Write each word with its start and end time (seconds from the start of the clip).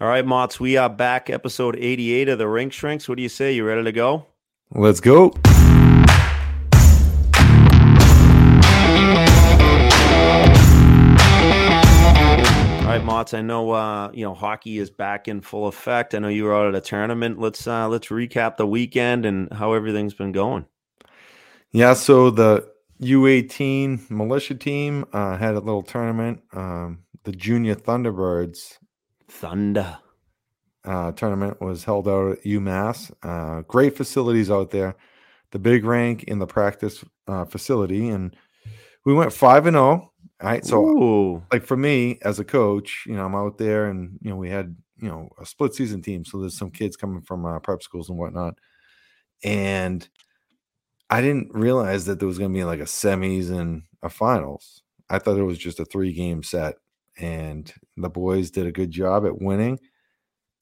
All 0.00 0.08
right, 0.08 0.26
Motts, 0.26 0.58
we 0.58 0.76
are 0.76 0.90
back, 0.90 1.30
episode 1.30 1.76
88 1.76 2.28
of 2.30 2.38
the 2.38 2.48
Rink 2.48 2.72
Shrinks. 2.72 3.08
What 3.08 3.14
do 3.14 3.22
you 3.22 3.28
say? 3.28 3.52
You 3.52 3.64
ready 3.64 3.84
to 3.84 3.92
go? 3.92 4.26
Let's 4.72 4.98
go. 4.98 5.26
All 5.26 5.30
right, 12.90 13.04
Motts, 13.04 13.34
I 13.34 13.40
know 13.40 13.70
uh, 13.70 14.10
you 14.12 14.24
know 14.24 14.34
hockey 14.34 14.78
is 14.78 14.90
back 14.90 15.28
in 15.28 15.40
full 15.40 15.68
effect. 15.68 16.12
I 16.12 16.18
know 16.18 16.26
you 16.26 16.42
were 16.42 16.56
out 16.56 16.66
at 16.66 16.74
a 16.74 16.80
tournament. 16.80 17.38
Let's 17.38 17.64
uh, 17.64 17.88
let's 17.88 18.08
recap 18.08 18.56
the 18.56 18.66
weekend 18.66 19.24
and 19.24 19.52
how 19.52 19.74
everything's 19.74 20.14
been 20.14 20.32
going. 20.32 20.66
Yeah, 21.70 21.94
so 21.94 22.30
the 22.30 22.68
U18 23.00 24.10
militia 24.10 24.56
team 24.56 25.04
uh, 25.12 25.36
had 25.36 25.54
a 25.54 25.60
little 25.60 25.84
tournament. 25.84 26.42
Um, 26.52 27.04
the 27.22 27.30
Junior 27.30 27.76
Thunderbirds 27.76 28.78
Thunder 29.28 29.98
uh, 30.84 31.12
tournament 31.12 31.60
was 31.60 31.84
held 31.84 32.08
out 32.08 32.32
at 32.32 32.44
UMass. 32.44 33.10
Uh, 33.22 33.62
great 33.62 33.96
facilities 33.96 34.50
out 34.50 34.70
there. 34.70 34.96
The 35.50 35.58
big 35.58 35.84
rank 35.84 36.24
in 36.24 36.38
the 36.38 36.46
practice 36.46 37.04
uh, 37.28 37.44
facility, 37.44 38.08
and 38.08 38.36
we 39.04 39.14
went 39.14 39.32
five 39.32 39.66
and 39.66 39.74
zero. 39.74 40.12
All 40.40 40.50
right, 40.50 40.64
so 40.64 40.84
Ooh. 40.84 41.42
like 41.52 41.64
for 41.64 41.76
me 41.76 42.18
as 42.22 42.38
a 42.38 42.44
coach, 42.44 43.04
you 43.06 43.14
know, 43.14 43.24
I'm 43.24 43.36
out 43.36 43.56
there, 43.56 43.86
and 43.86 44.18
you 44.20 44.30
know, 44.30 44.36
we 44.36 44.50
had 44.50 44.76
you 44.96 45.08
know 45.08 45.28
a 45.40 45.46
split 45.46 45.74
season 45.74 46.02
team, 46.02 46.24
so 46.24 46.38
there's 46.38 46.58
some 46.58 46.70
kids 46.70 46.96
coming 46.96 47.22
from 47.22 47.46
uh, 47.46 47.60
prep 47.60 47.82
schools 47.82 48.08
and 48.08 48.18
whatnot, 48.18 48.58
and 49.44 50.06
I 51.08 51.20
didn't 51.20 51.54
realize 51.54 52.06
that 52.06 52.18
there 52.18 52.28
was 52.28 52.38
going 52.38 52.52
to 52.52 52.58
be 52.58 52.64
like 52.64 52.80
a 52.80 52.84
semis 52.84 53.50
and 53.50 53.82
a 54.02 54.08
finals. 54.08 54.82
I 55.08 55.18
thought 55.18 55.38
it 55.38 55.44
was 55.44 55.58
just 55.58 55.78
a 55.78 55.84
three 55.84 56.12
game 56.12 56.42
set, 56.42 56.74
and 57.18 57.72
the 57.96 58.08
boys 58.08 58.50
did 58.50 58.66
a 58.66 58.72
good 58.72 58.90
job 58.90 59.26
at 59.26 59.40
winning, 59.40 59.78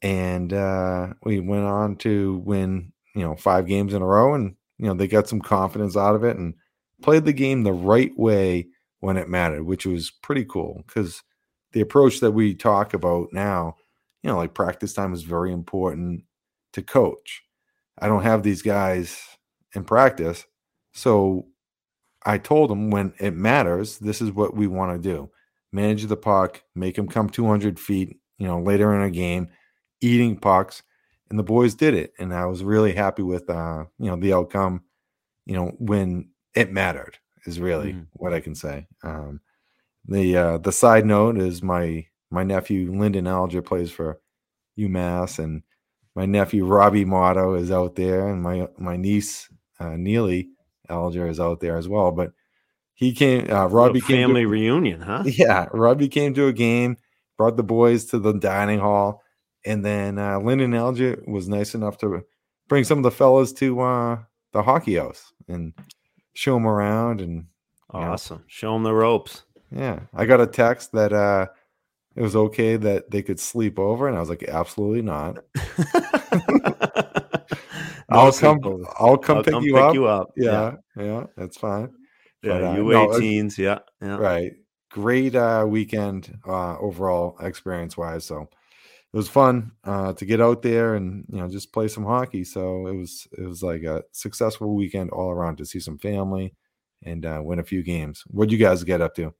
and 0.02 0.52
uh, 0.52 1.14
we 1.24 1.40
went 1.40 1.64
on 1.64 1.96
to 1.96 2.42
win, 2.44 2.92
you 3.14 3.22
know, 3.22 3.36
five 3.36 3.66
games 3.66 3.94
in 3.94 4.02
a 4.02 4.06
row, 4.06 4.34
and 4.34 4.56
you 4.78 4.86
know 4.86 4.94
they 4.94 5.06
got 5.06 5.28
some 5.28 5.40
confidence 5.40 5.96
out 5.96 6.14
of 6.14 6.24
it 6.24 6.36
and 6.36 6.54
played 7.02 7.24
the 7.24 7.32
game 7.32 7.62
the 7.62 7.72
right 7.72 8.16
way 8.16 8.68
when 9.00 9.16
it 9.16 9.28
mattered, 9.28 9.64
which 9.64 9.84
was 9.84 10.10
pretty 10.10 10.44
cool 10.44 10.84
because 10.86 11.22
the 11.72 11.80
approach 11.80 12.20
that 12.20 12.30
we 12.30 12.54
talk 12.54 12.94
about 12.94 13.28
now, 13.32 13.76
you 14.22 14.30
know, 14.30 14.36
like 14.36 14.54
practice 14.54 14.92
time 14.92 15.12
is 15.12 15.22
very 15.22 15.52
important 15.52 16.22
to 16.72 16.82
coach. 16.82 17.42
I 17.98 18.08
don't 18.08 18.22
have 18.22 18.42
these 18.42 18.62
guys 18.62 19.20
in 19.74 19.84
practice. 19.84 20.46
So 20.92 21.46
I 22.24 22.38
told 22.38 22.70
them 22.70 22.90
when 22.90 23.12
it 23.18 23.34
matters, 23.34 23.98
this 23.98 24.22
is 24.22 24.30
what 24.30 24.54
we 24.54 24.66
want 24.66 25.02
to 25.02 25.08
do 25.08 25.30
manage 25.72 26.04
the 26.06 26.16
puck, 26.16 26.62
make 26.74 26.96
them 26.96 27.08
come 27.08 27.28
200 27.28 27.80
feet, 27.80 28.18
you 28.38 28.46
know, 28.46 28.60
later 28.60 28.94
in 28.94 29.02
a 29.02 29.10
game, 29.10 29.48
eating 30.00 30.36
pucks. 30.36 30.82
And 31.30 31.38
the 31.38 31.42
boys 31.42 31.74
did 31.74 31.94
it. 31.94 32.12
And 32.18 32.34
I 32.34 32.44
was 32.46 32.62
really 32.62 32.92
happy 32.92 33.22
with, 33.22 33.48
uh, 33.48 33.84
you 33.98 34.10
know, 34.10 34.16
the 34.16 34.34
outcome, 34.34 34.82
you 35.46 35.54
know, 35.56 35.72
when 35.78 36.28
it 36.54 36.70
mattered 36.72 37.18
is 37.46 37.58
really 37.58 37.94
Mm. 37.94 38.06
what 38.12 38.34
I 38.34 38.40
can 38.40 38.54
say. 38.54 38.86
Um, 39.02 39.40
the 40.06 40.36
uh, 40.36 40.58
the 40.58 40.72
side 40.72 41.06
note 41.06 41.38
is 41.38 41.62
my 41.62 42.06
my 42.30 42.42
nephew 42.44 42.92
Lyndon 42.92 43.26
Alger 43.26 43.62
plays 43.62 43.90
for 43.90 44.20
UMass, 44.78 45.38
and 45.38 45.62
my 46.14 46.26
nephew 46.26 46.66
Robbie 46.66 47.04
Mottau 47.04 47.58
is 47.58 47.70
out 47.70 47.94
there, 47.96 48.28
and 48.28 48.42
my 48.42 48.68
my 48.78 48.96
niece 48.96 49.48
uh, 49.80 49.96
Neely 49.96 50.50
Alger 50.88 51.26
is 51.28 51.40
out 51.40 51.60
there 51.60 51.76
as 51.76 51.88
well. 51.88 52.10
But 52.12 52.32
he 53.02 53.12
came, 53.12 53.50
uh, 53.50 53.66
Robbie 53.66 54.00
came 54.00 54.08
to- 54.08 54.22
family 54.26 54.46
reunion, 54.46 55.00
huh? 55.00 55.22
yeah, 55.26 55.66
Robbie 55.72 56.08
came 56.08 56.34
to 56.34 56.46
a 56.46 56.52
game, 56.52 56.96
brought 57.36 57.56
the 57.56 57.62
boys 57.62 58.06
to 58.06 58.18
the 58.18 58.32
dining 58.32 58.78
hall, 58.78 59.22
and 59.64 59.84
then 59.84 60.18
uh, 60.18 60.38
Lyndon 60.38 60.74
Alger 60.74 61.22
was 61.26 61.48
nice 61.48 61.74
enough 61.74 61.98
to 61.98 62.22
bring 62.68 62.84
some 62.84 62.98
of 62.98 63.04
the 63.04 63.10
fellas 63.10 63.52
to 63.54 63.80
uh, 63.80 64.18
the 64.52 64.62
hockey 64.62 64.96
house 64.96 65.32
and 65.48 65.72
show 66.34 66.54
them 66.54 66.66
around. 66.66 67.20
And. 67.20 67.46
Awesome. 67.90 68.42
Show 68.46 68.72
them 68.72 68.84
the 68.84 68.94
ropes. 68.94 69.42
yeah, 69.70 70.00
I 70.14 70.24
got 70.24 70.40
a 70.40 70.46
text 70.46 70.92
that 70.92 71.12
uh, 71.12 71.46
it 72.16 72.22
was 72.22 72.34
okay 72.34 72.76
that 72.76 73.10
they 73.10 73.20
could 73.20 73.38
sleep 73.38 73.78
over, 73.78 74.08
and 74.08 74.16
I 74.16 74.20
was 74.20 74.30
like, 74.30 74.44
absolutely 74.44 75.02
not. 75.02 75.44
I'll 78.08 78.26
No 78.26 78.32
come. 78.32 78.86
I'll 78.98 79.18
come 79.18 79.36
I'll 79.38 79.44
pick, 79.44 79.52
come 79.52 79.64
you, 79.64 79.74
pick 79.74 79.82
up. 79.82 79.94
you 79.94 80.06
up. 80.06 80.32
Yeah, 80.36 80.76
yeah, 80.96 81.24
that's 81.36 81.58
fine. 81.58 81.90
Yeah. 82.42 82.52
But, 82.58 82.64
uh, 82.64 82.72
U 82.76 82.84
no, 82.90 83.12
it- 83.12 83.22
18s. 83.22 83.58
Yeah. 83.58 83.78
Yeah. 84.00 84.16
right 84.16 84.52
great 84.90 85.34
uh 85.34 85.64
weekend 85.66 86.38
uh 86.46 86.76
overall 86.78 87.34
experience 87.40 87.96
wise 87.96 88.26
so 88.26 88.42
it 88.42 89.16
was 89.16 89.28
fun 89.28 89.72
uh 89.84 90.12
to 90.14 90.26
get 90.26 90.40
out 90.40 90.62
there 90.62 90.94
and 90.96 91.24
you 91.30 91.38
know 91.38 91.48
just 91.48 91.72
play 91.72 91.88
some 91.88 92.04
hockey 92.04 92.44
so 92.44 92.86
it 92.86 92.94
was 92.94 93.26
it 93.38 93.42
was 93.42 93.62
like 93.62 93.82
a 93.84 94.02
successful 94.12 94.74
weekend 94.74 95.10
all 95.10 95.30
around 95.30 95.56
to 95.56 95.64
see 95.64 95.80
some 95.80 95.98
family 95.98 96.54
and 97.04 97.24
uh 97.24 97.40
win 97.42 97.58
a 97.58 97.64
few 97.64 97.82
games 97.82 98.22
what'd 98.28 98.52
you 98.52 98.58
guys 98.58 98.84
get 98.84 99.00
up 99.00 99.14
to 99.14 99.32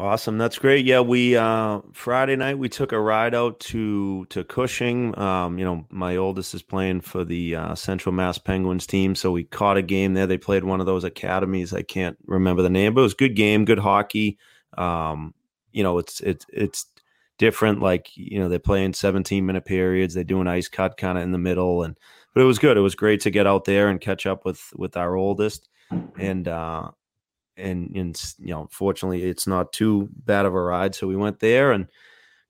Awesome. 0.00 0.38
That's 0.38 0.58
great. 0.58 0.86
Yeah, 0.86 1.00
we 1.00 1.36
uh 1.36 1.82
Friday 1.92 2.34
night 2.34 2.58
we 2.58 2.70
took 2.70 2.92
a 2.92 2.98
ride 2.98 3.34
out 3.34 3.60
to 3.60 4.24
to 4.30 4.42
Cushing. 4.44 5.16
Um, 5.18 5.58
you 5.58 5.64
know, 5.66 5.84
my 5.90 6.16
oldest 6.16 6.54
is 6.54 6.62
playing 6.62 7.02
for 7.02 7.22
the 7.22 7.54
uh, 7.56 7.74
Central 7.74 8.14
Mass 8.14 8.38
Penguins 8.38 8.86
team, 8.86 9.14
so 9.14 9.30
we 9.30 9.44
caught 9.44 9.76
a 9.76 9.82
game 9.82 10.14
there. 10.14 10.26
They 10.26 10.38
played 10.38 10.64
one 10.64 10.80
of 10.80 10.86
those 10.86 11.04
academies. 11.04 11.74
I 11.74 11.82
can't 11.82 12.16
remember 12.24 12.62
the 12.62 12.70
name, 12.70 12.94
but 12.94 13.02
it 13.02 13.04
was 13.04 13.12
good 13.12 13.36
game, 13.36 13.66
good 13.66 13.78
hockey. 13.78 14.38
Um, 14.78 15.34
you 15.70 15.82
know, 15.82 15.98
it's 15.98 16.20
it's 16.20 16.46
it's 16.50 16.86
different 17.36 17.82
like, 17.82 18.08
you 18.16 18.38
know, 18.38 18.48
they 18.48 18.58
play 18.58 18.82
in 18.84 18.94
17 18.94 19.44
minute 19.44 19.66
periods. 19.66 20.14
They 20.14 20.24
do 20.24 20.40
an 20.40 20.48
ice 20.48 20.68
cut 20.68 20.96
kind 20.96 21.18
of 21.18 21.24
in 21.24 21.32
the 21.32 21.38
middle 21.38 21.82
and 21.82 21.94
but 22.32 22.40
it 22.40 22.46
was 22.46 22.58
good. 22.58 22.78
It 22.78 22.80
was 22.80 22.94
great 22.94 23.20
to 23.22 23.30
get 23.30 23.46
out 23.46 23.66
there 23.66 23.90
and 23.90 24.00
catch 24.00 24.24
up 24.24 24.46
with 24.46 24.72
with 24.76 24.96
our 24.96 25.14
oldest 25.14 25.68
and 26.18 26.48
uh 26.48 26.90
and 27.56 27.94
and 27.94 28.20
you 28.38 28.52
know 28.52 28.68
fortunately 28.70 29.24
it's 29.24 29.46
not 29.46 29.72
too 29.72 30.08
bad 30.24 30.46
of 30.46 30.54
a 30.54 30.60
ride 30.60 30.94
so 30.94 31.06
we 31.06 31.16
went 31.16 31.40
there 31.40 31.72
and 31.72 31.88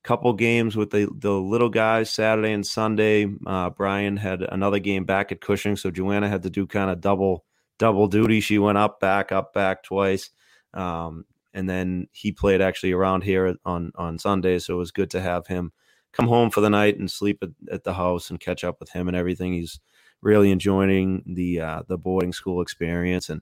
couple 0.03 0.33
games 0.33 0.77
with 0.77 0.91
the 0.91 1.09
the 1.19 1.31
little 1.31 1.69
guys 1.69 2.11
saturday 2.11 2.53
and 2.53 2.67
sunday 2.67 3.27
uh 3.47 3.69
brian 3.69 4.17
had 4.17 4.41
another 4.41 4.79
game 4.79 5.05
back 5.05 5.31
at 5.31 5.43
cushing 5.43 5.77
so 5.77 5.91
joanna 5.91 6.27
had 6.29 6.43
to 6.43 6.49
do 6.49 6.67
kind 6.67 6.91
of 6.91 7.01
double 7.01 7.45
double 7.79 8.09
duty. 8.09 8.41
She 8.41 8.59
went 8.59 8.79
up 8.79 9.01
back 9.01 9.31
up 9.33 9.53
back 9.53 9.83
twice 9.83 10.31
um 10.73 11.25
and 11.53 11.69
then 11.69 12.07
he 12.13 12.33
played 12.33 12.63
actually 12.63 12.93
around 12.93 13.25
here 13.25 13.57
on 13.65 13.93
on 13.95 14.19
sunday 14.19 14.59
so 14.59 14.75
it 14.75 14.79
was 14.79 14.91
good 14.91 15.11
to 15.11 15.21
have 15.21 15.47
him 15.49 15.73
come 16.13 16.29
home 16.29 16.51
for 16.51 16.61
the 16.61 16.71
night 16.71 16.99
and 16.99 17.11
sleep 17.11 17.39
at, 17.43 17.51
at 17.73 17.85
the 17.85 17.95
house 17.95 18.31
and 18.31 18.41
catch 18.41 18.65
up 18.65 18.81
with 18.81 18.91
him 18.91 19.09
and 19.09 19.17
everything. 19.17 19.53
He's 19.53 19.81
really 20.23 20.51
enjoying 20.51 21.23
the 21.27 21.61
uh 21.61 21.83
the 21.89 21.97
boarding 21.97 22.33
school 22.33 22.61
experience 22.61 23.31
and 23.31 23.41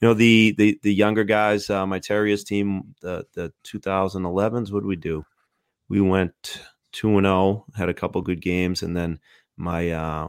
you 0.00 0.08
know 0.08 0.14
the 0.14 0.54
the 0.58 0.78
the 0.82 0.92
younger 0.92 1.24
guys 1.24 1.70
uh, 1.70 1.86
my 1.86 1.98
terriers 1.98 2.44
team 2.44 2.94
the 3.00 3.24
the 3.34 3.52
2011s 3.64 4.72
what 4.72 4.80
did 4.80 4.86
we 4.86 4.96
do? 4.96 5.24
We 5.88 6.00
went 6.00 6.60
2 6.92 7.18
and 7.18 7.26
0 7.26 7.64
had 7.76 7.88
a 7.88 7.94
couple 7.94 8.20
good 8.22 8.40
games 8.40 8.82
and 8.82 8.96
then 8.96 9.18
my 9.56 9.90
uh 9.90 10.28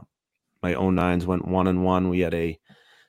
my 0.62 0.74
09s 0.74 1.26
went 1.26 1.46
1 1.46 1.66
and 1.66 1.84
1 1.84 2.08
we 2.08 2.20
had 2.20 2.34
a 2.34 2.58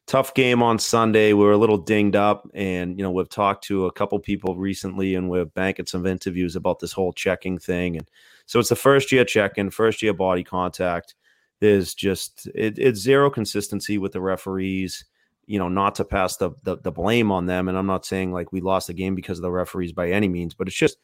tough 0.07 0.33
game 0.33 0.63
on 0.63 0.79
sunday. 0.79 1.33
We 1.33 1.43
were 1.43 1.51
a 1.51 1.57
little 1.57 1.77
dinged 1.77 2.15
up 2.15 2.49
and 2.53 2.97
you 2.97 3.03
know 3.03 3.11
we've 3.11 3.29
talked 3.29 3.63
to 3.65 3.85
a 3.85 3.91
couple 3.91 4.19
people 4.19 4.55
recently 4.55 5.15
and 5.15 5.29
we're 5.29 5.45
banking 5.45 5.85
some 5.85 6.05
interviews 6.05 6.55
about 6.55 6.79
this 6.79 6.93
whole 6.93 7.13
checking 7.13 7.59
thing 7.59 7.97
and 7.97 8.09
so 8.45 8.59
it's 8.59 8.69
the 8.69 8.75
first 8.75 9.11
year 9.11 9.25
check-in 9.25 9.69
first 9.69 10.01
year 10.01 10.13
body 10.13 10.43
contact 10.43 11.13
there's 11.59 11.93
just 11.93 12.47
it, 12.55 12.77
it's 12.77 12.99
zero 12.99 13.29
consistency 13.29 13.97
with 13.97 14.11
the 14.11 14.21
referees 14.21 15.05
you 15.47 15.57
know, 15.57 15.69
not 15.69 15.95
to 15.95 16.05
pass 16.05 16.37
the, 16.37 16.51
the 16.63 16.77
the 16.77 16.91
blame 16.91 17.31
on 17.31 17.45
them. 17.47 17.67
And 17.69 17.77
I'm 17.77 17.87
not 17.87 18.05
saying 18.05 18.31
like 18.31 18.51
we 18.51 18.61
lost 18.61 18.87
the 18.87 18.93
game 18.93 19.15
because 19.15 19.39
of 19.39 19.43
the 19.43 19.51
referees 19.51 19.93
by 19.93 20.11
any 20.11 20.27
means, 20.27 20.53
but 20.53 20.67
it's 20.67 20.75
just 20.77 20.97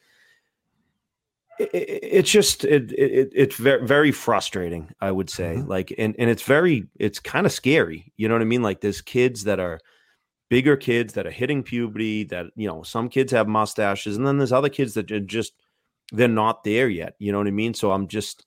it, 1.58 1.70
it- 1.74 2.00
it's 2.02 2.30
just 2.30 2.64
it, 2.64 2.92
it 2.92 3.30
it's 3.34 3.56
very 3.56 3.86
very 3.86 4.12
frustrating. 4.12 4.90
I 5.00 5.10
would 5.10 5.30
say 5.30 5.56
Mhm. 5.56 5.68
like 5.68 5.94
and 5.98 6.14
and 6.18 6.30
it's 6.30 6.42
very 6.42 6.86
it's 6.98 7.18
kind 7.20 7.46
of 7.46 7.52
scary. 7.52 8.12
You 8.16 8.28
know 8.28 8.34
what 8.34 8.42
I 8.42 8.46
mean? 8.46 8.62
Like 8.62 8.80
there's 8.80 9.00
kids 9.00 9.44
that 9.44 9.60
are 9.60 9.80
bigger 10.50 10.76
kids 10.76 11.14
that 11.14 11.26
are 11.26 11.30
hitting 11.30 11.62
puberty. 11.62 12.24
That 12.24 12.46
you 12.56 12.68
know 12.68 12.82
some 12.82 13.08
kids 13.08 13.32
have 13.32 13.48
mustaches, 13.48 14.16
and 14.16 14.26
then 14.26 14.38
there's 14.38 14.52
other 14.52 14.68
kids 14.68 14.94
that 14.94 15.10
are 15.10 15.20
just 15.20 15.52
they're 16.12 16.28
not 16.28 16.64
there 16.64 16.88
yet. 16.88 17.14
You 17.18 17.32
know 17.32 17.38
what 17.38 17.46
I 17.46 17.52
mean? 17.52 17.72
So 17.74 17.92
I'm 17.92 18.08
just 18.08 18.44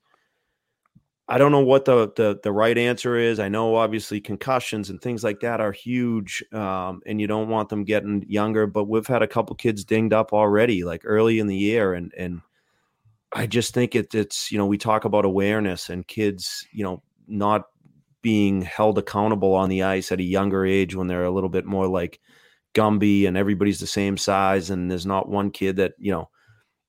I 1.30 1.38
don't 1.38 1.52
know 1.52 1.60
what 1.60 1.84
the, 1.86 2.12
the 2.16 2.40
the 2.42 2.54
right 2.54 2.78
answer 2.78 3.18
is. 3.18 3.40
I 3.40 3.50
know 3.50 3.76
obviously 3.76 4.22
concussions 4.22 4.90
and 4.90 5.02
things 5.02 5.24
like 5.26 5.42
that 5.42 5.60
are 5.60 5.74
huge, 5.74 6.44
um, 6.54 7.02
and 7.06 7.20
you 7.20 7.28
don't 7.28 7.50
want 7.50 7.68
them 7.68 7.84
getting 7.84 8.24
younger. 8.30 8.66
But 8.66 8.86
we've 8.86 9.08
had 9.08 9.22
a 9.22 9.28
couple 9.28 9.56
kids 9.56 9.84
dinged 9.84 10.14
up 10.14 10.32
already, 10.32 10.86
like 10.86 11.02
early 11.04 11.40
in 11.40 11.48
the 11.48 11.56
year, 11.56 11.94
and 11.94 12.14
and 12.18 12.42
I 13.34 13.46
just 13.46 13.74
think 13.74 13.94
it, 13.94 14.16
it's 14.16 14.52
you 14.52 14.58
know 14.58 14.66
we 14.66 14.78
talk 14.78 15.04
about 15.04 15.26
awareness 15.26 15.90
and 15.90 16.08
kids, 16.08 16.66
you 16.72 16.84
know, 16.84 17.04
not 17.28 17.66
being 18.22 18.62
held 18.62 18.98
accountable 18.98 19.54
on 19.54 19.70
the 19.70 19.84
ice 19.84 20.12
at 20.12 20.20
a 20.20 20.24
younger 20.24 20.66
age 20.66 20.96
when 20.96 21.08
they're 21.08 21.26
a 21.26 21.32
little 21.32 21.50
bit 21.50 21.66
more 21.66 21.88
like 21.88 22.20
Gumby 22.74 23.28
and 23.28 23.36
everybody's 23.36 23.80
the 23.82 23.88
same 23.88 24.16
size, 24.16 24.70
and 24.70 24.90
there's 24.90 25.06
not 25.06 25.30
one 25.30 25.52
kid 25.52 25.76
that 25.76 25.94
you 26.00 26.12
know 26.12 26.30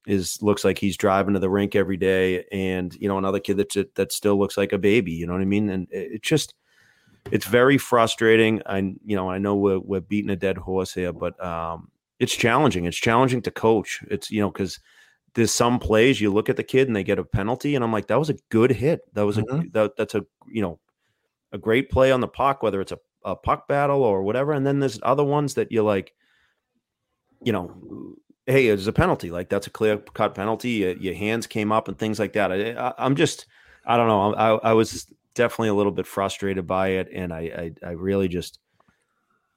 is 0.09 0.41
looks 0.43 0.65
like 0.65 0.79
he's 0.79 0.97
driving 0.97 1.35
to 1.35 1.41
the 1.41 1.51
rink 1.51 1.77
every 1.77 1.99
day, 1.99 2.45
and 2.51 2.95
you 2.95 3.09
know 3.09 3.19
another 3.19 3.39
kid 3.39 3.59
that 3.59 3.95
that 3.95 4.11
still 4.11 4.39
looks 4.39 4.57
like 4.57 4.73
a 4.73 4.79
baby. 4.79 5.13
You 5.13 5.27
know 5.27 5.35
what 5.35 5.43
I 5.43 5.45
mean? 5.45 5.69
And 5.69 5.87
it 5.91 6.23
just 6.23 6.55
it's 7.31 7.47
very 7.47 7.77
frustrating. 7.77 8.63
I 8.67 8.79
you 8.79 9.17
know 9.17 9.31
I 9.31 9.39
know 9.39 9.55
we're 9.55 9.79
we're 9.79 10.01
beating 10.01 10.31
a 10.31 10.37
dead 10.37 10.57
horse 10.57 10.95
here, 10.95 11.13
but 11.13 11.43
um, 11.45 11.91
it's 12.19 12.35
challenging. 12.35 12.87
It's 12.87 12.97
challenging 12.97 13.43
to 13.43 13.51
coach. 13.51 14.03
It's 14.11 14.31
you 14.31 14.41
know 14.41 14.51
because 14.51 14.81
there's 15.35 15.53
some 15.53 15.79
plays 15.79 16.21
you 16.21 16.33
look 16.33 16.49
at 16.49 16.57
the 16.57 16.65
kid 16.65 16.89
and 16.89 16.97
they 16.97 17.05
get 17.05 17.19
a 17.19 17.25
penalty, 17.25 17.75
and 17.75 17.85
I'm 17.85 17.93
like 17.93 18.07
that 18.07 18.19
was 18.19 18.31
a 18.31 18.39
good 18.49 18.71
hit. 18.71 19.01
That 19.13 19.27
was 19.27 19.37
mm-hmm. 19.37 19.61
a 19.61 19.71
that, 19.73 19.97
that's 19.97 20.15
a 20.15 20.25
you 20.51 20.63
know 20.63 20.81
a 21.53 21.59
great 21.59 21.91
play 21.91 22.13
on 22.13 22.21
the 22.21 22.29
puck, 22.29 22.63
whether 22.63 22.81
it's 22.81 22.93
a, 22.93 22.99
a 23.25 23.37
puck 23.37 23.69
battle 23.69 24.03
or 24.03 24.23
whatever. 24.23 24.53
And 24.53 24.67
then 24.67 24.81
there's 24.81 24.99
other 25.03 25.25
ones 25.25 25.55
that 25.55 25.73
you're 25.73 25.85
like, 25.85 26.15
you 27.43 27.53
know, 27.53 28.17
hey, 28.49 28.69
it's 28.69 28.87
a 28.87 28.93
penalty. 28.93 29.31
Like 29.31 29.51
that's 29.51 29.67
a 29.67 29.71
clear 29.71 29.99
cut 29.99 30.35
penalty. 30.35 30.71
Your, 30.71 30.97
your 30.97 31.15
hands 31.15 31.47
came 31.47 31.71
up 31.71 31.87
and 31.87 31.99
things 31.99 32.19
like 32.19 32.33
that. 32.33 32.51
I, 32.51 32.95
am 32.99 33.15
just, 33.15 33.47
I 33.87 33.97
don't 33.97 34.09
know. 34.09 34.35
I, 34.35 34.71
I, 34.71 34.73
was 34.73 35.07
definitely 35.35 35.69
a 35.69 35.75
little 35.75 35.93
bit 35.93 36.07
frustrated 36.07 36.67
by 36.67 36.89
it, 36.89 37.09
and 37.13 37.33
I, 37.33 37.73
I, 37.83 37.89
I 37.89 37.91
really 37.91 38.27
just, 38.27 38.59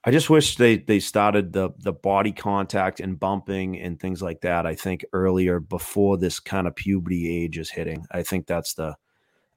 I 0.04 0.12
just 0.12 0.30
wish 0.30 0.58
they 0.58 0.78
they 0.78 1.00
started 1.00 1.54
the 1.54 1.70
the 1.78 1.94
body 1.94 2.32
contact 2.32 3.00
and 3.00 3.20
bumping 3.20 3.80
and 3.80 4.00
things 4.00 4.22
like 4.22 4.42
that. 4.42 4.66
I 4.66 4.74
think 4.74 5.06
earlier 5.14 5.60
before 5.60 6.18
this 6.18 6.40
kind 6.40 6.68
of 6.68 6.76
puberty 6.76 7.44
age 7.44 7.60
is 7.60 7.70
hitting. 7.70 8.06
I 8.12 8.24
think 8.24 8.48
that's 8.48 8.74
the, 8.74 8.96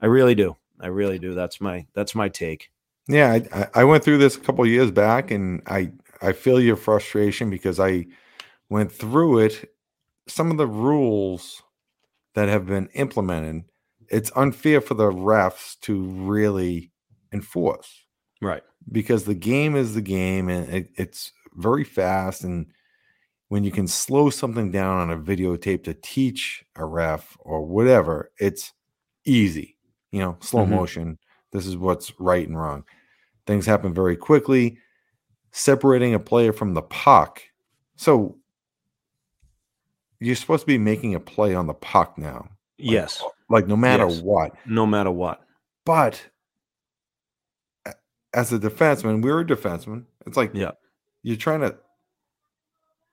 I 0.02 0.06
really 0.06 0.34
do. 0.34 0.56
I 0.78 0.88
really 0.88 1.18
do. 1.18 1.34
That's 1.34 1.62
my 1.62 1.86
that's 1.94 2.14
my 2.14 2.28
take. 2.28 2.70
Yeah, 3.08 3.38
I, 3.52 3.68
I 3.74 3.84
went 3.84 4.04
through 4.04 4.18
this 4.18 4.36
a 4.36 4.40
couple 4.40 4.66
years 4.66 4.90
back, 4.90 5.30
and 5.30 5.62
I 5.66 5.92
I 6.20 6.32
feel 6.32 6.60
your 6.60 6.76
frustration 6.76 7.48
because 7.48 7.80
I 7.80 8.06
went 8.68 8.92
through 8.92 9.40
it. 9.40 9.70
Some 10.26 10.50
of 10.50 10.56
the 10.56 10.66
rules 10.66 11.62
that 12.34 12.48
have 12.48 12.66
been 12.66 12.88
implemented, 12.94 13.64
it's 14.08 14.32
unfair 14.34 14.80
for 14.80 14.94
the 14.94 15.10
refs 15.10 15.78
to 15.80 16.02
really 16.02 16.90
enforce. 17.32 18.04
Right. 18.40 18.62
Because 18.90 19.24
the 19.24 19.34
game 19.34 19.76
is 19.76 19.94
the 19.94 20.02
game, 20.02 20.48
and 20.48 20.72
it, 20.72 20.90
it's 20.96 21.32
very 21.54 21.84
fast, 21.84 22.44
and 22.44 22.66
when 23.48 23.64
you 23.64 23.70
can 23.70 23.86
slow 23.86 24.30
something 24.30 24.70
down 24.70 24.98
on 24.98 25.10
a 25.10 25.18
videotape 25.18 25.84
to 25.84 25.94
teach 25.94 26.64
a 26.76 26.84
ref 26.84 27.36
or 27.40 27.64
whatever, 27.64 28.30
it's 28.38 28.72
easy 29.24 29.74
you 30.14 30.20
know, 30.20 30.36
slow 30.40 30.62
mm-hmm. 30.62 30.76
motion. 30.76 31.18
This 31.50 31.66
is 31.66 31.76
what's 31.76 32.12
right 32.20 32.46
and 32.46 32.56
wrong. 32.56 32.84
Things 33.48 33.66
happen 33.66 33.92
very 33.92 34.16
quickly. 34.16 34.78
Separating 35.50 36.14
a 36.14 36.20
player 36.20 36.52
from 36.52 36.74
the 36.74 36.82
puck. 36.82 37.42
So 37.96 38.38
you're 40.24 40.36
supposed 40.36 40.62
to 40.62 40.66
be 40.66 40.78
making 40.78 41.14
a 41.14 41.20
play 41.20 41.54
on 41.54 41.66
the 41.66 41.74
puck 41.74 42.16
now. 42.16 42.48
Like, 42.78 42.90
yes. 42.90 43.22
Like 43.48 43.66
no 43.66 43.76
matter 43.76 44.08
yes. 44.08 44.20
what. 44.20 44.54
No 44.66 44.86
matter 44.86 45.10
what. 45.10 45.42
But 45.84 46.22
as 48.32 48.52
a 48.52 48.58
defenseman, 48.58 49.22
we're 49.22 49.40
a 49.40 49.44
defenseman. 49.44 50.04
It's 50.26 50.36
like 50.36 50.52
yeah. 50.54 50.72
you're 51.22 51.36
trying 51.36 51.60
to 51.60 51.76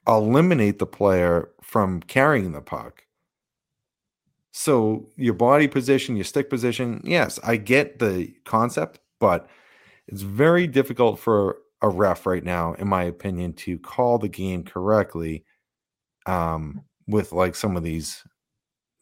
eliminate 0.08 0.80
the 0.80 0.86
player 0.86 1.50
from 1.62 2.02
carrying 2.02 2.54
the 2.54 2.62
puck. 2.62 3.04
So 4.52 5.10
your 5.16 5.34
body 5.34 5.68
position, 5.68 6.16
your 6.16 6.26
stick 6.26 6.50
position, 6.50 7.02
yes, 7.04 7.40
I 7.44 7.58
get 7.58 8.00
the 8.00 8.34
concept, 8.46 9.00
but 9.20 9.48
it's 10.08 10.24
very 10.24 10.68
difficult 10.68 11.20
for 11.20 11.58
a 11.82 11.90
ref 11.90 12.26
right 12.26 12.44
now, 12.44 12.74
in 12.74 12.88
my 12.88 13.04
opinion, 13.04 13.54
to 13.54 13.78
call 13.80 14.18
the 14.18 14.28
game 14.28 14.64
correctly 14.64 15.46
um, 16.26 16.82
with 17.08 17.32
like 17.32 17.56
some 17.56 17.78
of 17.78 17.84
these 17.84 18.24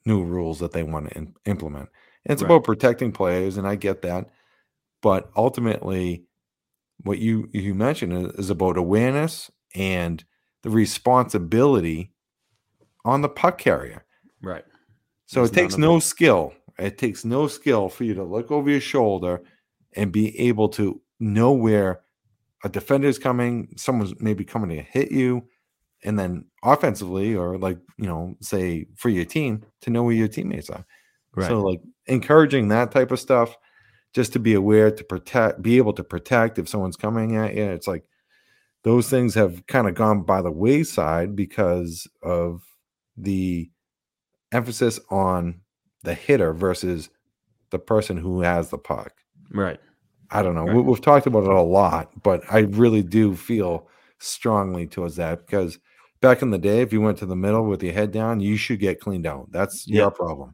new 0.05 0.23
rules 0.23 0.59
that 0.59 0.71
they 0.71 0.83
want 0.83 1.09
to 1.09 1.17
in- 1.17 1.33
implement. 1.45 1.89
And 2.25 2.33
it's 2.33 2.41
right. 2.41 2.49
about 2.49 2.63
protecting 2.63 3.11
players, 3.11 3.57
and 3.57 3.67
I 3.67 3.75
get 3.75 4.01
that, 4.01 4.29
but 5.01 5.29
ultimately, 5.35 6.25
what 7.03 7.19
you 7.19 7.49
you 7.53 7.73
mentioned 7.73 8.33
is 8.37 8.49
about 8.49 8.77
awareness 8.77 9.49
and 9.75 10.23
the 10.63 10.69
responsibility 10.69 12.11
on 13.05 13.21
the 13.21 13.29
puck 13.29 13.57
carrier. 13.57 14.05
Right. 14.41 14.65
So 15.25 15.43
it 15.43 15.53
takes 15.53 15.77
no 15.77 15.99
skill. 15.99 16.53
It 16.77 16.97
takes 16.97 17.23
no 17.23 17.47
skill 17.47 17.89
for 17.89 18.03
you 18.03 18.13
to 18.15 18.23
look 18.23 18.51
over 18.51 18.69
your 18.69 18.81
shoulder 18.81 19.41
and 19.95 20.11
be 20.11 20.37
able 20.39 20.69
to 20.69 21.01
know 21.19 21.51
where 21.51 22.01
a 22.63 22.69
defender 22.69 23.07
is 23.07 23.19
coming, 23.19 23.73
someone's 23.77 24.19
maybe 24.19 24.43
coming 24.43 24.69
to 24.69 24.81
hit 24.81 25.11
you, 25.11 25.47
and 26.03 26.17
then 26.17 26.45
offensively, 26.63 27.35
or 27.35 27.57
like, 27.57 27.77
you 27.97 28.07
know, 28.07 28.35
say 28.41 28.85
for 28.95 29.09
your 29.09 29.25
team, 29.25 29.63
to 29.81 29.89
know 29.89 30.03
where 30.03 30.15
your 30.15 30.27
teammates 30.27 30.69
are. 30.69 30.85
Right. 31.35 31.47
So, 31.47 31.61
like, 31.61 31.81
encouraging 32.07 32.69
that 32.69 32.91
type 32.91 33.11
of 33.11 33.19
stuff 33.19 33.57
just 34.13 34.33
to 34.33 34.39
be 34.39 34.53
aware 34.53 34.91
to 34.91 35.03
protect, 35.03 35.61
be 35.61 35.77
able 35.77 35.93
to 35.93 36.03
protect 36.03 36.57
if 36.57 36.67
someone's 36.67 36.95
coming 36.95 37.35
at 37.35 37.55
you. 37.55 37.63
It's 37.63 37.87
like 37.87 38.03
those 38.83 39.09
things 39.09 39.35
have 39.35 39.65
kind 39.67 39.87
of 39.87 39.95
gone 39.95 40.23
by 40.23 40.41
the 40.41 40.51
wayside 40.51 41.35
because 41.35 42.07
of 42.23 42.63
the 43.17 43.69
emphasis 44.51 44.99
on 45.09 45.61
the 46.03 46.13
hitter 46.13 46.53
versus 46.53 47.09
the 47.69 47.79
person 47.79 48.17
who 48.17 48.41
has 48.41 48.69
the 48.69 48.77
puck. 48.77 49.13
Right. 49.51 49.79
I 50.31 50.41
don't 50.41 50.55
know. 50.55 50.65
Right. 50.65 50.75
We, 50.75 50.91
have 50.91 51.01
talked 51.01 51.27
about 51.27 51.43
it 51.43 51.49
a 51.49 51.61
lot, 51.61 52.11
but 52.23 52.41
I 52.51 52.59
really 52.59 53.03
do 53.03 53.35
feel 53.35 53.87
strongly 54.19 54.87
towards 54.87 55.15
that 55.17 55.45
because 55.45 55.79
back 56.21 56.41
in 56.41 56.51
the 56.51 56.57
day, 56.57 56.81
if 56.81 56.93
you 56.93 57.01
went 57.01 57.17
to 57.19 57.25
the 57.25 57.35
middle 57.35 57.65
with 57.65 57.83
your 57.83 57.93
head 57.93 58.11
down, 58.11 58.39
you 58.39 58.57
should 58.57 58.79
get 58.79 58.99
cleaned 58.99 59.25
out. 59.25 59.51
That's 59.51 59.87
yeah. 59.87 60.01
your 60.01 60.11
problem. 60.11 60.53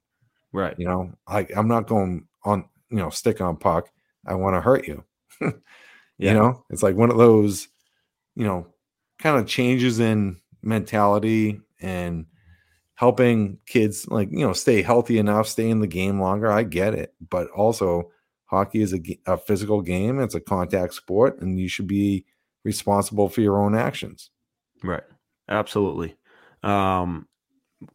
Right. 0.51 0.75
You 0.77 0.85
know, 0.85 1.13
like 1.29 1.55
I'm 1.55 1.67
not 1.67 1.87
going 1.87 2.27
on, 2.43 2.65
you 2.89 2.97
know, 2.97 3.09
stick 3.09 3.41
on 3.41 3.57
puck. 3.57 3.89
I 4.25 4.35
want 4.35 4.55
to 4.55 4.61
hurt 4.61 4.87
you. 4.87 5.03
yeah. 5.41 5.51
You 6.17 6.33
know, 6.33 6.65
it's 6.69 6.83
like 6.83 6.95
one 6.95 7.11
of 7.11 7.17
those, 7.17 7.67
you 8.35 8.45
know, 8.45 8.67
kind 9.19 9.37
of 9.37 9.47
changes 9.47 9.99
in 9.99 10.37
mentality 10.61 11.61
and 11.81 12.25
helping 12.95 13.57
kids 13.65 14.07
like 14.07 14.29
you 14.31 14.39
know 14.39 14.53
stay 14.53 14.81
healthy 14.81 15.19
enough, 15.19 15.47
stay 15.47 15.69
in 15.69 15.79
the 15.79 15.87
game 15.87 16.19
longer. 16.19 16.51
I 16.51 16.63
get 16.63 16.93
it, 16.93 17.13
but 17.29 17.49
also 17.49 18.11
hockey 18.45 18.81
is 18.81 18.93
a, 18.93 19.01
a 19.25 19.37
physical 19.37 19.81
game. 19.81 20.19
It's 20.19 20.35
a 20.35 20.39
contact 20.39 20.93
sport, 20.93 21.41
and 21.41 21.59
you 21.59 21.67
should 21.67 21.87
be 21.87 22.25
responsible 22.63 23.29
for 23.29 23.41
your 23.41 23.61
own 23.61 23.75
actions. 23.75 24.31
Right. 24.83 25.03
Absolutely. 25.49 26.15
Um, 26.63 27.27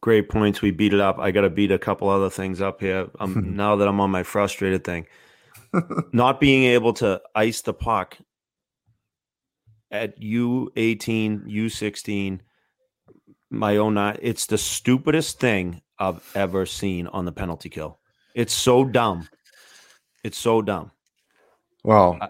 great 0.01 0.29
points. 0.29 0.63
We 0.63 0.71
beat 0.71 0.95
it 0.95 1.01
up. 1.01 1.19
I 1.19 1.31
got 1.31 1.43
to 1.43 1.51
beat 1.51 1.73
a 1.73 1.79
couple 1.79 2.09
other 2.09 2.31
things 2.31 2.61
up 2.61 2.81
here. 2.81 3.09
Um, 3.19 3.55
now 3.57 3.77
that 3.77 3.89
I'm 3.89 4.01
on 4.01 4.11
my 4.11 4.23
frustrated 4.23 4.85
thing, 4.85 5.07
not 6.13 6.41
being 6.41 6.65
able 6.65 6.93
to 6.95 7.21
ice 7.35 7.63
the 7.63 7.75
puck 7.75 8.17
at 9.91 10.21
U18, 10.21 11.47
U16 11.47 12.41
my 13.51 13.77
own 13.77 13.99
it's 14.23 14.47
the 14.47 14.59
stupidest 14.59 15.41
thing 15.41 15.83
I've 15.99 16.23
ever 16.35 16.65
seen 16.65 17.09
on 17.09 17.25
the 17.25 17.33
penalty 17.33 17.69
kill. 17.69 17.99
It's 18.35 18.55
so 18.55 18.85
dumb. 18.85 19.29
It's 20.23 20.39
so 20.39 20.63
dumb. 20.63 20.93
Well, 21.83 22.19
I, 22.21 22.29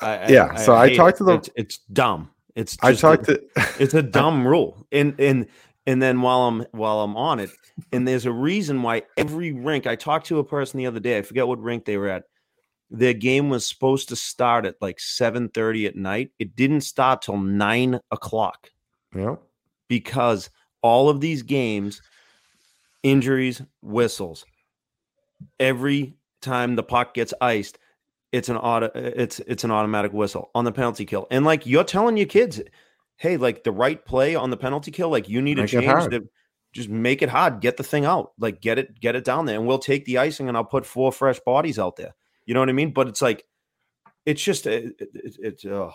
I, 0.00 0.28
yeah. 0.28 0.50
I, 0.52 0.56
so 0.56 0.76
I, 0.76 0.94
talked 0.94 1.16
it. 1.16 1.18
to 1.18 1.24
the. 1.24 1.34
It's, 1.34 1.50
it's 1.56 1.78
dumb. 1.92 2.30
It's 2.54 2.76
I 2.82 2.94
talked 2.94 3.28
a, 3.28 3.36
to. 3.36 3.42
it's 3.78 3.94
a 3.94 4.02
dumb 4.18 4.46
rule, 4.46 4.86
and 4.92 5.14
and 5.18 5.46
and 5.86 6.02
then 6.02 6.22
while 6.22 6.42
I'm 6.42 6.66
while 6.72 7.00
I'm 7.00 7.16
on 7.16 7.40
it, 7.40 7.50
and 7.92 8.06
there's 8.06 8.26
a 8.26 8.32
reason 8.32 8.82
why 8.82 9.02
every 9.16 9.52
rink. 9.52 9.86
I 9.86 9.96
talked 9.96 10.26
to 10.26 10.38
a 10.38 10.44
person 10.44 10.78
the 10.78 10.86
other 10.86 11.00
day. 11.00 11.18
I 11.18 11.22
forget 11.22 11.48
what 11.48 11.60
rink 11.60 11.84
they 11.84 11.96
were 11.96 12.08
at. 12.08 12.24
Their 12.90 13.14
game 13.14 13.48
was 13.48 13.66
supposed 13.66 14.10
to 14.10 14.16
start 14.16 14.66
at 14.66 14.76
like 14.80 15.00
seven 15.00 15.48
thirty 15.48 15.86
at 15.86 15.96
night. 15.96 16.30
It 16.38 16.54
didn't 16.56 16.82
start 16.82 17.22
till 17.22 17.38
nine 17.38 18.00
o'clock. 18.10 18.70
Yeah 19.14 19.36
because 19.92 20.48
all 20.80 21.10
of 21.10 21.20
these 21.20 21.42
games, 21.42 22.00
injuries, 23.02 23.60
whistles, 23.82 24.46
every 25.60 26.14
time 26.40 26.76
the 26.76 26.82
puck 26.82 27.12
gets 27.12 27.34
iced, 27.42 27.76
it's 28.32 28.48
an 28.48 28.56
auto 28.56 28.90
it's 28.94 29.40
it's 29.40 29.62
an 29.62 29.70
automatic 29.70 30.12
whistle 30.12 30.50
on 30.54 30.64
the 30.64 30.72
penalty 30.72 31.04
kill. 31.04 31.26
And 31.30 31.44
like 31.44 31.66
you're 31.66 31.84
telling 31.84 32.16
your 32.16 32.26
kids, 32.26 32.60
hey, 33.16 33.36
like 33.36 33.62
the 33.62 33.72
right 33.72 34.04
play 34.04 34.34
on 34.34 34.50
the 34.50 34.56
penalty 34.56 34.90
kill, 34.90 35.10
like 35.10 35.28
you 35.28 35.40
need 35.42 35.56
to 35.56 35.66
change 35.66 35.84
the 35.84 36.28
just 36.72 36.88
make 36.88 37.20
it 37.20 37.28
hard, 37.28 37.60
get 37.60 37.76
the 37.76 37.82
thing 37.82 38.06
out, 38.06 38.32
like 38.38 38.60
get 38.62 38.78
it, 38.78 38.98
get 38.98 39.14
it 39.14 39.24
down 39.24 39.44
there, 39.44 39.58
and 39.58 39.66
we'll 39.66 39.78
take 39.78 40.06
the 40.06 40.18
icing 40.18 40.48
and 40.48 40.56
I'll 40.56 40.64
put 40.64 40.86
four 40.86 41.12
fresh 41.12 41.38
bodies 41.40 41.78
out 41.78 41.96
there. 41.96 42.14
You 42.46 42.54
know 42.54 42.60
what 42.60 42.70
I 42.70 42.72
mean? 42.72 42.92
But 42.92 43.08
it's 43.08 43.20
like, 43.20 43.44
it's 44.24 44.42
just 44.42 44.66
it, 44.66 44.94
it, 44.98 45.36
it's 45.38 45.64
oh, 45.66 45.92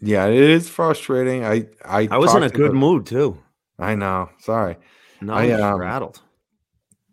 yeah, 0.00 0.26
it 0.26 0.40
is 0.40 0.68
frustrating. 0.68 1.44
I 1.44 1.66
I 1.84 2.08
I 2.10 2.18
was 2.18 2.34
in 2.34 2.42
a 2.42 2.48
good 2.48 2.70
the, 2.70 2.76
mood 2.76 3.06
too. 3.06 3.38
I 3.78 3.94
know. 3.94 4.30
Sorry. 4.38 4.76
No, 5.20 5.34
I 5.34 5.50
um, 5.52 5.80
rattled. 5.80 6.20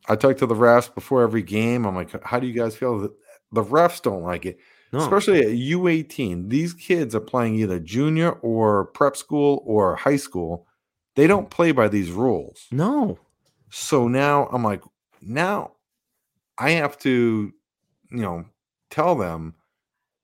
I 0.08 0.16
talked 0.16 0.40
to 0.40 0.46
the 0.46 0.56
refs 0.56 0.94
before 0.94 1.24
every 1.24 1.44
game. 1.44 1.86
I'm 1.86 1.96
like, 1.96 2.24
how 2.24 2.40
do 2.40 2.48
you 2.48 2.54
guys 2.54 2.76
feel? 2.76 3.10
The 3.51 3.63
refs 3.63 4.01
don't 4.01 4.24
like 4.24 4.46
it, 4.46 4.60
no. 4.91 5.00
especially 5.00 5.39
at 5.39 5.48
U18. 5.48 6.50
These 6.50 6.74
kids 6.74 7.13
are 7.15 7.20
playing 7.22 7.55
either 7.55 7.79
junior 7.79 8.31
or 8.31 8.86
prep 8.86 9.15
school 9.17 9.63
or 9.65 9.96
high 9.96 10.17
school. 10.17 10.67
They 11.15 11.27
don't 11.27 11.50
play 11.50 11.72
by 11.72 11.88
these 11.89 12.12
rules. 12.12 12.67
No, 12.72 13.20
So 13.70 14.08
now 14.08 14.48
I'm 14.51 14.63
like, 14.63 14.81
now 15.22 15.72
I 16.58 16.72
have 16.72 16.98
to, 17.00 17.53
you 18.12 18.22
know, 18.22 18.46
tell 18.89 19.15
them 19.15 19.55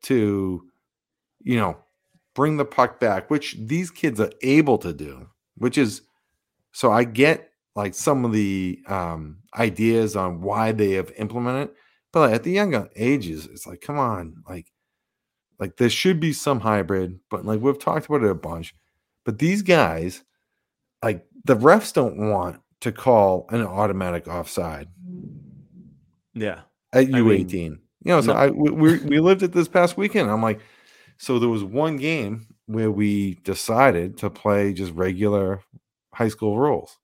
to, 0.03 0.63
you 1.43 1.55
know, 1.57 1.77
bring 2.34 2.57
the 2.57 2.65
puck 2.65 3.00
back, 3.00 3.29
which 3.29 3.57
these 3.60 3.89
kids 3.89 4.19
are 4.19 4.31
able 4.41 4.77
to 4.77 4.93
do, 4.93 5.27
which 5.55 5.77
is 5.77 6.03
so 6.72 6.91
I 6.91 7.03
get 7.03 7.50
like 7.75 7.96
some 7.96 8.24
of 8.25 8.31
the 8.31 8.79
um, 8.88 9.38
ideas 9.57 10.15
on 10.15 10.41
why 10.41 10.72
they 10.72 10.91
have 10.91 11.12
implemented, 11.17 11.69
but 12.18 12.34
at 12.34 12.44
the 12.44 12.52
younger 12.52 12.78
uh, 12.78 12.88
ages, 12.96 13.46
it's 13.46 13.68
like, 13.68 13.82
come 13.82 14.00
on, 14.00 14.44
like, 14.50 14.72
like 15.60 15.78
there 15.78 15.90
should 15.90 16.20
be 16.20 16.34
some 16.34 16.60
hybrid, 16.60 17.20
but 17.30 17.46
like 17.46 17.62
we've 17.62 17.80
talked 17.80 18.08
about 18.08 18.24
it 18.24 18.30
a 18.30 18.36
bunch. 18.36 18.74
But 19.24 19.40
these 19.40 19.62
guys, 19.62 20.24
like 21.04 21.26
the 21.46 21.56
refs 21.56 21.94
don't 21.94 22.32
want 22.32 22.62
to 22.82 22.92
call 22.92 23.48
an 23.50 23.62
automatic 23.62 24.28
offside. 24.28 24.88
Yeah. 26.34 26.62
At 26.94 27.10
U 27.10 27.32
eighteen. 27.32 27.80
You 28.04 28.14
know, 28.14 28.22
so 28.22 28.34
no. 28.34 28.40
I 28.40 28.50
we 28.50 29.00
we 29.04 29.20
lived 29.20 29.44
it 29.44 29.52
this 29.52 29.68
past 29.68 29.98
weekend. 29.98 30.30
I'm 30.30 30.42
like, 30.42 30.60
so 31.18 31.40
there 31.40 31.50
was 31.50 31.64
one 31.64 31.98
game 31.98 32.48
where 32.68 32.92
we 32.92 33.36
decided 33.44 34.18
to 34.18 34.30
play 34.30 34.74
just 34.74 34.92
regular 34.94 35.62
high 36.14 36.30
school 36.30 36.58
rules. 36.58 36.98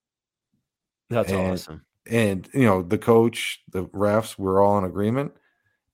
That's 1.09 1.31
and, 1.31 1.51
awesome. 1.53 1.85
And 2.09 2.49
you 2.53 2.65
know, 2.65 2.81
the 2.81 2.97
coach, 2.97 3.61
the 3.71 3.85
refs 3.85 4.37
were 4.37 4.61
all 4.61 4.77
in 4.77 4.83
agreement, 4.83 5.31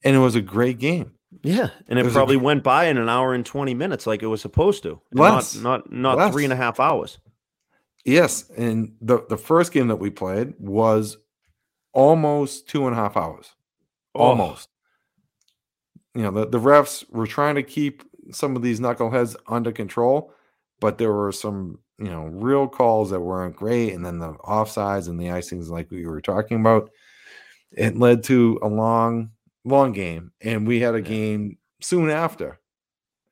and 0.04 0.16
it 0.16 0.20
was 0.20 0.36
a 0.36 0.42
great 0.42 0.80
game. 0.80 1.12
Yeah, 1.44 1.70
and 1.88 2.00
it, 2.00 2.06
it 2.06 2.12
probably 2.12 2.38
a, 2.38 2.40
went 2.40 2.64
by 2.64 2.86
in 2.86 2.98
an 2.98 3.10
hour 3.10 3.34
and 3.34 3.46
twenty 3.46 3.74
minutes, 3.74 4.08
like 4.08 4.24
it 4.24 4.28
was 4.28 4.42
supposed 4.42 4.84
to. 4.84 5.00
Less, 5.14 5.56
not 5.56 5.92
not 5.92 5.92
not 5.92 6.18
less. 6.18 6.34
three 6.34 6.44
and 6.44 6.54
a 6.54 6.56
half 6.56 6.80
hours. 6.80 7.20
Yes, 8.06 8.50
and 8.58 8.94
the 9.02 9.26
the 9.30 9.38
first 9.38 9.72
game 9.72 9.90
that 9.90 9.98
we 9.98 10.10
played 10.10 10.56
was 10.58 11.18
almost 11.94 12.68
two 12.68 12.88
and 12.88 12.96
a 12.96 13.00
half 13.00 13.16
hours. 13.16 13.54
Oh. 14.16 14.22
Almost. 14.22 14.70
You 16.16 16.24
know, 16.24 16.32
the, 16.32 16.48
the 16.48 16.60
refs 16.60 17.08
were 17.12 17.28
trying 17.28 17.56
to 17.56 17.64
keep 17.64 18.04
some 18.32 18.56
of 18.56 18.62
these 18.62 18.80
knuckleheads 18.80 19.36
under 19.48 19.72
control, 19.72 20.34
but 20.80 20.98
there 20.98 21.14
were 21.14 21.32
some, 21.32 21.80
you 22.00 22.10
know, 22.10 22.26
real 22.26 22.68
calls 22.68 23.10
that 23.10 23.20
weren't 23.20 23.56
great. 23.56 23.94
And 23.94 24.06
then 24.06 24.20
the 24.20 24.34
offsides 24.34 25.08
and 25.08 25.20
the 25.20 25.26
icings, 25.26 25.70
like 25.70 25.92
we 25.92 26.06
were 26.06 26.22
talking 26.22 26.60
about, 26.60 26.90
it 27.72 27.98
led 27.98 28.24
to 28.26 28.60
a 28.62 28.68
long, 28.68 29.32
long 29.66 29.92
game. 29.92 30.32
And 30.42 30.68
we 30.68 30.80
had 30.80 30.96
a 30.96 31.02
game 31.02 31.58
soon 31.82 32.10
after. 32.10 32.60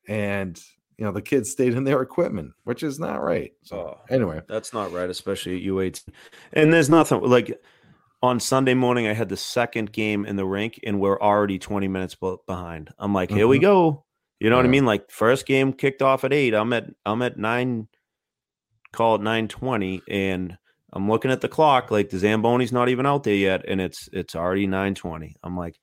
And 0.06 0.60
you 0.98 1.04
know 1.04 1.12
the 1.12 1.22
kids 1.22 1.50
stayed 1.50 1.74
in 1.74 1.84
their 1.84 2.02
equipment, 2.02 2.52
which 2.64 2.82
is 2.82 2.98
not 2.98 3.22
right. 3.22 3.52
So 3.62 3.76
oh, 3.76 4.00
anyway, 4.10 4.42
that's 4.48 4.72
not 4.72 4.92
right, 4.92 5.08
especially 5.08 5.56
at 5.56 5.62
U8. 5.62 6.04
And 6.52 6.72
there's 6.72 6.90
nothing 6.90 7.22
like 7.22 7.58
on 8.20 8.40
Sunday 8.40 8.74
morning. 8.74 9.06
I 9.06 9.12
had 9.12 9.28
the 9.28 9.36
second 9.36 9.92
game 9.92 10.26
in 10.26 10.34
the 10.34 10.44
rink, 10.44 10.80
and 10.82 11.00
we're 11.00 11.20
already 11.20 11.58
20 11.58 11.86
minutes 11.86 12.16
behind. 12.16 12.90
I'm 12.98 13.14
like, 13.14 13.30
here 13.30 13.44
mm-hmm. 13.44 13.50
we 13.50 13.58
go. 13.60 14.04
You 14.40 14.50
know 14.50 14.56
yeah. 14.56 14.62
what 14.62 14.66
I 14.66 14.70
mean? 14.70 14.86
Like 14.86 15.10
first 15.10 15.46
game 15.46 15.72
kicked 15.72 16.02
off 16.02 16.24
at 16.24 16.32
eight. 16.32 16.52
I'm 16.52 16.72
at 16.72 16.86
I'm 17.06 17.22
at 17.22 17.38
nine. 17.38 17.88
Call 18.92 19.16
it 19.16 19.20
9:20, 19.20 20.02
and 20.08 20.56
I'm 20.92 21.08
looking 21.10 21.30
at 21.30 21.40
the 21.40 21.48
clock. 21.48 21.90
Like 21.90 22.10
the 22.10 22.16
Zamboni's 22.16 22.72
not 22.72 22.88
even 22.88 23.06
out 23.06 23.24
there 23.24 23.34
yet, 23.34 23.64
and 23.68 23.80
it's 23.80 24.08
it's 24.12 24.34
already 24.34 24.66
9:20. 24.66 25.34
I'm 25.42 25.56
like, 25.56 25.78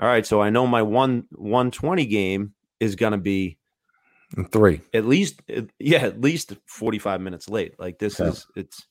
all 0.00 0.08
right, 0.08 0.26
so 0.26 0.40
I 0.40 0.50
know 0.50 0.66
my 0.66 0.82
one 0.82 1.24
120 1.32 2.06
game 2.06 2.54
is 2.80 2.96
gonna 2.96 3.18
be 3.18 3.58
Three. 4.50 4.80
At 4.92 5.06
least 5.06 5.40
yeah, 5.78 5.98
at 5.98 6.20
least 6.20 6.54
45 6.66 7.20
minutes 7.20 7.48
late. 7.48 7.78
Like 7.78 7.98
this 7.98 8.18
yeah. 8.18 8.26
is 8.26 8.46
it's 8.56 8.86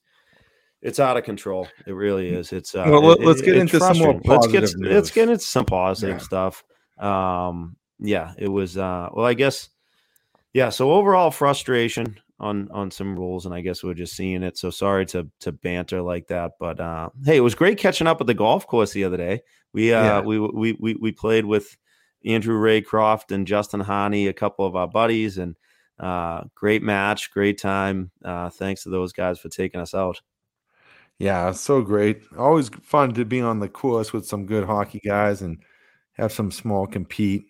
it's 0.82 1.00
out 1.00 1.18
of 1.18 1.24
control. 1.24 1.68
It 1.86 1.92
really 1.92 2.30
is. 2.30 2.54
It's 2.54 2.74
uh, 2.74 2.86
well. 2.88 3.02
Let, 3.02 3.20
us 3.22 3.42
get 3.42 3.58
into 3.58 3.80
some 3.80 3.98
more 3.98 4.20
let's 4.24 4.48
get 4.48 4.62
news. 4.62 4.76
let's 4.80 5.12
get 5.12 5.30
into 5.30 5.44
some 5.44 5.66
positive 5.66 6.18
yeah. 6.18 6.24
stuff. 6.24 6.64
Um, 6.98 7.76
yeah, 8.00 8.34
it 8.38 8.48
was. 8.48 8.78
Uh, 8.78 9.10
well, 9.14 9.26
I 9.26 9.34
guess. 9.34 9.70
Yeah. 10.54 10.70
So 10.70 10.94
overall 10.94 11.32
frustration 11.32 12.18
on 12.40 12.70
on 12.72 12.92
some 12.92 13.18
rules, 13.18 13.46
and 13.46 13.56
I 13.56 13.62
guess 13.62 13.84
we're 13.84 13.94
just 13.94 14.16
seeing 14.16 14.44
it. 14.44 14.58
So 14.58 14.70
sorry 14.70 15.06
to 15.08 15.30
to 15.42 15.52
banter 15.52 16.02
like 16.02 16.28
that, 16.28 16.54
but 16.60 16.80
uh, 16.80 17.10
hey, 17.24 17.38
it 17.38 17.42
was 17.42 17.56
great 17.56 17.78
catching 17.78 18.08
up 18.08 18.22
at 18.22 18.28
the 18.28 18.34
golf 18.34 18.68
course 18.68 18.92
the 18.92 19.04
other 19.04 19.18
day. 19.18 19.42
We 19.74 19.94
uh 19.94 20.04
yeah. 20.04 20.22
we, 20.22 20.40
we 20.40 20.78
we 20.80 20.96
we 20.96 21.12
played 21.12 21.46
with 21.46 21.76
Andrew 22.26 22.60
Raycroft 22.60 23.32
and 23.32 23.48
Justin 23.48 23.82
Hani, 23.82 24.28
a 24.28 24.34
couple 24.34 24.66
of 24.66 24.76
our 24.76 24.88
buddies, 24.88 25.38
and 25.38 25.56
uh, 26.00 26.44
great 26.56 26.84
match, 26.84 27.32
great 27.32 27.58
time. 27.58 28.12
Uh, 28.24 28.50
thanks 28.50 28.84
to 28.84 28.90
those 28.90 29.14
guys 29.14 29.40
for 29.40 29.50
taking 29.50 29.80
us 29.80 29.94
out. 29.94 30.22
Yeah, 31.20 31.52
so 31.52 31.82
great. 31.82 32.24
Always 32.38 32.70
fun 32.70 33.14
to 33.14 33.24
be 33.24 33.40
on 33.42 33.60
the 33.60 33.70
course 33.70 34.12
with 34.12 34.26
some 34.26 34.46
good 34.46 34.66
hockey 34.66 35.00
guys 35.06 35.42
and 35.42 35.64
have 36.14 36.34
some 36.34 36.52
small 36.52 36.88
compete 36.88 37.46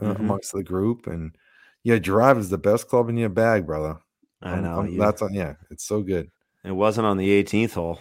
uh, 0.00 0.06
mm-hmm. 0.06 0.22
amongst 0.22 0.52
the 0.52 0.62
group. 0.62 1.06
And 1.08 1.34
yeah, 1.82 1.98
Drive 1.98 2.38
is 2.38 2.50
the 2.50 2.58
best 2.58 2.88
club 2.88 3.08
in 3.08 3.16
your 3.16 3.28
bag, 3.28 3.66
brother. 3.66 3.98
I 4.42 4.60
know. 4.60 4.80
I'm, 4.80 4.96
that's 4.96 5.22
on. 5.22 5.32
Yeah, 5.34 5.54
it's 5.70 5.84
so 5.84 6.02
good. 6.02 6.30
It 6.64 6.72
wasn't 6.72 7.06
on 7.06 7.16
the 7.16 7.42
18th 7.42 7.72
hole. 7.72 8.00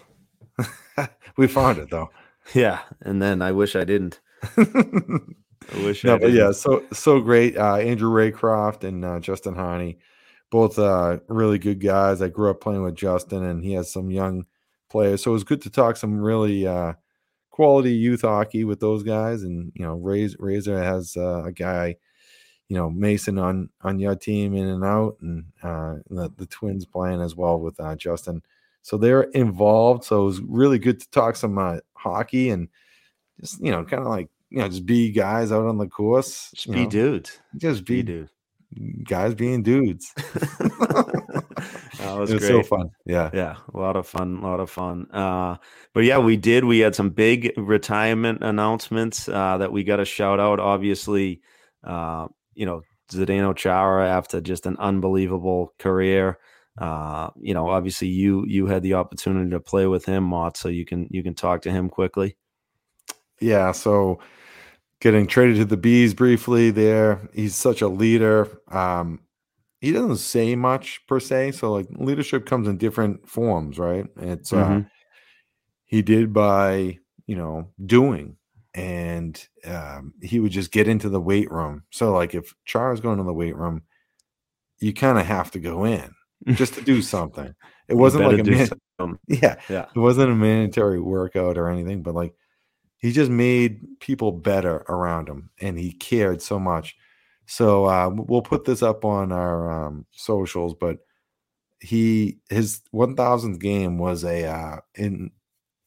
we 1.37 1.47
found 1.47 1.77
it 1.77 1.89
though. 1.89 2.09
Yeah, 2.53 2.79
and 3.01 3.21
then 3.21 3.41
I 3.41 3.51
wish 3.51 3.75
I 3.75 3.83
didn't. 3.83 4.21
I 4.57 5.83
wish. 5.83 6.05
No, 6.05 6.15
I 6.15 6.17
but 6.17 6.31
yeah, 6.31 6.51
so 6.51 6.81
so 6.93 7.19
great. 7.19 7.57
Uh, 7.57 7.75
Andrew 7.75 8.09
Raycroft 8.09 8.85
and 8.85 9.03
uh, 9.03 9.19
Justin 9.19 9.53
Hani, 9.53 9.97
both 10.49 10.79
uh, 10.79 11.17
really 11.27 11.59
good 11.59 11.81
guys. 11.81 12.21
I 12.21 12.29
grew 12.29 12.49
up 12.49 12.61
playing 12.61 12.83
with 12.83 12.95
Justin, 12.95 13.43
and 13.43 13.65
he 13.65 13.73
has 13.73 13.91
some 13.91 14.11
young 14.11 14.45
players, 14.89 15.23
so 15.23 15.31
it 15.31 15.33
was 15.33 15.43
good 15.43 15.61
to 15.63 15.69
talk 15.69 15.97
some 15.97 16.17
really 16.21 16.65
uh, 16.65 16.93
quality 17.51 17.91
youth 17.91 18.21
hockey 18.21 18.63
with 18.63 18.79
those 18.79 19.03
guys. 19.03 19.43
And 19.43 19.73
you 19.75 19.85
know, 19.85 19.95
Razor, 19.95 20.37
Razor 20.39 20.81
has 20.81 21.17
uh, 21.17 21.43
a 21.43 21.51
guy, 21.51 21.97
you 22.69 22.75
know, 22.75 22.89
Mason 22.89 23.37
on 23.37 23.69
on 23.81 23.99
your 23.99 24.15
team 24.15 24.55
in 24.55 24.67
and 24.67 24.83
out, 24.83 25.17
and 25.21 25.45
uh, 25.63 25.95
the, 26.09 26.31
the 26.37 26.45
Twins 26.45 26.85
playing 26.85 27.21
as 27.21 27.35
well 27.35 27.59
with 27.59 27.79
uh, 27.79 27.95
Justin. 27.95 28.41
So 28.81 28.97
they're 28.97 29.23
involved. 29.23 30.03
So 30.03 30.21
it 30.21 30.25
was 30.25 30.41
really 30.41 30.79
good 30.79 30.99
to 30.99 31.09
talk 31.09 31.35
some 31.35 31.57
uh, 31.57 31.79
hockey 31.93 32.49
and 32.49 32.69
just 33.39 33.61
you 33.61 33.71
know, 33.71 33.83
kind 33.83 34.03
of 34.03 34.09
like 34.09 34.29
you 34.49 34.59
know, 34.59 34.67
just 34.67 34.85
be 34.85 35.11
guys 35.11 35.51
out 35.51 35.65
on 35.65 35.77
the 35.77 35.87
course. 35.87 36.51
Just 36.55 36.71
be 36.71 36.83
know, 36.83 36.89
dudes. 36.89 37.39
Just 37.57 37.85
be, 37.85 37.97
be 37.97 38.03
dudes. 38.03 38.31
Guys 39.05 39.33
being 39.33 39.63
dudes. 39.63 40.13
that 40.15 41.47
was, 42.17 42.31
it 42.31 42.35
was 42.35 42.47
so 42.47 42.63
fun. 42.63 42.89
Yeah. 43.05 43.29
Yeah. 43.33 43.55
A 43.73 43.77
lot 43.77 43.95
of 43.95 44.07
fun. 44.07 44.37
A 44.37 44.41
lot 44.41 44.59
of 44.59 44.69
fun. 44.69 45.07
Uh, 45.11 45.55
but 45.93 46.03
yeah, 46.03 46.19
we 46.19 46.37
did. 46.37 46.65
We 46.65 46.79
had 46.79 46.95
some 46.95 47.09
big 47.09 47.53
retirement 47.57 48.43
announcements 48.43 49.29
uh, 49.29 49.57
that 49.57 49.71
we 49.71 49.83
got 49.83 49.97
to 49.97 50.05
shout 50.05 50.39
out. 50.39 50.59
Obviously, 50.59 51.41
uh, 51.83 52.27
you 52.57 52.65
know, 52.65 52.81
Zdeno 53.11 53.55
Chara 53.55 54.09
after 54.09 54.41
just 54.41 54.65
an 54.65 54.75
unbelievable 54.79 55.73
career. 55.79 56.39
Uh, 56.77 57.29
you 57.39 57.53
know, 57.53 57.69
obviously 57.69 58.07
you 58.07 58.45
you 58.47 58.67
had 58.67 58.83
the 58.83 58.95
opportunity 58.95 59.49
to 59.51 59.59
play 59.59 59.87
with 59.87 60.05
him, 60.05 60.23
Mott, 60.23 60.57
so 60.57 60.69
you 60.69 60.85
can 60.85 61.07
you 61.09 61.23
can 61.23 61.33
talk 61.33 61.61
to 61.61 61.71
him 61.71 61.89
quickly. 61.89 62.35
Yeah, 63.39 63.71
so 63.71 64.19
getting 64.99 65.27
traded 65.27 65.57
to 65.57 65.65
the 65.65 65.77
bees 65.77 66.13
briefly 66.13 66.71
there. 66.71 67.29
He's 67.33 67.55
such 67.55 67.81
a 67.81 67.87
leader. 67.87 68.47
Um, 68.69 69.21
he 69.79 69.91
doesn't 69.91 70.17
say 70.17 70.55
much 70.55 71.01
per 71.07 71.19
se, 71.19 71.53
so 71.53 71.71
like 71.71 71.87
leadership 71.91 72.45
comes 72.45 72.67
in 72.67 72.77
different 72.77 73.29
forms, 73.29 73.77
right? 73.77 74.05
It's 74.17 74.51
uh, 74.51 74.57
mm-hmm. 74.57 74.77
uh, 74.77 74.89
he 75.85 76.01
did 76.01 76.33
by 76.33 76.97
you 77.27 77.35
know 77.35 77.69
doing, 77.83 78.37
and 78.77 79.47
um, 79.65 80.13
he 80.21 80.39
would 80.39 80.51
just 80.51 80.71
get 80.71 80.87
into 80.87 81.09
the 81.09 81.19
weight 81.19 81.51
room. 81.51 81.83
So 81.89 82.13
like 82.13 82.35
if 82.35 82.53
Chara's 82.65 83.01
going 83.01 83.17
to 83.17 83.23
the 83.23 83.33
weight 83.33 83.55
room, 83.55 83.81
you 84.79 84.93
kind 84.93 85.17
of 85.17 85.25
have 85.25 85.51
to 85.51 85.59
go 85.59 85.85
in 85.85 86.13
just 86.53 86.75
to 86.75 86.81
do 86.81 87.01
something. 87.01 87.53
It 87.87 87.95
wasn't 87.95 88.25
like 88.25 88.39
a 88.39 88.43
man- 88.99 89.19
yeah, 89.27 89.55
yeah, 89.69 89.87
it 89.95 89.99
wasn't 89.99 90.31
a 90.31 90.35
mandatory 90.35 91.01
workout 91.01 91.57
or 91.57 91.69
anything, 91.69 92.03
but 92.03 92.15
like 92.15 92.33
he 92.99 93.11
just 93.11 93.31
made 93.31 93.99
people 93.99 94.31
better 94.31 94.77
around 94.89 95.27
him 95.29 95.49
and 95.59 95.77
he 95.77 95.91
cared 95.91 96.41
so 96.41 96.59
much 96.59 96.95
so 97.45 97.85
uh, 97.85 98.09
we'll 98.09 98.41
put 98.41 98.65
this 98.65 98.83
up 98.83 99.05
on 99.05 99.31
our 99.31 99.87
um, 99.87 100.05
socials 100.11 100.73
but 100.73 100.97
he 101.79 102.39
his 102.49 102.81
1000th 102.93 103.59
game 103.59 103.97
was 103.97 104.23
a 104.23 104.45
uh, 104.45 104.77
in 104.95 105.31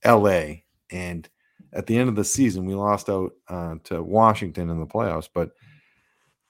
la 0.05 0.55
and 0.91 1.29
at 1.73 1.87
the 1.87 1.97
end 1.97 2.09
of 2.09 2.17
the 2.17 2.25
season 2.25 2.65
we 2.65 2.75
lost 2.75 3.09
out 3.09 3.33
uh, 3.49 3.75
to 3.85 4.03
washington 4.03 4.71
in 4.71 4.81
the 4.81 4.87
playoffs 4.87 5.29
but 5.33 5.51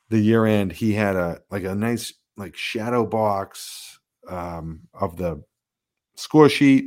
the 0.08 0.18
year 0.18 0.46
end 0.46 0.72
he 0.72 0.92
had 0.92 1.16
a 1.16 1.40
like 1.50 1.64
a 1.64 1.74
nice 1.74 2.12
like 2.36 2.56
shadow 2.56 3.04
box 3.06 3.98
um, 4.28 4.80
of 4.94 5.16
the 5.16 5.42
score 6.16 6.48
sheet 6.48 6.86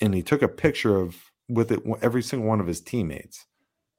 and 0.00 0.14
he 0.14 0.22
took 0.22 0.42
a 0.42 0.48
picture 0.48 0.96
of 0.96 1.16
with 1.48 1.72
it 1.72 1.82
every 2.02 2.22
single 2.22 2.48
one 2.48 2.60
of 2.60 2.66
his 2.66 2.80
teammates. 2.80 3.46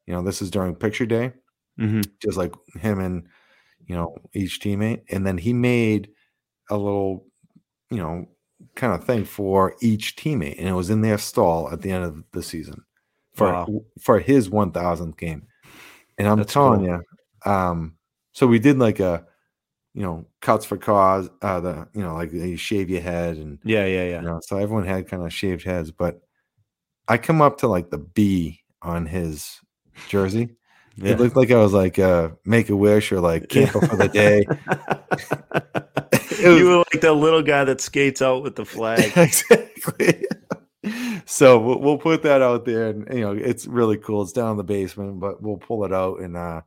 You 0.06 0.14
know, 0.14 0.22
this 0.22 0.42
is 0.42 0.52
during 0.52 0.76
picture 0.76 1.06
day, 1.06 1.34
mm-hmm. 1.80 2.02
just 2.22 2.38
like 2.38 2.54
him 2.80 3.00
and 3.00 3.28
you 3.88 3.96
know 3.96 4.16
each 4.34 4.60
teammate, 4.60 5.04
and 5.10 5.26
then 5.26 5.38
he 5.38 5.54
made 5.54 6.10
a 6.70 6.78
little, 6.78 7.26
you 7.90 7.98
know, 7.98 8.28
kind 8.76 8.94
of 8.94 9.04
thing 9.04 9.26
for 9.26 9.76
each 9.82 10.16
teammate, 10.16 10.58
and 10.60 10.68
it 10.68 10.74
was 10.74 10.90
in 10.90 11.02
their 11.02 11.18
stall 11.18 11.72
at 11.72 11.82
the 11.82 11.92
end 11.92 12.04
of 12.04 12.24
the 12.32 12.44
season 12.44 12.84
for 13.40 13.52
Wow. 13.52 13.68
for 14.02 14.20
his 14.20 14.50
one 14.50 14.72
thousandth 14.72 15.18
game. 15.18 15.48
And 16.20 16.28
I'm 16.28 16.38
That's 16.38 16.54
telling 16.54 16.86
cool. 16.86 17.02
you, 17.46 17.52
um, 17.52 17.96
so 18.34 18.46
we 18.46 18.60
did 18.60 18.78
like 18.78 19.00
a, 19.00 19.26
you 19.94 20.04
know, 20.04 20.28
cuts 20.42 20.66
for 20.66 20.78
cause, 20.78 21.30
uh, 21.42 21.60
the 21.62 21.88
you 21.96 22.02
know, 22.04 22.14
like 22.14 22.32
you 22.32 22.56
shave 22.58 22.90
your 22.90 23.02
head 23.02 23.38
and 23.38 23.58
Yeah, 23.64 23.86
yeah, 23.86 24.04
yeah. 24.04 24.22
you 24.22 24.28
know, 24.28 24.40
so 24.44 24.58
everyone 24.58 24.86
had 24.86 25.08
kind 25.08 25.24
of 25.24 25.34
shaved 25.34 25.64
heads, 25.64 25.92
but 25.92 26.22
I 27.08 27.18
come 27.18 27.42
up 27.42 27.58
to 27.60 27.68
like 27.68 27.90
the 27.90 27.98
B 27.98 28.60
on 28.82 29.06
his 29.08 29.60
jersey. 30.10 30.56
Yeah. 30.98 31.14
It 31.14 31.20
looked 31.20 31.36
like 31.38 31.50
I 31.52 31.58
was 31.58 31.74
like 31.74 31.98
uh 31.98 32.30
make 32.46 32.70
a 32.70 32.76
wish 32.76 33.12
or 33.14 33.22
like 33.22 33.48
camper 33.50 33.80
for 33.86 33.96
the 33.96 34.10
day. 34.10 34.46
Was- 36.40 36.60
you 36.60 36.66
were 36.68 36.78
like 36.78 37.02
the 37.02 37.14
little 37.14 37.42
guy 37.42 37.64
that 37.66 37.82
skates 37.82 38.22
out 38.22 38.44
with 38.44 38.56
the 38.56 38.66
flag. 38.66 39.12
exactly. 39.18 40.26
So 41.32 41.60
we'll, 41.60 41.80
we'll 41.80 41.98
put 41.98 42.24
that 42.24 42.42
out 42.42 42.66
there, 42.66 42.88
and 42.90 43.08
you 43.14 43.22
know 43.22 43.34
it's 43.34 43.68
really 43.68 43.98
cool. 43.98 44.24
It's 44.24 44.32
down 44.34 44.52
in 44.52 44.58
the 44.58 44.64
basement, 44.64 45.20
but 45.20 45.42
we'll 45.42 45.58
pull 45.58 45.86
it 45.86 45.94
out, 45.94 46.20
and 46.22 46.36
uh, 46.38 46.62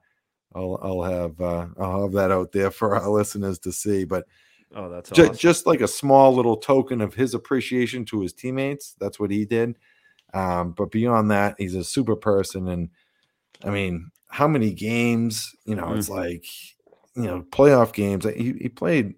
I'll 0.54 0.78
I'll 0.82 1.02
have 1.02 1.40
uh, 1.40 1.68
I'll 1.78 2.02
have 2.02 2.12
that 2.12 2.32
out 2.32 2.52
there 2.52 2.70
for 2.70 2.96
our 2.96 3.08
listeners 3.10 3.58
to 3.60 3.72
see. 3.72 4.04
But 4.04 4.26
Oh, 4.74 4.88
that's 4.88 5.12
ju- 5.12 5.30
awesome. 5.30 5.36
just 5.36 5.66
like 5.66 5.80
a 5.82 5.88
small 5.88 6.34
little 6.34 6.56
token 6.56 7.00
of 7.00 7.14
his 7.14 7.34
appreciation 7.34 8.04
to 8.06 8.22
his 8.22 8.32
teammates. 8.32 8.94
That's 9.00 9.20
what 9.20 9.30
he 9.30 9.44
did. 9.44 9.76
Um, 10.34 10.72
but 10.72 10.90
beyond 10.92 11.30
that, 11.32 11.56
he's 11.58 11.74
a 11.76 11.84
super 11.84 12.16
person, 12.16 12.68
and 12.68 12.90
I 13.64 13.70
mean, 13.70 14.10
how 14.28 14.48
many 14.48 14.72
games? 14.72 15.54
You 15.64 15.76
know, 15.76 15.92
it's 15.94 16.08
Mhm. 16.08 16.16
like 16.16 16.44
you 17.16 17.24
know 17.24 17.42
playoff 17.50 17.92
games. 17.92 18.24
He, 18.24 18.54
he 18.60 18.68
played, 18.68 19.14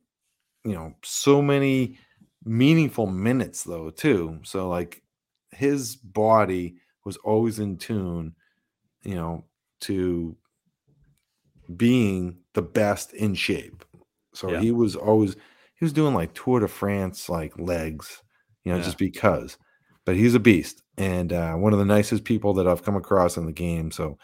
you 0.65 0.75
know, 0.75 0.95
so 1.05 1.43
many 1.43 1.99
meaningful 2.45 3.07
minutes 3.09 3.65
though 3.65 3.91
too. 3.91 4.41
So 4.45 4.69
like 4.71 5.04
his 5.55 5.97
body 5.97 6.77
was 7.05 7.17
always 7.19 7.59
in 7.59 7.77
tune, 7.77 8.35
you 9.03 9.15
know, 9.15 9.45
to 9.81 10.37
being 11.77 12.39
the 12.55 12.63
best 12.63 13.13
in 13.13 13.35
shape. 13.35 13.85
So 14.35 14.51
Yeah. 14.51 14.61
he 14.61 14.71
was 14.73 14.97
always 14.97 15.35
he 15.77 15.85
was 15.85 15.93
doing 15.93 16.15
like 16.15 16.35
Tour 16.35 16.61
de 16.61 16.69
France 16.69 17.29
like 17.29 17.59
legs, 17.59 18.23
you 18.65 18.73
know, 18.73 18.79
Yeah. 18.79 18.85
just 18.85 18.99
because. 18.99 19.59
But 20.05 20.17
he's 20.17 20.35
a 20.35 20.41
beast 20.41 20.83
and 20.99 21.33
uh, 21.33 21.55
one 21.55 21.73
of 21.73 21.79
the 21.79 21.85
nicest 21.85 22.25
people 22.25 22.53
that 22.55 22.69
I've 22.69 22.83
come 22.85 22.97
across 22.97 23.37
in 23.37 23.47
the 23.47 23.53
game. 23.53 23.91
So 23.91 24.19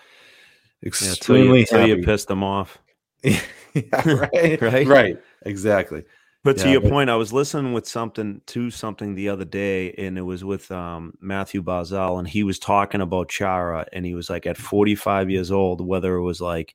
yeah, 0.83 0.89
extremely 0.89 1.61
you, 1.61 1.67
till 1.67 1.87
you 1.87 2.03
pissed 2.03 2.29
them 2.29 2.43
off. 2.45 2.79
yeah, 3.23 3.41
right, 4.05 4.61
Right? 4.61 4.87
right, 4.87 5.17
exactly. 5.43 6.05
But 6.43 6.57
to 6.59 6.71
your 6.71 6.81
but- 6.81 6.91
point, 6.91 7.11
I 7.11 7.17
was 7.17 7.33
listening 7.35 7.73
with 7.75 7.87
something 7.87 8.41
to 8.47 8.71
something 8.71 9.15
the 9.15 9.29
other 9.29 9.45
day, 9.45 9.93
and 9.93 10.17
it 10.17 10.23
was 10.23 10.43
with 10.43 10.71
um, 10.73 11.13
Mathew 11.21 11.63
Barzal, 11.63 12.19
and 12.19 12.27
he 12.27 12.45
was 12.45 12.59
talking 12.59 13.03
about 13.03 13.29
Chara, 13.29 13.87
and 13.93 14.07
he 14.07 14.15
was 14.15 14.31
like 14.31 14.47
at 14.47 14.57
45 14.57 15.29
years 15.29 15.51
old, 15.51 15.87
whether 15.87 16.15
it 16.17 16.23
was 16.23 16.41
like 16.41 16.75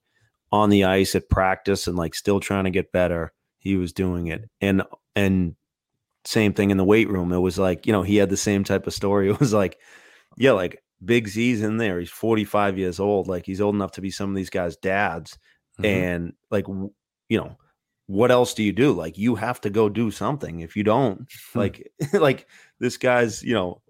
on 0.51 0.69
the 0.69 0.83
ice 0.83 1.15
at 1.15 1.29
practice 1.29 1.87
and 1.87 1.97
like 1.97 2.13
still 2.13 2.39
trying 2.39 2.65
to 2.65 2.69
get 2.69 2.91
better, 2.91 3.33
he 3.57 3.75
was 3.75 3.91
doing 3.91 4.27
it, 4.27 4.47
and 4.61 4.83
and 5.15 5.55
same 6.25 6.53
thing 6.53 6.69
in 6.69 6.77
the 6.77 6.83
weight 6.83 7.09
room. 7.09 7.31
It 7.33 7.39
was 7.39 7.57
like 7.57 7.87
you 7.87 7.93
know 7.93 8.03
he 8.03 8.17
had 8.17 8.29
the 8.29 8.37
same 8.37 8.63
type 8.63 8.85
of 8.85 8.93
story. 8.93 9.29
It 9.31 9.39
was 9.39 9.51
like, 9.53 9.79
yeah, 10.37 10.51
like 10.51 10.83
Big 11.03 11.27
Z's 11.27 11.63
in 11.63 11.77
there. 11.77 11.99
He's 11.99 12.11
45 12.11 12.77
years 12.77 12.99
old, 12.99 13.27
like 13.27 13.47
he's 13.47 13.61
old 13.61 13.73
enough 13.73 13.93
to 13.93 14.01
be 14.01 14.11
some 14.11 14.29
of 14.29 14.35
these 14.35 14.51
guys' 14.51 14.77
dads, 14.77 15.39
Mhm. 15.79 15.85
and 15.85 16.33
like 16.51 16.67
you 16.67 17.37
know 17.39 17.57
what 18.07 18.31
else 18.31 18.53
do 18.53 18.63
you 18.63 18.71
do? 18.71 18.93
Like 18.93 19.17
you 19.17 19.35
have 19.35 19.59
to 19.61 19.69
go 19.69 19.89
do 19.89 20.11
something. 20.11 20.59
If 20.59 20.75
you 20.75 20.83
don't 20.83 21.27
like 21.55 21.91
like 22.13 22.47
this 22.79 22.97
guy's 22.97 23.43
you 23.43 23.53
know 23.53 23.81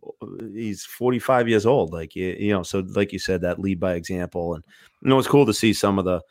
he's 0.53 0.85
45 0.85 1.49
years 1.49 1.65
old 1.65 1.91
like 1.91 2.15
you, 2.15 2.35
you 2.37 2.53
know 2.53 2.63
so 2.63 2.83
like 2.89 3.11
you 3.11 3.19
said 3.19 3.41
that 3.41 3.59
lead 3.59 3.79
by 3.79 3.93
example. 3.93 4.55
And 4.55 4.63
you 5.01 5.09
know 5.09 5.19
it's 5.19 5.27
cool 5.27 5.45
to 5.45 5.53
see 5.53 5.73
some 5.73 5.99
of 5.99 6.05
the 6.05 6.21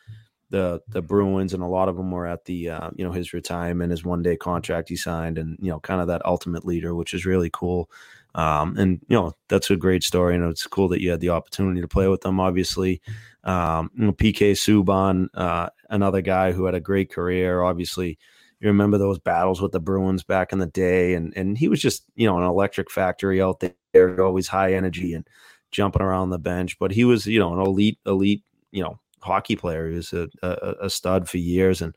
the 0.51 0.81
the 0.89 1.03
bruins 1.03 1.53
and 1.53 1.63
a 1.63 1.67
lot 1.67 1.89
of 1.89 1.97
them 1.97 2.11
were 2.11 2.27
at 2.27 2.45
the 2.45 2.71
uh, 2.71 2.91
you 2.95 3.05
know 3.05 3.13
his 3.13 3.33
retirement 3.33 3.91
his 3.91 4.05
one 4.05 4.23
day 4.23 4.37
contract 4.37 4.89
he 4.89 4.97
signed 4.97 5.37
and 5.39 5.59
you 5.61 5.71
know 5.71 5.81
kind 5.81 6.01
of 6.01 6.07
that 6.07 6.25
ultimate 6.25 6.65
leader 6.65 6.95
which 6.95 7.15
is 7.15 7.27
really 7.27 7.51
cool. 7.53 7.91
Um, 8.37 8.77
and 8.77 9.01
you 9.09 9.17
know 9.17 9.33
that's 9.49 9.71
a 9.71 9.77
great 9.77 10.03
story. 10.03 10.35
And 10.35 10.45
it's 10.45 10.67
cool 10.67 10.89
that 10.89 11.03
you 11.03 11.11
had 11.11 11.21
the 11.21 11.31
opportunity 11.31 11.81
to 11.81 11.89
play 11.89 12.09
with 12.09 12.23
them 12.23 12.41
obviously 12.41 13.03
um, 13.45 13.91
PK 13.99 14.53
Subban, 14.53 15.29
uh, 15.35 15.69
another 15.91 16.21
guy 16.21 16.53
who 16.53 16.65
had 16.65 16.75
a 16.75 16.81
great 16.81 17.11
career. 17.11 17.63
Obviously, 17.63 18.19
you 18.61 18.69
remember 18.69 18.99
those 18.99 19.19
battles 19.19 19.61
with 19.61 19.73
the 19.73 19.81
Bruins 19.81 20.25
back 20.25 20.53
in 20.53 20.59
the 20.59 20.67
day, 20.67 21.15
and 21.15 21.33
and 21.37 21.59
he 21.59 21.69
was 21.69 21.81
just 21.81 22.05
you 22.15 22.27
know 22.27 22.39
an 22.39 22.45
electric 22.45 22.91
factory 22.91 23.41
out 23.43 23.63
there, 23.93 24.23
always 24.23 24.49
high 24.49 24.75
energy 24.75 25.13
and 25.13 25.27
jumping 25.71 26.03
around 26.03 26.31
the 26.31 26.39
bench. 26.39 26.79
But 26.79 26.91
he 26.91 27.05
was 27.05 27.27
you 27.27 27.39
know 27.39 27.53
an 27.53 27.61
elite 27.61 27.99
elite 28.07 28.43
you 28.73 28.83
know 28.83 28.99
hockey 29.21 29.57
player. 29.57 29.91
He 29.91 29.97
was 29.97 30.13
a, 30.13 30.29
a, 30.43 30.75
a 30.83 30.91
stud 30.91 31.29
for 31.29 31.39
years, 31.39 31.83
and 31.83 31.95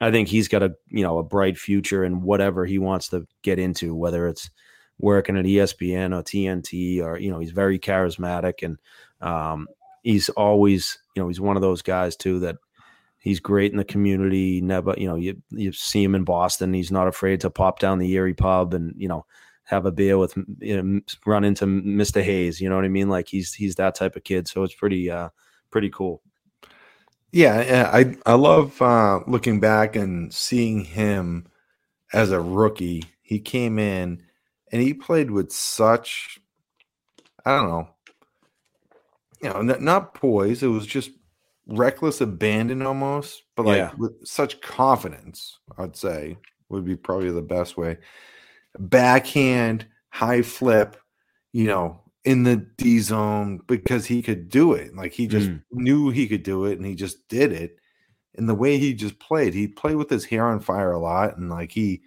I 0.00 0.10
think 0.10 0.28
he's 0.28 0.48
got 0.48 0.62
a 0.62 0.74
you 0.88 1.02
know 1.02 1.18
a 1.18 1.24
bright 1.24 1.58
future 1.58 2.04
in 2.04 2.22
whatever 2.22 2.64
he 2.64 2.78
wants 2.78 3.08
to 3.08 3.26
get 3.42 3.58
into, 3.58 3.94
whether 3.94 4.28
it's 4.28 4.50
working 4.98 5.36
at 5.36 5.44
ESPN 5.44 6.14
or 6.14 6.22
TNT 6.22 7.02
or 7.02 7.18
you 7.18 7.30
know 7.30 7.40
he's 7.40 7.50
very 7.50 7.78
charismatic 7.78 8.62
and 8.62 8.78
um, 9.20 9.66
he's 10.04 10.28
always 10.30 10.98
you 11.16 11.22
know 11.22 11.28
he's 11.28 11.40
one 11.40 11.56
of 11.56 11.62
those 11.62 11.82
guys 11.82 12.16
too 12.16 12.38
that 12.40 12.56
he's 13.18 13.40
great 13.40 13.72
in 13.72 13.78
the 13.78 13.84
community 13.84 14.60
never 14.60 14.94
you 14.96 15.08
know 15.08 15.16
you 15.16 15.42
you 15.50 15.72
see 15.72 16.04
him 16.04 16.14
in 16.14 16.24
Boston 16.24 16.72
he's 16.74 16.92
not 16.92 17.08
afraid 17.08 17.40
to 17.40 17.50
pop 17.50 17.80
down 17.80 17.98
the 17.98 18.16
Eire 18.16 18.34
pub 18.34 18.74
and 18.74 18.94
you 18.96 19.08
know 19.08 19.26
have 19.64 19.86
a 19.86 19.92
beer 19.92 20.18
with 20.18 20.36
you 20.60 20.82
know, 20.82 21.00
run 21.26 21.44
into 21.44 21.66
Mr. 21.66 22.22
Hayes 22.22 22.60
you 22.60 22.68
know 22.68 22.76
what 22.76 22.84
I 22.84 22.88
mean 22.88 23.08
like 23.08 23.28
he's 23.28 23.52
he's 23.54 23.76
that 23.76 23.96
type 23.96 24.16
of 24.16 24.24
kid 24.24 24.48
so 24.48 24.62
it's 24.62 24.74
pretty 24.74 25.10
uh 25.10 25.30
pretty 25.70 25.90
cool 25.90 26.22
Yeah, 27.32 27.62
yeah, 27.62 27.90
I 27.92 28.16
I 28.26 28.34
love 28.34 28.80
uh, 28.80 29.20
looking 29.26 29.60
back 29.60 29.96
and 29.96 30.32
seeing 30.32 30.84
him 30.84 31.48
as 32.12 32.30
a 32.30 32.40
rookie. 32.40 33.04
He 33.22 33.40
came 33.40 33.78
in 33.78 34.22
and 34.72 34.82
he 34.82 34.94
played 34.94 35.30
with 35.30 35.52
such 35.52 36.38
I 37.44 37.56
don't 37.58 37.68
know, 37.70 37.88
you 39.44 39.50
know, 39.50 39.60
not, 39.60 39.82
not 39.82 40.14
poise. 40.14 40.62
It 40.62 40.68
was 40.68 40.86
just 40.86 41.10
reckless 41.66 42.20
abandon 42.22 42.82
almost, 42.82 43.42
but 43.56 43.66
like 43.66 43.76
Yeah. 43.76 43.90
with 43.98 44.26
such 44.26 44.60
confidence. 44.62 45.58
I'd 45.76 45.96
say 45.96 46.38
would 46.70 46.86
be 46.86 46.96
probably 46.96 47.30
the 47.30 47.42
best 47.42 47.76
way. 47.76 47.98
Backhand, 48.78 49.86
high 50.08 50.42
flip, 50.42 50.96
you 51.52 51.66
know, 51.66 52.00
in 52.24 52.42
the 52.42 52.56
D 52.56 53.00
zone 53.00 53.60
because 53.66 54.06
he 54.06 54.22
could 54.22 54.48
do 54.48 54.72
it. 54.72 54.96
Like 54.96 55.12
he 55.12 55.26
just 55.26 55.50
Mm. 55.50 55.62
knew 55.72 56.08
he 56.08 56.26
could 56.26 56.42
do 56.42 56.64
it 56.64 56.78
and 56.78 56.86
he 56.86 56.94
just 56.94 57.28
did 57.28 57.52
it. 57.52 57.76
And 58.36 58.48
the 58.48 58.54
way 58.54 58.78
he 58.78 58.94
just 58.94 59.18
played, 59.20 59.52
he 59.52 59.68
played 59.68 59.96
with 59.96 60.08
his 60.10 60.24
hair 60.24 60.46
on 60.46 60.60
fire 60.60 60.92
a 60.92 60.98
lot. 60.98 61.36
And 61.36 61.50
like 61.50 61.70
he 61.70 62.02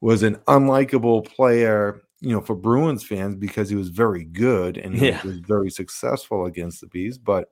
was 0.00 0.22
an 0.22 0.36
unlikable 0.48 1.24
player, 1.26 2.02
you 2.22 2.32
know, 2.32 2.40
for 2.40 2.54
Bruins 2.56 3.04
fans 3.04 3.34
because 3.36 3.68
he 3.68 3.76
was 3.76 3.88
very 3.90 4.24
good 4.24 4.78
and 4.78 4.94
he 4.94 5.08
Yeah. 5.08 5.22
was 5.26 5.40
very 5.40 5.70
successful 5.70 6.46
against 6.46 6.80
the 6.80 6.86
Bees. 6.86 7.18
But 7.18 7.50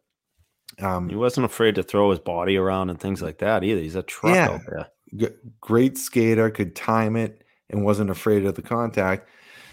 um, 0.80 1.09
he 1.11 1.16
wasn't 1.16 1.44
afraid 1.44 1.74
to 1.74 1.83
throw 1.83 2.11
his 2.11 2.20
body 2.20 2.56
around 2.56 2.88
and 2.90 2.98
things 2.98 3.20
like 3.20 3.38
that 3.38 3.64
either 3.64 3.80
he's 3.83 3.96
a 3.96 4.02
truck 4.04 4.35
Yeah. 4.37 4.48
out 4.50 4.61
there 4.66 4.87
g- 5.16 5.37
great 5.61 5.98
skater, 5.98 6.48
could 6.50 6.74
time 6.76 7.16
it, 7.16 7.44
and 7.68 7.85
wasn't 7.85 8.11
afraid 8.11 8.46
of 8.46 8.54
the 8.54 8.62
contact. 8.62 9.28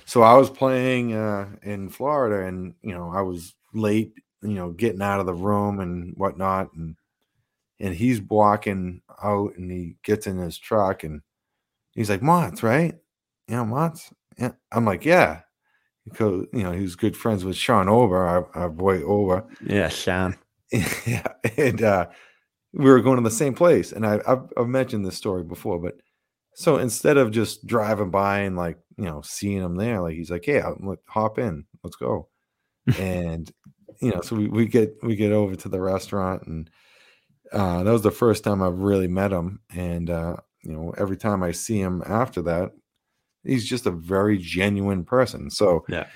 So 0.05 0.23
I 0.23 0.33
was 0.33 0.49
playing 0.49 1.13
uh, 1.13 1.49
in 1.63 1.89
Florida, 1.89 2.47
and 2.47 2.73
you 2.81 2.93
know 2.93 3.11
I 3.13 3.21
was 3.21 3.53
late, 3.73 4.13
you 4.41 4.55
know, 4.55 4.71
getting 4.71 5.01
out 5.01 5.19
of 5.19 5.25
the 5.27 5.33
room 5.33 5.79
and 5.79 6.13
whatnot, 6.17 6.73
and 6.73 6.95
and 7.79 7.93
he's 7.93 8.21
walking 8.21 9.01
out, 9.23 9.55
and 9.57 9.71
he 9.71 9.97
gets 10.03 10.25
in 10.25 10.37
his 10.39 10.57
truck, 10.57 11.03
and 11.03 11.21
he's 11.93 12.09
like, 12.09 12.21
"Motts, 12.21 12.63
right? 12.63 12.95
Yeah, 13.47 13.63
Motts. 13.63 14.11
Yeah." 14.37 14.51
I'm 14.71 14.85
like, 14.85 15.05
"Yeah." 15.05 15.41
Because 16.05 16.45
you 16.53 16.63
know 16.63 16.71
he 16.71 16.81
was 16.81 16.95
good 16.95 17.17
friends 17.17 17.43
with 17.43 17.57
Sean 17.57 17.89
Ober, 17.89 18.17
our, 18.17 18.49
our 18.55 18.69
boy 18.69 19.03
Ober, 19.03 19.45
yeah 19.61 19.89
Sean 19.89 20.37
yeah, 20.71 21.27
and 21.57 21.81
uh, 21.81 22.07
we 22.73 22.85
were 22.85 23.01
going 23.01 23.17
to 23.17 23.23
the 23.23 23.31
same 23.31 23.53
place. 23.53 23.91
And 23.93 24.05
I, 24.05 24.19
I've, 24.27 24.51
I've 24.57 24.67
mentioned 24.67 25.05
this 25.05 25.15
story 25.15 25.43
before, 25.43 25.79
but 25.79 25.95
so 26.55 26.77
instead 26.77 27.17
of 27.17 27.31
just 27.31 27.65
driving 27.65 28.11
by 28.11 28.39
and 28.39 28.57
like 28.57 28.77
you 28.97 29.05
know 29.05 29.21
seeing 29.23 29.61
him 29.61 29.75
there, 29.75 30.01
like 30.01 30.15
he's 30.15 30.31
like, 30.31 30.43
"Hey, 30.45 30.59
I'll, 30.59 30.97
hop 31.07 31.39
in, 31.39 31.65
let's 31.83 31.95
go." 31.95 32.29
and 32.99 33.49
you 34.01 34.11
know, 34.11 34.21
so 34.21 34.35
we, 34.35 34.47
we 34.47 34.65
get 34.65 34.95
we 35.01 35.15
get 35.15 35.31
over 35.31 35.55
to 35.55 35.69
the 35.69 35.79
restaurant, 35.79 36.43
and 36.47 36.69
uh, 37.53 37.83
that 37.83 37.91
was 37.91 38.01
the 38.01 38.11
first 38.11 38.43
time 38.43 38.61
I've 38.61 38.79
really 38.79 39.07
met 39.07 39.31
him. 39.31 39.61
And 39.73 40.09
uh, 40.09 40.37
you 40.63 40.73
know, 40.73 40.93
every 40.97 41.17
time 41.17 41.43
I 41.43 41.51
see 41.51 41.79
him 41.79 42.03
after 42.05 42.41
that, 42.43 42.71
he's 43.47 43.67
just 43.67 43.85
a 43.85 43.91
very 43.91 44.37
genuine 44.37 45.03
person. 45.03 45.49
So 45.49 45.85
Yeah. 45.89 46.07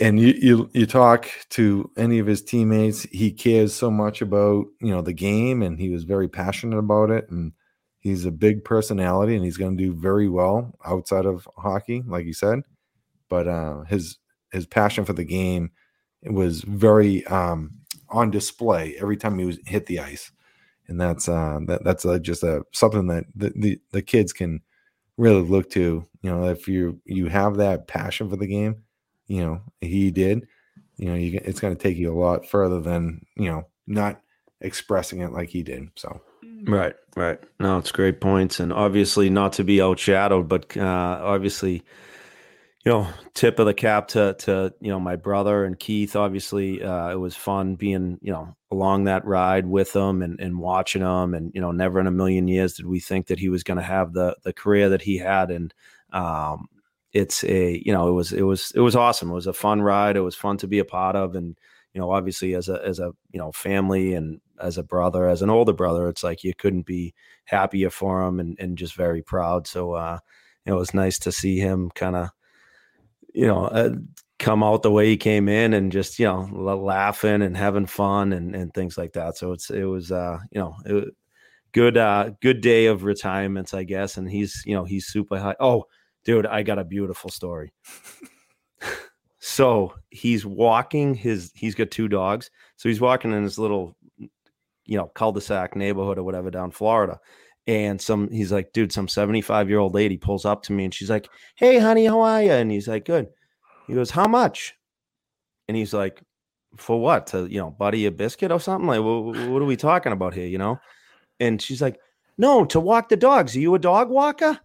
and 0.00 0.18
you 0.18 0.34
you 0.40 0.70
you 0.72 0.86
talk 0.86 1.28
to 1.50 1.90
any 1.96 2.18
of 2.18 2.26
his 2.26 2.42
teammates 2.42 3.02
he 3.12 3.30
cares 3.30 3.74
so 3.74 3.90
much 3.90 4.22
about 4.22 4.66
you 4.80 4.90
know 4.90 5.02
the 5.02 5.12
game 5.12 5.62
and 5.62 5.78
he 5.78 5.90
was 5.90 6.04
very 6.04 6.28
passionate 6.28 6.78
about 6.78 7.10
it 7.10 7.28
and 7.30 7.52
He's 8.02 8.26
a 8.26 8.32
big 8.32 8.64
personality, 8.64 9.36
and 9.36 9.44
he's 9.44 9.56
going 9.56 9.76
to 9.78 9.84
do 9.84 9.94
very 9.94 10.28
well 10.28 10.74
outside 10.84 11.24
of 11.24 11.48
hockey, 11.56 12.02
like 12.04 12.26
you 12.26 12.32
said. 12.32 12.62
But 13.28 13.46
uh, 13.46 13.82
his 13.82 14.18
his 14.50 14.66
passion 14.66 15.04
for 15.04 15.12
the 15.12 15.24
game 15.24 15.70
was 16.24 16.62
very 16.62 17.24
um, 17.26 17.70
on 18.08 18.32
display 18.32 18.96
every 19.00 19.16
time 19.16 19.38
he 19.38 19.44
was 19.44 19.58
hit 19.66 19.86
the 19.86 20.00
ice, 20.00 20.32
and 20.88 21.00
that's 21.00 21.28
uh, 21.28 21.60
that 21.68 21.84
that's 21.84 22.04
uh, 22.04 22.18
just 22.18 22.42
a 22.42 22.64
something 22.72 23.06
that 23.06 23.26
the, 23.36 23.52
the 23.54 23.80
the 23.92 24.02
kids 24.02 24.32
can 24.32 24.60
really 25.16 25.42
look 25.42 25.70
to. 25.70 26.06
You 26.22 26.30
know, 26.30 26.48
if 26.48 26.68
you 26.68 27.00
you 27.04 27.26
have 27.26 27.56
that 27.56 27.88
passion 27.88 28.28
for 28.28 28.36
the 28.36 28.46
game, 28.46 28.82
you 29.26 29.44
know 29.44 29.62
he 29.80 30.10
did. 30.10 30.46
You 30.96 31.08
know, 31.08 31.14
you, 31.14 31.40
it's 31.44 31.60
going 31.60 31.74
to 31.74 31.82
take 31.82 31.96
you 31.96 32.12
a 32.12 32.18
lot 32.18 32.46
further 32.46 32.80
than 32.80 33.26
you 33.36 33.50
know 33.50 33.66
not 33.86 34.20
expressing 34.60 35.20
it 35.20 35.32
like 35.32 35.48
he 35.48 35.62
did. 35.62 35.88
So. 35.96 36.20
Right, 36.64 36.94
right. 37.16 37.40
No, 37.58 37.78
it's 37.78 37.90
great 37.90 38.20
points, 38.20 38.60
and 38.60 38.72
obviously 38.72 39.30
not 39.30 39.54
to 39.54 39.64
be 39.64 39.78
outshadowed, 39.78 40.46
but 40.46 40.76
uh, 40.76 41.20
obviously 41.20 41.82
you 42.84 42.90
know, 42.90 43.08
tip 43.34 43.58
of 43.58 43.66
the 43.66 43.74
cap 43.74 44.08
to 44.08 44.34
to 44.40 44.74
you 44.80 44.90
know 44.90 44.98
my 44.98 45.16
brother 45.16 45.64
and 45.64 45.78
Keith. 45.78 46.16
Obviously, 46.16 46.82
uh, 46.82 47.10
it 47.10 47.16
was 47.16 47.36
fun 47.36 47.76
being 47.76 48.18
you 48.20 48.32
know 48.32 48.56
along 48.72 49.04
that 49.04 49.24
ride 49.24 49.66
with 49.66 49.92
them 49.92 50.22
and, 50.22 50.40
and 50.40 50.58
watching 50.58 51.02
them. 51.02 51.34
And 51.34 51.52
you 51.54 51.60
know, 51.60 51.70
never 51.70 52.00
in 52.00 52.06
a 52.06 52.10
million 52.10 52.48
years 52.48 52.74
did 52.74 52.86
we 52.86 52.98
think 52.98 53.26
that 53.28 53.38
he 53.38 53.48
was 53.48 53.62
going 53.62 53.76
to 53.76 53.84
have 53.84 54.14
the 54.14 54.36
the 54.42 54.52
career 54.52 54.88
that 54.88 55.02
he 55.02 55.18
had. 55.18 55.50
And 55.50 55.72
um, 56.12 56.66
it's 57.12 57.44
a 57.44 57.80
you 57.84 57.92
know 57.92 58.08
it 58.08 58.12
was 58.12 58.32
it 58.32 58.42
was 58.42 58.72
it 58.74 58.80
was 58.80 58.96
awesome. 58.96 59.30
It 59.30 59.34
was 59.34 59.46
a 59.46 59.52
fun 59.52 59.82
ride. 59.82 60.16
It 60.16 60.22
was 60.22 60.34
fun 60.34 60.56
to 60.58 60.66
be 60.66 60.80
a 60.80 60.84
part 60.84 61.14
of. 61.14 61.36
And 61.36 61.56
you 61.94 62.00
know, 62.00 62.10
obviously 62.10 62.54
as 62.54 62.68
a 62.68 62.82
as 62.84 62.98
a 62.98 63.12
you 63.30 63.38
know 63.38 63.52
family 63.52 64.14
and 64.14 64.40
as 64.60 64.78
a 64.78 64.82
brother, 64.82 65.28
as 65.28 65.42
an 65.42 65.50
older 65.50 65.74
brother, 65.74 66.08
it's 66.08 66.24
like 66.24 66.42
you 66.42 66.54
couldn't 66.54 66.86
be 66.86 67.14
happier 67.44 67.90
for 67.90 68.22
him 68.22 68.40
and 68.40 68.58
and 68.58 68.78
just 68.78 68.96
very 68.96 69.22
proud. 69.22 69.66
So 69.66 69.92
uh, 69.92 70.18
it 70.64 70.72
was 70.72 70.94
nice 70.94 71.18
to 71.20 71.30
see 71.30 71.58
him 71.58 71.90
kind 71.94 72.16
of 72.16 72.30
you 73.34 73.46
know, 73.46 73.64
uh, 73.66 73.90
come 74.42 74.64
out 74.64 74.82
the 74.82 74.90
way 74.90 75.06
he 75.06 75.16
came 75.16 75.48
in 75.48 75.72
and 75.72 75.92
just, 75.92 76.18
you 76.18 76.26
know, 76.26 76.48
laughing 76.52 77.42
and 77.42 77.56
having 77.56 77.86
fun 77.86 78.32
and, 78.32 78.54
and 78.56 78.74
things 78.74 78.98
like 78.98 79.12
that. 79.12 79.36
So 79.38 79.52
it's, 79.52 79.70
it 79.70 79.84
was, 79.84 80.10
uh, 80.10 80.40
you 80.50 80.60
know, 80.60 80.74
it, 80.84 81.14
good, 81.70 81.96
uh, 81.96 82.30
good 82.42 82.60
day 82.60 82.86
of 82.86 83.04
retirements, 83.04 83.72
I 83.72 83.84
guess. 83.84 84.16
And 84.16 84.28
he's, 84.28 84.62
you 84.66 84.74
know, 84.74 84.84
he's 84.84 85.06
super 85.06 85.38
high. 85.38 85.54
Oh, 85.60 85.84
dude, 86.24 86.44
I 86.44 86.64
got 86.64 86.80
a 86.80 86.84
beautiful 86.84 87.30
story. 87.30 87.72
so 89.38 89.94
he's 90.10 90.44
walking 90.44 91.14
his, 91.14 91.52
he's 91.54 91.76
got 91.76 91.92
two 91.92 92.08
dogs. 92.08 92.50
So 92.76 92.88
he's 92.88 93.00
walking 93.00 93.30
in 93.30 93.44
his 93.44 93.60
little, 93.60 93.96
you 94.18 94.98
know, 94.98 95.06
cul-de-sac 95.06 95.76
neighborhood 95.76 96.18
or 96.18 96.24
whatever 96.24 96.50
down 96.50 96.72
Florida 96.72 97.20
and 97.68 98.00
some 98.00 98.28
he's 98.28 98.50
like 98.50 98.72
dude 98.72 98.90
some 98.90 99.06
75 99.06 99.68
year 99.68 99.78
old 99.78 99.94
lady 99.94 100.16
pulls 100.16 100.44
up 100.44 100.64
to 100.64 100.72
me 100.72 100.82
and 100.82 100.92
she's 100.92 101.08
like 101.08 101.28
hey 101.54 101.78
honey 101.78 102.06
how 102.06 102.20
are 102.20 102.42
you 102.42 102.50
and 102.50 102.72
he's 102.72 102.88
like 102.88 103.04
good 103.04 103.28
he 103.92 103.96
goes 103.96 104.10
how 104.10 104.26
much? 104.26 104.74
And 105.68 105.76
he's 105.76 105.92
like 105.92 106.22
for 106.78 106.98
what? 106.98 107.26
To 107.28 107.46
you 107.46 107.58
know 107.58 107.70
buddy 107.70 108.06
a 108.06 108.10
biscuit 108.10 108.50
or 108.50 108.58
something? 108.58 108.88
Like 108.88 109.02
what, 109.02 109.50
what 109.50 109.60
are 109.60 109.66
we 109.66 109.76
talking 109.76 110.12
about 110.12 110.32
here 110.32 110.46
you 110.46 110.56
know? 110.56 110.80
And 111.40 111.60
she's 111.60 111.82
like 111.82 112.00
no 112.38 112.64
to 112.64 112.80
walk 112.80 113.10
the 113.10 113.16
dogs. 113.16 113.54
Are 113.54 113.60
you 113.60 113.74
a 113.74 113.78
dog 113.78 114.08
walker? 114.08 114.58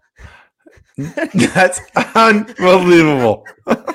That's 0.98 1.82
unbelievable. 2.16 3.46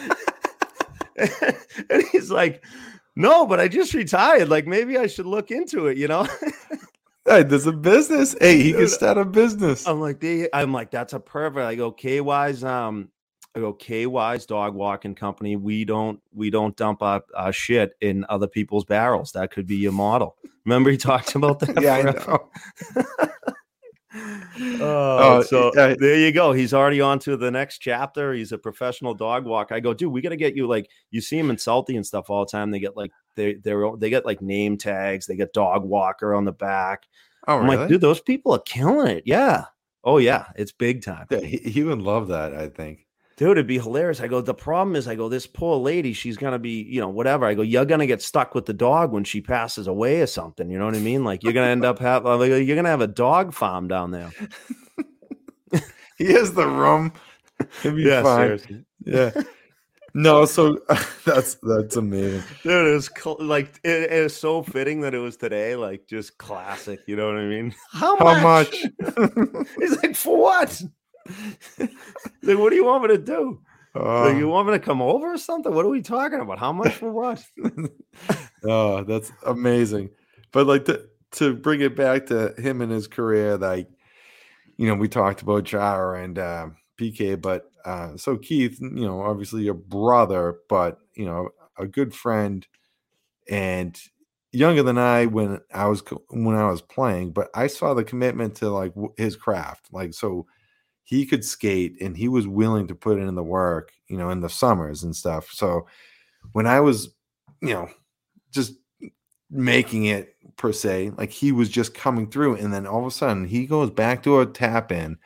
And 1.88 2.02
he's 2.10 2.30
like 2.30 2.64
no 3.14 3.46
but 3.46 3.60
i 3.60 3.68
just 3.68 3.94
retired. 3.94 4.48
Like 4.48 4.66
maybe 4.66 4.98
i 4.98 5.06
should 5.06 5.26
look 5.26 5.50
into 5.50 5.86
it 5.86 5.96
you 5.96 6.08
know? 6.08 6.26
Hey, 7.24 7.44
there's 7.44 7.68
a 7.68 7.72
business. 7.72 8.34
Hey, 8.40 8.60
he 8.60 8.72
can 8.72 8.88
start 8.88 9.16
a 9.16 9.24
business. 9.24 9.86
I'm 9.86 10.00
like, 10.00 10.18
they, 10.18 10.48
I'm 10.52 10.72
like, 10.72 10.90
that's 10.90 11.12
a 11.12 11.20
perfect. 11.20 11.64
I 11.64 11.76
go, 11.76 11.92
KY's, 11.92 12.64
um, 12.64 13.10
I 13.54 13.60
go, 13.60 13.74
KY's 13.74 14.46
dog 14.46 14.74
walking 14.74 15.14
company. 15.14 15.56
We 15.56 15.84
don't, 15.84 16.20
we 16.32 16.48
don't 16.48 16.76
dump 16.76 17.02
our, 17.02 17.22
our 17.36 17.52
shit 17.52 17.92
in 18.00 18.24
other 18.28 18.46
people's 18.46 18.84
barrels. 18.84 19.32
That 19.32 19.50
could 19.50 19.66
be 19.66 19.76
your 19.76 19.92
model. 19.92 20.36
Remember 20.64 20.90
he 20.90 20.96
talked 20.96 21.34
about 21.34 21.60
that? 21.60 21.80
yeah, 21.82 21.96
I 21.96 22.02
know. 22.02 22.48
oh, 24.80 25.38
uh, 25.38 25.42
so 25.42 25.68
uh, 25.70 25.94
there 25.98 26.18
you 26.18 26.32
go. 26.32 26.52
He's 26.52 26.72
already 26.72 27.00
on 27.00 27.18
to 27.20 27.36
the 27.36 27.50
next 27.50 27.78
chapter. 27.78 28.32
He's 28.32 28.52
a 28.52 28.58
professional 28.58 29.14
dog 29.14 29.44
walker. 29.44 29.74
I 29.74 29.80
go, 29.80 29.92
dude, 29.92 30.12
we 30.12 30.22
got 30.22 30.30
to 30.30 30.36
get 30.36 30.56
you 30.56 30.66
like 30.66 30.88
you 31.10 31.20
see 31.20 31.38
him 31.38 31.50
in 31.50 31.58
Salty 31.58 31.96
and 31.96 32.06
stuff 32.06 32.30
all 32.30 32.44
the 32.44 32.50
time. 32.50 32.70
They 32.70 32.80
get 32.80 32.96
like 32.96 33.10
they 33.36 33.54
they're 33.54 33.96
they 33.96 34.10
get 34.10 34.26
like 34.26 34.42
name 34.42 34.76
tags. 34.76 35.26
They 35.26 35.36
get 35.36 35.52
dog 35.52 35.84
walker 35.84 36.34
on 36.34 36.44
the 36.44 36.52
back. 36.52 37.04
Oh, 37.48 37.58
I'm 37.58 37.64
really? 37.64 37.76
like, 37.76 37.88
dude, 37.88 38.00
those 38.00 38.20
people 38.20 38.52
are 38.52 38.62
killing 38.64 39.16
it. 39.16 39.24
Yeah. 39.26 39.64
Oh 40.04 40.18
yeah, 40.18 40.46
it's 40.56 40.72
big 40.72 41.02
time. 41.02 41.26
Yeah, 41.30 41.40
he, 41.40 41.58
he 41.58 41.82
would 41.82 42.02
love 42.02 42.28
that. 42.28 42.54
I 42.54 42.68
think 42.68 43.06
dude, 43.36 43.52
it'd 43.52 43.66
be 43.66 43.78
hilarious. 43.78 44.20
I 44.20 44.26
go, 44.26 44.40
the 44.40 44.54
problem 44.54 44.96
is, 44.96 45.08
I 45.08 45.14
go, 45.14 45.28
this 45.28 45.46
poor 45.46 45.76
lady, 45.76 46.12
she's 46.12 46.36
gonna 46.36 46.58
be, 46.58 46.82
you 46.82 47.00
know, 47.00 47.08
whatever. 47.08 47.46
I 47.46 47.54
go, 47.54 47.62
you're 47.62 47.84
gonna 47.84 48.06
get 48.06 48.22
stuck 48.22 48.54
with 48.54 48.66
the 48.66 48.72
dog 48.72 49.12
when 49.12 49.24
she 49.24 49.40
passes 49.40 49.86
away 49.86 50.20
or 50.20 50.26
something. 50.26 50.70
You 50.70 50.78
know 50.78 50.86
what 50.86 50.94
I 50.94 51.00
mean? 51.00 51.24
Like 51.24 51.42
you're 51.42 51.52
gonna 51.52 51.68
end 51.68 51.84
up 51.84 51.98
having, 51.98 52.30
uh, 52.30 52.36
like, 52.36 52.48
you're 52.50 52.76
gonna 52.76 52.88
have 52.88 53.00
a 53.00 53.06
dog 53.06 53.52
farm 53.52 53.88
down 53.88 54.10
there. 54.10 54.30
he 56.18 56.32
has 56.32 56.52
the 56.52 56.66
room. 56.66 57.12
yeah, 57.84 58.22
fine. 58.22 58.46
Seriously. 58.46 58.84
Yeah. 59.04 59.30
No, 60.14 60.44
so 60.44 60.78
that's 61.24 61.56
that's 61.62 61.96
amazing, 61.96 62.42
dude. 62.62 62.96
It's 62.96 63.08
cl- 63.08 63.38
like 63.40 63.80
it, 63.82 64.02
it 64.02 64.12
is 64.12 64.36
so 64.36 64.62
fitting 64.62 65.00
that 65.02 65.14
it 65.14 65.18
was 65.18 65.38
today, 65.38 65.74
like 65.74 66.06
just 66.06 66.36
classic. 66.36 67.00
You 67.06 67.16
know 67.16 67.28
what 67.28 67.36
I 67.38 67.46
mean? 67.46 67.74
How, 67.92 68.18
How 68.18 68.42
much? 68.42 68.84
much? 69.00 69.66
He's 69.78 69.96
like, 70.02 70.14
for 70.14 70.36
what? 70.36 70.82
like, 71.78 72.58
what 72.58 72.70
do 72.70 72.76
you 72.76 72.84
want 72.84 73.02
me 73.02 73.08
to 73.08 73.18
do? 73.18 73.60
Uh, 73.94 74.26
like, 74.26 74.36
you 74.36 74.48
want 74.48 74.68
me 74.68 74.74
to 74.74 74.80
come 74.80 75.02
over 75.02 75.32
or 75.32 75.38
something? 75.38 75.74
What 75.74 75.84
are 75.84 75.90
we 75.90 76.02
talking 76.02 76.40
about? 76.40 76.58
How 76.58 76.72
much 76.72 76.94
for 76.94 77.10
what? 77.10 77.44
oh, 78.64 79.04
that's 79.04 79.30
amazing. 79.44 80.10
But 80.50 80.66
like 80.66 80.86
to 80.86 81.06
to 81.32 81.54
bring 81.54 81.80
it 81.80 81.96
back 81.96 82.26
to 82.26 82.54
him 82.58 82.80
and 82.80 82.90
his 82.92 83.06
career, 83.06 83.56
like 83.56 83.88
you 84.76 84.86
know, 84.86 84.94
we 84.94 85.08
talked 85.08 85.42
about 85.42 85.66
Chara 85.66 86.22
and 86.22 86.38
uh, 86.38 86.68
PK, 86.98 87.40
but 87.40 87.70
uh, 87.84 88.16
so 88.16 88.36
Keith, 88.36 88.80
you 88.80 89.06
know, 89.06 89.22
obviously 89.22 89.62
your 89.62 89.74
brother, 89.74 90.56
but 90.68 90.98
you 91.14 91.26
know, 91.26 91.50
a 91.78 91.86
good 91.86 92.14
friend 92.14 92.66
and 93.48 94.00
younger 94.52 94.82
than 94.82 94.98
I 94.98 95.26
when 95.26 95.60
I 95.72 95.86
was 95.86 96.02
when 96.30 96.56
I 96.56 96.70
was 96.70 96.82
playing, 96.82 97.32
but 97.32 97.48
I 97.54 97.66
saw 97.66 97.94
the 97.94 98.04
commitment 98.04 98.56
to 98.56 98.70
like 98.70 98.92
his 99.16 99.36
craft. 99.36 99.88
Like 99.92 100.14
so 100.14 100.46
he 101.12 101.26
could 101.26 101.44
skate 101.44 102.00
and 102.00 102.16
he 102.16 102.26
was 102.26 102.46
willing 102.46 102.86
to 102.86 102.94
put 102.94 103.18
in 103.18 103.34
the 103.34 103.42
work, 103.42 103.92
you 104.08 104.16
know, 104.16 104.30
in 104.30 104.40
the 104.40 104.48
summers 104.48 105.02
and 105.02 105.14
stuff. 105.14 105.50
So 105.52 105.86
when 106.52 106.66
I 106.66 106.80
was, 106.80 107.10
you 107.60 107.74
know, 107.74 107.90
just 108.50 108.72
making 109.50 110.06
it 110.06 110.34
per 110.56 110.72
se, 110.72 111.12
like 111.18 111.28
he 111.28 111.52
was 111.52 111.68
just 111.68 111.92
coming 111.92 112.30
through, 112.30 112.56
and 112.56 112.72
then 112.72 112.86
all 112.86 113.00
of 113.00 113.06
a 113.06 113.10
sudden 113.10 113.44
he 113.44 113.66
goes 113.66 113.90
back 113.90 114.22
to 114.22 114.40
a 114.40 114.46
tap 114.46 114.90
in, 114.90 115.18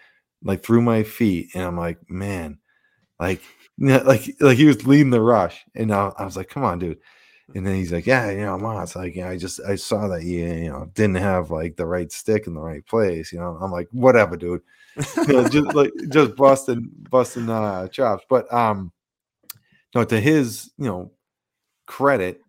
like 0.43 0.65
through 0.65 0.83
my 0.83 1.05
feet, 1.05 1.51
and 1.55 1.63
I'm 1.63 1.79
like, 1.79 2.11
man, 2.11 2.59
like, 3.21 3.41
like, 3.79 4.29
like 4.41 4.57
he 4.57 4.67
was 4.67 4.89
leading 4.89 5.11
the 5.11 5.21
rush, 5.21 5.65
and 5.77 5.95
I, 5.95 6.11
I 6.19 6.25
was 6.25 6.37
like, 6.37 6.49
come 6.49 6.65
on, 6.65 6.81
dude. 6.81 6.99
And 7.55 7.65
then 7.65 7.77
he's 7.77 7.93
like, 7.93 8.07
yeah, 8.07 8.29
you 8.33 8.41
know, 8.41 8.59
Ma, 8.59 8.83
it's 8.83 8.97
like, 8.97 9.15
yeah, 9.15 9.29
I 9.29 9.37
just, 9.37 9.61
I 9.61 9.77
saw 9.77 10.09
that 10.09 10.25
you, 10.25 10.47
you 10.47 10.69
know, 10.69 10.91
didn't 10.95 11.15
have 11.15 11.53
like 11.53 11.77
the 11.77 11.87
right 11.87 12.11
stick 12.11 12.49
in 12.49 12.55
the 12.55 12.61
right 12.61 12.85
place. 12.85 13.33
You 13.33 13.39
know, 13.39 13.57
I'm 13.61 13.71
like, 13.71 13.87
whatever, 13.93 14.37
dude 14.37 14.63
just 15.51 15.75
like 15.75 15.93
just 16.09 16.37
busting 16.37 16.91
busting 17.11 17.51
uh, 17.51 17.89
chops. 17.89 18.25
But 18.29 18.53
um, 18.53 18.93
no, 19.95 20.05
to 20.05 20.21
his 20.21 20.71
you 20.79 20.87
know 20.87 21.13
credit, 21.87 22.41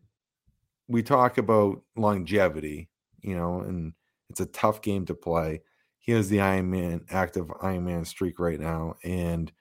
we 0.87 1.03
talk 1.03 1.37
about 1.37 1.81
longevity, 1.95 2.89
you 3.21 3.35
know, 3.35 3.61
and 3.61 3.93
it's 4.29 4.39
a 4.39 4.45
tough 4.45 4.81
game 4.81 5.05
to 5.07 5.13
play. 5.13 5.61
He 5.99 6.13
has 6.13 6.29
the 6.29 6.39
Iron 6.39 6.71
Man 6.71 7.01
active 7.09 7.51
Iron 7.61 7.85
Man 7.85 8.05
streak 8.05 8.39
right 8.39 8.59
now, 8.59 8.95
and 9.03 9.51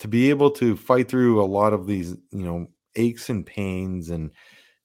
to 0.00 0.08
be 0.08 0.30
able 0.30 0.50
to 0.50 0.76
fight 0.76 1.08
through 1.08 1.40
a 1.40 1.46
lot 1.46 1.72
of 1.72 1.86
these, 1.86 2.16
you 2.32 2.44
know, 2.44 2.66
aches 2.96 3.30
and 3.30 3.46
pains 3.46 4.10
and 4.10 4.32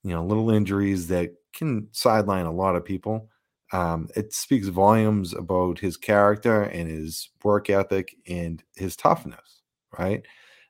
you 0.03 0.11
know 0.11 0.23
little 0.23 0.51
injuries 0.51 1.07
that 1.07 1.31
can 1.53 1.87
sideline 1.91 2.45
a 2.45 2.51
lot 2.51 2.75
of 2.75 2.85
people 2.85 3.29
um, 3.71 4.07
it 4.15 4.33
speaks 4.33 4.67
volumes 4.67 5.33
about 5.33 5.79
his 5.79 5.97
character 5.97 6.63
and 6.63 6.89
his 6.89 7.29
work 7.43 7.69
ethic 7.69 8.15
and 8.27 8.63
his 8.75 8.95
toughness, 8.95 9.61
right? 9.97 10.25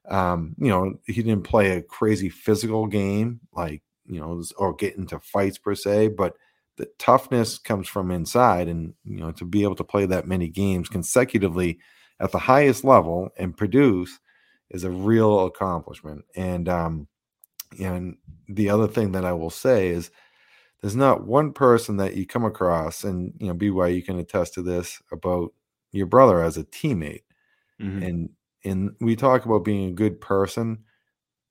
Um, 0.09 0.55
you 0.57 0.69
know, 0.69 0.99
he 1.05 1.21
didn't 1.21 1.43
play 1.43 1.71
a 1.71 1.81
crazy 1.81 2.29
physical 2.29 2.87
game 2.87 3.41
like, 3.53 3.83
you 4.07 4.19
know, 4.19 4.41
or 4.57 4.73
get 4.73 4.95
into 4.95 5.19
fights 5.19 5.57
per 5.57 5.75
se, 5.75 6.09
but 6.09 6.35
the 6.77 6.87
toughness 6.97 7.57
comes 7.57 7.87
from 7.87 8.09
inside. 8.09 8.67
And, 8.67 8.93
you 9.03 9.19
know, 9.19 9.31
to 9.33 9.45
be 9.45 9.63
able 9.63 9.75
to 9.75 9.83
play 9.83 10.05
that 10.05 10.27
many 10.27 10.47
games 10.47 10.89
consecutively 10.89 11.79
at 12.19 12.31
the 12.31 12.39
highest 12.39 12.83
level 12.83 13.29
and 13.37 13.57
produce 13.57 14.19
is 14.69 14.83
a 14.83 14.89
real 14.89 15.45
accomplishment. 15.45 16.23
And, 16.35 16.69
um, 16.69 17.07
and 17.79 18.17
the 18.47 18.69
other 18.69 18.87
thing 18.87 19.11
that 19.11 19.25
I 19.25 19.33
will 19.33 19.49
say 19.49 19.89
is 19.89 20.09
there's 20.81 20.95
not 20.95 21.25
one 21.25 21.53
person 21.53 21.97
that 21.97 22.15
you 22.15 22.25
come 22.25 22.45
across, 22.45 23.03
and 23.03 23.33
you 23.39 23.47
know, 23.47 23.53
BY, 23.53 23.87
you 23.89 24.03
can 24.03 24.19
attest 24.19 24.53
to 24.55 24.61
this 24.61 25.01
about 25.11 25.53
your 25.91 26.05
brother 26.05 26.43
as 26.43 26.57
a 26.57 26.63
teammate. 26.63 27.23
Mm-hmm. 27.81 28.03
And 28.03 28.29
and 28.63 28.95
we 28.99 29.15
talk 29.15 29.45
about 29.45 29.63
being 29.63 29.89
a 29.89 29.93
good 29.93 30.19
person 30.19 30.79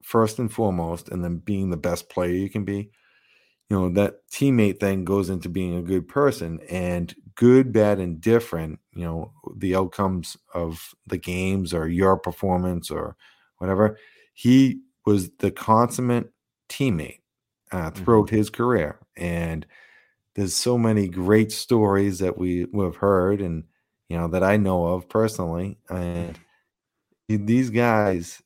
first 0.02 0.38
and 0.38 0.52
foremost, 0.52 1.08
and 1.08 1.24
then 1.24 1.38
being 1.38 1.70
the 1.70 1.76
best 1.76 2.08
player 2.08 2.32
you 2.32 2.50
can 2.50 2.64
be. 2.64 2.90
You 3.68 3.76
know, 3.76 3.88
that 3.90 4.28
teammate 4.30 4.78
thing 4.78 5.04
goes 5.04 5.28
into 5.28 5.48
being 5.48 5.74
a 5.74 5.82
good 5.82 6.06
person 6.06 6.60
and 6.70 7.12
good, 7.34 7.72
bad, 7.72 7.98
and 7.98 8.20
different, 8.20 8.78
you 8.94 9.04
know, 9.04 9.32
the 9.56 9.74
outcomes 9.74 10.36
of 10.54 10.94
the 11.08 11.18
games 11.18 11.74
or 11.74 11.88
your 11.88 12.16
performance 12.16 12.92
or 12.92 13.16
whatever. 13.58 13.98
He 14.34 14.82
was 15.04 15.30
the 15.38 15.50
consummate 15.50 16.30
teammate 16.68 17.20
uh, 17.72 17.90
mm-hmm. 17.90 18.04
throughout 18.04 18.26
mm-hmm. 18.26 18.36
his 18.36 18.50
career. 18.50 18.98
And 19.16 19.66
there's 20.34 20.54
so 20.54 20.76
many 20.76 21.08
great 21.08 21.50
stories 21.52 22.18
that 22.18 22.36
we 22.36 22.66
have 22.74 22.96
heard 22.96 23.40
and, 23.40 23.64
you 24.08 24.18
know, 24.18 24.28
that 24.28 24.42
I 24.42 24.56
know 24.56 24.86
of 24.86 25.08
personally. 25.08 25.78
And 25.88 26.38
these 27.28 27.70
guys 27.70 28.42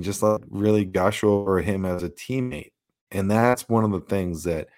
just 0.00 0.22
like 0.22 0.42
really 0.48 0.84
gush 0.84 1.22
over 1.22 1.60
him 1.60 1.84
as 1.84 2.02
a 2.02 2.08
teammate. 2.08 2.72
And 3.12 3.30
that's 3.30 3.68
one 3.68 3.84
of 3.84 3.92
the 3.92 4.00
things 4.00 4.44
that 4.44 4.68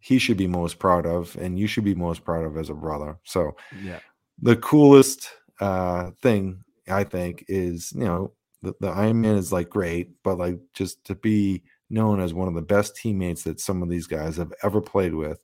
he 0.00 0.18
should 0.18 0.36
be 0.36 0.46
most 0.46 0.78
proud 0.78 1.06
of 1.06 1.36
and 1.36 1.58
you 1.58 1.66
should 1.66 1.84
be 1.84 1.94
most 1.94 2.24
proud 2.24 2.44
of 2.44 2.56
as 2.56 2.70
a 2.70 2.74
brother. 2.74 3.18
So, 3.22 3.56
yeah. 3.82 4.00
The 4.42 4.56
coolest 4.56 5.30
uh 5.60 6.10
thing 6.22 6.64
I 6.88 7.04
think 7.04 7.44
is, 7.46 7.92
you 7.92 8.04
know, 8.04 8.32
the, 8.62 8.74
the 8.80 8.88
Iron 8.88 9.20
Man 9.20 9.36
is 9.36 9.52
like 9.52 9.70
great, 9.70 10.10
but 10.24 10.38
like 10.38 10.58
just 10.74 11.04
to 11.04 11.14
be 11.14 11.62
known 11.90 12.20
as 12.20 12.32
one 12.32 12.48
of 12.48 12.54
the 12.54 12.62
best 12.62 12.96
teammates 12.96 13.42
that 13.44 13.60
some 13.60 13.82
of 13.82 13.88
these 13.88 14.06
guys 14.06 14.36
have 14.36 14.52
ever 14.62 14.80
played 14.80 15.14
with 15.14 15.42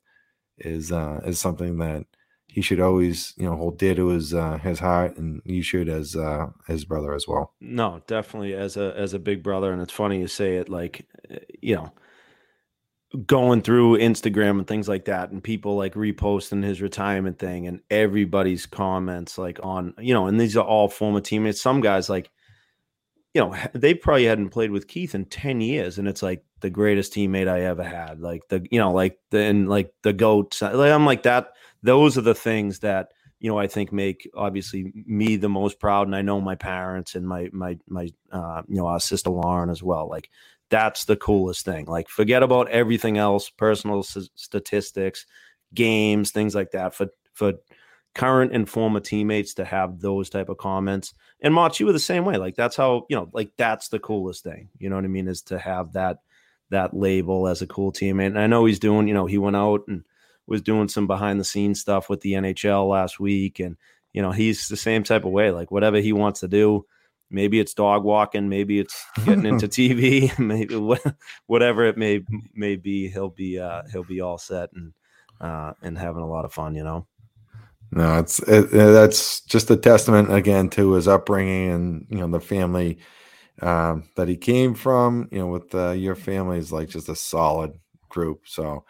is 0.57 0.91
uh 0.91 1.21
is 1.25 1.39
something 1.39 1.77
that 1.77 2.05
he 2.47 2.61
should 2.61 2.79
always 2.79 3.33
you 3.37 3.45
know 3.45 3.55
hold 3.55 3.77
dear 3.77 3.93
to 3.93 4.07
his 4.07 4.33
uh 4.33 4.57
his 4.57 4.79
heart 4.79 5.17
and 5.17 5.41
you 5.45 5.61
should 5.61 5.87
as 5.87 6.15
uh 6.15 6.47
his 6.67 6.85
brother 6.85 7.13
as 7.13 7.27
well 7.27 7.53
no 7.61 8.01
definitely 8.07 8.53
as 8.53 8.77
a 8.77 8.93
as 8.97 9.13
a 9.13 9.19
big 9.19 9.43
brother 9.43 9.71
and 9.71 9.81
it's 9.81 9.93
funny 9.93 10.19
you 10.19 10.27
say 10.27 10.55
it 10.55 10.69
like 10.69 11.05
you 11.61 11.75
know 11.75 11.91
going 13.25 13.61
through 13.61 13.97
Instagram 13.97 14.57
and 14.59 14.67
things 14.67 14.87
like 14.87 15.05
that, 15.05 15.31
and 15.31 15.43
people 15.43 15.75
like 15.75 15.93
reposting 15.93 16.63
his 16.63 16.81
retirement 16.81 17.39
thing, 17.39 17.67
and 17.67 17.81
everybody's 17.89 18.65
comments 18.65 19.37
like 19.37 19.59
on 19.63 19.93
you 19.99 20.13
know, 20.13 20.27
and 20.27 20.39
these 20.39 20.57
are 20.57 20.65
all 20.65 20.89
former 20.89 21.21
teammates. 21.21 21.61
Some 21.61 21.81
guys 21.81 22.09
like 22.09 22.29
you 23.33 23.41
know, 23.41 23.55
they 23.73 23.93
probably 23.93 24.25
hadn't 24.25 24.49
played 24.49 24.71
with 24.71 24.87
Keith 24.87 25.15
in 25.15 25.25
10 25.25 25.61
years. 25.61 25.97
And 25.97 26.07
it's 26.07 26.23
like 26.23 26.43
the 26.61 26.69
greatest 26.69 27.13
teammate 27.13 27.47
I 27.47 27.61
ever 27.61 27.83
had. 27.83 28.19
Like 28.19 28.47
the, 28.49 28.65
you 28.71 28.79
know, 28.79 28.91
like 28.91 29.19
the, 29.31 29.39
and 29.39 29.69
like 29.69 29.93
the 30.03 30.13
goats. 30.13 30.61
Like, 30.61 30.91
I'm 30.91 31.05
like 31.05 31.23
that. 31.23 31.49
Those 31.83 32.17
are 32.17 32.21
the 32.21 32.35
things 32.35 32.79
that, 32.79 33.09
you 33.39 33.49
know, 33.49 33.59
I 33.59 33.67
think 33.67 33.91
make 33.93 34.27
obviously 34.33 34.91
me 35.05 35.35
the 35.35 35.49
most 35.49 35.79
proud. 35.79 36.07
And 36.07 36.15
I 36.15 36.23
know 36.23 36.41
my 36.41 36.55
parents 36.55 37.13
and 37.15 37.27
my, 37.27 37.49
my, 37.51 37.77
my, 37.87 38.09
uh, 38.31 38.63
you 38.67 38.77
know, 38.77 38.87
our 38.87 38.99
sister 38.99 39.29
Lauren 39.29 39.69
as 39.69 39.83
well. 39.83 40.09
Like 40.09 40.29
that's 40.69 41.05
the 41.05 41.15
coolest 41.15 41.63
thing. 41.63 41.85
Like 41.85 42.09
forget 42.09 42.41
about 42.41 42.69
everything 42.69 43.17
else, 43.17 43.49
personal 43.49 43.99
s- 43.99 44.29
statistics, 44.33 45.25
games, 45.73 46.31
things 46.31 46.55
like 46.55 46.71
that. 46.71 46.95
For, 46.95 47.07
for, 47.33 47.53
current 48.15 48.51
and 48.53 48.69
former 48.69 48.99
teammates 48.99 49.53
to 49.55 49.65
have 49.65 49.99
those 49.99 50.29
type 50.29 50.49
of 50.49 50.57
comments. 50.57 51.13
And 51.41 51.53
Mach, 51.53 51.79
you 51.79 51.85
were 51.85 51.93
the 51.93 51.99
same 51.99 52.25
way. 52.25 52.37
Like 52.37 52.55
that's 52.55 52.75
how 52.75 53.05
you 53.09 53.15
know, 53.15 53.29
like 53.33 53.51
that's 53.57 53.89
the 53.89 53.99
coolest 53.99 54.43
thing. 54.43 54.69
You 54.79 54.89
know 54.89 54.95
what 54.95 55.05
I 55.05 55.09
mean? 55.09 55.27
Is 55.27 55.41
to 55.43 55.59
have 55.59 55.93
that 55.93 56.19
that 56.69 56.93
label 56.93 57.47
as 57.47 57.61
a 57.61 57.67
cool 57.67 57.91
teammate. 57.91 58.27
And 58.27 58.39
I 58.39 58.47
know 58.47 58.65
he's 58.65 58.79
doing. 58.79 59.07
You 59.07 59.13
know, 59.13 59.25
he 59.25 59.37
went 59.37 59.55
out 59.55 59.83
and 59.87 60.03
was 60.47 60.61
doing 60.61 60.87
some 60.87 61.07
behind 61.07 61.39
the 61.39 61.45
scenes 61.45 61.79
stuff 61.79 62.09
with 62.09 62.21
the 62.21 62.33
NHL 62.33 62.89
last 62.89 63.19
week, 63.19 63.59
and 63.59 63.77
you 64.13 64.21
know, 64.21 64.31
he's 64.31 64.67
the 64.67 64.77
same 64.77 65.03
type 65.03 65.25
of 65.25 65.31
way. 65.31 65.51
Like 65.51 65.71
whatever 65.71 65.99
he 65.99 66.13
wants 66.13 66.41
to 66.41 66.47
do. 66.47 66.85
Maybe 67.29 67.59
it's 67.59 67.73
dog 67.73 68.05
walking, 68.05 68.47
maybe 68.47 68.79
it's 68.79 69.05
getting 69.25 69.45
into 69.45 69.67
TV, 69.67 70.37
maybe 70.39 70.97
whatever 71.45 71.83
it 71.83 71.97
may 71.97 72.23
may 72.53 72.77
be. 72.77 73.09
He'll 73.09 73.29
be 73.29 73.59
uh, 73.59 73.83
he'll 73.91 74.05
be 74.05 74.21
all 74.21 74.37
set 74.37 74.69
and 74.73 74.93
uh, 75.41 75.73
and 75.81 75.97
having 75.97 76.23
a 76.23 76.27
lot 76.27 76.45
of 76.45 76.53
fun. 76.53 76.73
You 76.73 76.83
know. 76.83 77.07
No, 77.91 78.19
it's 78.19 78.39
it, 78.39 78.69
that's 78.71 79.41
just 79.41 79.71
a 79.71 79.77
testament 79.77 80.33
again 80.33 80.69
to 80.71 80.93
his 80.93 81.07
upbringing 81.07 81.71
and 81.71 82.07
you 82.09 82.17
know 82.17 82.27
the 82.27 82.41
family 82.41 82.99
um, 83.61 84.09
that 84.15 84.27
he 84.27 84.37
came 84.37 84.75
from. 84.75 85.29
You 85.31 85.39
know, 85.39 85.47
with 85.47 85.73
uh, 85.73 85.91
your 85.91 86.15
family 86.15 86.57
is 86.59 86.71
like 86.71 86.89
just 86.89 87.09
a 87.09 87.15
solid 87.15 87.73
group. 88.09 88.41
So 88.45 88.85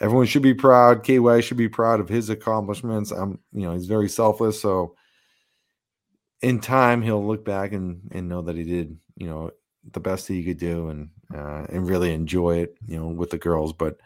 everyone 0.00 0.26
should 0.26 0.42
be 0.42 0.54
proud. 0.54 1.04
KY 1.04 1.40
should 1.42 1.56
be 1.56 1.68
proud 1.68 2.00
of 2.00 2.08
his 2.08 2.30
accomplishments. 2.30 3.10
I'm, 3.12 3.38
you 3.52 3.62
know, 3.62 3.74
he's 3.74 3.86
very 3.86 4.08
selfless. 4.08 4.60
So 4.60 4.96
in 6.42 6.60
time, 6.60 7.02
he'll 7.02 7.26
look 7.26 7.44
back 7.44 7.72
and 7.72 8.00
and 8.12 8.28
know 8.28 8.42
that 8.42 8.56
he 8.56 8.64
did, 8.64 8.98
you 9.16 9.28
know, 9.28 9.50
the 9.92 10.00
best 10.00 10.28
that 10.28 10.34
he 10.34 10.44
could 10.44 10.58
do 10.58 10.88
and 10.88 11.10
uh, 11.34 11.66
and 11.70 11.88
really 11.88 12.12
enjoy 12.12 12.58
it, 12.58 12.76
you 12.86 12.98
know, 12.98 13.08
with 13.08 13.30
the 13.30 13.38
girls. 13.38 13.72
But 13.72 13.98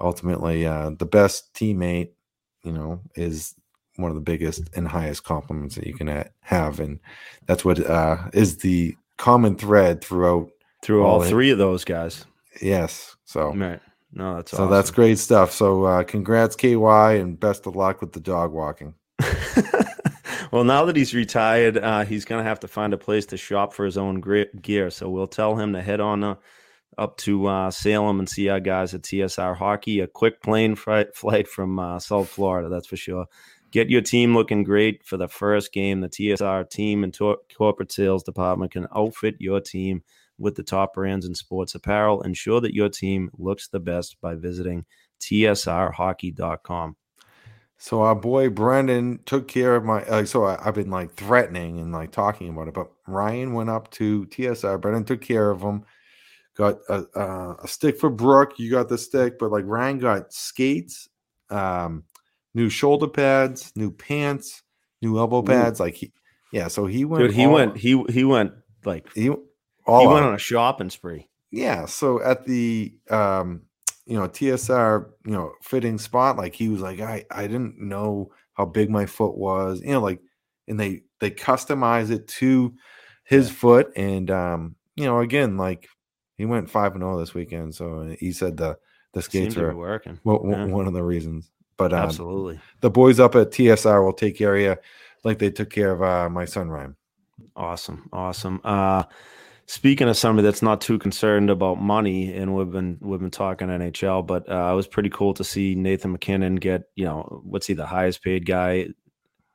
ultimately, 0.00 0.66
uh, 0.66 0.90
the 0.98 1.06
best 1.06 1.54
teammate 1.54 2.10
you 2.62 2.72
know, 2.72 3.00
is 3.14 3.54
one 3.96 4.10
of 4.10 4.14
the 4.14 4.20
biggest 4.20 4.70
and 4.74 4.88
highest 4.88 5.24
compliments 5.24 5.74
that 5.74 5.86
you 5.86 5.94
can 5.94 6.24
have, 6.40 6.80
and 6.80 7.00
that's 7.46 7.64
what 7.64 7.84
uh, 7.84 8.18
is 8.32 8.58
the 8.58 8.96
common 9.16 9.56
thread 9.56 10.02
throughout 10.02 10.50
through 10.82 11.04
all, 11.04 11.22
all 11.22 11.28
three 11.28 11.50
of 11.50 11.58
those 11.58 11.84
guys. 11.84 12.24
Yes, 12.60 13.16
so 13.24 13.54
right. 13.54 13.80
No, 14.12 14.36
that's 14.36 14.50
so 14.50 14.58
awesome. 14.58 14.70
that's 14.70 14.90
great 14.90 15.18
stuff. 15.18 15.52
So 15.52 15.84
uh, 15.84 16.02
congrats, 16.02 16.56
KY, 16.56 17.20
and 17.20 17.38
best 17.38 17.66
of 17.66 17.76
luck 17.76 18.00
with 18.00 18.12
the 18.12 18.20
dog 18.20 18.52
walking. 18.52 18.94
well, 20.50 20.64
now 20.64 20.84
that 20.84 20.96
he's 20.96 21.14
retired, 21.14 21.78
uh, 21.78 22.04
he's 22.04 22.24
gonna 22.24 22.42
have 22.42 22.60
to 22.60 22.68
find 22.68 22.92
a 22.92 22.98
place 22.98 23.26
to 23.26 23.36
shop 23.36 23.72
for 23.72 23.84
his 23.84 23.96
own 23.96 24.20
gear. 24.60 24.90
So 24.90 25.08
we'll 25.08 25.28
tell 25.28 25.56
him 25.56 25.72
to 25.74 25.82
head 25.82 26.00
on. 26.00 26.36
Up 27.00 27.16
to 27.16 27.46
uh, 27.46 27.70
Salem 27.70 28.18
and 28.18 28.28
see 28.28 28.50
our 28.50 28.60
guys 28.60 28.92
at 28.92 29.00
TSR 29.00 29.56
Hockey. 29.56 30.00
A 30.00 30.06
quick 30.06 30.42
plane 30.42 30.76
flight, 30.76 31.48
from 31.48 31.78
uh, 31.78 31.98
South 31.98 32.28
Florida, 32.28 32.68
that's 32.68 32.86
for 32.86 32.98
sure. 32.98 33.24
Get 33.70 33.88
your 33.88 34.02
team 34.02 34.34
looking 34.34 34.64
great 34.64 35.02
for 35.02 35.16
the 35.16 35.26
first 35.26 35.72
game. 35.72 36.02
The 36.02 36.10
TSR 36.10 36.68
team 36.68 37.02
and 37.02 37.14
to- 37.14 37.38
corporate 37.56 37.90
sales 37.90 38.22
department 38.22 38.72
can 38.72 38.86
outfit 38.94 39.36
your 39.38 39.62
team 39.62 40.02
with 40.36 40.56
the 40.56 40.62
top 40.62 40.92
brands 40.92 41.24
in 41.24 41.34
sports 41.34 41.74
apparel. 41.74 42.20
Ensure 42.20 42.60
that 42.60 42.74
your 42.74 42.90
team 42.90 43.30
looks 43.38 43.68
the 43.68 43.80
best 43.80 44.20
by 44.20 44.34
visiting 44.34 44.84
tsrhockey.com. 45.22 46.96
So 47.78 48.02
our 48.02 48.14
boy 48.14 48.50
Brendan 48.50 49.20
took 49.24 49.48
care 49.48 49.74
of 49.74 49.84
my. 49.86 50.02
Uh, 50.02 50.26
so 50.26 50.44
I, 50.44 50.62
have 50.62 50.74
been 50.74 50.90
like 50.90 51.14
threatening 51.14 51.80
and 51.80 51.92
like 51.92 52.10
talking 52.10 52.50
about 52.50 52.68
it, 52.68 52.74
but 52.74 52.90
Ryan 53.06 53.54
went 53.54 53.70
up 53.70 53.90
to 53.92 54.26
TSR. 54.26 54.78
Brendan 54.78 55.04
took 55.04 55.22
care 55.22 55.50
of 55.50 55.62
him 55.62 55.86
got 56.60 56.78
a, 56.88 57.06
a, 57.18 57.56
a, 57.64 57.68
stick 57.68 57.98
for 57.98 58.10
Brooke. 58.10 58.58
You 58.58 58.70
got 58.70 58.88
the 58.88 58.98
stick, 58.98 59.38
but 59.38 59.50
like 59.50 59.64
Ryan 59.66 59.98
got 59.98 60.32
skates, 60.32 61.08
um, 61.48 62.04
new 62.54 62.68
shoulder 62.68 63.08
pads, 63.08 63.72
new 63.74 63.90
pants, 63.90 64.62
new 65.00 65.18
elbow 65.18 65.42
pads. 65.42 65.80
Ooh. 65.80 65.84
Like 65.84 65.94
he, 65.94 66.12
yeah. 66.52 66.68
So 66.68 66.86
he 66.86 67.04
went. 67.04 67.22
Dude, 67.24 67.34
he 67.34 67.46
went. 67.46 67.76
He 67.76 68.02
he 68.10 68.24
went 68.24 68.52
like 68.84 69.10
he. 69.14 69.30
All 69.86 70.00
he 70.00 70.06
went 70.06 70.26
on 70.26 70.34
a 70.34 70.38
shopping 70.38 70.90
spree. 70.90 71.28
Yeah. 71.50 71.86
So 71.86 72.22
at 72.22 72.44
the 72.44 72.94
um, 73.08 73.62
you 74.06 74.18
know 74.18 74.28
TSR 74.28 75.08
you 75.24 75.32
know 75.32 75.52
fitting 75.62 75.98
spot, 75.98 76.36
like 76.36 76.54
he 76.54 76.68
was 76.68 76.82
like 76.82 77.00
I 77.00 77.24
I 77.30 77.46
didn't 77.46 77.80
know 77.80 78.32
how 78.52 78.66
big 78.66 78.90
my 78.90 79.06
foot 79.06 79.36
was. 79.36 79.80
You 79.80 79.92
know, 79.92 80.00
like 80.00 80.20
and 80.68 80.78
they 80.78 81.04
they 81.20 81.30
customize 81.30 82.10
it 82.10 82.28
to 82.28 82.74
his 83.24 83.48
yeah. 83.48 83.54
foot 83.54 83.92
and 83.96 84.30
um 84.30 84.74
you 84.96 85.04
know 85.04 85.20
again 85.20 85.56
like 85.56 85.88
he 86.40 86.46
went 86.46 86.70
five 86.70 86.92
and 86.92 87.02
zero 87.02 87.16
oh 87.16 87.20
this 87.20 87.34
weekend. 87.34 87.74
So 87.74 88.16
he 88.18 88.32
said 88.32 88.56
the 88.56 88.78
the 89.12 89.20
skates 89.20 89.58
are 89.58 89.76
working. 89.76 90.18
Well, 90.24 90.42
yeah. 90.48 90.64
One 90.64 90.86
of 90.86 90.94
the 90.94 91.04
reasons. 91.04 91.50
But 91.76 91.92
um, 91.92 92.00
absolutely, 92.00 92.60
the 92.80 92.88
boys 92.88 93.20
up 93.20 93.34
at 93.34 93.50
TSR 93.50 94.02
will 94.02 94.14
take 94.14 94.38
care 94.38 94.56
of 94.56 94.62
you 94.62 94.76
like 95.22 95.38
they 95.38 95.50
took 95.50 95.68
care 95.68 95.92
of 95.92 96.02
uh, 96.02 96.30
my 96.30 96.46
son 96.46 96.70
Ryan. 96.70 96.96
Awesome, 97.54 98.08
awesome. 98.10 98.62
Uh, 98.64 99.02
speaking 99.66 100.08
of 100.08 100.16
somebody 100.16 100.46
that's 100.46 100.62
not 100.62 100.80
too 100.80 100.98
concerned 100.98 101.50
about 101.50 101.78
money, 101.78 102.32
and 102.32 102.54
we've 102.56 102.70
been 102.70 102.96
we've 103.02 103.20
been 103.20 103.30
talking 103.30 103.68
NHL, 103.68 104.26
but 104.26 104.48
uh, 104.50 104.70
it 104.72 104.76
was 104.76 104.86
pretty 104.86 105.10
cool 105.10 105.34
to 105.34 105.44
see 105.44 105.74
Nathan 105.74 106.12
MacKinnon 106.12 106.56
get 106.56 106.84
you 106.94 107.04
know 107.04 107.42
what's 107.44 107.66
he 107.66 107.74
the 107.74 107.84
highest 107.84 108.24
paid 108.24 108.46
guy 108.46 108.88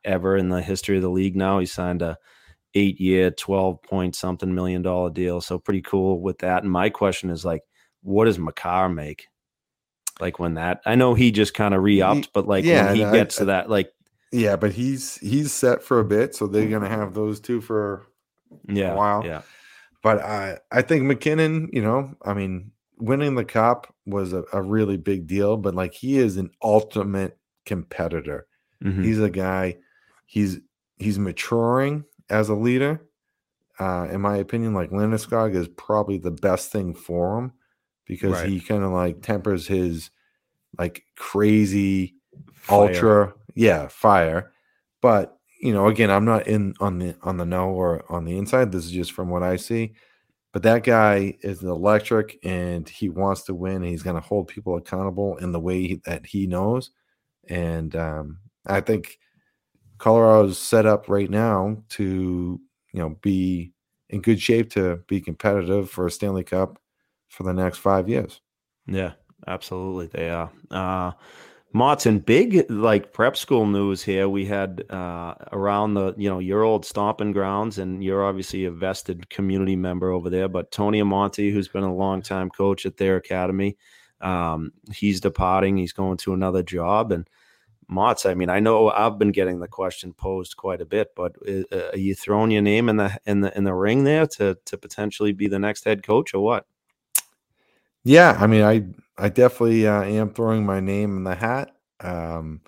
ever 0.04 0.36
in 0.36 0.50
the 0.50 0.62
history 0.62 0.94
of 0.94 1.02
the 1.02 1.10
league. 1.10 1.34
Now 1.34 1.58
he 1.58 1.66
signed 1.66 2.02
a 2.02 2.16
eight 2.76 3.00
year, 3.00 3.30
12 3.30 3.82
point 3.82 4.14
something 4.14 4.54
million 4.54 4.82
dollar 4.82 5.10
deal. 5.10 5.40
So 5.40 5.58
pretty 5.58 5.82
cool 5.82 6.20
with 6.20 6.38
that. 6.38 6.62
And 6.62 6.70
my 6.70 6.90
question 6.90 7.30
is 7.30 7.44
like, 7.44 7.62
what 8.02 8.26
does 8.26 8.38
Makar 8.38 8.88
make? 8.88 9.28
Like 10.20 10.38
when 10.38 10.54
that, 10.54 10.80
I 10.86 10.94
know 10.94 11.14
he 11.14 11.30
just 11.30 11.54
kind 11.54 11.74
of 11.74 11.82
re 11.82 12.00
upped, 12.00 12.32
but 12.32 12.46
like 12.46 12.64
yeah, 12.64 12.86
when 12.86 12.96
he 12.96 13.02
gets 13.02 13.36
I, 13.36 13.40
to 13.40 13.44
that, 13.46 13.68
like, 13.70 13.92
yeah, 14.32 14.56
but 14.56 14.72
he's 14.72 15.16
he's 15.18 15.52
set 15.52 15.82
for 15.82 15.98
a 16.00 16.04
bit, 16.04 16.34
so 16.34 16.46
they're 16.46 16.68
gonna 16.68 16.88
have 16.88 17.12
those 17.12 17.38
two 17.38 17.60
for 17.60 18.06
yeah, 18.66 18.92
a 18.92 18.96
while. 18.96 19.26
Yeah, 19.26 19.42
but 20.02 20.22
I 20.22 20.58
I 20.72 20.80
think 20.80 21.04
MacKinnon, 21.04 21.68
you 21.70 21.82
know, 21.82 22.14
I 22.24 22.32
mean, 22.32 22.70
winning 22.96 23.34
the 23.34 23.44
cup 23.44 23.94
was 24.06 24.32
a, 24.32 24.44
a 24.54 24.62
really 24.62 24.96
big 24.96 25.26
deal, 25.26 25.58
but 25.58 25.74
like 25.74 25.92
he 25.92 26.16
is 26.16 26.38
an 26.38 26.50
ultimate 26.62 27.36
competitor. 27.66 28.46
Mhm. 28.82 29.04
He's 29.04 29.20
a 29.20 29.28
guy. 29.30 29.76
He's 30.24 30.60
he's 30.96 31.18
maturing 31.18 32.04
as 32.30 32.48
a 32.48 32.54
leader. 32.54 33.02
Uh, 33.78 34.08
in 34.10 34.20
my 34.22 34.36
opinion, 34.38 34.72
like 34.74 34.90
Landeskog 34.90 35.54
is 35.54 35.68
probably 35.68 36.18
the 36.18 36.30
best 36.30 36.72
thing 36.72 36.94
for 36.94 37.38
him 37.38 37.52
because 38.06 38.32
Right. 38.32 38.48
he 38.48 38.60
kind 38.60 38.82
of 38.82 38.90
like 38.92 39.20
tempers 39.22 39.66
his 39.66 40.10
like 40.78 41.04
crazy 41.16 42.14
Fire. 42.54 42.86
ultra 42.88 43.34
yeah 43.54 43.86
fire 43.88 44.52
but 45.00 45.38
you 45.62 45.72
know 45.72 45.86
again 45.88 46.10
i'm 46.10 46.24
not 46.26 46.46
in 46.46 46.74
on 46.80 46.98
the 46.98 47.16
on 47.22 47.36
the 47.38 47.46
know 47.46 47.70
or 47.70 48.04
on 48.12 48.24
the 48.26 48.36
inside 48.36 48.70
this 48.70 48.84
is 48.84 48.90
just 48.90 49.12
from 49.12 49.30
what 49.30 49.42
i 49.42 49.56
see 49.56 49.94
but 50.52 50.62
that 50.62 50.82
guy 50.84 51.34
is 51.42 51.62
electric 51.62 52.38
and 52.44 52.88
he 52.88 53.08
wants 53.08 53.42
to 53.44 53.54
win 53.54 53.82
he's 53.82 54.02
going 54.02 54.16
to 54.16 54.26
hold 54.26 54.48
people 54.48 54.76
accountable 54.76 55.36
in 55.38 55.52
the 55.52 55.60
way 55.60 55.86
he- 55.86 56.00
that 56.04 56.26
he 56.26 56.46
knows 56.46 56.90
and 57.48 57.96
um, 57.96 58.38
i 58.66 58.80
think 58.80 59.18
colorado's 59.98 60.58
set 60.58 60.86
up 60.86 61.08
right 61.08 61.30
now 61.30 61.76
to 61.88 62.60
you 62.92 63.00
know 63.00 63.16
be 63.22 63.72
in 64.10 64.20
good 64.20 64.40
shape 64.40 64.70
to 64.70 64.96
be 65.08 65.20
competitive 65.20 65.90
for 65.90 66.06
a 66.06 66.10
stanley 66.10 66.44
cup 66.44 66.78
for 67.28 67.42
the 67.42 67.52
next 67.52 67.78
five 67.78 68.08
years 68.08 68.40
Yeah, 68.86 69.12
absolutely. 69.46 70.06
They 70.06 70.30
are. 70.30 70.50
Uh, 70.70 71.12
Martin, 71.72 72.20
big 72.20 72.64
like 72.70 73.12
prep 73.12 73.36
school 73.36 73.66
news 73.66 74.02
here. 74.02 74.28
We 74.28 74.46
had 74.46 74.84
uh, 74.90 75.34
around 75.52 75.94
the, 75.94 76.14
you 76.16 76.28
know, 76.30 76.38
your 76.38 76.62
old 76.62 76.86
stomping 76.86 77.32
grounds, 77.32 77.78
and 77.78 78.02
you're 78.02 78.24
obviously 78.24 78.64
a 78.64 78.70
vested 78.70 79.28
community 79.28 79.76
member 79.76 80.10
over 80.10 80.30
there. 80.30 80.48
But 80.48 80.70
Tony 80.70 81.02
Amonte, 81.02 81.52
who's 81.52 81.68
been 81.68 81.82
a 81.82 81.94
longtime 81.94 82.50
coach 82.50 82.86
at 82.86 82.96
their 82.96 83.16
academy, 83.16 83.76
um, 84.20 84.72
he's 84.92 85.20
departing. 85.20 85.76
He's 85.76 85.92
going 85.92 86.16
to 86.18 86.32
another 86.32 86.62
job. 86.62 87.12
And 87.12 87.28
Motts, 87.88 88.26
I 88.26 88.34
mean, 88.34 88.48
I 88.50 88.58
know 88.58 88.90
I've 88.90 89.18
been 89.18 89.30
getting 89.30 89.60
the 89.60 89.68
question 89.68 90.12
posed 90.12 90.56
quite 90.56 90.80
a 90.80 90.86
bit, 90.86 91.14
but 91.14 91.36
uh, 91.48 91.90
are 91.92 91.98
you 91.98 92.14
throwing 92.14 92.50
your 92.50 92.62
name 92.62 92.88
in 92.88 92.96
the 92.96 93.16
in 93.26 93.40
the 93.42 93.56
in 93.56 93.64
the 93.64 93.74
ring 93.74 94.04
there 94.04 94.26
to 94.26 94.56
to 94.64 94.76
potentially 94.76 95.32
be 95.32 95.46
the 95.46 95.58
next 95.58 95.84
head 95.84 96.02
coach 96.02 96.34
or 96.34 96.42
what? 96.42 96.66
Yeah, 98.04 98.36
I 98.40 98.46
mean, 98.46 98.62
I 98.62 98.84
I 99.18 99.28
definitely 99.28 99.86
uh, 99.86 100.02
am 100.02 100.30
throwing 100.30 100.64
my 100.66 100.80
name 100.80 101.16
in 101.16 101.24
the 101.24 101.34
hat. 101.34 101.76
Um, 102.00 102.60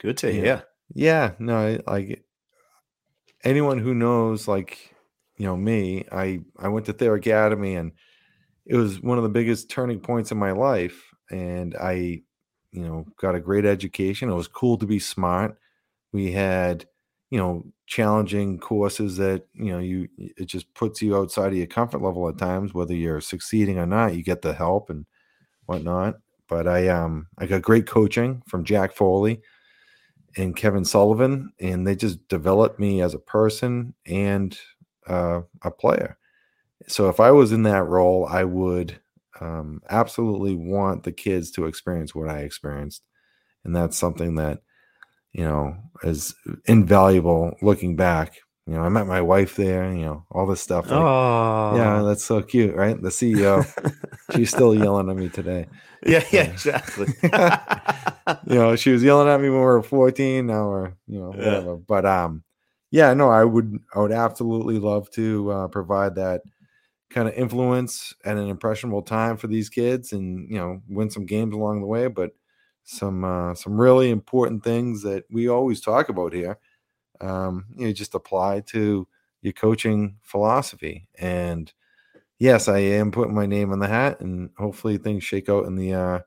Good 0.00 0.16
to 0.18 0.32
hear. 0.32 0.64
yeah, 0.94 1.32
no, 1.38 1.56
I, 1.56 1.80
like 1.90 2.24
anyone 3.44 3.78
who 3.78 3.94
knows, 3.94 4.48
like 4.48 4.94
you 5.36 5.46
know 5.46 5.56
me, 5.56 6.04
I 6.10 6.40
I 6.58 6.68
went 6.68 6.86
to 6.86 6.92
Thayer 6.92 7.14
Academy, 7.14 7.76
and 7.76 7.92
it 8.66 8.76
was 8.76 9.00
one 9.00 9.18
of 9.18 9.24
the 9.24 9.30
biggest 9.30 9.70
turning 9.70 10.00
points 10.00 10.30
in 10.30 10.38
my 10.38 10.52
life. 10.52 11.02
And 11.30 11.74
I, 11.76 12.22
you 12.72 12.82
know, 12.82 13.06
got 13.20 13.34
a 13.34 13.40
great 13.40 13.64
education. 13.64 14.30
It 14.30 14.34
was 14.34 14.48
cool 14.48 14.78
to 14.78 14.86
be 14.86 14.98
smart. 14.98 15.58
We 16.12 16.32
had, 16.32 16.86
you 17.30 17.38
know, 17.38 17.64
challenging 17.86 18.58
courses 18.58 19.16
that 19.16 19.46
you 19.54 19.72
know 19.72 19.78
you 19.78 20.08
it 20.18 20.46
just 20.46 20.72
puts 20.74 21.00
you 21.02 21.16
outside 21.16 21.48
of 21.48 21.58
your 21.58 21.66
comfort 21.66 22.02
level 22.02 22.28
at 22.28 22.38
times, 22.38 22.74
whether 22.74 22.94
you're 22.94 23.20
succeeding 23.20 23.78
or 23.78 23.86
not. 23.86 24.14
You 24.14 24.22
get 24.22 24.42
the 24.42 24.52
help 24.54 24.90
and 24.90 25.06
whatnot. 25.66 26.16
But 26.48 26.68
I 26.68 26.88
um 26.88 27.28
I 27.38 27.46
got 27.46 27.62
great 27.62 27.86
coaching 27.86 28.42
from 28.48 28.64
Jack 28.64 28.94
Foley 28.94 29.42
and 30.36 30.56
Kevin 30.56 30.84
Sullivan, 30.84 31.52
and 31.60 31.86
they 31.86 31.96
just 31.96 32.26
developed 32.28 32.78
me 32.78 33.02
as 33.02 33.14
a 33.14 33.18
person 33.18 33.94
and 34.06 34.58
uh, 35.06 35.40
a 35.62 35.70
player. 35.70 36.16
So 36.86 37.08
if 37.08 37.20
I 37.20 37.30
was 37.30 37.52
in 37.52 37.64
that 37.64 37.84
role, 37.84 38.26
I 38.26 38.44
would 38.44 39.00
um, 39.40 39.80
absolutely 39.88 40.54
want 40.54 41.04
the 41.04 41.12
kids 41.12 41.50
to 41.52 41.66
experience 41.66 42.14
what 42.14 42.28
I 42.28 42.40
experienced, 42.40 43.02
and 43.64 43.74
that's 43.74 43.96
something 43.96 44.36
that 44.36 44.60
you 45.32 45.44
know 45.44 45.76
is 46.02 46.34
invaluable 46.66 47.56
looking 47.62 47.96
back. 47.96 48.36
You 48.66 48.74
know, 48.74 48.82
I 48.82 48.88
met 48.90 49.06
my 49.06 49.22
wife 49.22 49.56
there. 49.56 49.90
You 49.92 50.04
know, 50.04 50.24
all 50.30 50.46
this 50.46 50.60
stuff. 50.60 50.90
like- 50.90 51.00
Oh, 51.00 51.72
yeah, 51.76 52.02
that's 52.02 52.24
so 52.24 52.42
cute, 52.42 52.74
right? 52.74 53.00
The 53.00 53.08
CEO, 53.08 53.64
she's 54.34 54.50
still 54.50 54.74
yelling 54.84 55.08
at 55.08 55.16
me 55.16 55.28
today 55.30 55.66
yeah, 56.06 56.22
yeah, 56.30 56.42
Yeah. 56.44 56.52
exactly. 56.52 57.06
you 58.46 58.54
know, 58.58 58.76
she 58.76 58.90
was 58.92 59.02
yelling 59.02 59.28
at 59.28 59.40
me 59.40 59.48
when 59.48 59.58
we 59.58 59.64
were 59.64 59.82
14. 59.82 60.46
Now 60.46 60.68
we're, 60.68 60.92
you 61.06 61.18
know, 61.18 61.34
Yeah. 61.36 61.44
whatever. 61.46 61.76
But 61.76 62.06
um, 62.06 62.44
yeah, 62.90 63.14
no, 63.14 63.30
I 63.30 63.44
would, 63.44 63.78
I 63.94 63.98
would 64.00 64.12
absolutely 64.12 64.78
love 64.78 65.10
to 65.12 65.50
uh, 65.50 65.68
provide 65.68 66.14
that 66.16 66.42
kind 67.10 67.28
of 67.28 67.34
influence 67.34 68.14
at 68.24 68.36
an 68.36 68.48
impressionable 68.48 69.02
time 69.02 69.36
for 69.36 69.46
these 69.46 69.68
kids, 69.68 70.12
and 70.12 70.48
you 70.50 70.56
know, 70.56 70.82
win 70.88 71.10
some 71.10 71.26
games 71.26 71.54
along 71.54 71.80
the 71.80 71.86
way. 71.86 72.08
But 72.08 72.32
some, 72.84 73.24
uh, 73.24 73.54
some 73.54 73.80
really 73.80 74.10
important 74.10 74.64
things 74.64 75.02
that 75.02 75.24
we 75.30 75.48
always 75.48 75.80
talk 75.80 76.08
about 76.08 76.32
here, 76.32 76.58
um, 77.20 77.66
you 77.76 77.86
know, 77.86 77.92
just 77.92 78.14
apply 78.14 78.60
to 78.60 79.06
your 79.42 79.52
coaching 79.52 80.16
philosophy. 80.22 81.08
And 81.18 81.72
yes, 82.38 82.68
I 82.68 82.78
am 82.78 83.10
putting 83.12 83.34
my 83.34 83.46
name 83.46 83.72
on 83.72 83.80
the 83.80 83.88
hat, 83.88 84.20
and 84.20 84.50
hopefully 84.58 84.98
things 84.98 85.24
shake 85.24 85.48
out 85.48 85.66
in 85.66 85.76
the 85.76 85.94
uh, 85.94 86.20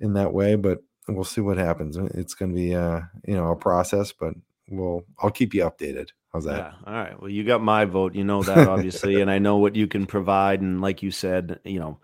in 0.00 0.14
that 0.14 0.32
way. 0.32 0.56
But 0.56 0.80
we'll 1.08 1.24
see 1.24 1.40
what 1.40 1.58
happens. 1.58 1.96
It's 1.96 2.34
going 2.34 2.50
to 2.52 2.56
be 2.56 2.74
uh, 2.74 3.02
you 3.26 3.34
know 3.36 3.50
a 3.50 3.56
process, 3.56 4.12
but 4.12 4.34
we'll 4.68 5.04
I'll 5.20 5.30
keep 5.30 5.54
you 5.54 5.62
updated. 5.64 6.10
How's 6.32 6.44
that? 6.44 6.66
Yeah. 6.66 6.72
All 6.86 6.92
right. 6.94 7.20
Well, 7.20 7.30
you 7.30 7.44
got 7.44 7.62
my 7.62 7.84
vote. 7.84 8.14
You 8.14 8.24
know 8.24 8.42
that 8.44 8.66
obviously, 8.66 9.20
and 9.20 9.30
I 9.30 9.38
know 9.38 9.58
what 9.58 9.76
you 9.76 9.86
can 9.86 10.06
provide. 10.06 10.60
And 10.60 10.80
like 10.80 11.02
you 11.02 11.10
said, 11.10 11.60
you 11.64 11.78
know, 11.78 12.00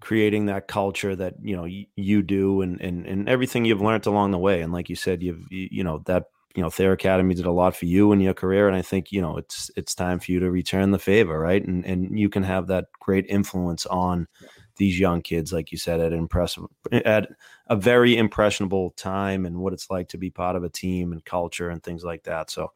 creating 0.00 0.46
that 0.46 0.68
culture 0.68 1.16
that 1.16 1.36
you 1.42 1.56
know 1.56 1.62
y- 1.64 1.86
you 1.96 2.22
do, 2.22 2.62
and 2.62 2.80
and 2.80 3.06
and 3.06 3.28
everything 3.28 3.64
you've 3.64 3.80
learned 3.82 4.06
along 4.06 4.32
the 4.32 4.38
way. 4.38 4.62
And 4.62 4.72
like 4.72 4.90
you 4.90 4.96
said, 4.96 5.22
you've 5.22 5.50
you, 5.50 5.68
you 5.70 5.84
know 5.84 6.00
that 6.06 6.26
you 6.56 6.62
know 6.62 6.70
Thayer 6.70 6.92
Academy 6.92 7.34
did 7.34 7.46
a 7.46 7.52
lot 7.52 7.76
for 7.76 7.86
you 7.86 8.12
in 8.12 8.20
your 8.20 8.34
career, 8.34 8.68
and 8.68 8.76
I 8.76 8.82
think 8.82 9.12
you 9.12 9.22
know 9.22 9.38
it's 9.38 9.70
it's 9.76 9.94
time 9.94 10.20
for 10.20 10.32
you 10.32 10.40
to 10.40 10.50
return 10.50 10.90
the 10.92 10.98
favor, 10.98 11.38
right? 11.38 11.64
And 11.66 11.84
and 11.86 12.18
you 12.18 12.28
can 12.30 12.44
have 12.44 12.68
that 12.68 12.86
great 13.00 13.26
influence 13.28 13.86
on 13.86 14.28
these 14.76 14.98
young 14.98 15.22
kids, 15.22 15.52
like 15.52 15.72
you 15.72 15.78
said, 15.78 16.00
at 16.00 16.12
impressive 16.12 16.64
at 16.92 17.28
a 17.68 17.76
very 17.76 18.16
impressionable 18.16 18.90
time, 18.92 19.46
and 19.46 19.58
what 19.58 19.72
it's 19.72 19.90
like 19.90 20.08
to 20.10 20.18
be 20.18 20.30
part 20.30 20.56
of 20.56 20.64
a 20.64 20.68
team 20.68 21.12
and 21.12 21.24
culture 21.24 21.70
and 21.70 21.82
things 21.82 22.04
like 22.04 22.24
that. 22.24 22.50
So. 22.50 22.72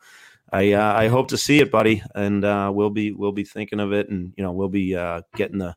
I 0.52 0.72
uh, 0.72 0.94
I 0.94 1.08
hope 1.08 1.28
to 1.28 1.38
see 1.38 1.58
it, 1.60 1.70
buddy, 1.70 2.02
and 2.14 2.44
uh, 2.44 2.70
we'll 2.74 2.90
be 2.90 3.12
we'll 3.12 3.32
be 3.32 3.44
thinking 3.44 3.80
of 3.80 3.92
it, 3.92 4.08
and 4.08 4.32
you 4.36 4.42
know 4.42 4.52
we'll 4.52 4.68
be 4.68 4.96
uh, 4.96 5.22
getting 5.36 5.58
the 5.58 5.74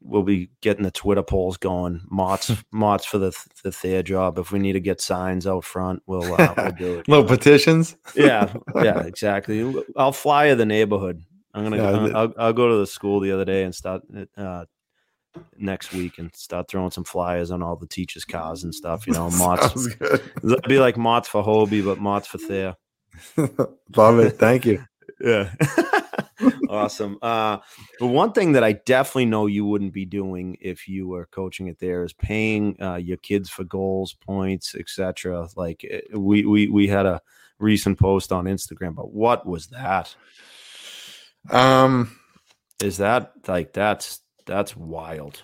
we'll 0.00 0.22
be 0.22 0.50
getting 0.60 0.82
the 0.84 0.90
Twitter 0.90 1.22
polls 1.22 1.56
going. 1.56 2.00
Motts 2.10 2.50
Motts 2.72 3.04
for 3.04 3.18
the 3.18 3.32
the 3.62 3.70
Thayer 3.72 4.02
job. 4.02 4.38
If 4.38 4.52
we 4.52 4.58
need 4.58 4.72
to 4.72 4.80
get 4.80 5.00
signs 5.00 5.46
out 5.46 5.64
front, 5.64 6.02
we'll 6.06 6.34
uh, 6.34 6.54
we'll 6.56 6.72
do 6.72 6.98
it. 6.98 7.08
Little 7.08 7.24
petitions. 7.24 7.96
yeah, 8.16 8.52
yeah, 8.76 9.00
exactly. 9.00 9.74
I'll 9.96 10.12
flyer 10.12 10.54
the 10.54 10.66
neighborhood. 10.66 11.22
I'm 11.52 11.62
gonna 11.64 11.76
Yeah, 11.76 11.88
I'll, 11.90 12.08
the- 12.08 12.16
I'll, 12.16 12.32
I'll 12.38 12.52
go 12.52 12.68
to 12.68 12.76
the 12.76 12.86
school 12.86 13.20
the 13.20 13.30
other 13.32 13.44
day 13.44 13.62
and 13.62 13.72
start 13.74 14.02
uh, 14.36 14.64
next 15.56 15.92
week 15.92 16.18
and 16.18 16.34
start 16.34 16.68
throwing 16.68 16.90
some 16.90 17.04
flyers 17.04 17.50
on 17.52 17.62
all 17.62 17.76
the 17.76 17.86
teachers' 17.86 18.24
cars 18.24 18.64
and 18.64 18.74
stuff. 18.74 19.06
You 19.06 19.12
know, 19.12 19.30
Motts 19.30 19.86
good. 19.94 20.20
it'll 20.42 20.60
be 20.68 20.78
like 20.80 20.96
Motts 20.96 21.28
for 21.28 21.42
Hobey, 21.44 21.80
but 21.80 21.98
Motts 22.00 22.26
for 22.26 22.38
Thayer. 22.38 22.74
Love 23.96 24.18
it. 24.18 24.38
Thank 24.38 24.66
you. 24.66 24.84
Yeah. 25.20 25.52
awesome. 26.68 27.18
Uh, 27.22 27.58
but 27.98 28.08
one 28.08 28.32
thing 28.32 28.52
that 28.52 28.64
I 28.64 28.72
definitely 28.72 29.26
know 29.26 29.46
you 29.46 29.64
wouldn't 29.64 29.92
be 29.92 30.04
doing 30.04 30.56
if 30.60 30.88
you 30.88 31.08
were 31.08 31.26
coaching 31.26 31.68
it 31.68 31.78
there 31.78 32.04
is 32.04 32.12
paying 32.12 32.80
uh, 32.82 32.96
your 32.96 33.16
kids 33.18 33.48
for 33.48 33.64
goals, 33.64 34.14
points, 34.14 34.74
etc. 34.74 35.48
Like 35.56 35.84
eh, 35.88 36.00
we 36.12 36.44
we 36.44 36.68
we 36.68 36.88
had 36.88 37.06
a 37.06 37.20
recent 37.58 37.98
post 37.98 38.32
on 38.32 38.44
Instagram, 38.44 38.94
but 38.94 39.12
what 39.12 39.46
was 39.46 39.68
that? 39.68 40.14
Um, 41.50 42.18
Is 42.82 42.96
that 42.98 43.32
like 43.46 43.72
that's 43.72 44.20
that's 44.46 44.76
wild? 44.76 45.42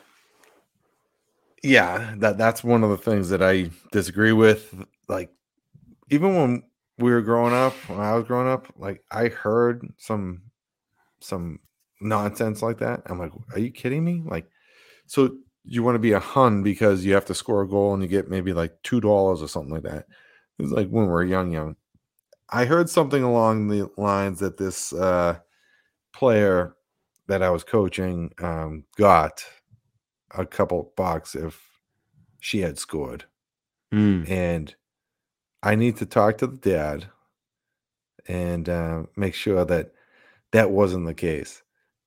yeah, 1.62 2.14
that 2.18 2.38
that's 2.38 2.64
one 2.64 2.82
of 2.82 2.90
the 2.90 2.96
things 2.96 3.28
that 3.30 3.42
I 3.42 3.70
disagree 3.92 4.32
with. 4.32 4.74
Like, 5.08 5.30
even 6.08 6.36
when 6.36 6.62
we 7.00 7.10
were 7.12 7.22
growing 7.22 7.54
up, 7.54 7.74
when 7.88 8.00
I 8.00 8.14
was 8.14 8.24
growing 8.24 8.48
up, 8.48 8.66
like 8.76 9.02
I 9.10 9.28
heard 9.28 9.86
some 9.98 10.42
some 11.20 11.60
nonsense 12.00 12.62
like 12.62 12.78
that. 12.78 13.02
I'm 13.06 13.18
like, 13.18 13.32
are 13.52 13.58
you 13.58 13.70
kidding 13.70 14.04
me? 14.04 14.22
Like, 14.24 14.48
so 15.06 15.36
you 15.64 15.82
want 15.82 15.94
to 15.96 16.00
be 16.00 16.12
a 16.12 16.20
hun 16.20 16.62
because 16.62 17.04
you 17.04 17.14
have 17.14 17.26
to 17.26 17.34
score 17.34 17.62
a 17.62 17.68
goal 17.68 17.92
and 17.92 18.02
you 18.02 18.08
get 18.08 18.30
maybe 18.30 18.52
like 18.52 18.74
two 18.82 19.00
dollars 19.00 19.42
or 19.42 19.48
something 19.48 19.72
like 19.72 19.82
that. 19.82 20.06
It's 20.58 20.72
like 20.72 20.88
when 20.88 21.04
we 21.04 21.10
were 21.10 21.24
young, 21.24 21.52
young. 21.52 21.76
I 22.48 22.64
heard 22.64 22.90
something 22.90 23.22
along 23.22 23.68
the 23.68 23.90
lines 23.96 24.40
that 24.40 24.56
this 24.56 24.92
uh, 24.92 25.38
player 26.12 26.74
that 27.28 27.42
I 27.42 27.50
was 27.50 27.62
coaching 27.62 28.32
um, 28.42 28.84
got 28.96 29.44
a 30.32 30.44
couple 30.44 30.92
bucks 30.96 31.34
if 31.34 31.60
she 32.40 32.60
had 32.60 32.78
scored. 32.78 33.24
Mm, 33.92 34.28
And 34.28 34.74
I 35.62 35.74
need 35.74 35.96
to 35.98 36.06
talk 36.06 36.38
to 36.38 36.46
the 36.46 36.56
dad 36.56 37.06
and 38.26 38.68
uh, 38.68 39.02
make 39.16 39.34
sure 39.34 39.64
that 39.64 39.92
that 40.52 40.70
wasn't 40.70 41.06
the 41.06 41.14
case. 41.14 41.62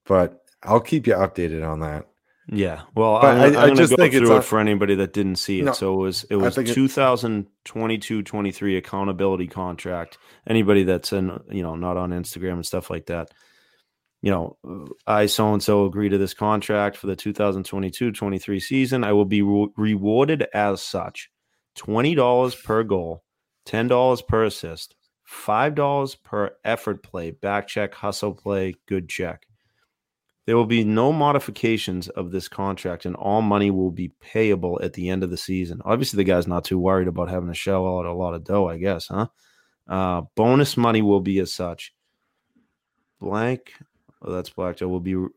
But 0.05 0.43
I'll 0.63 0.79
keep 0.81 1.07
you 1.07 1.13
updated 1.13 1.67
on 1.67 1.79
that. 1.81 2.07
Yeah, 2.49 2.81
well, 2.93 3.21
But 3.21 3.35
I'm, 3.37 3.41
I- 3.41 3.45
I'm 3.45 3.55
I 3.57 3.65
going 3.67 3.75
just 3.77 3.91
to 3.91 3.95
go 3.97 4.03
think 4.03 4.13
it's 4.15 4.25
through 4.27 4.35
a- 4.35 4.39
it 4.39 4.43
for 4.43 4.59
anybody 4.59 4.95
that 4.95 5.13
didn't 5.13 5.37
see 5.37 5.59
it. 5.61 5.65
No, 5.65 5.71
so 5.73 5.93
it 5.93 5.97
was 5.97 6.23
it 6.29 6.35
was 6.35 6.57
2022-23 7.65 8.77
accountability 8.77 9.47
contract. 9.47 10.17
Anybody 10.47 10.83
that's 10.83 11.13
in 11.13 11.39
you 11.49 11.63
know 11.63 11.75
not 11.75 11.95
on 11.95 12.11
Instagram 12.11 12.53
and 12.53 12.65
stuff 12.65 12.89
like 12.89 13.05
that, 13.05 13.29
you 14.21 14.31
know, 14.31 14.57
I 15.07 15.27
so 15.27 15.53
and 15.53 15.63
so 15.63 15.85
agree 15.85 16.09
to 16.09 16.17
this 16.17 16.33
contract 16.33 16.97
for 16.97 17.07
the 17.07 17.15
2022-23 17.15 18.61
season. 18.61 19.03
I 19.05 19.13
will 19.13 19.23
be 19.25 19.41
re- 19.41 19.69
rewarded 19.77 20.45
as 20.53 20.81
such: 20.81 21.29
twenty 21.75 22.13
dollars 22.13 22.55
per 22.55 22.83
goal, 22.83 23.22
ten 23.66 23.88
dollars 23.88 24.22
per 24.22 24.45
assist, 24.45 24.95
five 25.24 25.76
dollars 25.76 26.16
per 26.16 26.55
effort 26.64 27.03
play, 27.03 27.32
back 27.32 27.68
check, 27.68 27.93
hustle 27.93 28.34
play, 28.34 28.76
good 28.88 29.09
check. 29.09 29.47
There 30.45 30.57
will 30.57 30.66
be 30.66 30.84
no 30.84 31.14
modifications 31.14 32.09
of 32.09 32.32
this 32.32 32.49
contract, 32.49 33.05
and 33.05 33.16
all 33.16 33.41
money 33.41 33.72
will 33.72 33.91
be 33.91 34.11
payable 34.20 34.78
at 34.84 34.91
the 34.91 35.09
end 35.09 35.24
of 35.24 35.30
the 35.30 35.38
season. 35.38 35.82
Obviously, 35.86 36.18
the 36.18 36.26
guy's 36.26 36.47
not 36.47 36.66
too 36.66 36.78
worried 36.78 37.07
about 37.07 37.30
having 37.30 37.47
to 37.47 37.55
shell 37.55 37.88
out 37.88 38.05
a 38.05 38.14
lot 38.14 38.34
of 38.34 38.43
dough, 38.43 38.68
I 38.68 38.78
guess, 38.78 39.07
huh? 39.07 39.28
Uh, 39.88 40.22
bonus 40.36 40.76
money 40.76 41.01
will 41.01 41.22
be 41.22 41.39
as 41.39 41.53
such. 41.53 41.93
Blank, 43.22 43.74
oh, 44.22 44.34
that's 44.34 44.49
black. 44.49 44.82
Will 44.82 44.99
be 44.99 45.16
uh, 45.16 45.28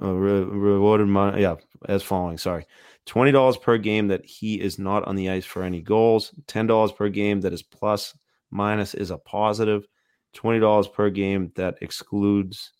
re- 0.00 0.42
rewarded 0.42 1.08
money, 1.08 1.42
yeah, 1.42 1.56
as 1.86 2.02
following. 2.02 2.38
Sorry, 2.38 2.66
twenty 3.06 3.32
dollars 3.32 3.56
per 3.56 3.78
game 3.78 4.08
that 4.08 4.24
he 4.24 4.60
is 4.60 4.78
not 4.78 5.04
on 5.04 5.16
the 5.16 5.30
ice 5.30 5.44
for 5.44 5.62
any 5.62 5.80
goals. 5.80 6.32
Ten 6.46 6.66
dollars 6.66 6.92
per 6.92 7.08
game 7.08 7.40
that 7.42 7.52
is 7.52 7.62
plus 7.62 8.16
minus 8.50 8.94
is 8.94 9.10
a 9.10 9.18
positive. 9.18 9.86
Twenty 10.32 10.60
dollars 10.60 10.86
per 10.88 11.10
game 11.10 11.50
that 11.56 11.76
excludes 11.80 12.72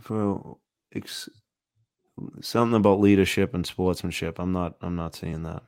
for 0.00 0.58
ex- 0.94 1.28
something 2.40 2.76
about 2.76 3.00
leadership 3.00 3.54
and 3.54 3.66
sportsmanship. 3.66 4.38
I'm 4.38 4.52
not. 4.52 4.76
I'm 4.82 4.96
not 4.96 5.14
seeing 5.14 5.42
that. 5.44 5.62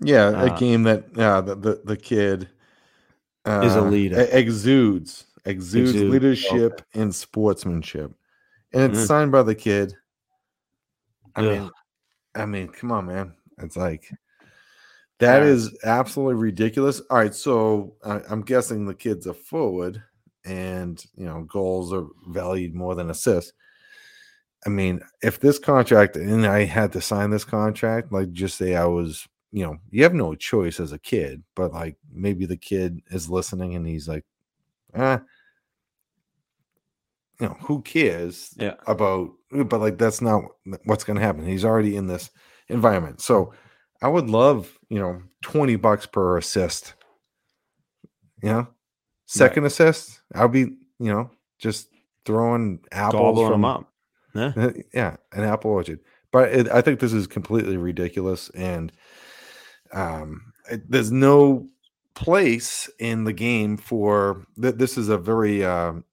Yeah, 0.00 0.28
a 0.30 0.50
Uh, 0.52 0.56
game 0.58 0.82
that 0.84 1.16
uh, 1.18 1.40
the, 1.40 1.54
the 1.54 1.80
the 1.84 1.96
kid 1.96 2.48
uh, 3.46 3.60
Is 3.64 3.74
a 3.76 3.82
leader. 3.82 4.20
e- 4.20 4.28
exudes 4.32 5.26
exudes 5.44 5.90
Exudes, 5.90 6.10
leadership 6.12 6.82
and 6.94 7.14
sportsmanship, 7.14 8.12
and 8.72 8.92
it's 8.92 9.04
Mm. 9.04 9.06
signed 9.06 9.32
by 9.32 9.42
the 9.42 9.54
kid. 9.54 9.94
I 11.36 11.42
Ugh. 11.42 11.46
mean, 11.60 11.70
I 12.34 12.46
mean, 12.46 12.68
come 12.68 12.92
on, 12.92 13.06
man! 13.06 13.34
It's 13.58 13.76
like 13.76 14.08
that 15.18 15.42
Uh, 15.42 15.46
is 15.46 15.76
absolutely 15.84 16.34
ridiculous. 16.34 17.00
All 17.10 17.18
right, 17.18 17.34
so 17.34 17.96
I, 18.04 18.20
I'm 18.28 18.42
guessing 18.42 18.86
the 18.86 18.94
kid's 18.94 19.26
a 19.26 19.34
forward, 19.34 20.02
and 20.44 21.02
you 21.16 21.26
know 21.26 21.42
goals 21.44 21.92
are 21.92 22.06
valued 22.28 22.74
more 22.74 22.94
than 22.94 23.10
assists. 23.10 23.52
I 24.66 24.70
mean, 24.70 25.00
if 25.22 25.40
this 25.40 25.58
contract 25.58 26.16
and 26.16 26.46
I 26.46 26.64
had 26.64 26.92
to 26.92 27.00
sign 27.00 27.30
this 27.30 27.44
contract, 27.44 28.12
like 28.12 28.32
just 28.32 28.56
say 28.56 28.74
I 28.74 28.86
was, 28.86 29.26
you 29.52 29.64
know, 29.64 29.76
you 29.90 30.02
have 30.04 30.14
no 30.14 30.34
choice 30.34 30.80
as 30.80 30.92
a 30.92 30.98
kid, 30.98 31.42
but 31.54 31.72
like 31.72 31.96
maybe 32.12 32.46
the 32.46 32.56
kid 32.56 33.00
is 33.10 33.28
listening 33.28 33.74
and 33.74 33.86
he's 33.86 34.08
like, 34.08 34.24
ah, 34.94 35.20
you 37.40 37.46
know, 37.48 37.54
who 37.60 37.82
cares 37.82 38.54
Yeah. 38.56 38.74
about, 38.86 39.32
but 39.62 39.80
like 39.80 39.98
that's 39.98 40.20
not 40.20 40.42
what's 40.84 41.04
going 41.04 41.16
to 41.18 41.22
happen. 41.22 41.46
He's 41.46 41.64
already 41.64 41.94
in 41.96 42.06
this 42.08 42.30
environment. 42.68 43.20
So 43.20 43.52
I 44.02 44.08
would 44.08 44.28
love, 44.28 44.76
you 44.88 44.98
know, 44.98 45.22
20 45.42 45.76
bucks 45.76 46.06
per 46.06 46.36
assist. 46.36 46.94
You 48.42 48.48
know, 48.50 48.68
second 49.26 49.64
assist, 49.64 50.20
I'll 50.34 50.48
be, 50.48 50.60
you 50.98 51.12
know, 51.12 51.30
just 51.58 51.88
throwing 52.26 52.80
apples 52.92 53.36
Gobbling 53.38 53.48
from 53.52 53.64
up. 53.64 53.92
Yeah. 54.34 54.52
uh, 54.56 54.72
yeah, 54.92 55.16
an 55.32 55.44
apple 55.44 55.70
orchard. 55.70 56.00
But 56.32 56.52
it, 56.52 56.68
I 56.68 56.80
think 56.82 56.98
this 57.00 57.12
is 57.12 57.26
completely 57.26 57.76
ridiculous, 57.76 58.50
and 58.50 58.92
um, 59.92 60.52
it- 60.70 60.90
there's 60.90 61.12
no 61.12 61.68
place 62.14 62.90
in 62.98 63.24
the 63.24 63.32
game 63.32 63.76
for 63.76 64.44
th- 64.60 64.74
this. 64.74 64.98
Is 64.98 65.08
a 65.08 65.16
very 65.16 65.64
um, 65.64 66.04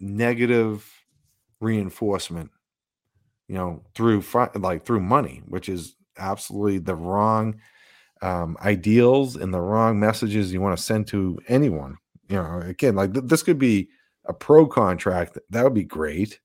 negative 0.00 0.88
reinforcement, 1.60 2.50
you 3.48 3.54
know, 3.54 3.82
through 3.94 4.22
like 4.56 4.84
through 4.84 5.00
money, 5.00 5.42
which 5.46 5.68
is 5.68 5.94
absolutely 6.18 6.78
the 6.78 6.94
wrong 6.94 7.60
um, 8.22 8.56
ideals 8.60 9.36
and 9.36 9.52
the 9.52 9.60
wrong 9.60 10.00
messages 10.00 10.52
you 10.52 10.60
want 10.60 10.76
to 10.76 10.82
send 10.82 11.06
to 11.08 11.38
anyone. 11.48 11.96
You 12.28 12.36
know, 12.36 12.60
again, 12.64 12.96
like 12.96 13.12
th- 13.12 13.26
this 13.26 13.42
could 13.42 13.58
be 13.58 13.88
a 14.24 14.32
pro 14.32 14.66
contract. 14.66 15.38
That 15.50 15.64
would 15.64 15.74
be 15.74 15.84
great. 15.84 16.40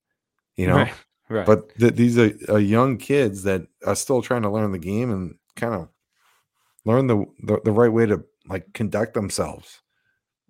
You 0.55 0.67
know, 0.67 0.75
right. 0.75 0.93
Right. 1.29 1.45
but 1.45 1.73
th- 1.79 1.95
these 1.95 2.17
are, 2.17 2.31
are 2.49 2.59
young 2.59 2.97
kids 2.97 3.43
that 3.43 3.63
are 3.85 3.95
still 3.95 4.21
trying 4.21 4.41
to 4.43 4.49
learn 4.49 4.73
the 4.73 4.79
game 4.79 5.11
and 5.11 5.35
kind 5.55 5.73
of 5.73 5.87
learn 6.85 7.07
the, 7.07 7.25
the 7.43 7.61
the 7.63 7.71
right 7.71 7.91
way 7.91 8.05
to 8.05 8.23
like 8.47 8.73
conduct 8.73 9.13
themselves 9.13 9.81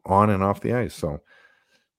on 0.06 0.30
and 0.30 0.44
off 0.44 0.62
the 0.62 0.74
ice. 0.74 0.96
So 0.96 1.22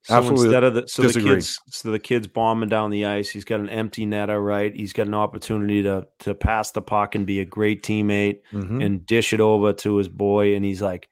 So 0.03 0.15
Absolutely 0.15 0.47
instead 0.47 0.63
of 0.65 0.73
the 0.73 0.87
so 0.87 1.03
the 1.03 1.21
kids 1.21 1.61
so 1.69 1.91
the 1.91 1.99
kid's 1.99 2.27
bombing 2.27 2.67
down 2.67 2.91
the 2.91 3.05
ice, 3.05 3.29
he's 3.29 3.45
got 3.45 3.61
an 3.61 3.69
empty 3.69 4.05
netter, 4.05 4.43
right? 4.43 4.75
He's 4.75 4.91
got 4.91 5.07
an 5.07 5.13
opportunity 5.13 5.81
to 5.83 6.05
to 6.19 6.35
pass 6.35 6.71
the 6.71 6.81
puck 6.81 7.15
and 7.15 7.25
be 7.25 7.39
a 7.39 7.45
great 7.45 7.83
teammate 7.83 8.39
mhm. 8.51 8.83
and 8.83 9.05
dish 9.05 9.31
it 9.31 9.39
over 9.39 9.71
to 9.71 9.95
his 9.95 10.09
boy, 10.09 10.55
and 10.55 10.65
he's 10.65 10.81
like, 10.81 11.07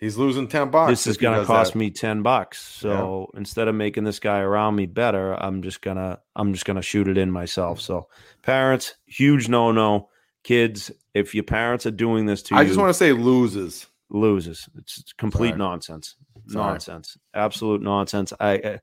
he's 0.00 0.16
losing 0.16 0.48
ten 0.48 0.70
bucks. 0.70 0.90
"This 0.90 1.06
is 1.06 1.18
gonna 1.18 1.44
cost 1.44 1.74
that. 1.74 1.78
me 1.78 1.90
ten 1.90 2.22
bucks." 2.22 2.60
So 2.60 3.30
instead 3.34 3.68
of 3.68 3.76
making 3.76 4.02
this 4.02 4.18
guy 4.18 4.40
around 4.40 4.74
me 4.74 4.86
better, 4.86 5.34
I'm 5.40 5.62
just 5.62 5.80
gonna 5.80 6.18
I'm 6.34 6.52
just 6.52 6.64
gonna 6.64 6.82
shoot 6.82 7.06
it 7.06 7.16
in 7.16 7.30
myself. 7.30 7.80
So 7.80 8.08
parents, 8.42 8.96
huge 9.06 9.48
no 9.48 9.70
no. 9.70 10.08
Kids, 10.42 10.90
if 11.14 11.32
your 11.32 11.44
parents 11.44 11.86
are 11.86 11.92
doing 11.92 12.26
this 12.26 12.42
to 12.44 12.56
I 12.56 12.58
you, 12.58 12.64
I 12.64 12.66
just 12.66 12.78
want 12.78 12.90
to 12.90 12.94
say 12.94 13.12
loses. 13.12 13.86
loses. 14.10 14.68
It's 14.76 14.98
it's 14.98 15.12
complete 15.12 15.50
Sorry. 15.50 15.58
nonsense. 15.58 16.16
Sorry. 16.48 16.72
Nonsense. 16.72 17.16
Absolute 17.34 17.82
nonsense. 17.82 18.32
I 18.40 18.50
I- 18.52 18.80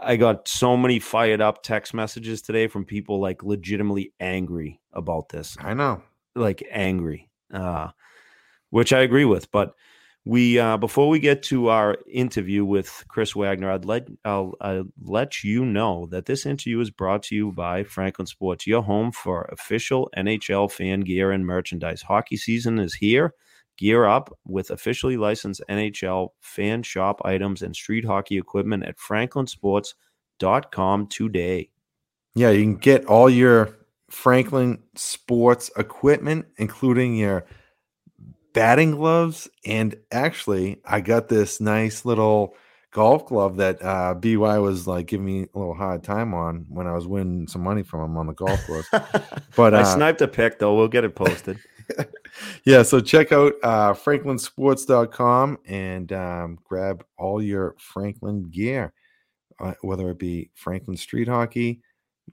I 0.00 0.14
got 0.16 0.46
so 0.46 0.76
many 0.76 1.00
fired 1.00 1.40
up 1.40 1.64
text 1.64 1.92
messages 1.92 2.40
today 2.40 2.68
from 2.68 2.84
people 2.84 3.18
like 3.20 3.42
legitimately 3.42 4.12
angry 4.20 4.80
about 4.92 5.28
this. 5.30 5.56
I 5.60 5.74
know. 5.74 6.02
Like 6.36 6.62
angry. 6.70 7.28
Uh 7.52 7.88
which 8.70 8.92
I 8.92 9.00
agree 9.00 9.24
with, 9.24 9.50
but 9.50 9.74
we 10.24 10.58
uh 10.60 10.76
before 10.76 11.08
we 11.08 11.18
get 11.18 11.42
to 11.44 11.68
our 11.70 11.96
interview 12.06 12.64
with 12.64 13.04
Chris 13.08 13.34
Wagner, 13.34 13.72
I'd 13.72 13.86
let 13.86 14.06
I'll, 14.24 14.54
I'll 14.60 14.84
let 15.02 15.42
you 15.42 15.64
know 15.64 16.06
that 16.12 16.26
this 16.26 16.46
interview 16.46 16.78
is 16.78 16.90
brought 16.90 17.24
to 17.24 17.34
you 17.34 17.50
by 17.50 17.82
Franklin 17.82 18.26
Sports, 18.26 18.68
your 18.68 18.82
home 18.82 19.10
for 19.10 19.42
official 19.50 20.10
NHL 20.16 20.70
fan 20.70 21.00
gear 21.00 21.32
and 21.32 21.44
merchandise. 21.44 22.02
Hockey 22.02 22.36
season 22.36 22.78
is 22.78 22.94
here. 22.94 23.34
Gear 23.78 24.04
up 24.04 24.36
with 24.44 24.70
officially 24.70 25.16
licensed 25.16 25.62
NHL 25.70 26.32
fan 26.40 26.82
shop 26.82 27.22
items 27.24 27.62
and 27.62 27.74
street 27.74 28.04
hockey 28.04 28.36
equipment 28.36 28.84
at 28.84 28.98
franklinsports.com 28.98 31.06
today. 31.06 31.70
Yeah, 32.34 32.50
you 32.50 32.62
can 32.62 32.76
get 32.76 33.06
all 33.06 33.30
your 33.30 33.78
Franklin 34.10 34.82
sports 34.96 35.70
equipment, 35.76 36.46
including 36.56 37.16
your 37.16 37.46
batting 38.52 38.92
gloves. 38.92 39.48
And 39.64 39.96
actually, 40.10 40.80
I 40.84 41.00
got 41.00 41.28
this 41.28 41.60
nice 41.60 42.04
little 42.04 42.54
golf 42.90 43.26
glove 43.26 43.58
that 43.58 43.82
uh, 43.82 44.14
BY 44.14 44.58
was 44.58 44.86
like 44.86 45.06
giving 45.06 45.26
me 45.26 45.46
a 45.54 45.58
little 45.58 45.74
hard 45.74 46.02
time 46.02 46.34
on 46.34 46.66
when 46.68 46.86
I 46.86 46.92
was 46.92 47.06
winning 47.06 47.46
some 47.46 47.62
money 47.62 47.82
from 47.82 48.00
him 48.00 48.16
on 48.16 48.26
the 48.26 48.34
golf 48.34 48.64
course. 48.66 48.88
But 49.56 49.74
I 49.74 49.80
uh, 49.80 49.84
sniped 49.84 50.20
a 50.20 50.28
pic 50.28 50.58
though. 50.58 50.76
We'll 50.76 50.88
get 50.88 51.04
it 51.04 51.14
posted. 51.14 51.58
yeah, 52.64 52.82
so 52.82 53.00
check 53.00 53.32
out 53.32 53.54
uh, 53.62 53.94
franklinsports.com 53.94 55.58
and 55.66 56.12
um, 56.12 56.58
grab 56.64 57.04
all 57.16 57.42
your 57.42 57.74
Franklin 57.78 58.44
gear, 58.50 58.92
uh, 59.60 59.74
whether 59.82 60.10
it 60.10 60.18
be 60.18 60.50
Franklin 60.54 60.96
street 60.96 61.28
hockey, 61.28 61.80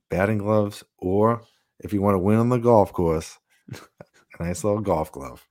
batting 0.09 0.39
gloves, 0.39 0.83
or 0.97 1.41
if 1.79 1.93
you 1.93 2.01
want 2.01 2.15
to 2.15 2.19
win 2.19 2.37
on 2.37 2.49
the 2.49 2.57
golf 2.57 2.93
course, 2.93 3.37
a 4.39 4.43
nice 4.43 4.63
little 4.63 4.81
golf 4.81 5.11
glove. 5.11 5.47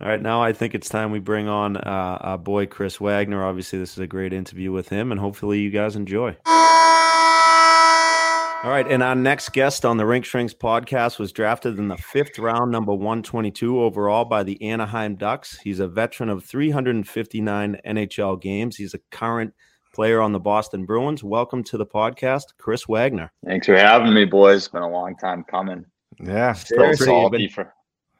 All 0.00 0.08
right, 0.08 0.20
now 0.20 0.42
I 0.42 0.52
think 0.52 0.74
it's 0.74 0.88
time 0.88 1.12
we 1.12 1.20
bring 1.20 1.48
on 1.48 1.76
uh, 1.76 2.18
our 2.20 2.38
boy 2.38 2.66
Chris 2.66 3.00
Wagner. 3.00 3.44
Obviously, 3.44 3.78
this 3.78 3.92
is 3.92 3.98
a 4.00 4.06
great 4.06 4.32
interview 4.32 4.72
with 4.72 4.88
him, 4.88 5.12
and 5.12 5.20
hopefully, 5.20 5.60
you 5.60 5.70
guys 5.70 5.94
enjoy. 5.94 6.36
All 8.64 8.70
right, 8.70 8.86
and 8.86 9.02
our 9.02 9.16
next 9.16 9.52
guest 9.52 9.84
on 9.84 9.96
the 9.96 10.06
Rink 10.06 10.24
Shrinks 10.24 10.54
podcast 10.54 11.18
was 11.18 11.32
drafted 11.32 11.80
in 11.80 11.88
the 11.88 11.96
fifth 11.96 12.38
round, 12.38 12.70
number 12.70 12.92
122 12.92 13.80
overall 13.80 14.24
by 14.24 14.44
the 14.44 14.62
Anaheim 14.62 15.16
Ducks. 15.16 15.58
He's 15.58 15.80
a 15.80 15.88
veteran 15.88 16.28
of 16.28 16.44
359 16.44 17.80
NHL 17.84 18.40
games. 18.40 18.76
He's 18.76 18.94
a 18.94 19.00
current 19.10 19.52
player 19.92 20.20
on 20.20 20.30
the 20.30 20.38
Boston 20.38 20.86
Bruins. 20.86 21.24
Welcome 21.24 21.64
to 21.64 21.76
the 21.76 21.84
podcast, 21.84 22.44
Chris 22.56 22.86
Wagner. 22.86 23.32
Thanks 23.44 23.66
for 23.66 23.76
having 23.76 24.14
me, 24.14 24.26
boys. 24.26 24.58
It's 24.58 24.68
been 24.68 24.82
a 24.82 24.88
long 24.88 25.16
time 25.16 25.42
coming. 25.42 25.84
Yeah, 26.22 26.52
Still 26.52 26.78
Seriously, 26.78 27.06
salty 27.06 27.48
for 27.48 27.74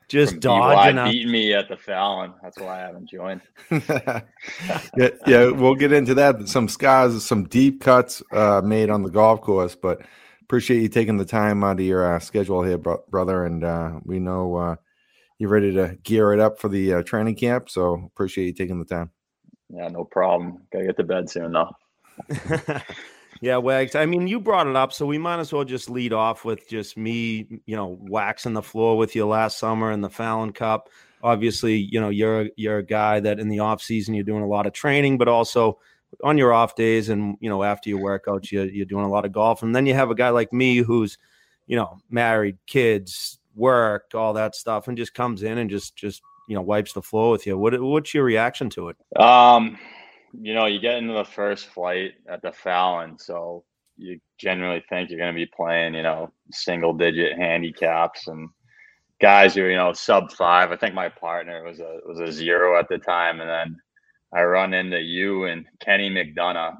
Just 0.08 0.32
from 0.32 0.40
dodging 0.40 0.96
DY 0.96 1.02
us. 1.02 1.12
beating 1.12 1.30
me 1.30 1.54
at 1.54 1.68
the 1.68 1.76
Fallon. 1.76 2.32
That's 2.42 2.58
why 2.58 2.78
I 2.78 2.80
haven't 2.80 3.08
joined. 3.08 3.42
yeah, 3.70 5.10
yeah, 5.24 5.50
we'll 5.50 5.76
get 5.76 5.92
into 5.92 6.14
that. 6.14 6.48
Some 6.48 6.66
scars, 6.66 7.24
some 7.24 7.44
deep 7.44 7.80
cuts 7.80 8.24
uh, 8.32 8.60
made 8.64 8.90
on 8.90 9.04
the 9.04 9.10
golf 9.10 9.40
course, 9.40 9.76
but 9.76 10.02
appreciate 10.52 10.82
you 10.82 10.88
taking 10.90 11.16
the 11.16 11.24
time 11.24 11.64
out 11.64 11.80
of 11.80 11.86
your 11.86 12.14
uh, 12.14 12.18
schedule 12.18 12.62
here, 12.62 12.76
bro- 12.76 13.02
brother. 13.08 13.46
And 13.46 13.64
uh, 13.64 14.00
we 14.04 14.18
know 14.18 14.54
uh, 14.56 14.76
you're 15.38 15.48
ready 15.48 15.72
to 15.72 15.96
gear 16.02 16.34
it 16.34 16.40
up 16.40 16.58
for 16.58 16.68
the 16.68 16.92
uh, 16.92 17.02
training 17.04 17.36
camp. 17.36 17.70
So 17.70 17.94
appreciate 18.04 18.44
you 18.44 18.52
taking 18.52 18.78
the 18.78 18.84
time. 18.84 19.10
Yeah, 19.70 19.88
no 19.88 20.04
problem. 20.04 20.58
Gotta 20.70 20.84
get 20.84 20.98
to 20.98 21.04
bed 21.04 21.30
soon 21.30 21.52
though. 21.52 21.70
yeah, 23.40 23.56
Wags. 23.56 23.94
I 23.94 24.04
mean, 24.04 24.26
you 24.26 24.38
brought 24.38 24.66
it 24.66 24.76
up, 24.76 24.92
so 24.92 25.06
we 25.06 25.16
might 25.16 25.38
as 25.38 25.54
well 25.54 25.64
just 25.64 25.88
lead 25.88 26.12
off 26.12 26.44
with 26.44 26.68
just 26.68 26.98
me, 26.98 27.46
you 27.64 27.74
know, 27.74 27.96
waxing 28.02 28.52
the 28.52 28.60
floor 28.60 28.98
with 28.98 29.16
you 29.16 29.26
last 29.26 29.58
summer 29.58 29.90
in 29.90 30.02
the 30.02 30.10
Fallon 30.10 30.52
Cup. 30.52 30.90
Obviously, 31.22 31.88
you 31.90 31.98
know, 31.98 32.10
you're 32.10 32.50
you're 32.56 32.76
a 32.76 32.84
guy 32.84 33.20
that 33.20 33.40
in 33.40 33.48
the 33.48 33.60
off 33.60 33.80
season 33.80 34.12
you're 34.12 34.22
doing 34.22 34.42
a 34.42 34.48
lot 34.48 34.66
of 34.66 34.74
training, 34.74 35.16
but 35.16 35.28
also 35.28 35.78
on 36.22 36.38
your 36.38 36.52
off 36.52 36.74
days 36.74 37.08
and 37.08 37.36
you 37.40 37.48
know 37.48 37.62
after 37.62 37.88
your 37.88 38.00
workouts 38.00 38.50
you, 38.52 38.62
you're 38.62 38.86
doing 38.86 39.04
a 39.04 39.10
lot 39.10 39.24
of 39.24 39.32
golf. 39.32 39.62
And 39.62 39.74
then 39.74 39.86
you 39.86 39.94
have 39.94 40.10
a 40.10 40.14
guy 40.14 40.30
like 40.30 40.52
me 40.52 40.78
who's 40.78 41.18
you 41.66 41.76
know 41.76 41.98
married 42.10 42.58
kids 42.66 43.38
work 43.54 44.10
all 44.14 44.32
that 44.32 44.54
stuff 44.54 44.88
and 44.88 44.96
just 44.96 45.14
comes 45.14 45.42
in 45.42 45.58
and 45.58 45.68
just 45.68 45.96
just 45.96 46.22
you 46.48 46.54
know 46.54 46.62
wipes 46.62 46.92
the 46.92 47.02
floor 47.02 47.30
with 47.30 47.46
you. 47.46 47.56
What 47.56 47.80
what's 47.80 48.14
your 48.14 48.24
reaction 48.24 48.70
to 48.70 48.88
it? 48.88 49.20
Um, 49.20 49.78
you 50.40 50.54
know, 50.54 50.66
you 50.66 50.80
get 50.80 50.96
into 50.96 51.14
the 51.14 51.24
first 51.24 51.66
flight 51.66 52.12
at 52.28 52.42
the 52.42 52.52
Fallon, 52.52 53.18
so 53.18 53.64
you 53.96 54.18
generally 54.38 54.82
think 54.88 55.10
you're 55.10 55.18
going 55.18 55.32
to 55.32 55.38
be 55.38 55.50
playing, 55.54 55.94
you 55.94 56.02
know, 56.02 56.32
single 56.50 56.92
digit 56.92 57.36
handicaps 57.36 58.26
and 58.28 58.48
guys 59.20 59.54
who 59.54 59.62
are, 59.62 59.70
you 59.70 59.76
know, 59.76 59.92
sub 59.92 60.32
five. 60.32 60.72
I 60.72 60.76
think 60.76 60.94
my 60.94 61.08
partner 61.08 61.62
was 61.62 61.80
a 61.80 61.98
was 62.06 62.18
a 62.20 62.32
zero 62.32 62.78
at 62.78 62.88
the 62.88 62.98
time, 62.98 63.40
and 63.40 63.48
then 63.48 63.76
I 64.32 64.42
run 64.42 64.74
into 64.74 65.00
you 65.00 65.44
and 65.44 65.66
Kenny 65.80 66.10
McDonough, 66.10 66.78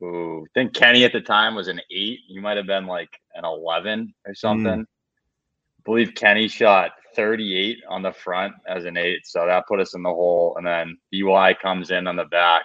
who 0.00 0.46
I 0.46 0.50
think 0.54 0.74
Kenny 0.74 1.04
at 1.04 1.12
the 1.12 1.20
time 1.20 1.54
was 1.54 1.68
an 1.68 1.80
eight. 1.90 2.20
You 2.28 2.40
might 2.40 2.56
have 2.56 2.66
been 2.66 2.86
like 2.86 3.10
an 3.34 3.44
eleven 3.44 4.14
or 4.26 4.34
something. 4.34 4.80
I 4.82 5.82
believe 5.84 6.14
Kenny 6.14 6.48
shot 6.48 6.92
38 7.14 7.78
on 7.88 8.02
the 8.02 8.12
front 8.12 8.54
as 8.66 8.84
an 8.84 8.96
eight, 8.96 9.26
so 9.26 9.46
that 9.46 9.66
put 9.66 9.80
us 9.80 9.94
in 9.94 10.02
the 10.02 10.10
hole. 10.10 10.54
And 10.56 10.66
then 10.66 10.98
BY 11.12 11.54
comes 11.54 11.90
in 11.90 12.06
on 12.06 12.16
the 12.16 12.24
back, 12.24 12.62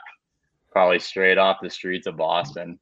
probably 0.71 0.99
straight 0.99 1.37
off 1.37 1.57
the 1.61 1.69
streets 1.69 2.07
of 2.07 2.17
Boston. 2.17 2.79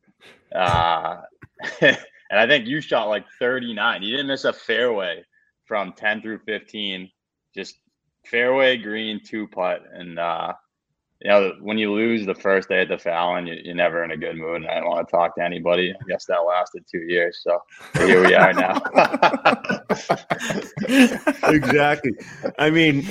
Uh, 0.54 1.22
and 1.82 1.98
I 2.32 2.48
think 2.48 2.68
you 2.68 2.82
shot 2.82 3.10
like 3.10 3.26
39. 3.40 4.04
You 4.04 4.12
didn't 4.12 4.28
miss 4.28 4.46
a 4.46 4.54
fairway 4.54 5.24
from 5.66 5.94
10 5.94 6.22
through 6.22 6.40
15, 6.46 7.10
just 7.56 7.76
fairway 8.26 8.78
green 8.78 9.22
two 9.24 9.48
putt. 9.48 9.84
And 9.92 10.20
uh, 10.20 10.54
you 11.22 11.30
know, 11.30 11.54
when 11.62 11.78
you 11.78 11.92
lose 11.94 12.26
the 12.26 12.36
first 12.36 12.70
day 12.70 12.82
at 12.82 12.90
the 12.90 12.98
Fallon, 12.98 13.48
you, 13.48 13.56
you're 13.64 13.76
never 13.76 14.04
in 14.04 14.12
a 14.12 14.18
good 14.18 14.36
mood. 14.38 14.58
And 14.58 14.68
I 14.68 14.80
don't 14.80 14.90
want 14.90 15.08
to 15.08 15.12
talk 15.12 15.36
to 15.36 15.44
anybody. 15.44 15.92
I 15.94 16.08
guess 16.08 16.26
that 16.26 16.38
lasted 16.40 16.86
two 16.90 17.02
years. 17.08 17.40
So 17.42 17.60
here 17.96 18.24
we 18.26 18.36
are 18.36 18.54
now. 18.54 18.80
exactly. 21.50 22.12
I 22.60 22.70
mean, 22.70 23.08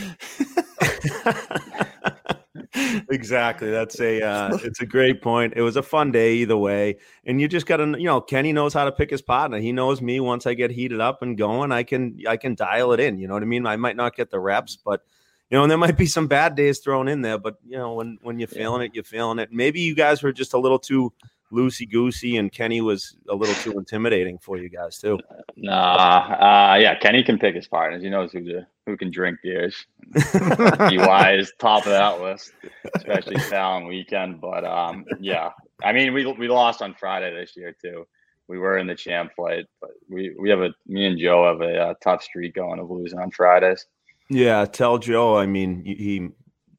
exactly. 3.10 3.70
That's 3.70 3.98
a 4.00 4.22
uh, 4.22 4.58
it's 4.62 4.80
a 4.80 4.86
great 4.86 5.20
point. 5.20 5.54
It 5.56 5.62
was 5.62 5.74
a 5.76 5.82
fun 5.82 6.12
day 6.12 6.34
either 6.34 6.56
way, 6.56 6.98
and 7.24 7.40
you 7.40 7.48
just 7.48 7.66
got 7.66 7.78
to 7.78 7.86
you 7.98 8.04
know 8.06 8.20
Kenny 8.20 8.52
knows 8.52 8.72
how 8.72 8.84
to 8.84 8.92
pick 8.92 9.10
his 9.10 9.22
partner. 9.22 9.58
He 9.58 9.72
knows 9.72 10.00
me. 10.00 10.20
Once 10.20 10.46
I 10.46 10.54
get 10.54 10.70
heated 10.70 11.00
up 11.00 11.22
and 11.22 11.36
going, 11.36 11.72
I 11.72 11.82
can 11.82 12.20
I 12.28 12.36
can 12.36 12.54
dial 12.54 12.92
it 12.92 13.00
in. 13.00 13.18
You 13.18 13.26
know 13.26 13.34
what 13.34 13.42
I 13.42 13.46
mean? 13.46 13.66
I 13.66 13.74
might 13.76 13.96
not 13.96 14.14
get 14.14 14.30
the 14.30 14.38
reps, 14.38 14.76
but 14.76 15.02
you 15.50 15.56
know, 15.56 15.62
and 15.62 15.70
there 15.70 15.78
might 15.78 15.96
be 15.96 16.06
some 16.06 16.26
bad 16.26 16.56
days 16.56 16.80
thrown 16.80 17.08
in 17.08 17.22
there. 17.22 17.38
But 17.38 17.56
you 17.64 17.76
know, 17.76 17.94
when 17.94 18.18
when 18.22 18.38
you're 18.38 18.48
feeling 18.48 18.82
it, 18.82 18.94
you're 18.94 19.04
feeling 19.04 19.38
it. 19.38 19.52
Maybe 19.52 19.80
you 19.80 19.94
guys 19.94 20.22
were 20.22 20.32
just 20.32 20.54
a 20.54 20.58
little 20.58 20.78
too 20.78 21.12
loosey 21.52 21.88
goosey, 21.88 22.36
and 22.36 22.50
Kenny 22.50 22.80
was 22.80 23.16
a 23.28 23.34
little 23.34 23.54
too 23.56 23.78
intimidating 23.78 24.38
for 24.38 24.58
you 24.58 24.68
guys 24.68 24.98
too. 24.98 25.18
Nah, 25.56 26.72
uh, 26.72 26.76
yeah, 26.76 26.96
Kenny 26.96 27.22
can 27.22 27.38
pick 27.38 27.54
his 27.54 27.68
partners. 27.68 28.02
He 28.02 28.10
knows 28.10 28.32
who 28.32 28.44
to 28.44 28.66
who 28.86 28.96
can 28.96 29.10
drink 29.10 29.38
beers. 29.42 29.86
BY 30.12 31.34
is 31.38 31.52
top 31.58 31.86
of 31.86 31.92
that 31.92 32.20
list, 32.20 32.52
especially 32.94 33.38
Fallon 33.38 33.86
weekend. 33.86 34.40
But 34.40 34.64
um, 34.64 35.04
yeah, 35.20 35.50
I 35.84 35.92
mean, 35.92 36.12
we 36.12 36.26
we 36.26 36.48
lost 36.48 36.82
on 36.82 36.94
Friday 36.94 37.32
this 37.34 37.56
year 37.56 37.74
too. 37.80 38.06
We 38.48 38.58
were 38.58 38.78
in 38.78 38.86
the 38.86 38.94
champ 38.94 39.32
flight, 39.34 39.66
but 39.80 39.90
we 40.08 40.34
we 40.38 40.50
have 40.50 40.60
a 40.60 40.70
me 40.86 41.06
and 41.06 41.18
Joe 41.18 41.46
have 41.46 41.60
a, 41.60 41.78
uh 41.78 41.94
tough 42.02 42.22
streak 42.22 42.54
going 42.54 42.80
of 42.80 42.90
losing 42.90 43.18
on 43.18 43.30
Fridays. 43.30 43.86
Yeah, 44.28 44.64
tell 44.64 44.98
Joe. 44.98 45.36
I 45.36 45.46
mean, 45.46 45.84
he. 45.84 46.28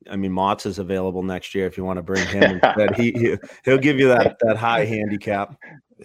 I 0.09 0.15
mean, 0.15 0.31
Motts 0.31 0.65
is 0.65 0.79
available 0.79 1.21
next 1.21 1.53
year 1.53 1.65
if 1.65 1.77
you 1.77 1.83
want 1.83 1.97
to 1.97 2.01
bring 2.01 2.25
him 2.27 2.61
instead. 2.63 2.95
he, 2.95 3.11
he 3.11 3.35
he'll 3.65 3.77
give 3.77 3.99
you 3.99 4.07
that 4.07 4.37
that 4.39 4.55
high 4.55 4.85
handicap. 4.85 5.55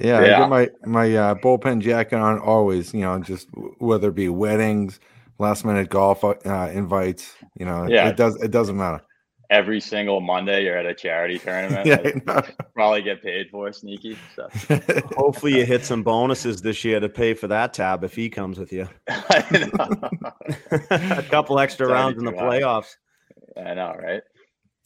Yeah, 0.01 0.18
I 0.18 0.24
get 0.26 0.49
my 0.49 0.70
my 0.84 1.16
uh, 1.16 1.34
bullpen 1.36 1.80
jacket 1.80 2.16
on 2.16 2.38
always. 2.40 2.93
You 2.93 3.03
know, 3.03 3.20
just 3.20 3.49
whether 3.78 4.09
it 4.09 4.14
be 4.16 4.28
weddings, 4.28 4.99
last 5.38 5.64
minute 5.64 5.88
golf 5.88 6.24
uh, 6.24 6.34
invites. 6.72 7.34
You 7.59 7.66
know, 7.66 7.86
Yeah. 7.88 8.09
it 8.09 8.16
does 8.16 8.34
it 8.43 8.51
doesn't 8.51 8.76
matter. 8.76 9.03
Every 9.53 9.81
single 9.81 10.23
Monday, 10.23 10.65
you're 10.65 10.79
at 10.79 10.87
a 10.87 10.95
charity 10.95 11.39
tournament. 11.39 11.87
Yeah, 11.87 11.99
like, 12.25 12.55
I 12.59 12.65
probably 12.75 13.03
get 13.03 13.23
paid 13.23 13.51
for 13.51 13.71
sneaky. 13.71 14.17
So. 14.35 14.49
Hopefully, 15.17 15.59
you 15.59 15.67
hit 15.67 15.85
some 15.85 16.03
bonuses 16.03 16.63
this 16.63 16.83
year 16.87 17.01
to 17.01 17.09
pay 17.11 17.35
for 17.35 17.49
that 17.49 17.75
tab 17.75 18.03
if 18.03 18.15
he 18.15 18.31
comes 18.31 18.59
with 18.59 18.73
you. 18.73 18.89
A 19.09 19.13
couple 21.29 21.59
extra 21.59 21.87
rounds 21.87 22.17
in 22.17 22.25
the 22.25 22.33
playoffs. 22.33 22.97
I 23.55 23.75
know, 23.75 23.95
right? 24.03 24.23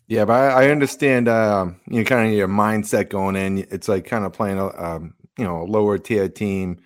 Yeah, 0.09 0.25
but 0.25 0.33
I, 0.33 0.65
I 0.65 0.71
understand. 0.71 1.29
Um, 1.29 1.81
you 1.87 1.99
know, 1.99 2.05
kind 2.05 2.29
of 2.29 2.35
your 2.35 2.49
mindset 2.49 3.09
going 3.09 3.37
in. 3.37 3.59
It's 3.71 3.89
like 3.89 4.05
kind 4.05 4.25
of 4.25 4.33
playing 4.33 4.59
a 4.59 4.67
um, 4.83 5.15
you 5.39 5.45
know, 5.45 5.63
a 5.63 5.65
lower 5.65 5.97
tier 5.97 6.29
team, 6.29 6.79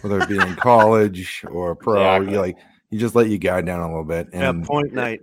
whether 0.00 0.20
it 0.20 0.28
be 0.28 0.38
in 0.38 0.56
college 0.56 1.44
or 1.48 1.76
pro. 1.76 2.00
Exactly. 2.00 2.32
You 2.32 2.40
like 2.40 2.56
you 2.90 2.98
just 2.98 3.14
let 3.14 3.28
your 3.28 3.38
guard 3.38 3.66
down 3.66 3.78
a 3.78 3.88
little 3.88 4.04
bit, 4.04 4.26
Yeah, 4.32 4.50
and 4.50 4.64
point 4.64 4.92
night. 4.92 5.20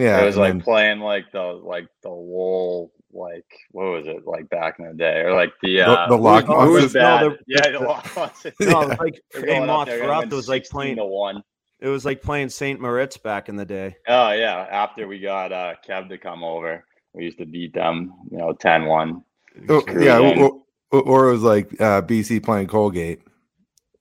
Yeah, 0.00 0.20
it 0.22 0.26
was 0.26 0.36
like 0.36 0.52
then- 0.52 0.60
playing 0.62 1.00
like 1.00 1.30
the 1.32 1.42
like 1.42 1.86
the 2.02 2.10
wool 2.10 2.92
like 3.12 3.44
what 3.72 3.86
was 3.86 4.06
it 4.06 4.24
like 4.24 4.48
back 4.50 4.78
in 4.78 4.86
the 4.86 4.94
day 4.94 5.18
or 5.20 5.34
like 5.34 5.52
the 5.62 5.76
The- 5.78 5.82
uh 5.88 6.08
the 6.08 6.16
who 6.16 6.22
lock 6.22 6.48
was- 6.48 6.64
who 6.66 6.72
was 6.72 6.82
monsters. 6.82 6.94
No, 6.94 7.00
bad? 7.00 7.22
the- 7.30 7.38
yeah 7.48 7.70
the 7.78 7.84
lock 7.84 8.16
monsters. 8.16 8.52
No, 8.60 8.80
it 8.82 8.98
like 9.00 9.20
They're 9.32 9.40
hey, 9.42 9.46
going 9.46 9.62
up 9.62 9.66
Moth, 9.66 9.86
there, 9.88 9.98
for 9.98 10.04
gonna 10.06 10.12
us, 10.18 10.20
win 10.24 10.32
it 10.32 10.36
was 10.36 10.48
like 10.48 10.64
playing. 10.68 10.96
to 10.96 11.04
one. 11.04 11.42
It 11.80 11.88
was 11.88 12.04
like 12.04 12.20
playing 12.22 12.50
Saint 12.50 12.80
Moritz 12.80 13.16
back 13.16 13.48
in 13.48 13.56
the 13.56 13.64
day. 13.64 13.96
Oh 14.06 14.32
yeah, 14.32 14.66
after 14.70 15.08
we 15.08 15.18
got 15.18 15.50
uh 15.52 15.74
Kev 15.86 16.08
to 16.10 16.18
come 16.18 16.44
over, 16.44 16.84
we 17.14 17.24
used 17.24 17.38
to 17.38 17.46
beat 17.46 17.72
them, 17.74 18.12
you 18.30 18.38
know, 18.38 18.52
10-1. 18.52 19.22
Oh, 19.68 19.82
yeah, 19.98 20.18
or, 20.18 20.60
or, 20.92 21.02
or 21.02 21.28
it 21.28 21.32
was 21.32 21.42
like 21.42 21.72
uh, 21.80 22.02
BC 22.02 22.42
playing 22.44 22.68
Colgate. 22.68 23.22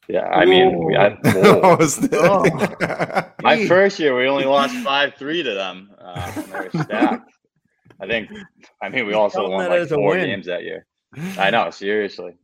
Yeah, 0.09 0.25
I 0.27 0.43
mean, 0.45 0.83
we 0.85 0.95
had, 0.95 1.17
Oh, 1.25 1.59
whoa. 1.59 1.75
was 1.77 1.97
that- 1.97 3.33
my 3.43 3.67
first 3.67 3.99
year 3.99 4.15
we 4.17 4.27
only 4.27 4.45
lost 4.45 4.75
five 4.77 5.13
three 5.15 5.43
to 5.43 5.53
them. 5.53 5.91
Uh, 5.99 6.31
they 6.41 6.51
were 6.51 6.83
stacked. 6.83 7.31
I 8.01 8.07
think. 8.07 8.29
I 8.81 8.89
mean, 8.89 9.05
we 9.05 9.13
also 9.13 9.47
won 9.49 9.69
like 9.69 9.81
a 9.81 9.87
four 9.87 10.11
win. 10.15 10.25
games 10.25 10.45
that 10.47 10.63
year. 10.63 10.85
I 11.37 11.49
know, 11.51 11.69
seriously. 11.69 12.37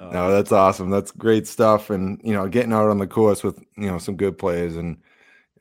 Uh, 0.00 0.10
No, 0.10 0.30
that's 0.32 0.50
awesome. 0.52 0.90
That's 0.90 1.10
great 1.12 1.46
stuff. 1.46 1.90
And 1.90 2.20
you 2.24 2.32
know, 2.32 2.48
getting 2.48 2.72
out 2.72 2.88
on 2.88 2.98
the 2.98 3.06
course 3.06 3.44
with 3.44 3.58
you 3.76 3.86
know 3.88 3.98
some 3.98 4.16
good 4.16 4.36
players 4.38 4.76
and 4.76 4.96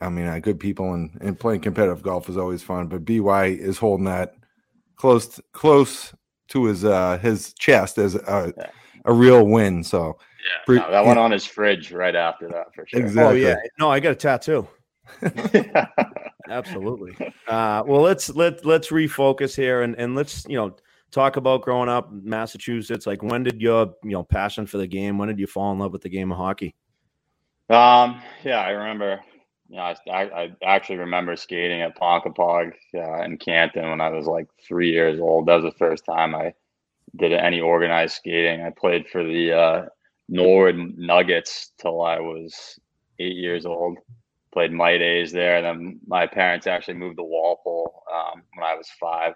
I 0.02 0.10
mean 0.10 0.26
uh, 0.28 0.40
good 0.40 0.60
people 0.60 0.94
and 0.94 1.16
and 1.22 1.40
playing 1.40 1.62
competitive 1.62 2.02
golf 2.02 2.30
is 2.30 2.38
always 2.38 2.64
fun. 2.64 2.88
But 2.88 3.06
By 3.06 3.48
is 3.48 3.78
holding 3.78 4.06
that 4.06 4.34
close 4.96 5.40
close 5.54 6.14
to 6.50 6.66
his 6.66 6.84
uh 6.86 7.18
his 7.20 7.54
chest 7.54 7.98
as 8.00 8.16
a 8.16 8.54
Yeah. 8.58 8.70
a 9.06 9.14
real 9.14 9.46
win. 9.46 9.84
So 9.84 10.18
Yeah, 10.48 10.66
Pre- 10.66 10.80
no, 10.80 10.92
that 10.92 11.06
went 11.06 11.20
on 11.20 11.32
his 11.32 11.46
fridge 11.46 11.92
right 11.92 12.16
after 12.16 12.48
that 12.50 12.74
for 12.74 12.86
sure. 12.88 13.02
Oh 13.02 13.04
Exactly. 13.04 13.42
yeah, 13.44 13.58
no, 13.80 13.92
I 13.92 14.00
got 14.00 14.12
a 14.12 14.16
tattoo. 14.16 14.68
Absolutely. 16.50 17.16
Uh, 17.48 17.84
well, 17.86 18.02
let's 18.02 18.30
let 18.30 18.66
let's 18.66 18.90
refocus 18.90 19.56
here 19.56 19.82
and 19.82 19.96
and 19.96 20.16
let's 20.16 20.46
you 20.48 20.56
know 20.58 20.76
talk 21.12 21.38
about 21.38 21.62
growing 21.62 21.90
up 21.90 22.12
in 22.12 22.24
Massachusetts. 22.24 23.06
Like, 23.06 23.24
when 23.24 23.44
did 23.44 23.62
your 23.62 23.94
you 24.04 24.12
know 24.12 24.24
passion 24.24 24.66
for 24.66 24.78
the 24.78 24.88
game? 24.88 25.18
When 25.18 25.28
did 25.28 25.40
you 25.40 25.48
fall 25.48 25.72
in 25.72 25.80
love 25.80 25.92
with 25.92 26.02
the 26.02 26.10
game 26.10 26.32
of 26.32 26.38
hockey? 26.38 26.76
Um, 27.70 28.22
yeah, 28.44 28.60
I 28.62 28.70
remember. 28.70 29.20
You 29.70 29.76
know, 29.76 29.82
I, 29.84 29.96
I, 30.10 30.24
I 30.44 30.52
actually 30.64 31.00
remember 31.00 31.36
skating 31.36 31.82
at 31.82 31.98
Ponkapog 31.98 32.72
uh, 32.96 33.22
in 33.24 33.38
Canton 33.38 33.90
when 33.90 34.00
I 34.00 34.08
was 34.10 34.26
like 34.26 34.48
three 34.66 34.92
years 34.92 35.20
old. 35.20 35.48
That 35.48 35.56
was 35.56 35.66
the 35.66 35.78
first 35.78 36.06
time 36.06 36.34
I 36.34 36.54
did 37.18 37.34
any 37.34 37.60
organized 37.60 38.16
skating. 38.16 38.62
I 38.64 38.70
played 38.70 39.10
for 39.10 39.26
the 39.26 39.52
uh, 39.52 39.86
Norwood 40.30 40.98
Nuggets 40.98 41.72
till 41.80 42.02
I 42.02 42.20
was 42.20 42.80
eight 43.20 43.36
years 43.36 43.66
old. 43.66 43.98
Played 44.54 44.72
my 44.72 44.98
days 44.98 45.32
there. 45.32 45.58
And 45.58 45.66
then 45.66 46.00
my 46.08 46.28
parents 46.28 46.68
actually 46.68 46.96
moved 46.96 47.18
to 47.18 47.24
Walpole 47.24 48.04
um, 48.14 48.42
when 48.56 48.66
I 48.66 48.76
was 48.76 48.90
five. 49.00 49.34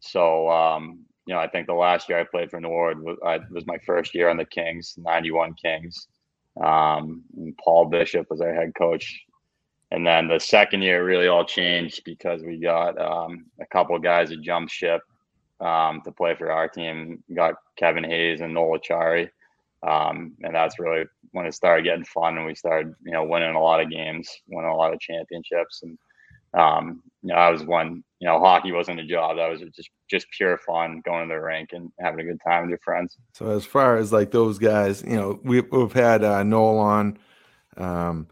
So 0.00 0.48
um, 0.50 1.04
you 1.26 1.34
know, 1.34 1.40
I 1.40 1.48
think 1.48 1.66
the 1.66 1.74
last 1.74 2.08
year 2.08 2.20
I 2.20 2.24
played 2.24 2.50
for 2.50 2.60
Norwood 2.60 3.00
was, 3.00 3.18
I, 3.24 3.40
was 3.50 3.66
my 3.66 3.78
first 3.78 4.14
year 4.14 4.28
on 4.28 4.36
the 4.36 4.44
Kings, 4.44 4.94
'91 4.96 5.54
Kings. 5.54 6.06
Um, 6.62 7.22
Paul 7.62 7.86
Bishop 7.86 8.28
was 8.30 8.40
our 8.40 8.54
head 8.54 8.72
coach. 8.78 9.24
And 9.90 10.06
then 10.06 10.28
the 10.28 10.40
second 10.40 10.82
year 10.82 11.04
really 11.04 11.28
all 11.28 11.44
changed 11.44 12.02
because 12.04 12.42
we 12.42 12.58
got 12.58 13.00
um, 13.00 13.46
a 13.60 13.66
couple 13.66 13.94
of 13.94 14.02
guys 14.02 14.30
that 14.30 14.40
jumped 14.40 14.72
ship 14.72 15.00
um, 15.60 16.00
to 16.04 16.12
play 16.12 16.34
for 16.34 16.50
our 16.50 16.68
team. 16.68 17.22
We 17.28 17.36
got 17.36 17.54
Kevin 17.76 18.04
Hayes 18.04 18.40
and 18.40 18.54
Noel 18.54 18.78
Acciari. 18.78 19.30
Um, 19.86 20.32
and 20.42 20.54
that's 20.54 20.78
really 20.78 21.04
when 21.30 21.46
it 21.46 21.54
started 21.54 21.84
getting 21.84 22.04
fun 22.04 22.36
and 22.36 22.46
we 22.46 22.54
started, 22.54 22.92
you 23.04 23.12
know, 23.12 23.24
winning 23.24 23.54
a 23.54 23.62
lot 23.62 23.80
of 23.80 23.90
games, 23.90 24.28
winning 24.48 24.70
a 24.70 24.76
lot 24.76 24.92
of 24.92 24.98
championships. 24.98 25.82
And, 25.82 25.98
um, 26.54 27.02
you 27.22 27.28
know, 27.28 27.36
I 27.36 27.50
was 27.50 27.62
when, 27.62 28.02
you 28.18 28.26
know, 28.26 28.40
hockey 28.40 28.72
wasn't 28.72 29.00
a 29.00 29.06
job. 29.06 29.36
That 29.36 29.48
was 29.48 29.60
just, 29.76 29.90
just 30.10 30.26
pure 30.36 30.58
fun 30.58 31.02
going 31.04 31.28
to 31.28 31.34
the 31.34 31.40
rink 31.40 31.70
and 31.72 31.92
having 32.00 32.20
a 32.20 32.24
good 32.24 32.40
time 32.44 32.62
with 32.62 32.70
your 32.70 32.80
friends. 32.80 33.16
So 33.34 33.50
as 33.50 33.64
far 33.64 33.96
as 33.96 34.12
like 34.12 34.32
those 34.32 34.58
guys, 34.58 35.04
you 35.04 35.16
know, 35.16 35.38
we've, 35.44 35.70
we've 35.70 35.92
had 35.92 36.24
uh, 36.24 36.42
Noel 36.42 36.78
on, 36.78 37.18
um, 37.76 38.26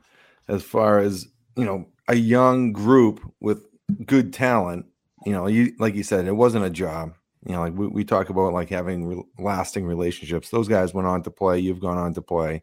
as 0.48 0.64
far 0.64 0.98
as, 0.98 1.28
you 1.56 1.64
know, 1.64 1.86
a 2.08 2.16
young 2.16 2.72
group 2.72 3.20
with 3.40 3.64
good 4.06 4.32
talent, 4.32 4.86
you 5.24 5.32
know, 5.32 5.46
you, 5.46 5.72
like 5.78 5.94
you 5.94 6.02
said, 6.02 6.26
it 6.26 6.32
wasn't 6.32 6.64
a 6.64 6.70
job 6.70 7.14
you 7.46 7.52
know, 7.52 7.60
like 7.60 7.74
we, 7.74 7.86
we 7.86 8.04
talk 8.04 8.30
about 8.30 8.52
like 8.52 8.70
having 8.70 9.06
re- 9.06 9.24
lasting 9.38 9.86
relationships. 9.86 10.48
Those 10.48 10.68
guys 10.68 10.94
went 10.94 11.08
on 11.08 11.22
to 11.24 11.30
play. 11.30 11.58
You've 11.58 11.80
gone 11.80 11.98
on 11.98 12.14
to 12.14 12.22
play. 12.22 12.62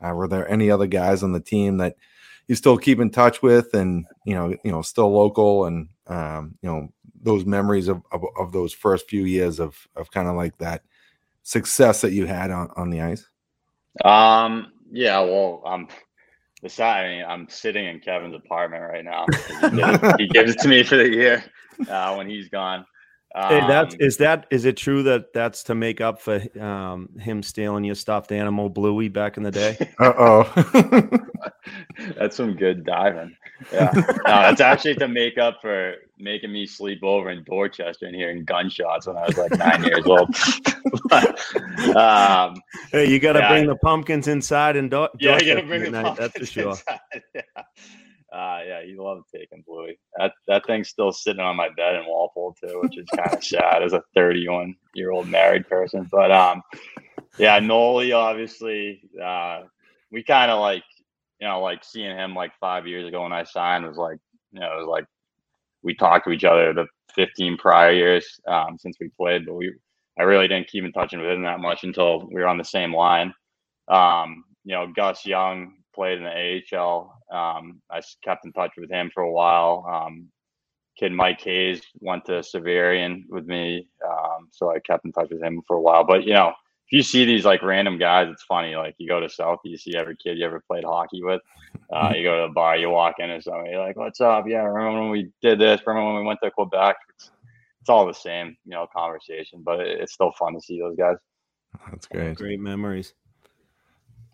Uh, 0.00 0.14
were 0.14 0.28
there 0.28 0.48
any 0.48 0.70
other 0.70 0.86
guys 0.86 1.22
on 1.22 1.32
the 1.32 1.40
team 1.40 1.78
that 1.78 1.96
you 2.48 2.54
still 2.54 2.76
keep 2.76 3.00
in 3.00 3.10
touch 3.10 3.42
with, 3.42 3.74
and 3.74 4.06
you 4.24 4.34
know, 4.34 4.56
you 4.64 4.72
know, 4.72 4.82
still 4.82 5.12
local, 5.12 5.66
and 5.66 5.88
um, 6.06 6.56
you 6.62 6.68
know, 6.68 6.88
those 7.20 7.44
memories 7.44 7.88
of, 7.88 8.02
of, 8.10 8.24
of 8.38 8.52
those 8.52 8.72
first 8.72 9.08
few 9.08 9.24
years 9.24 9.60
of 9.60 9.86
of 9.96 10.10
kind 10.10 10.28
of 10.28 10.34
like 10.34 10.58
that 10.58 10.82
success 11.42 12.00
that 12.00 12.12
you 12.12 12.26
had 12.26 12.50
on 12.50 12.68
on 12.76 12.90
the 12.90 13.00
ice? 13.00 13.28
Um. 14.04 14.72
Yeah. 14.90 15.20
Well, 15.20 15.62
um, 15.64 15.88
besides, 16.62 17.06
I 17.06 17.08
mean, 17.08 17.24
I'm 17.24 17.48
sitting 17.48 17.86
in 17.86 18.00
Kevin's 18.00 18.34
apartment 18.34 18.82
right 18.82 19.04
now. 19.04 19.26
He 19.60 19.70
gives, 19.70 20.14
he 20.18 20.26
gives 20.28 20.50
it 20.52 20.58
to 20.60 20.68
me 20.68 20.82
for 20.82 20.96
the 20.96 21.08
year 21.08 21.44
uh, 21.88 22.14
when 22.14 22.28
he's 22.28 22.48
gone. 22.48 22.84
Hey, 23.34 23.60
that's 23.66 23.94
um, 23.94 24.00
is 24.00 24.16
that 24.18 24.46
is 24.50 24.66
it 24.66 24.76
true 24.76 25.02
that 25.04 25.32
that's 25.32 25.62
to 25.64 25.74
make 25.74 26.02
up 26.02 26.20
for 26.20 26.42
um, 26.60 27.08
him 27.18 27.42
stealing 27.42 27.82
your 27.82 27.94
stuffed 27.94 28.30
animal 28.30 28.68
Bluey 28.68 29.08
back 29.08 29.36
in 29.36 29.42
the 29.42 29.50
day? 29.50 29.76
Uh 29.98 30.12
oh, 30.18 31.18
that's 32.18 32.36
some 32.36 32.54
good 32.54 32.84
diving. 32.84 33.36
Yeah, 33.72 33.90
no, 33.94 34.04
that's 34.24 34.60
actually 34.60 34.96
to 34.96 35.06
make 35.06 35.38
up 35.38 35.60
for 35.60 35.94
making 36.18 36.52
me 36.52 36.66
sleep 36.66 37.04
over 37.04 37.30
in 37.30 37.44
Dorchester 37.44 38.06
and 38.06 38.16
hearing 38.16 38.44
gunshots 38.44 39.06
when 39.06 39.16
I 39.16 39.26
was 39.26 39.36
like 39.36 39.52
nine 39.52 39.84
years 39.84 40.04
old. 40.04 40.34
um, 41.96 42.56
hey, 42.90 43.08
you 43.08 43.20
got 43.20 43.34
to 43.34 43.40
yeah, 43.40 43.48
bring 43.48 43.66
the 43.66 43.76
pumpkins 43.76 44.28
inside 44.28 44.76
and 44.76 44.90
do- 44.90 45.08
yeah, 45.20 45.38
you 45.38 45.54
got 45.54 45.60
to 45.60 45.66
bring 45.66 45.84
the 45.84 46.02
pumpkins 46.02 46.18
That's 46.18 46.38
for 46.38 46.46
sure. 46.46 46.70
Inside. 46.70 47.00
Yeah. 47.34 47.42
Uh, 48.32 48.60
yeah, 48.66 48.82
he 48.82 48.96
loved 48.96 49.24
taking 49.34 49.62
Bluey. 49.66 49.98
That 50.16 50.32
that 50.48 50.66
thing's 50.66 50.88
still 50.88 51.12
sitting 51.12 51.42
on 51.42 51.56
my 51.56 51.68
bed 51.76 51.96
in 51.96 52.06
Walpole 52.06 52.54
too, 52.54 52.80
which 52.82 52.96
is 52.96 53.06
kind 53.14 53.34
of 53.34 53.44
sad 53.44 53.82
as 53.82 53.92
a 53.92 54.02
31 54.14 54.74
year 54.94 55.10
old 55.10 55.28
married 55.28 55.68
person. 55.68 56.08
But 56.10 56.32
um, 56.32 56.62
yeah, 57.38 57.58
Noli 57.58 58.12
obviously, 58.12 59.02
uh, 59.22 59.62
we 60.10 60.22
kind 60.22 60.50
of 60.50 60.60
like 60.60 60.84
you 61.40 61.46
know 61.46 61.60
like 61.60 61.84
seeing 61.84 62.16
him 62.16 62.34
like 62.34 62.52
five 62.58 62.86
years 62.86 63.06
ago 63.06 63.22
when 63.22 63.32
I 63.32 63.44
signed 63.44 63.86
was 63.86 63.98
like 63.98 64.18
you 64.52 64.60
know 64.60 64.72
it 64.72 64.78
was 64.78 64.88
like 64.88 65.04
we 65.82 65.94
talked 65.94 66.26
to 66.26 66.32
each 66.32 66.44
other 66.44 66.72
the 66.72 66.86
15 67.14 67.58
prior 67.58 67.92
years 67.92 68.40
um, 68.46 68.78
since 68.78 68.96
we 68.98 69.10
played, 69.10 69.44
but 69.44 69.54
we 69.54 69.74
I 70.18 70.22
really 70.22 70.48
didn't 70.48 70.68
keep 70.68 70.84
in 70.84 70.92
touch 70.92 71.12
with 71.12 71.24
him 71.24 71.42
that 71.42 71.60
much 71.60 71.84
until 71.84 72.26
we 72.28 72.40
were 72.40 72.48
on 72.48 72.58
the 72.58 72.64
same 72.64 72.94
line. 72.94 73.34
Um, 73.88 74.44
you 74.64 74.74
know, 74.74 74.86
Gus 74.86 75.26
Young 75.26 75.74
played 75.94 76.18
in 76.18 76.24
the 76.24 76.76
AHL. 76.76 77.14
Um, 77.30 77.80
I 77.90 78.00
kept 78.22 78.44
in 78.44 78.52
touch 78.52 78.72
with 78.76 78.90
him 78.90 79.10
for 79.12 79.22
a 79.22 79.30
while. 79.30 79.86
Um, 79.90 80.28
kid 80.98 81.12
Mike 81.12 81.40
Hayes 81.42 81.82
went 82.00 82.24
to 82.26 82.32
Xaverian 82.32 83.22
with 83.28 83.46
me, 83.46 83.88
um, 84.06 84.48
so 84.50 84.70
I 84.70 84.78
kept 84.80 85.04
in 85.04 85.12
touch 85.12 85.30
with 85.30 85.42
him 85.42 85.62
for 85.66 85.76
a 85.76 85.80
while. 85.80 86.04
But 86.04 86.24
you 86.24 86.34
know, 86.34 86.48
if 86.86 86.92
you 86.92 87.02
see 87.02 87.24
these 87.24 87.44
like 87.44 87.62
random 87.62 87.98
guys, 87.98 88.28
it's 88.30 88.42
funny. 88.44 88.76
Like 88.76 88.94
you 88.98 89.08
go 89.08 89.20
to 89.20 89.28
South, 89.28 89.60
you 89.64 89.78
see 89.78 89.96
every 89.96 90.16
kid 90.16 90.38
you 90.38 90.44
ever 90.44 90.62
played 90.66 90.84
hockey 90.84 91.22
with. 91.22 91.40
Uh, 91.90 92.12
you 92.14 92.22
go 92.22 92.42
to 92.42 92.48
the 92.48 92.52
bar, 92.52 92.76
you 92.76 92.90
walk 92.90 93.16
in, 93.18 93.30
and 93.30 93.42
somebody 93.42 93.70
you're 93.70 93.80
like, 93.80 93.96
"What's 93.96 94.20
up? 94.20 94.44
Yeah, 94.46 94.64
remember 94.64 95.00
when 95.00 95.10
we 95.10 95.30
did 95.40 95.58
this? 95.58 95.80
Remember 95.86 96.12
when 96.12 96.22
we 96.22 96.26
went 96.26 96.40
to 96.42 96.50
Quebec?" 96.50 96.96
It's, 97.14 97.30
it's 97.80 97.90
all 97.90 98.06
the 98.06 98.14
same, 98.14 98.56
you 98.64 98.72
know, 98.72 98.86
conversation. 98.94 99.62
But 99.64 99.80
it, 99.80 100.00
it's 100.00 100.12
still 100.12 100.32
fun 100.38 100.54
to 100.54 100.60
see 100.60 100.80
those 100.80 100.96
guys. 100.96 101.16
That's 101.90 102.06
great. 102.06 102.36
Great 102.36 102.60
memories. 102.60 103.14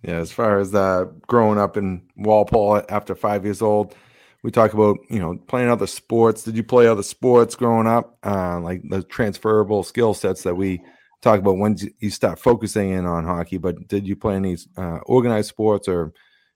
Yeah, 0.02 0.16
as 0.16 0.30
far 0.30 0.60
as 0.60 0.74
uh, 0.74 1.06
growing 1.26 1.58
up 1.58 1.76
in 1.76 2.02
Walpole 2.16 2.82
after 2.88 3.14
five 3.14 3.44
years 3.44 3.60
old, 3.60 3.94
we 4.42 4.50
talk 4.50 4.72
about 4.72 4.98
you 5.10 5.18
know 5.18 5.36
playing 5.48 5.68
other 5.68 5.86
sports. 5.86 6.44
Did 6.44 6.56
you 6.56 6.62
play 6.62 6.86
other 6.86 7.02
sports 7.02 7.56
growing 7.56 7.86
up? 7.86 8.16
Uh, 8.24 8.60
like 8.60 8.82
the 8.88 9.02
transferable 9.02 9.82
skill 9.82 10.14
sets 10.14 10.42
that 10.44 10.54
we 10.54 10.80
talk 11.20 11.40
about 11.40 11.58
when 11.58 11.76
you 11.98 12.10
start 12.10 12.38
focusing 12.38 12.90
in 12.90 13.06
on 13.06 13.24
hockey. 13.24 13.58
But 13.58 13.88
did 13.88 14.06
you 14.06 14.14
play 14.14 14.36
any 14.36 14.56
uh, 14.76 14.98
organized 15.06 15.48
sports 15.48 15.88
or 15.88 16.12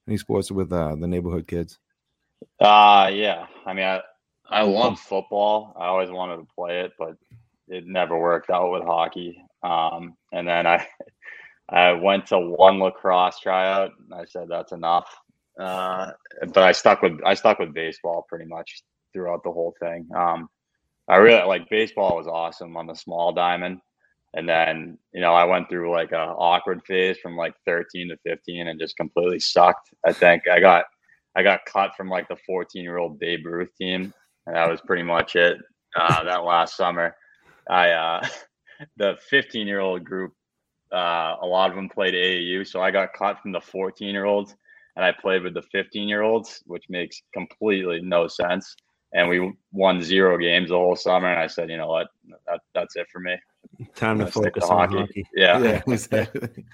any 0.06 0.16
sports 0.16 0.50
with 0.50 0.72
uh, 0.72 0.94
the 0.94 1.08
neighborhood 1.08 1.48
kids? 1.48 1.78
Uh 2.60 3.10
yeah. 3.12 3.46
I 3.66 3.72
mean, 3.72 3.84
I 3.84 4.02
I 4.48 4.62
love 4.62 5.00
football. 5.00 5.74
I 5.76 5.86
always 5.86 6.10
wanted 6.10 6.36
to 6.36 6.46
play 6.54 6.80
it, 6.80 6.92
but 6.98 7.16
it 7.68 7.86
never 7.86 8.18
worked 8.18 8.50
out 8.50 8.70
with 8.70 8.82
hockey. 8.82 9.42
Um, 9.62 10.16
and 10.32 10.46
then 10.46 10.66
I 10.66 10.86
I 11.68 11.92
went 11.92 12.26
to 12.26 12.38
one 12.38 12.78
lacrosse 12.78 13.38
tryout. 13.40 13.92
And 13.98 14.14
I 14.14 14.24
said 14.24 14.46
that's 14.48 14.72
enough. 14.72 15.08
Uh, 15.58 16.12
but 16.48 16.62
I 16.62 16.72
stuck 16.72 17.02
with 17.02 17.18
I 17.24 17.34
stuck 17.34 17.58
with 17.58 17.74
baseball 17.74 18.24
pretty 18.28 18.46
much 18.46 18.82
throughout 19.12 19.42
the 19.44 19.52
whole 19.52 19.74
thing. 19.80 20.08
Um, 20.16 20.48
I 21.08 21.16
really 21.16 21.44
like 21.46 21.68
baseball 21.68 22.16
was 22.16 22.26
awesome 22.26 22.76
on 22.76 22.86
the 22.86 22.94
small 22.94 23.32
diamond, 23.32 23.80
and 24.34 24.48
then 24.48 24.98
you 25.12 25.20
know 25.20 25.34
I 25.34 25.44
went 25.44 25.68
through 25.68 25.92
like 25.92 26.12
a 26.12 26.16
awkward 26.16 26.82
phase 26.86 27.18
from 27.18 27.36
like 27.36 27.54
13 27.66 28.08
to 28.08 28.16
15 28.24 28.68
and 28.68 28.80
just 28.80 28.96
completely 28.96 29.40
sucked. 29.40 29.90
I 30.06 30.12
think 30.12 30.48
I 30.48 30.58
got 30.58 30.86
I 31.36 31.42
got 31.42 31.66
cut 31.66 31.94
from 31.96 32.08
like 32.08 32.28
the 32.28 32.36
14 32.46 32.82
year 32.82 32.98
old 32.98 33.18
Babe 33.18 33.44
Ruth 33.44 33.74
team, 33.76 34.14
and 34.46 34.56
that 34.56 34.70
was 34.70 34.80
pretty 34.80 35.02
much 35.02 35.36
it. 35.36 35.58
Uh, 35.94 36.24
that 36.24 36.44
last 36.44 36.76
summer, 36.76 37.14
I 37.68 37.90
uh, 37.90 38.26
the 38.96 39.18
15 39.28 39.66
year 39.66 39.80
old 39.80 40.04
group 40.04 40.32
uh, 40.92 41.36
a 41.40 41.46
lot 41.46 41.70
of 41.70 41.76
them 41.76 41.88
played 41.88 42.14
AAU, 42.14 42.66
so 42.66 42.80
I 42.80 42.90
got 42.90 43.12
caught 43.12 43.40
from 43.40 43.52
the 43.52 43.60
14 43.60 44.08
year 44.08 44.24
olds 44.24 44.56
and 44.96 45.04
I 45.04 45.12
played 45.12 45.42
with 45.42 45.54
the 45.54 45.62
15 45.62 46.08
year 46.08 46.22
olds, 46.22 46.62
which 46.66 46.84
makes 46.88 47.22
completely 47.32 48.00
no 48.02 48.26
sense. 48.28 48.76
And 49.14 49.28
we 49.28 49.52
won 49.72 50.02
zero 50.02 50.38
games 50.38 50.70
the 50.70 50.76
whole 50.76 50.96
summer. 50.96 51.28
And 51.28 51.38
I 51.38 51.46
said, 51.46 51.68
you 51.68 51.76
know 51.76 51.88
what, 51.88 52.08
that, 52.46 52.60
that's 52.74 52.96
it 52.96 53.06
for 53.12 53.20
me. 53.20 53.36
Time 53.94 54.18
to 54.18 54.26
focus 54.26 54.66
to 54.66 54.72
on 54.72 54.88
hockey. 54.88 55.00
hockey. 55.00 55.26
Yeah. 55.34 55.58
yeah 55.58 55.82
exactly. 55.86 56.64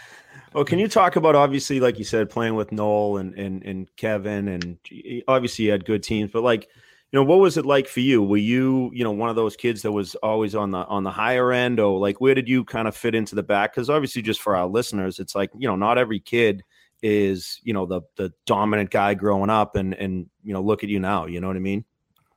well, 0.53 0.64
can 0.64 0.79
you 0.79 0.89
talk 0.89 1.16
about 1.16 1.35
obviously, 1.35 1.81
like 1.81 1.99
you 1.99 2.05
said, 2.05 2.31
playing 2.31 2.55
with 2.55 2.71
Noel 2.71 3.19
and 3.19 3.35
and 3.35 3.62
and 3.64 3.97
Kevin, 3.97 4.49
and 4.49 4.79
obviously 5.27 5.66
you 5.66 5.73
had 5.73 5.85
good 5.85 6.03
teams, 6.03 6.31
but 6.33 6.43
like 6.43 6.69
you 7.12 7.18
know 7.18 7.24
what 7.24 7.38
was 7.38 7.56
it 7.56 7.64
like 7.64 7.88
for 7.88 8.00
you? 8.00 8.22
Were 8.22 8.36
you 8.36 8.90
you 8.92 9.04
know 9.04 9.12
one 9.12 9.30
of 9.30 9.36
those 9.36 9.56
kids 9.56 9.82
that 9.82 9.92
was 9.92 10.14
always 10.16 10.54
on 10.54 10.70
the 10.70 10.84
on 10.86 11.04
the 11.04 11.11
higher 11.11 11.52
end? 11.52 11.80
Or 11.80 11.98
like 11.98 12.20
where 12.20 12.34
did 12.34 12.48
you 12.48 12.64
kind 12.64 12.86
of 12.86 12.96
fit 12.96 13.14
into 13.14 13.34
the 13.34 13.42
back? 13.42 13.72
Because 13.74 13.88
obviously 13.88 14.22
just 14.22 14.40
for 14.40 14.56
our 14.56 14.66
listeners 14.66 15.18
it's 15.18 15.34
like 15.34 15.50
you 15.56 15.68
know 15.68 15.76
not 15.76 15.98
every 15.98 16.20
kid 16.20 16.62
is 17.02 17.61
you 17.62 17.72
know 17.72 17.86
the 17.86 18.00
the 18.16 18.32
dominant 18.46 18.90
guy 18.90 19.14
growing 19.14 19.50
up 19.50 19.76
and 19.76 19.94
and 19.94 20.28
you 20.42 20.52
know 20.52 20.61
look 20.61 20.82
at 20.82 20.90
you 20.90 20.98
now 20.98 21.26
you 21.26 21.40
know 21.40 21.46
what 21.46 21.56
i 21.56 21.61
mean? 21.61 21.84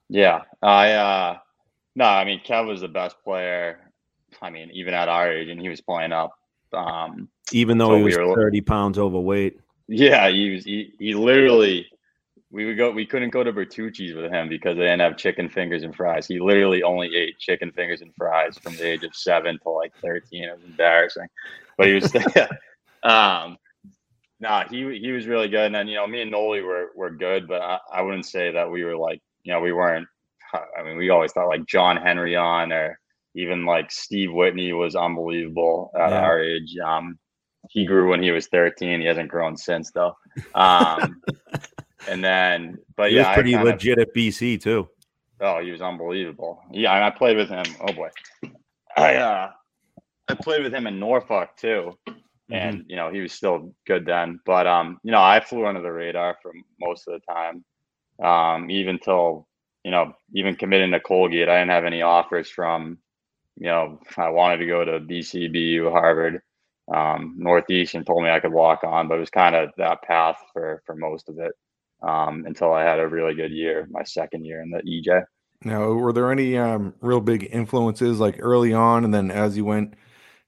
Yeah 0.09 0.41
i 0.61 0.91
uh 0.91 1.37
no 1.95 2.05
i 2.05 2.25
mean 2.25 2.41
kev 2.45 2.67
was 2.67 2.81
the 2.81 2.87
best 2.87 3.15
player 3.23 3.79
i 4.41 4.49
mean 4.49 4.69
even 4.71 4.93
at 4.93 5.09
our 5.09 5.31
age 5.31 5.49
and 5.49 5.59
he 5.59 5.69
was 5.69 5.81
playing 5.81 6.11
up 6.11 6.31
um 6.73 7.27
even 7.51 7.77
though 7.77 7.89
so 7.89 7.97
he 7.97 8.03
was 8.03 8.17
we 8.17 8.23
were, 8.23 8.35
30 8.35 8.61
pounds 8.61 8.99
overweight. 8.99 9.59
Yeah 9.87 10.29
he 10.29 10.51
was 10.51 10.63
he, 10.63 10.93
he 10.99 11.13
literally 11.15 11.87
we 12.51 12.65
would 12.65 12.77
go 12.77 12.91
we 12.91 13.05
couldn't 13.05 13.29
go 13.29 13.43
to 13.43 13.53
Bertucci's 13.53 14.13
with 14.13 14.31
him 14.31 14.49
because 14.49 14.75
they 14.75 14.83
didn't 14.83 14.99
have 14.99 15.17
chicken 15.17 15.49
fingers 15.49 15.83
and 15.83 15.95
fries. 15.95 16.27
He 16.27 16.39
literally 16.39 16.83
only 16.83 17.15
ate 17.15 17.39
chicken 17.39 17.71
fingers 17.71 18.01
and 18.01 18.13
fries 18.15 18.57
from 18.57 18.75
the 18.75 18.85
age 18.87 19.03
of 19.03 19.15
seven 19.15 19.57
to 19.63 19.69
like 19.69 19.93
13. 20.01 20.43
It 20.43 20.53
was 20.53 20.63
embarrassing. 20.65 21.27
But 21.77 21.87
he 21.87 21.93
was 21.93 22.13
um 23.03 23.57
nah, 24.39 24.67
he 24.67 24.99
he 24.99 25.11
was 25.11 25.27
really 25.27 25.47
good. 25.47 25.67
And 25.67 25.75
then, 25.75 25.87
you 25.87 25.95
know, 25.95 26.07
me 26.07 26.21
and 26.21 26.31
Noli 26.31 26.61
were 26.61 26.91
were 26.95 27.11
good, 27.11 27.47
but 27.47 27.61
I, 27.61 27.79
I 27.93 28.01
wouldn't 28.01 28.25
say 28.25 28.51
that 28.51 28.69
we 28.69 28.83
were 28.83 28.97
like, 28.97 29.21
you 29.43 29.53
know, 29.53 29.61
we 29.61 29.71
weren't 29.71 30.07
I 30.53 30.83
mean, 30.83 30.97
we 30.97 31.09
always 31.09 31.31
thought 31.31 31.47
like 31.47 31.65
John 31.65 31.95
Henry 31.95 32.35
on 32.35 32.73
or 32.73 32.99
even 33.33 33.65
like 33.65 33.91
Steve 33.91 34.33
Whitney 34.33 34.73
was 34.73 34.95
unbelievable 34.95 35.91
at 35.97 36.09
yeah. 36.09 36.19
our 36.19 36.41
age. 36.41 36.75
Um 36.85 37.17
he 37.69 37.85
grew 37.85 38.09
when 38.09 38.21
he 38.21 38.31
was 38.31 38.47
13. 38.47 38.99
He 38.99 39.05
hasn't 39.05 39.29
grown 39.29 39.55
since 39.55 39.91
though. 39.91 40.17
Um 40.53 41.21
And 42.11 42.21
then, 42.21 42.77
but 42.97 43.09
he 43.09 43.15
yeah, 43.15 43.29
was 43.29 43.35
pretty 43.35 43.55
legit 43.55 43.97
of, 43.97 44.09
at 44.09 44.13
BC 44.13 44.61
too. 44.61 44.89
Oh, 45.39 45.61
he 45.61 45.71
was 45.71 45.81
unbelievable. 45.81 46.61
Yeah, 46.69 46.93
and 46.93 47.05
I 47.05 47.09
played 47.09 47.37
with 47.37 47.47
him. 47.47 47.63
Oh 47.79 47.93
boy, 47.93 48.09
I 48.97 49.15
uh, 49.15 49.51
I 50.27 50.33
played 50.35 50.61
with 50.61 50.73
him 50.73 50.87
in 50.87 50.99
Norfolk 50.99 51.55
too, 51.55 51.97
mm-hmm. 52.09 52.53
and 52.53 52.83
you 52.87 52.97
know 52.97 53.13
he 53.13 53.21
was 53.21 53.31
still 53.31 53.73
good 53.87 54.05
then. 54.05 54.41
But 54.45 54.67
um, 54.67 54.99
you 55.03 55.11
know, 55.11 55.21
I 55.21 55.39
flew 55.39 55.65
under 55.65 55.81
the 55.81 55.91
radar 55.91 56.35
for 56.41 56.51
most 56.81 57.07
of 57.07 57.13
the 57.13 57.33
time. 57.33 57.63
Um, 58.21 58.69
even 58.69 58.99
till 58.99 59.47
you 59.85 59.91
know, 59.91 60.13
even 60.35 60.55
committing 60.55 60.91
to 60.91 60.99
Colgate, 60.99 61.47
I 61.47 61.59
didn't 61.59 61.71
have 61.71 61.85
any 61.85 62.01
offers 62.01 62.49
from, 62.49 62.97
you 63.55 63.67
know, 63.67 63.99
I 64.17 64.29
wanted 64.29 64.57
to 64.57 64.67
go 64.67 64.83
to 64.83 64.99
BC, 64.99 65.51
BU, 65.51 65.89
Harvard. 65.89 66.41
um, 66.93 67.35
Northeastern 67.37 68.03
told 68.03 68.21
me 68.21 68.29
I 68.29 68.41
could 68.41 68.51
walk 68.51 68.83
on, 68.83 69.07
but 69.07 69.15
it 69.15 69.21
was 69.21 69.29
kind 69.29 69.55
of 69.55 69.69
that 69.77 70.01
path 70.01 70.37
for 70.51 70.83
for 70.85 70.93
most 70.93 71.29
of 71.29 71.39
it 71.39 71.53
um, 72.01 72.45
until 72.45 72.73
I 72.73 72.83
had 72.83 72.99
a 72.99 73.07
really 73.07 73.33
good 73.33 73.51
year, 73.51 73.87
my 73.91 74.03
second 74.03 74.45
year 74.45 74.61
in 74.61 74.71
the 74.71 74.81
EJ. 74.81 75.23
Now, 75.63 75.91
were 75.91 76.13
there 76.13 76.31
any 76.31 76.57
um, 76.57 76.95
real 77.01 77.21
big 77.21 77.47
influences 77.51 78.19
like 78.19 78.37
early 78.39 78.73
on, 78.73 79.05
and 79.05 79.13
then 79.13 79.29
as 79.29 79.55
you 79.55 79.65
went 79.65 79.95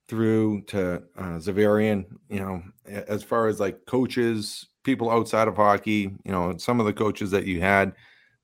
through 0.08 0.64
to 0.64 1.04
uh, 1.18 1.38
Xaverian, 1.38 2.06
you 2.30 2.40
know, 2.40 2.64
as 2.86 3.24
far 3.24 3.48
as 3.48 3.60
like 3.60 3.86
coaches, 3.86 4.68
people 4.84 5.10
outside 5.10 5.48
of 5.48 5.56
hockey, 5.56 6.12
you 6.26 6.32
know, 6.32 6.58
some 6.58 6.80
of 6.80 6.86
the 6.86 6.94
coaches 6.94 7.32
that 7.32 7.46
you 7.46 7.62
had 7.62 7.94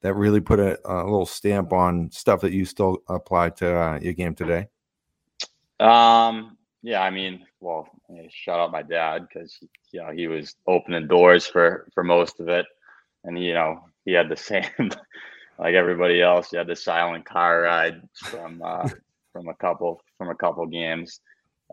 that 0.02 0.14
really 0.14 0.40
put 0.40 0.60
a, 0.60 0.80
a 0.90 1.04
little 1.04 1.26
stamp 1.26 1.74
on 1.74 2.10
stuff 2.12 2.42
that 2.42 2.54
you 2.54 2.66
still 2.66 3.00
apply 3.10 3.50
to 3.50 3.76
uh, 3.76 4.00
your 4.02 4.14
game 4.14 4.36
today? 4.36 4.68
Um, 5.80 6.58
yeah, 6.82 7.02
I 7.02 7.10
mean, 7.10 7.46
well, 7.60 7.90
shout 8.30 8.60
out 8.60 8.72
my 8.72 8.82
dad 8.82 9.28
because 9.28 9.58
you 9.92 10.02
know 10.02 10.12
he 10.12 10.28
was 10.28 10.56
opening 10.68 11.08
doors 11.08 11.46
for 11.46 11.88
for 11.94 12.04
most 12.04 12.40
of 12.40 12.48
it, 12.48 12.66
and 13.24 13.42
you 13.42 13.54
know 13.54 13.82
he 14.06 14.14
had 14.14 14.30
the 14.30 14.38
same 14.38 14.64
like 15.60 15.76
everybody 15.76 16.22
else. 16.22 16.50
He 16.52 16.58
had 16.58 16.68
the 16.68 16.76
silent 16.76 17.26
car 17.26 17.62
ride 17.62 18.02
from 18.16 18.62
uh, 18.64 18.90
from 19.34 19.48
a 19.48 19.56
couple 19.56 20.02
from 20.18 20.30
a 20.30 20.36
couple 20.36 20.66
games, 20.66 21.20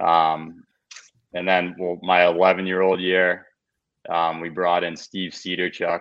um, 0.01 0.65
and 1.35 1.47
then 1.49 1.75
well, 1.79 1.99
my 2.03 2.27
11 2.27 2.67
year 2.67 2.83
old 2.83 3.01
year, 3.01 3.47
um, 4.09 4.41
we 4.41 4.49
brought 4.49 4.85
in 4.85 4.97
Steve 4.97 5.33
Cedorchuk. 5.33 6.01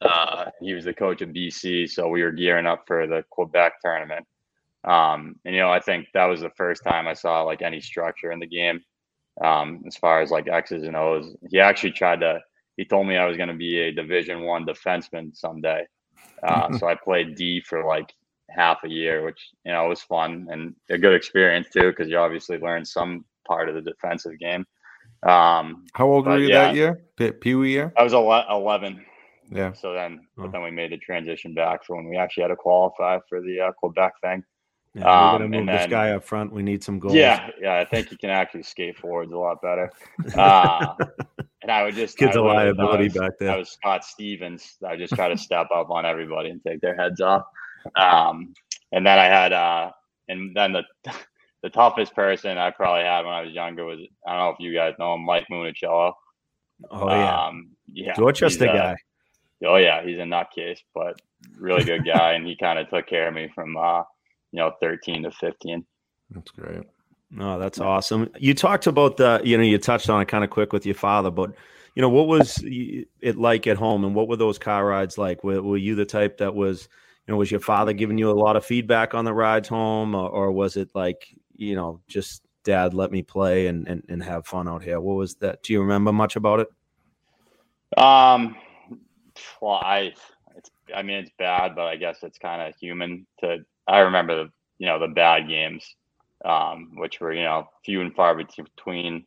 Uh, 0.00 0.50
he 0.60 0.74
was 0.74 0.84
the 0.84 0.94
coach 0.94 1.22
of 1.22 1.28
BC, 1.28 1.88
so 1.88 2.08
we 2.08 2.22
were 2.22 2.32
gearing 2.32 2.66
up 2.66 2.84
for 2.86 3.06
the 3.06 3.24
Quebec 3.30 3.74
tournament. 3.84 4.26
Um, 4.84 5.36
and 5.44 5.54
you 5.54 5.60
know, 5.60 5.70
I 5.70 5.78
think 5.80 6.08
that 6.12 6.26
was 6.26 6.40
the 6.40 6.50
first 6.56 6.82
time 6.82 7.06
I 7.06 7.14
saw 7.14 7.42
like 7.42 7.62
any 7.62 7.80
structure 7.80 8.32
in 8.32 8.40
the 8.40 8.46
game, 8.46 8.80
um, 9.42 9.82
as 9.86 9.96
far 9.96 10.20
as 10.20 10.30
like 10.30 10.48
X's 10.48 10.82
and 10.82 10.96
O's. 10.96 11.34
He 11.50 11.60
actually 11.60 11.92
tried 11.92 12.20
to. 12.20 12.40
He 12.76 12.84
told 12.84 13.06
me 13.06 13.16
I 13.16 13.26
was 13.26 13.36
going 13.36 13.48
to 13.48 13.54
be 13.54 13.78
a 13.78 13.92
Division 13.92 14.44
One 14.44 14.64
defenseman 14.64 15.36
someday. 15.36 15.84
Uh, 16.42 16.72
so 16.78 16.86
I 16.86 16.94
played 16.94 17.36
D 17.36 17.60
for 17.60 17.84
like 17.84 18.12
half 18.50 18.84
a 18.84 18.88
year, 18.88 19.24
which 19.24 19.50
you 19.64 19.72
know 19.72 19.88
was 19.88 20.02
fun 20.02 20.46
and 20.50 20.74
a 20.90 20.98
good 20.98 21.14
experience 21.14 21.68
too, 21.70 21.90
because 21.90 22.08
you 22.08 22.18
obviously 22.18 22.58
learn 22.58 22.84
some 22.84 23.24
part 23.46 23.68
of 23.68 23.74
the 23.74 23.82
defensive 23.82 24.38
game. 24.38 24.64
Um, 25.22 25.84
How 25.94 26.06
old 26.06 26.26
were 26.26 26.38
you 26.38 26.48
yeah, 26.48 26.66
that 26.66 26.74
year? 26.74 27.04
Pee 27.40 27.54
Wee 27.54 27.72
year? 27.72 27.92
I 27.96 28.02
was 28.02 28.12
11. 28.12 29.04
Yeah. 29.50 29.72
So 29.72 29.92
then, 29.92 30.26
but 30.36 30.50
then 30.50 30.62
we 30.62 30.70
made 30.70 30.92
the 30.92 30.96
transition 30.96 31.54
back 31.54 31.84
for 31.84 31.96
when 31.96 32.08
we 32.08 32.16
actually 32.16 32.42
had 32.42 32.48
to 32.48 32.56
qualify 32.56 33.18
for 33.28 33.40
the 33.40 33.60
uh, 33.60 33.72
Quebec 33.72 34.12
thing. 34.22 34.42
Yeah, 34.94 35.04
we're 35.04 35.38
gonna 35.38 35.44
um, 35.44 35.50
move 35.50 35.66
this 35.66 35.86
guy 35.86 36.10
up 36.10 36.24
front. 36.24 36.52
We 36.52 36.62
need 36.62 36.84
some 36.84 36.98
goals. 36.98 37.14
Yeah, 37.14 37.48
yeah. 37.60 37.76
I 37.76 37.84
think 37.84 38.08
he 38.08 38.16
can 38.16 38.28
actually 38.28 38.62
skate 38.62 38.98
forwards 38.98 39.32
a 39.32 39.38
lot 39.38 39.62
better. 39.62 39.90
Uh, 40.36 40.94
and 41.62 41.70
I 41.70 41.84
would 41.84 41.94
just 41.94 42.16
kids 42.16 42.36
a 42.36 42.42
liability 42.42 43.04
was, 43.04 43.14
back 43.14 43.32
then. 43.38 43.50
I 43.50 43.56
was 43.56 43.70
Scott 43.70 44.04
Stevens. 44.04 44.76
I 44.86 44.96
just 44.96 45.14
try 45.14 45.28
to 45.28 45.38
step 45.38 45.68
up 45.74 45.90
on 45.90 46.04
everybody 46.04 46.50
and 46.50 46.60
take 46.62 46.80
their 46.80 46.96
heads 46.96 47.20
off. 47.20 47.44
Um, 47.96 48.54
and 48.92 49.06
then 49.06 49.18
I 49.18 49.24
had, 49.24 49.52
uh, 49.52 49.90
and 50.28 50.54
then 50.54 50.72
the 50.72 50.84
the 51.62 51.70
toughest 51.70 52.14
person 52.14 52.58
I 52.58 52.70
probably 52.70 53.04
had 53.04 53.24
when 53.24 53.34
I 53.34 53.42
was 53.42 53.52
younger 53.52 53.84
was 53.84 54.00
I 54.26 54.36
don't 54.36 54.40
know 54.40 54.50
if 54.50 54.60
you 54.60 54.74
guys 54.74 54.94
know 54.98 55.14
him, 55.14 55.24
Mike 55.24 55.46
Municello. 55.50 56.12
Oh 56.90 57.08
yeah, 57.08 57.46
um, 57.46 57.70
yeah, 57.92 58.14
Dorchester 58.14 58.66
guy. 58.66 58.96
Oh 59.64 59.76
yeah, 59.76 60.04
he's 60.04 60.18
a 60.18 60.22
nutcase, 60.22 60.80
but 60.94 61.20
really 61.56 61.84
good 61.84 62.04
guy, 62.04 62.32
and 62.32 62.46
he 62.46 62.56
kind 62.56 62.78
of 62.78 62.90
took 62.90 63.06
care 63.06 63.28
of 63.28 63.34
me 63.34 63.48
from 63.54 63.76
uh, 63.76 64.02
you 64.50 64.58
know 64.58 64.72
13 64.80 65.22
to 65.22 65.30
15. 65.30 65.84
That's 66.30 66.50
great. 66.50 66.82
No, 67.34 67.58
that's 67.58 67.80
awesome. 67.80 68.30
You 68.38 68.52
talked 68.52 68.86
about 68.86 69.16
the, 69.16 69.40
you 69.42 69.56
know, 69.56 69.64
you 69.64 69.78
touched 69.78 70.10
on 70.10 70.20
it 70.20 70.28
kind 70.28 70.44
of 70.44 70.50
quick 70.50 70.72
with 70.72 70.84
your 70.84 70.94
father, 70.94 71.30
but 71.30 71.54
you 71.94 72.00
know, 72.00 72.08
what 72.08 72.26
was 72.26 72.62
it 72.64 73.36
like 73.36 73.66
at 73.66 73.76
home, 73.76 74.04
and 74.04 74.14
what 74.14 74.28
were 74.28 74.36
those 74.36 74.58
car 74.58 74.86
rides 74.86 75.18
like? 75.18 75.44
Were, 75.44 75.62
were 75.62 75.76
you 75.76 75.94
the 75.94 76.06
type 76.06 76.38
that 76.38 76.54
was, 76.54 76.88
you 77.26 77.32
know, 77.32 77.38
was 77.38 77.50
your 77.50 77.60
father 77.60 77.92
giving 77.92 78.16
you 78.16 78.30
a 78.30 78.32
lot 78.32 78.56
of 78.56 78.64
feedback 78.64 79.14
on 79.14 79.24
the 79.24 79.32
rides 79.34 79.68
home, 79.68 80.14
or, 80.14 80.28
or 80.28 80.52
was 80.52 80.76
it 80.76 80.90
like, 80.94 81.34
you 81.54 81.74
know, 81.74 82.00
just 82.08 82.42
dad 82.64 82.94
let 82.94 83.10
me 83.10 83.22
play 83.22 83.66
and, 83.66 83.86
and 83.88 84.02
and 84.08 84.22
have 84.22 84.46
fun 84.46 84.68
out 84.68 84.82
here? 84.82 85.00
What 85.00 85.16
was 85.16 85.34
that? 85.36 85.62
Do 85.62 85.72
you 85.72 85.80
remember 85.80 86.12
much 86.12 86.36
about 86.36 86.60
it? 86.60 86.68
Um, 87.98 88.56
well, 89.60 89.80
I, 89.82 90.14
it's, 90.56 90.70
I 90.94 91.02
mean, 91.02 91.16
it's 91.16 91.32
bad, 91.38 91.74
but 91.76 91.84
I 91.84 91.96
guess 91.96 92.18
it's 92.22 92.38
kind 92.38 92.62
of 92.62 92.74
human 92.76 93.26
to. 93.40 93.58
I 93.86 93.98
remember 93.98 94.44
the, 94.44 94.50
you 94.78 94.86
know, 94.86 94.98
the 94.98 95.08
bad 95.08 95.48
games 95.48 95.84
um, 96.44 96.92
which 96.96 97.20
were 97.20 97.32
you 97.32 97.42
know 97.42 97.68
few 97.84 98.00
and 98.00 98.14
far 98.14 98.34
between. 98.34 99.26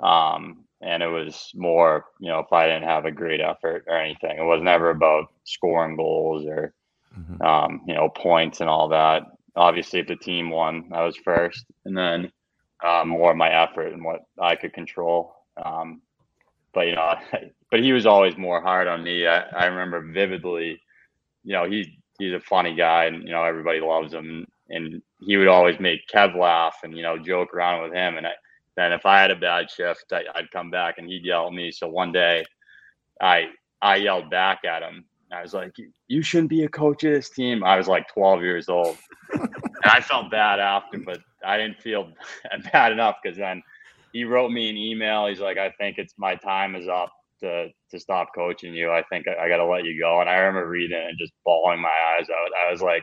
Um, 0.00 0.64
and 0.80 1.02
it 1.02 1.08
was 1.08 1.50
more, 1.54 2.04
you 2.20 2.28
know, 2.28 2.38
if 2.38 2.52
I 2.52 2.66
didn't 2.66 2.88
have 2.88 3.04
a 3.04 3.10
great 3.10 3.40
effort 3.40 3.84
or 3.88 3.96
anything, 3.96 4.38
it 4.38 4.44
was 4.44 4.62
never 4.62 4.90
about 4.90 5.32
scoring 5.44 5.96
goals 5.96 6.46
or, 6.46 6.72
mm-hmm. 7.18 7.42
um, 7.42 7.80
you 7.86 7.94
know, 7.94 8.08
points 8.08 8.60
and 8.60 8.70
all 8.70 8.88
that. 8.88 9.24
Obviously, 9.56 9.98
if 10.00 10.06
the 10.06 10.16
team 10.16 10.50
won, 10.50 10.90
I 10.92 11.02
was 11.02 11.16
first, 11.16 11.64
and 11.84 11.96
then 11.96 12.30
um, 12.86 13.08
more 13.08 13.34
my 13.34 13.50
effort 13.50 13.92
and 13.92 14.04
what 14.04 14.20
I 14.40 14.54
could 14.54 14.72
control. 14.72 15.34
Um, 15.62 16.00
but 16.72 16.86
you 16.86 16.94
know, 16.94 17.14
but 17.70 17.80
he 17.80 17.92
was 17.92 18.06
always 18.06 18.36
more 18.36 18.60
hard 18.60 18.86
on 18.86 19.02
me. 19.02 19.26
I, 19.26 19.40
I 19.40 19.66
remember 19.66 20.00
vividly, 20.00 20.80
you 21.42 21.54
know, 21.54 21.68
he 21.68 21.98
he's 22.20 22.34
a 22.34 22.40
funny 22.40 22.76
guy, 22.76 23.06
and 23.06 23.24
you 23.24 23.32
know, 23.32 23.42
everybody 23.42 23.80
loves 23.80 24.14
him 24.14 24.46
and 24.70 25.02
he 25.20 25.36
would 25.36 25.48
always 25.48 25.78
make 25.80 26.06
Kev 26.12 26.36
laugh 26.36 26.76
and 26.82 26.96
you 26.96 27.02
know 27.02 27.18
joke 27.18 27.54
around 27.54 27.82
with 27.82 27.92
him. 27.92 28.16
And 28.16 28.26
I, 28.26 28.32
then 28.76 28.92
if 28.92 29.06
I 29.06 29.20
had 29.20 29.30
a 29.30 29.36
bad 29.36 29.70
shift, 29.70 30.12
I, 30.12 30.24
would 30.36 30.50
come 30.50 30.70
back 30.70 30.96
and 30.98 31.08
he'd 31.08 31.24
yell 31.24 31.48
at 31.48 31.52
me. 31.52 31.72
So 31.72 31.88
one 31.88 32.12
day, 32.12 32.44
I 33.20 33.46
I 33.82 33.96
yelled 33.96 34.30
back 34.30 34.64
at 34.64 34.82
him. 34.82 35.04
I 35.32 35.42
was 35.42 35.54
like, 35.54 35.72
"You 36.08 36.22
shouldn't 36.22 36.50
be 36.50 36.64
a 36.64 36.68
coach 36.68 37.04
of 37.04 37.12
this 37.12 37.30
team." 37.30 37.64
I 37.64 37.76
was 37.76 37.88
like 37.88 38.12
12 38.12 38.42
years 38.42 38.68
old, 38.68 38.96
and 39.32 39.50
I 39.84 40.00
felt 40.00 40.30
bad 40.30 40.58
after, 40.58 40.98
but 40.98 41.18
I 41.44 41.56
didn't 41.56 41.80
feel 41.80 42.12
bad 42.72 42.92
enough 42.92 43.16
because 43.22 43.36
then 43.36 43.62
he 44.12 44.24
wrote 44.24 44.50
me 44.50 44.70
an 44.70 44.76
email. 44.76 45.26
He's 45.26 45.40
like, 45.40 45.58
"I 45.58 45.70
think 45.78 45.98
it's 45.98 46.14
my 46.18 46.36
time 46.36 46.74
is 46.74 46.88
up 46.88 47.12
to 47.40 47.68
to 47.90 48.00
stop 48.00 48.28
coaching 48.34 48.74
you. 48.74 48.90
I 48.90 49.02
think 49.10 49.26
I, 49.28 49.44
I 49.44 49.48
got 49.48 49.58
to 49.58 49.66
let 49.66 49.84
you 49.84 50.00
go." 50.00 50.20
And 50.20 50.30
I 50.30 50.36
remember 50.36 50.68
reading 50.68 50.96
it 50.96 51.08
and 51.08 51.18
just 51.18 51.32
bawling 51.44 51.80
my 51.80 51.92
eyes 52.16 52.28
out. 52.30 52.50
I 52.66 52.70
was 52.70 52.80
like 52.80 53.02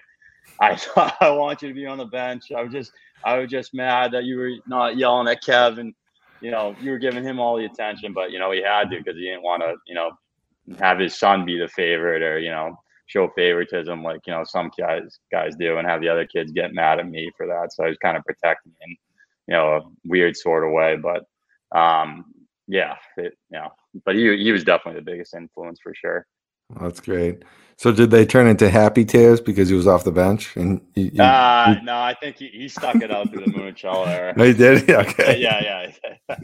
I 0.59 0.79
I 1.21 1.29
want 1.31 1.61
you 1.61 1.67
to 1.67 1.73
be 1.73 1.85
on 1.85 1.97
the 1.97 2.05
bench. 2.05 2.51
I 2.55 2.61
was 2.61 2.71
just 2.71 2.91
I 3.23 3.37
was 3.37 3.49
just 3.49 3.73
mad 3.73 4.11
that 4.11 4.23
you 4.23 4.37
were 4.37 4.51
not 4.67 4.97
yelling 4.97 5.27
at 5.27 5.43
Kevin. 5.43 5.93
You 6.41 6.51
know, 6.51 6.75
you 6.81 6.91
were 6.91 6.99
giving 6.99 7.23
him 7.23 7.39
all 7.39 7.57
the 7.57 7.65
attention, 7.65 8.13
but 8.13 8.31
you 8.31 8.39
know 8.39 8.51
he 8.51 8.61
had 8.61 8.89
to 8.91 8.97
because 8.97 9.15
he 9.15 9.25
didn't 9.25 9.43
want 9.43 9.61
to. 9.61 9.75
You 9.87 9.95
know, 9.95 10.11
have 10.79 10.99
his 10.99 11.17
son 11.17 11.45
be 11.45 11.57
the 11.57 11.67
favorite 11.67 12.21
or 12.21 12.39
you 12.39 12.49
know 12.49 12.77
show 13.07 13.27
favoritism 13.35 14.03
like 14.03 14.21
you 14.25 14.33
know 14.33 14.43
some 14.43 14.71
guys 14.77 15.19
guys 15.31 15.55
do 15.59 15.77
and 15.77 15.87
have 15.87 16.01
the 16.01 16.09
other 16.09 16.25
kids 16.25 16.51
get 16.51 16.73
mad 16.73 16.99
at 16.99 17.07
me 17.07 17.31
for 17.37 17.47
that. 17.47 17.71
So 17.73 17.83
I 17.83 17.89
was 17.89 17.97
kind 17.97 18.17
of 18.17 18.23
protecting 18.23 18.73
him, 18.81 18.97
you 19.47 19.53
know, 19.53 19.75
a 19.75 19.81
weird 20.05 20.35
sort 20.35 20.63
of 20.63 20.71
way. 20.71 20.97
But 20.97 21.23
um, 21.77 22.25
yeah, 22.67 22.95
it, 23.17 23.33
you 23.51 23.59
know, 23.59 23.69
but 24.05 24.15
he 24.15 24.37
he 24.37 24.51
was 24.51 24.63
definitely 24.63 25.01
the 25.01 25.11
biggest 25.11 25.33
influence 25.35 25.79
for 25.81 25.93
sure. 25.93 26.25
That's 26.79 26.99
great. 26.99 27.43
So 27.77 27.91
did 27.91 28.09
they 28.09 28.25
turn 28.25 28.47
into 28.47 28.69
happy 28.69 29.03
tears 29.03 29.41
because 29.41 29.67
he 29.67 29.75
was 29.75 29.85
off 29.87 30.05
the 30.05 30.11
bench? 30.11 30.55
And 30.55 30.81
you, 30.95 31.11
you, 31.13 31.21
uh, 31.21 31.75
no, 31.83 31.97
I 31.97 32.13
think 32.13 32.37
he, 32.37 32.47
he 32.47 32.69
stuck 32.69 32.95
it 32.95 33.11
out 33.11 33.29
through 33.29 33.45
the 33.45 33.51
Municello 33.51 34.07
era. 34.07 34.33
No, 34.35 34.43
he 34.45 34.53
did. 34.53 34.89
Okay. 34.95 35.39
Yeah, 35.39 35.91
yeah. 36.29 36.35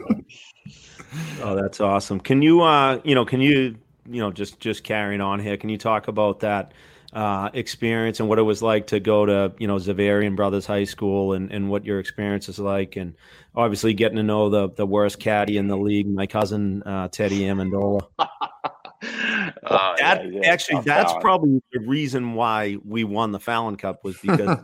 oh, 1.40 1.56
that's 1.56 1.80
awesome. 1.80 2.20
Can 2.20 2.42
you, 2.42 2.60
uh, 2.62 3.00
you 3.02 3.14
know, 3.14 3.24
can 3.24 3.40
you, 3.40 3.76
you 4.06 4.20
know, 4.20 4.30
just 4.30 4.60
just 4.60 4.84
carrying 4.84 5.20
on 5.22 5.40
here? 5.40 5.56
Can 5.56 5.70
you 5.70 5.78
talk 5.78 6.08
about 6.08 6.40
that 6.40 6.72
uh, 7.14 7.48
experience 7.54 8.20
and 8.20 8.28
what 8.28 8.38
it 8.38 8.42
was 8.42 8.62
like 8.62 8.88
to 8.88 9.00
go 9.00 9.24
to, 9.24 9.52
you 9.58 9.66
know, 9.66 9.76
Xaverian 9.76 10.36
Brothers 10.36 10.66
High 10.66 10.84
School 10.84 11.32
and 11.32 11.50
and 11.50 11.70
what 11.70 11.86
your 11.86 11.98
experience 11.98 12.48
is 12.50 12.58
like, 12.58 12.96
and 12.96 13.14
obviously 13.54 13.94
getting 13.94 14.16
to 14.16 14.22
know 14.22 14.50
the 14.50 14.70
the 14.70 14.86
worst 14.86 15.18
caddy 15.18 15.56
in 15.56 15.66
the 15.68 15.78
league, 15.78 16.08
my 16.08 16.26
cousin 16.26 16.82
uh, 16.82 17.08
Teddy 17.08 17.40
Amendola. 17.40 18.06
Uh, 19.02 19.96
that 19.96 20.30
yeah, 20.32 20.40
actually, 20.44 20.82
that's 20.82 21.12
probably 21.20 21.62
the 21.72 21.80
reason 21.80 22.34
why 22.34 22.76
we 22.84 23.04
won 23.04 23.32
the 23.32 23.40
Fallon 23.40 23.76
Cup 23.76 24.04
was 24.04 24.16
because 24.22 24.58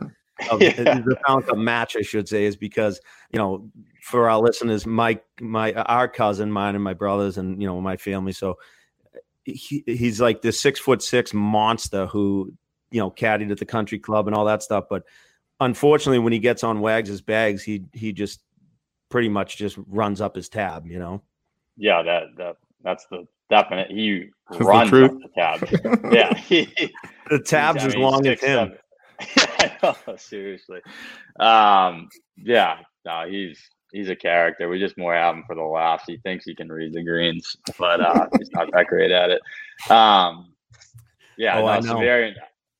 of 0.49 0.61
yeah. 0.61 0.71
the 0.81 1.17
Fallon 1.25 1.43
Cup 1.43 1.57
match, 1.57 1.95
I 1.97 2.01
should 2.01 2.27
say, 2.27 2.45
is 2.45 2.55
because 2.55 3.01
you 3.31 3.39
know 3.39 3.69
for 4.01 4.29
our 4.29 4.39
listeners, 4.39 4.85
my 4.85 5.19
my 5.41 5.73
our 5.73 6.07
cousin, 6.07 6.51
mine 6.51 6.75
and 6.75 6.83
my 6.83 6.93
brothers, 6.93 7.37
and 7.37 7.61
you 7.61 7.67
know 7.67 7.79
my 7.81 7.97
family. 7.97 8.31
So 8.31 8.57
he, 9.43 9.83
he's 9.85 10.21
like 10.21 10.41
this 10.41 10.59
six 10.59 10.79
foot 10.79 11.01
six 11.01 11.33
monster 11.33 12.05
who 12.05 12.53
you 12.91 12.99
know 12.99 13.11
caddied 13.11 13.51
at 13.51 13.57
the 13.57 13.65
country 13.65 13.99
club 13.99 14.27
and 14.27 14.35
all 14.35 14.45
that 14.45 14.63
stuff. 14.63 14.85
But 14.89 15.03
unfortunately, 15.59 16.19
when 16.19 16.33
he 16.33 16.39
gets 16.39 16.63
on 16.63 16.79
Wags' 16.79 17.21
bags, 17.21 17.63
he 17.63 17.85
he 17.93 18.13
just 18.13 18.41
pretty 19.09 19.29
much 19.29 19.57
just 19.57 19.77
runs 19.87 20.21
up 20.21 20.35
his 20.35 20.49
tab. 20.49 20.87
You 20.87 20.99
know. 20.99 21.21
Yeah, 21.77 22.01
that 22.03 22.23
that 22.37 22.57
that's 22.83 23.05
the 23.07 23.25
definite. 23.49 23.91
He 23.91 24.29
runs 24.59 24.91
the, 24.91 25.09
the 25.09 25.29
tab. 25.35 26.11
yeah, 26.11 26.33
the 27.29 27.39
tabs 27.39 27.83
as 27.83 27.95
long 27.95 28.25
as 28.27 28.39
him. 28.41 28.73
know, 29.83 29.95
seriously. 30.17 30.81
Um, 31.39 32.09
yeah, 32.37 32.79
no, 33.05 33.25
he's 33.29 33.59
he's 33.91 34.09
a 34.09 34.15
character. 34.15 34.69
We 34.69 34.79
just 34.79 34.97
more 34.97 35.13
have 35.13 35.35
him 35.35 35.43
for 35.45 35.55
the 35.55 35.63
laughs. 35.63 36.05
He 36.07 36.17
thinks 36.17 36.45
he 36.45 36.55
can 36.55 36.71
read 36.71 36.93
the 36.93 37.03
greens, 37.03 37.55
but 37.77 38.01
uh, 38.01 38.27
he's 38.37 38.51
not 38.51 38.71
that 38.73 38.87
great 38.87 39.11
at 39.11 39.31
it. 39.31 39.41
Um, 39.91 40.53
yeah, 41.37 41.57
Oh, 41.57 41.61
no, 41.61 41.67
I 41.67 41.79
know. 41.79 41.95
Xaverian. 41.95 42.33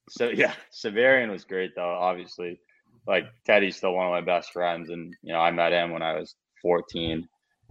So 0.09 0.29
yeah, 0.29 0.53
Xaverian 0.73 1.29
was 1.29 1.43
great 1.43 1.75
though. 1.75 1.97
Obviously, 1.99 2.59
like 3.07 3.25
Teddy's 3.45 3.77
still 3.77 3.93
one 3.93 4.07
of 4.07 4.11
my 4.11 4.21
best 4.21 4.51
friends, 4.51 4.89
and 4.89 5.15
you 5.21 5.33
know 5.33 5.39
I 5.39 5.51
met 5.51 5.71
him 5.71 5.91
when 5.91 6.01
I 6.01 6.13
was 6.13 6.35
14. 6.61 7.27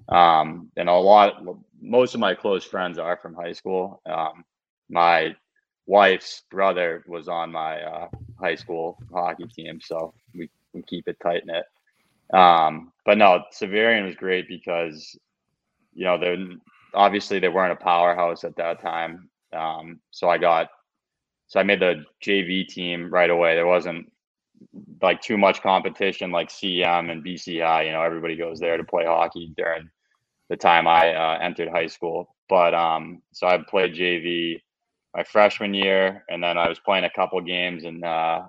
Um, 0.09 0.71
and 0.77 0.89
a 0.89 0.95
lot, 0.95 1.35
most 1.81 2.15
of 2.15 2.21
my 2.21 2.35
close 2.35 2.65
friends 2.65 2.99
are 2.99 3.17
from 3.17 3.35
high 3.35 3.53
school. 3.53 4.01
Um, 4.07 4.45
my 4.89 5.35
wife's 5.87 6.43
brother 6.51 7.05
was 7.07 7.29
on 7.29 7.53
my 7.53 7.81
uh, 7.83 8.09
high 8.39 8.55
school 8.55 8.99
hockey 9.13 9.47
team, 9.47 9.81
so 9.81 10.15
we, 10.35 10.51
we 10.73 10.83
keep 10.83 11.09
it 11.09 11.19
tight 11.23 11.47
knit. 11.47 11.65
Um, 12.33 12.93
but 13.05 13.19
no, 13.19 13.43
Xaverian 13.53 14.05
was 14.05 14.15
great 14.15 14.49
because 14.49 15.17
you 15.95 16.05
know 16.05 16.19
they 16.19 16.37
obviously 16.95 17.39
they 17.39 17.49
weren't 17.49 17.73
a 17.73 17.85
powerhouse 17.85 18.45
at 18.45 18.57
that 18.57 18.81
time. 18.81 19.31
Um, 19.53 20.01
so 20.11 20.29
I 20.29 20.39
got 20.39 20.69
so 21.47 21.59
I 21.59 21.63
made 21.63 21.81
the 21.81 22.05
JV 22.23 22.67
team 22.67 23.11
right 23.11 23.31
away. 23.31 23.55
There 23.55 23.67
wasn't 23.67 24.13
like 25.01 25.23
too 25.23 25.39
much 25.39 25.63
competition 25.63 26.31
like 26.31 26.51
CM 26.51 27.11
and 27.11 27.25
BCI. 27.25 27.87
You 27.87 27.93
know, 27.93 28.03
everybody 28.03 28.37
goes 28.37 28.61
there 28.61 28.77
to 28.77 28.85
play 28.85 29.05
hockey 29.07 29.53
during 29.57 29.89
the 30.49 30.57
time 30.57 30.87
I 30.87 31.15
uh, 31.15 31.39
entered 31.41 31.69
high 31.69 31.87
school. 31.87 32.35
But 32.49 32.75
um, 32.75 33.23
so 33.33 33.47
I 33.47 33.59
played 33.69 33.95
JV 33.95 34.61
my 35.15 35.25
freshman 35.25 35.75
year, 35.75 36.25
and 36.29 36.43
then 36.43 36.59
I 36.59 36.69
was 36.69 36.79
playing 36.79 37.05
a 37.05 37.11
couple 37.11 37.41
games 37.41 37.85
and 37.85 38.05
uh, 38.05 38.43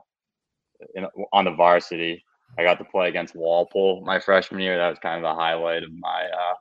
on 1.33 1.45
the 1.45 1.51
varsity. 1.51 2.23
I 2.57 2.63
got 2.63 2.77
to 2.79 2.85
play 2.85 3.09
against 3.09 3.35
Walpole 3.35 4.03
my 4.05 4.19
freshman 4.19 4.61
year. 4.61 4.77
That 4.77 4.89
was 4.89 4.99
kind 4.99 5.23
of 5.23 5.29
the 5.29 5.39
highlight 5.39 5.83
of 5.83 5.91
my, 5.93 6.25
uh, 6.25 6.53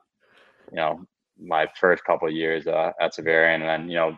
you 0.71 0.75
know, 0.77 1.05
my 1.41 1.67
first 1.79 2.03
couple 2.03 2.29
years 2.29 2.67
uh, 2.67 2.91
at 3.01 3.13
Xaverian. 3.13 3.55
And 3.55 3.63
then, 3.63 3.89
you 3.89 3.95
know, 3.95 4.17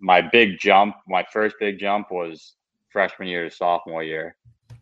my 0.00 0.20
big 0.20 0.58
jump, 0.58 0.96
my 1.08 1.24
first 1.32 1.56
big 1.58 1.78
jump 1.78 2.10
was 2.10 2.54
freshman 2.90 3.28
year 3.28 3.48
to 3.48 3.54
sophomore 3.54 4.04
year. 4.04 4.36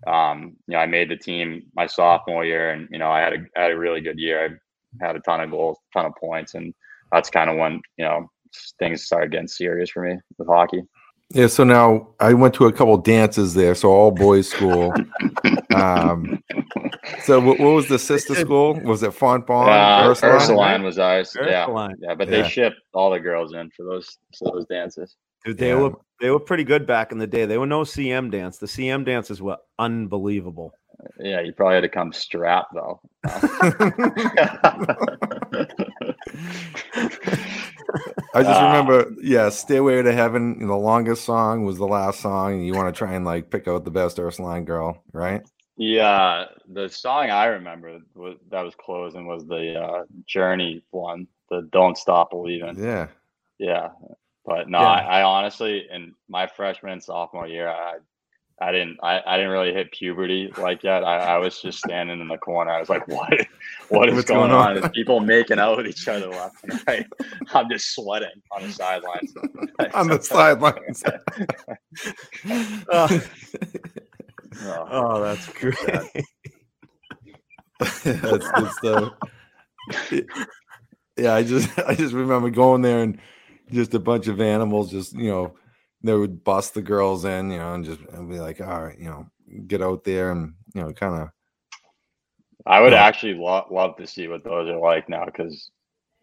Um, 0.06 0.56
you 0.66 0.74
know, 0.74 0.78
I 0.78 0.86
made 0.86 1.10
the 1.10 1.16
team 1.16 1.64
my 1.74 1.86
sophomore 1.86 2.44
year, 2.44 2.70
and 2.70 2.88
you 2.90 2.98
know, 2.98 3.10
I 3.10 3.20
had 3.20 3.32
a 3.32 3.38
I 3.56 3.62
had 3.62 3.72
a 3.72 3.78
really 3.78 4.00
good 4.00 4.18
year. 4.18 4.60
I 5.02 5.06
had 5.06 5.16
a 5.16 5.20
ton 5.20 5.40
of 5.40 5.50
goals, 5.50 5.78
ton 5.92 6.06
of 6.06 6.12
points, 6.20 6.54
and 6.54 6.74
that's 7.12 7.30
kind 7.30 7.50
of 7.50 7.56
when 7.56 7.80
you 7.96 8.04
know 8.04 8.28
things 8.78 9.04
started 9.04 9.30
getting 9.32 9.48
serious 9.48 9.90
for 9.90 10.02
me 10.02 10.18
with 10.38 10.48
hockey. 10.48 10.82
Yeah, 11.30 11.48
so 11.48 11.64
now 11.64 12.08
I 12.20 12.34
went 12.34 12.54
to 12.54 12.66
a 12.66 12.72
couple 12.72 12.96
dances 12.98 13.54
there, 13.54 13.74
so 13.74 13.90
all 13.90 14.12
boys 14.12 14.48
school. 14.48 14.94
um, 15.74 16.40
so 17.24 17.40
what, 17.40 17.58
what 17.58 17.70
was 17.74 17.88
the 17.88 17.98
sister 17.98 18.34
school? 18.36 18.74
Was 18.84 19.02
it 19.02 19.10
Fontbonne? 19.10 19.68
Uh, 19.68 20.08
Ursuline? 20.08 20.36
Ursuline 20.36 20.82
was 20.84 20.98
ours. 21.00 21.36
Yeah, 21.36 21.64
Ursuline. 21.64 21.96
yeah, 22.00 22.14
but 22.14 22.28
Yeah. 22.28 22.42
they 22.42 22.48
shipped 22.48 22.76
all 22.94 23.10
the 23.10 23.18
girls 23.18 23.54
in 23.54 23.70
for 23.76 23.84
those 23.84 24.18
for 24.38 24.52
those 24.52 24.66
dances. 24.66 25.16
Dude, 25.44 25.58
they 25.58 25.70
Yeah. 25.70 25.80
were 25.80 25.92
they 26.20 26.30
were 26.30 26.40
pretty 26.40 26.64
good 26.64 26.86
back 26.86 27.10
in 27.12 27.18
the 27.18 27.26
day. 27.26 27.44
They 27.44 27.58
were 27.58 27.66
no 27.66 27.82
CM 27.82 28.30
dance. 28.30 28.58
The 28.58 28.66
CM 28.66 29.04
dances 29.04 29.42
were 29.42 29.58
unbelievable. 29.78 30.72
Yeah, 31.18 31.40
you 31.40 31.52
probably 31.52 31.74
had 31.76 31.80
to 31.82 31.88
come 31.88 32.12
strapped 32.12 32.74
though. 32.74 33.00
I 38.34 38.42
just 38.42 38.60
Ah. 38.60 38.66
remember, 38.66 39.14
yeah, 39.22 39.48
"Stairway 39.48 40.02
to 40.02 40.12
Heaven." 40.12 40.58
The 40.66 40.76
longest 40.76 41.24
song 41.24 41.64
was 41.64 41.78
the 41.78 41.86
last 41.86 42.20
song, 42.20 42.54
and 42.54 42.66
you 42.66 42.74
want 42.74 42.94
to 42.94 42.98
try 42.98 43.14
and 43.14 43.24
like 43.24 43.50
pick 43.50 43.66
out 43.68 43.84
the 43.84 43.90
best 43.90 44.18
Ursuline 44.18 44.64
girl, 44.64 45.02
right? 45.12 45.42
Yeah, 45.78 46.46
the 46.68 46.88
song 46.88 47.30
I 47.30 47.46
remember 47.46 47.98
was, 48.14 48.36
that 48.50 48.62
was 48.62 48.74
closing 48.74 49.26
was 49.26 49.46
the 49.46 49.78
uh, 49.80 50.04
Journey 50.26 50.82
one, 50.90 51.26
the 51.50 51.62
"Don't 51.72 51.96
Stop 51.96 52.30
Believing." 52.30 52.76
Yeah, 52.82 53.08
Yeah, 53.58 53.88
but 54.44 54.68
no, 54.68 54.80
Yeah. 54.80 54.88
I, 54.88 55.20
I 55.20 55.22
honestly, 55.22 55.86
in 55.90 56.14
my 56.28 56.46
freshman 56.46 56.92
and 56.92 57.02
sophomore 57.02 57.46
year, 57.46 57.68
I, 57.68 57.96
I 58.60 58.72
didn't, 58.72 58.98
I, 59.02 59.20
I 59.26 59.36
didn't 59.36 59.52
really 59.52 59.72
hit 59.74 59.92
puberty 59.92 60.50
like 60.56 60.80
that. 60.82 61.04
I, 61.04 61.34
I 61.34 61.38
was 61.38 61.60
just 61.60 61.78
standing 61.78 62.20
in 62.20 62.28
the 62.28 62.38
corner. 62.38 62.70
I 62.70 62.80
was 62.80 62.88
like, 62.88 63.06
what, 63.06 63.32
what 63.90 64.08
is 64.08 64.14
What's 64.14 64.28
going, 64.30 64.50
on? 64.50 64.68
on? 64.68 64.74
There's 64.80 64.92
people 64.92 65.20
making 65.20 65.58
out 65.58 65.76
with 65.76 65.86
each 65.86 66.08
other 66.08 66.28
left 66.28 66.64
and 66.64 66.80
right. 66.86 67.06
I'm 67.54 67.68
just 67.68 67.94
sweating 67.94 68.28
on 68.52 68.62
the 68.62 68.72
sidelines. 68.72 69.34
on 69.94 70.08
the 70.08 70.20
sidelines. 70.22 71.02
Oh, 72.92 73.20
Oh, 74.62 74.88
oh, 74.90 75.20
that's 75.22 75.48
great. 75.52 75.76
That's 78.04 78.50
good 78.52 78.70
stuff. 78.72 79.12
Yeah, 81.18 81.34
I 81.34 81.42
just 81.42 81.78
I 81.78 81.94
just 81.94 82.14
remember 82.14 82.48
going 82.50 82.82
there 82.82 83.00
and 83.02 83.18
just 83.70 83.92
a 83.94 83.98
bunch 83.98 84.28
of 84.28 84.40
animals 84.40 84.90
just 84.90 85.12
you 85.14 85.30
know 85.30 85.54
they 86.02 86.14
would 86.14 86.44
bust 86.44 86.74
the 86.74 86.82
girls 86.82 87.24
in 87.24 87.50
you 87.50 87.58
know 87.58 87.74
and 87.74 87.84
just 87.84 88.00
and 88.12 88.28
be 88.28 88.38
like 88.38 88.60
all 88.60 88.84
right 88.84 88.98
you 88.98 89.06
know 89.06 89.26
get 89.66 89.82
out 89.82 90.04
there 90.04 90.30
and 90.32 90.54
you 90.74 90.82
know 90.82 90.92
kind 90.92 91.14
of 91.22 91.28
I 92.66 92.80
would 92.80 92.92
Yeah. 92.92 93.04
actually 93.04 93.34
lo- 93.34 93.66
love 93.70 93.96
to 93.98 94.06
see 94.06 94.26
what 94.28 94.42
those 94.42 94.68
are 94.68 94.78
like 94.78 95.08
now 95.08 95.24
because 95.24 95.70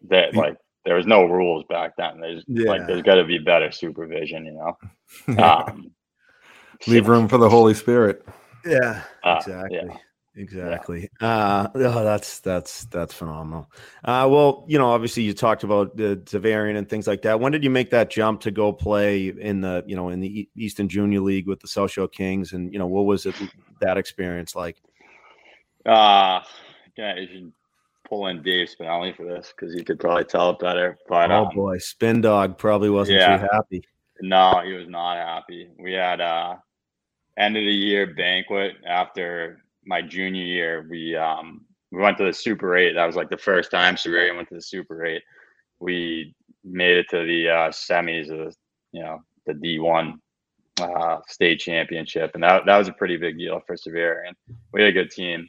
that 0.08 0.34
like 0.34 0.56
there 0.84 0.94
was 0.96 1.06
no 1.06 1.24
rules 1.24 1.64
back 1.70 1.92
then. 1.96 2.20
There's 2.20 2.44
Yeah. 2.46 2.70
like 2.70 2.86
there's 2.86 3.00
got 3.02 3.14
to 3.14 3.24
be 3.24 3.38
better 3.38 3.70
supervision, 3.72 4.44
you 4.46 4.52
know. 4.52 4.76
Um, 5.42 5.90
leave 6.86 7.08
room 7.08 7.28
for 7.28 7.38
the 7.38 7.48
Holy 7.48 7.72
Spirit. 7.72 8.26
Yeah, 8.66 9.02
Uh, 9.22 9.36
exactly. 9.36 9.78
yeah. 9.82 9.96
Exactly. 10.36 11.08
Uh, 11.20 11.68
oh, 11.74 12.04
that's 12.04 12.40
that's 12.40 12.86
that's 12.86 13.14
phenomenal. 13.14 13.70
Uh, 14.04 14.26
well, 14.28 14.64
you 14.66 14.78
know, 14.78 14.90
obviously 14.90 15.22
you 15.22 15.32
talked 15.32 15.62
about 15.62 15.96
the 15.96 16.16
Xaverian 16.24 16.76
and 16.76 16.88
things 16.88 17.06
like 17.06 17.22
that. 17.22 17.38
When 17.38 17.52
did 17.52 17.62
you 17.62 17.70
make 17.70 17.90
that 17.90 18.10
jump 18.10 18.40
to 18.40 18.50
go 18.50 18.72
play 18.72 19.28
in 19.28 19.60
the, 19.60 19.84
you 19.86 19.94
know, 19.94 20.08
in 20.08 20.20
the 20.20 20.40
E- 20.40 20.50
Eastern 20.56 20.88
Junior 20.88 21.20
League 21.20 21.46
with 21.46 21.60
the 21.60 21.68
South 21.68 21.92
Shore 21.92 22.08
Kings? 22.08 22.52
And 22.52 22.72
you 22.72 22.78
know, 22.80 22.86
what 22.86 23.02
was 23.02 23.26
it 23.26 23.36
that 23.80 23.96
experience 23.96 24.56
like? 24.56 24.76
Uh, 25.86 26.40
yeah, 26.96 27.16
you 27.16 27.28
should 27.28 27.52
pull 28.08 28.26
in 28.26 28.42
Dave 28.42 28.68
Spinelli 28.68 29.16
for 29.16 29.24
this 29.24 29.52
because 29.54 29.72
he 29.72 29.84
could 29.84 30.00
probably 30.00 30.24
tell 30.24 30.50
it 30.50 30.58
better. 30.58 30.98
But 31.08 31.30
Oh 31.30 31.46
um, 31.46 31.54
boy, 31.54 31.78
Spin 31.78 32.20
Dog 32.22 32.58
probably 32.58 32.90
wasn't 32.90 33.18
yeah. 33.18 33.36
too 33.36 33.46
happy. 33.52 33.84
no, 34.20 34.62
he 34.64 34.72
was 34.72 34.88
not 34.88 35.16
happy. 35.16 35.68
We 35.78 35.92
had 35.92 36.20
uh 36.20 36.56
end 37.36 37.56
of 37.56 37.64
the 37.64 37.72
year 37.72 38.14
banquet 38.14 38.76
after 38.86 39.63
my 39.86 40.02
junior 40.02 40.44
year. 40.44 40.86
We 40.88 41.16
um 41.16 41.64
we 41.92 42.00
went 42.00 42.18
to 42.18 42.24
the 42.24 42.32
Super 42.32 42.76
Eight. 42.76 42.94
That 42.94 43.06
was 43.06 43.16
like 43.16 43.30
the 43.30 43.38
first 43.38 43.70
time 43.70 43.96
Xaverian 43.96 44.36
went 44.36 44.48
to 44.48 44.54
the 44.56 44.62
Super 44.62 45.04
Eight. 45.04 45.22
We 45.80 46.34
made 46.64 46.96
it 46.98 47.06
to 47.10 47.24
the 47.24 47.48
uh, 47.48 47.70
semis 47.70 48.30
of 48.30 48.38
the, 48.38 48.54
you 48.92 49.02
know 49.02 49.22
the 49.46 49.54
D 49.54 49.78
one 49.78 50.20
uh, 50.80 51.18
state 51.28 51.60
championship, 51.60 52.32
and 52.34 52.42
that 52.42 52.66
that 52.66 52.78
was 52.78 52.88
a 52.88 52.92
pretty 52.92 53.16
big 53.16 53.38
deal 53.38 53.60
for 53.66 53.76
Xaverian. 53.76 54.34
We 54.72 54.82
had 54.82 54.90
a 54.90 54.92
good 54.92 55.10
team, 55.10 55.48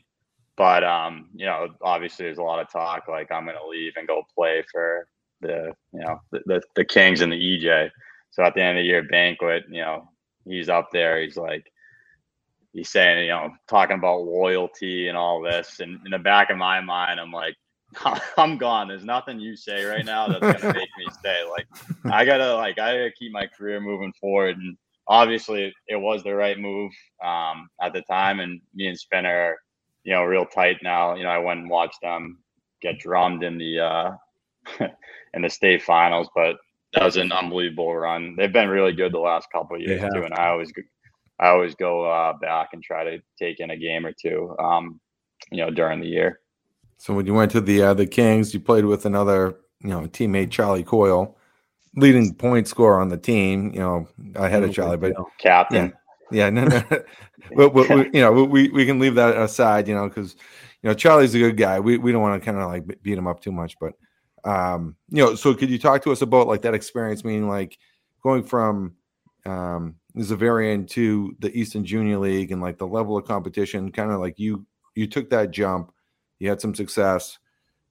but 0.57 0.83
um 0.83 1.29
you 1.35 1.45
know 1.45 1.69
obviously 1.81 2.25
there's 2.25 2.37
a 2.37 2.43
lot 2.43 2.59
of 2.61 2.71
talk 2.71 3.07
like 3.07 3.31
I'm 3.31 3.45
going 3.45 3.57
to 3.57 3.67
leave 3.67 3.93
and 3.97 4.07
go 4.07 4.23
play 4.35 4.63
for 4.71 5.07
the 5.41 5.73
you 5.93 5.99
know 6.01 6.21
the, 6.31 6.41
the 6.45 6.61
the 6.75 6.85
Kings 6.85 7.21
and 7.21 7.31
the 7.31 7.37
EJ. 7.37 7.89
So 8.31 8.43
at 8.43 8.53
the 8.53 8.61
end 8.61 8.77
of 8.77 8.81
the 8.81 8.87
year 8.87 9.03
banquet, 9.03 9.63
you 9.69 9.81
know, 9.81 10.09
he's 10.45 10.67
up 10.69 10.89
there. 10.91 11.21
He's 11.21 11.37
like, 11.37 11.65
he's 12.75 12.89
saying, 12.89 13.23
you 13.23 13.29
know, 13.29 13.49
talking 13.67 13.97
about 13.97 14.25
loyalty 14.25 15.07
and 15.07 15.17
all 15.17 15.41
this. 15.41 15.79
And 15.79 15.99
in 16.05 16.11
the 16.11 16.19
back 16.19 16.49
of 16.49 16.57
my 16.57 16.81
mind, 16.81 17.19
I'm 17.19 17.31
like, 17.31 17.55
I'm 18.37 18.57
gone. 18.57 18.89
There's 18.89 19.05
nothing 19.05 19.39
you 19.39 19.55
say 19.55 19.85
right 19.85 20.05
now 20.05 20.27
that's 20.27 20.61
gonna 20.61 20.73
make 20.73 20.89
me 20.97 21.07
stay. 21.19 21.39
Like, 21.49 21.67
I 22.11 22.25
gotta, 22.25 22.53
like, 22.55 22.77
I 22.77 22.97
gotta 22.97 23.11
keep 23.17 23.31
my 23.31 23.47
career 23.47 23.79
moving 23.79 24.13
forward. 24.19 24.57
And 24.57 24.77
obviously, 25.07 25.73
it 25.87 25.95
was 25.95 26.23
the 26.23 26.35
right 26.35 26.59
move 26.59 26.91
um, 27.23 27.69
at 27.81 27.93
the 27.93 28.01
time. 28.01 28.41
And 28.41 28.59
me 28.73 28.87
and 28.87 28.99
Spinner, 28.99 29.29
are, 29.29 29.55
you 30.03 30.13
know, 30.13 30.23
real 30.23 30.45
tight 30.45 30.77
now. 30.83 31.15
You 31.15 31.23
know, 31.23 31.29
I 31.29 31.37
went 31.37 31.61
and 31.61 31.69
watched 31.69 32.01
them 32.01 32.39
get 32.81 32.99
drummed 32.99 33.43
in 33.43 33.57
the 33.57 33.79
uh, 33.79 34.11
in 35.33 35.41
the 35.41 35.49
state 35.49 35.81
finals, 35.81 36.27
but 36.35 36.57
that 36.93 37.03
was 37.03 37.15
an 37.15 37.31
unbelievable 37.31 37.95
run. 37.95 38.35
They've 38.37 38.51
been 38.51 38.69
really 38.69 38.93
good 38.93 39.13
the 39.13 39.19
last 39.19 39.47
couple 39.51 39.77
of 39.77 39.81
years 39.81 40.01
too, 40.13 40.23
and 40.23 40.33
I 40.33 40.49
always, 40.49 40.71
I 41.39 41.49
always 41.49 41.75
go 41.75 42.09
uh, 42.09 42.33
back 42.33 42.69
and 42.73 42.81
try 42.81 43.03
to 43.03 43.19
take 43.37 43.59
in 43.59 43.71
a 43.71 43.77
game 43.77 44.05
or 44.05 44.13
two, 44.13 44.55
um, 44.59 44.99
you 45.51 45.57
know, 45.57 45.69
during 45.69 45.99
the 45.99 46.07
year. 46.07 46.39
So 46.97 47.13
when 47.13 47.25
you 47.25 47.33
went 47.33 47.51
to 47.51 47.61
the 47.61 47.81
uh, 47.81 47.93
the 47.93 48.05
Kings, 48.05 48.53
you 48.53 48.59
played 48.59 48.85
with 48.85 49.05
another 49.05 49.57
you 49.81 49.89
know 49.89 50.01
teammate 50.01 50.51
Charlie 50.51 50.83
Coyle, 50.83 51.37
leading 51.95 52.33
point 52.33 52.67
scorer 52.67 53.01
on 53.01 53.09
the 53.09 53.17
team. 53.17 53.73
You 53.73 53.79
know 53.79 54.07
ahead 54.35 54.63
of 54.63 54.73
Charlie, 54.73 54.97
but 54.97 55.13
deal. 55.13 55.27
Captain, 55.37 55.93
Yeah, 56.31 56.49
no, 56.49 56.65
no. 56.65 56.83
but, 57.55 57.73
but 57.73 57.89
we, 57.89 58.09
you 58.13 58.21
know, 58.21 58.31
we, 58.31 58.69
we 58.69 58.85
can 58.85 58.99
leave 58.99 59.15
that 59.15 59.37
aside, 59.37 59.87
you 59.87 59.95
know, 59.95 60.07
because 60.07 60.35
you 60.81 60.89
know 60.89 60.93
Charlie's 60.93 61.35
a 61.35 61.39
good 61.39 61.57
guy. 61.57 61.79
We 61.79 61.97
we 61.97 62.11
don't 62.11 62.21
want 62.21 62.41
to 62.41 62.45
kind 62.45 62.61
of 62.61 62.69
like 62.69 63.01
beat 63.03 63.17
him 63.17 63.27
up 63.27 63.41
too 63.41 63.51
much, 63.51 63.75
but 63.79 63.93
um, 64.45 64.95
you 65.09 65.23
know, 65.23 65.35
so 65.35 65.53
could 65.53 65.69
you 65.69 65.79
talk 65.79 66.03
to 66.03 66.11
us 66.11 66.21
about 66.21 66.47
like 66.47 66.61
that 66.61 66.73
experience? 66.73 67.23
Meaning, 67.23 67.49
like 67.49 67.77
going 68.23 68.43
from 68.43 68.95
um, 69.45 69.95
Xaverian 70.17 70.87
to 70.89 71.35
the 71.39 71.55
Eastern 71.57 71.83
Junior 71.83 72.19
League 72.19 72.51
and 72.51 72.61
like 72.61 72.77
the 72.77 72.87
level 72.87 73.17
of 73.17 73.25
competition, 73.25 73.91
kind 73.91 74.11
of 74.11 74.19
like 74.19 74.39
you 74.39 74.65
you 74.95 75.07
took 75.07 75.29
that 75.29 75.51
jump, 75.51 75.91
you 76.39 76.45
you 76.45 76.49
had 76.49 76.61
some 76.61 76.75
success. 76.75 77.37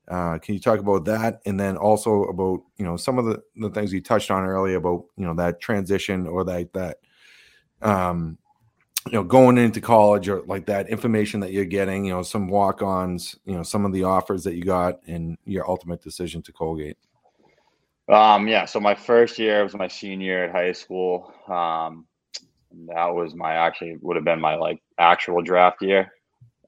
Uh, 0.08 0.38
can 0.38 0.54
you 0.54 0.60
talk 0.60 0.80
about 0.80 1.04
that, 1.06 1.40
and 1.46 1.58
then 1.58 1.76
also 1.76 2.24
about 2.24 2.62
you 2.76 2.84
know 2.84 2.96
some 2.96 3.18
of 3.18 3.24
the, 3.24 3.42
the 3.56 3.70
things 3.70 3.92
you 3.92 4.00
touched 4.00 4.30
on 4.30 4.44
earlier 4.44 4.76
about 4.76 5.04
you 5.16 5.24
know 5.26 5.34
that 5.34 5.60
transition 5.60 6.26
or 6.26 6.44
that 6.44 6.72
that 6.72 6.98
um, 7.82 8.36
you 9.06 9.12
know 9.12 9.24
going 9.24 9.56
into 9.56 9.80
college 9.80 10.28
or 10.28 10.42
like 10.42 10.66
that 10.66 10.88
information 10.88 11.40
that 11.40 11.52
you're 11.52 11.64
getting, 11.64 12.04
you 12.04 12.12
know 12.12 12.22
some 12.22 12.48
walk-ons, 12.48 13.36
you 13.46 13.54
know 13.54 13.62
some 13.62 13.84
of 13.84 13.92
the 13.92 14.04
offers 14.04 14.44
that 14.44 14.54
you 14.54 14.62
got, 14.62 15.00
and 15.06 15.38
your 15.46 15.68
ultimate 15.68 16.02
decision 16.02 16.42
to 16.42 16.52
Colgate. 16.52 16.98
Um, 18.08 18.46
yeah. 18.46 18.66
So 18.66 18.80
my 18.80 18.94
first 18.94 19.38
year 19.38 19.62
was 19.62 19.74
my 19.74 19.88
senior 19.88 20.44
at 20.44 20.52
high 20.52 20.72
school. 20.72 21.32
Um, 21.48 22.06
that 22.88 23.14
was 23.14 23.34
my 23.34 23.54
actually 23.54 23.96
would 24.00 24.16
have 24.16 24.24
been 24.24 24.40
my 24.40 24.56
like 24.56 24.82
actual 24.98 25.42
draft 25.42 25.82
year. 25.82 26.12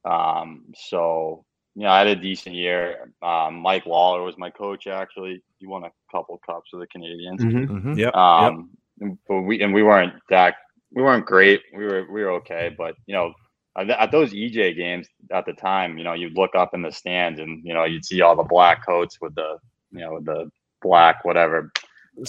Um, 0.05 0.67
so 0.75 1.45
you 1.75 1.83
know, 1.83 1.91
I 1.91 1.99
had 1.99 2.07
a 2.07 2.17
decent 2.17 2.55
year. 2.55 3.13
Um, 3.23 3.57
Mike 3.57 3.85
Lawler 3.85 4.23
was 4.23 4.39
my 4.39 4.49
coach. 4.51 4.87
Actually, 4.87 5.43
he 5.59 5.67
won 5.67 5.85
a 5.85 5.93
couple 6.11 6.41
cups 6.45 6.71
with 6.73 6.81
the 6.81 6.99
Canadiens. 6.99 7.41
Mm-hmm. 7.41 7.77
Mm-hmm. 7.77 7.99
Yep. 7.99 8.15
Um, 8.15 8.71
yep. 8.99 9.13
but 9.29 9.43
we 9.43 9.63
and 9.63 9.75
we 9.75 9.83
weren't 9.83 10.15
that 10.31 10.55
we 10.93 11.03
weren't 11.03 11.27
great. 11.27 11.63
We 11.77 11.85
were 11.85 12.07
we 12.11 12.23
were 12.23 12.33
okay, 12.33 12.75
but 12.77 12.95
you 13.07 13.15
know, 13.15 13.35
at, 13.77 13.91
at 13.91 14.11
those 14.11 14.33
EJ 14.33 14.77
games 14.77 15.07
at 15.31 15.45
the 15.45 15.53
time, 15.53 15.99
you 15.99 16.05
know, 16.05 16.15
you'd 16.15 16.37
look 16.37 16.55
up 16.55 16.73
in 16.73 16.81
the 16.81 16.93
stands 16.93 17.41
and 17.41 17.63
you 17.63 17.75
know 17.75 17.85
you'd 17.85 18.07
see 18.07 18.23
all 18.23 18.37
the 18.37 18.43
black 18.43 18.85
coats 18.85 19.19
with 19.21 19.35
the 19.35 19.59
you 19.91 20.01
know 20.01 20.19
the 20.21 20.51
black 20.81 21.25
whatever 21.25 21.73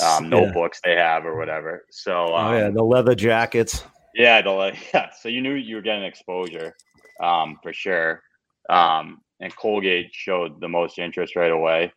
um, 0.03 0.29
notebooks 0.29 0.79
yeah. 0.85 0.89
they 0.89 1.01
have 1.01 1.25
or 1.25 1.37
whatever. 1.37 1.85
So 1.89 2.35
um, 2.35 2.47
oh 2.47 2.57
yeah, 2.57 2.65
um, 2.67 2.73
the 2.73 2.83
leather 2.83 3.15
jackets. 3.15 3.83
Yeah, 4.13 4.41
the 4.41 4.75
yeah. 4.93 5.09
So 5.19 5.29
you 5.29 5.41
knew 5.41 5.53
you 5.53 5.75
were 5.75 5.81
getting 5.81 6.03
exposure 6.03 6.75
um, 7.21 7.57
for 7.61 7.73
sure. 7.73 8.21
Um, 8.69 9.21
and 9.39 9.55
Colgate 9.55 10.09
showed 10.13 10.59
the 10.59 10.67
most 10.67 10.99
interest 10.99 11.35
right 11.35 11.51
away. 11.51 11.93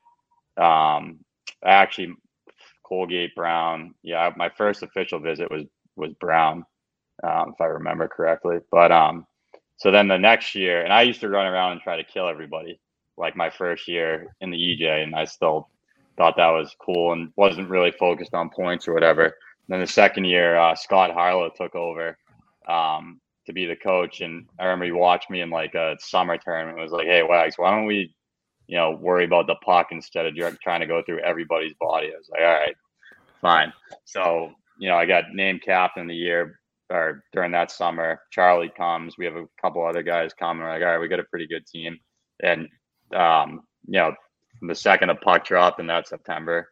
Um, 0.56 1.20
actually, 1.64 2.14
Colgate 2.84 3.34
Brown. 3.34 3.94
Yeah, 4.02 4.30
my 4.36 4.50
first 4.50 4.82
official 4.82 5.18
visit 5.18 5.50
was 5.50 5.64
was 5.96 6.12
Brown, 6.20 6.64
um, 7.22 7.52
if 7.54 7.60
I 7.60 7.66
remember 7.66 8.08
correctly. 8.08 8.58
But 8.70 8.92
um, 8.92 9.26
so 9.76 9.90
then 9.90 10.08
the 10.08 10.18
next 10.18 10.54
year, 10.54 10.82
and 10.82 10.92
I 10.92 11.02
used 11.02 11.20
to 11.20 11.28
run 11.28 11.46
around 11.46 11.72
and 11.72 11.80
try 11.80 11.96
to 11.96 12.04
kill 12.04 12.28
everybody, 12.28 12.80
like 13.16 13.36
my 13.36 13.50
first 13.50 13.88
year 13.88 14.34
in 14.40 14.50
the 14.50 14.56
EJ, 14.56 15.02
and 15.02 15.14
I 15.14 15.24
still 15.24 15.68
thought 16.16 16.36
that 16.36 16.50
was 16.50 16.74
cool 16.80 17.12
and 17.12 17.32
wasn't 17.36 17.70
really 17.70 17.92
focused 17.92 18.34
on 18.34 18.50
points 18.50 18.86
or 18.88 18.94
whatever. 18.94 19.24
And 19.24 19.32
then 19.68 19.80
the 19.80 19.86
second 19.86 20.24
year, 20.24 20.56
uh, 20.56 20.74
Scott 20.74 21.12
Harlow 21.12 21.50
took 21.56 21.74
over 21.74 22.16
um, 22.68 23.20
to 23.46 23.52
be 23.52 23.66
the 23.66 23.76
coach, 23.76 24.20
and 24.20 24.46
I 24.58 24.64
remember 24.64 24.86
he 24.86 24.92
watched 24.92 25.30
me 25.30 25.40
in 25.40 25.50
like 25.50 25.74
a 25.74 25.96
summer 26.00 26.36
tournament. 26.36 26.78
It 26.78 26.82
was 26.82 26.92
like, 26.92 27.06
"Hey, 27.06 27.22
Wags, 27.22 27.54
why 27.56 27.70
don't 27.70 27.86
we, 27.86 28.14
you 28.66 28.76
know, 28.76 28.92
worry 28.92 29.24
about 29.24 29.46
the 29.46 29.56
puck 29.56 29.88
instead 29.92 30.26
of 30.26 30.34
trying 30.60 30.80
to 30.80 30.86
go 30.86 31.02
through 31.02 31.20
everybody's 31.20 31.74
body?" 31.80 32.08
I 32.08 32.18
was 32.18 32.28
like, 32.30 32.42
"All 32.42 32.46
right, 32.46 32.76
fine." 33.40 33.72
So 34.04 34.52
you 34.80 34.88
know, 34.88 34.96
I 34.96 35.06
got 35.06 35.32
named 35.32 35.62
captain 35.62 36.06
the 36.06 36.14
year 36.14 36.58
or 36.90 37.22
during 37.32 37.52
that 37.52 37.70
summer. 37.70 38.20
Charlie 38.32 38.72
comes. 38.76 39.16
We 39.16 39.26
have 39.26 39.36
a 39.36 39.46
couple 39.60 39.86
other 39.86 40.02
guys 40.02 40.32
coming. 40.32 40.62
We're 40.62 40.72
like, 40.72 40.82
all 40.82 40.88
right, 40.88 40.98
we 40.98 41.06
got 41.06 41.20
a 41.20 41.24
pretty 41.24 41.46
good 41.46 41.66
team. 41.66 41.98
And 42.42 42.66
um, 43.14 43.60
you 43.86 43.98
know, 43.98 44.14
the 44.60 44.74
second 44.74 45.10
a 45.10 45.14
puck 45.14 45.44
drop 45.44 45.80
in 45.80 45.86
that 45.86 46.08
September, 46.08 46.70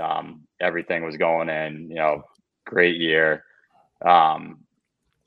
um, 0.00 0.42
everything 0.60 1.04
was 1.04 1.16
going 1.16 1.48
in. 1.48 1.88
You 1.90 1.96
know, 1.96 2.22
great 2.66 2.96
year. 2.96 3.44
Um, 4.04 4.58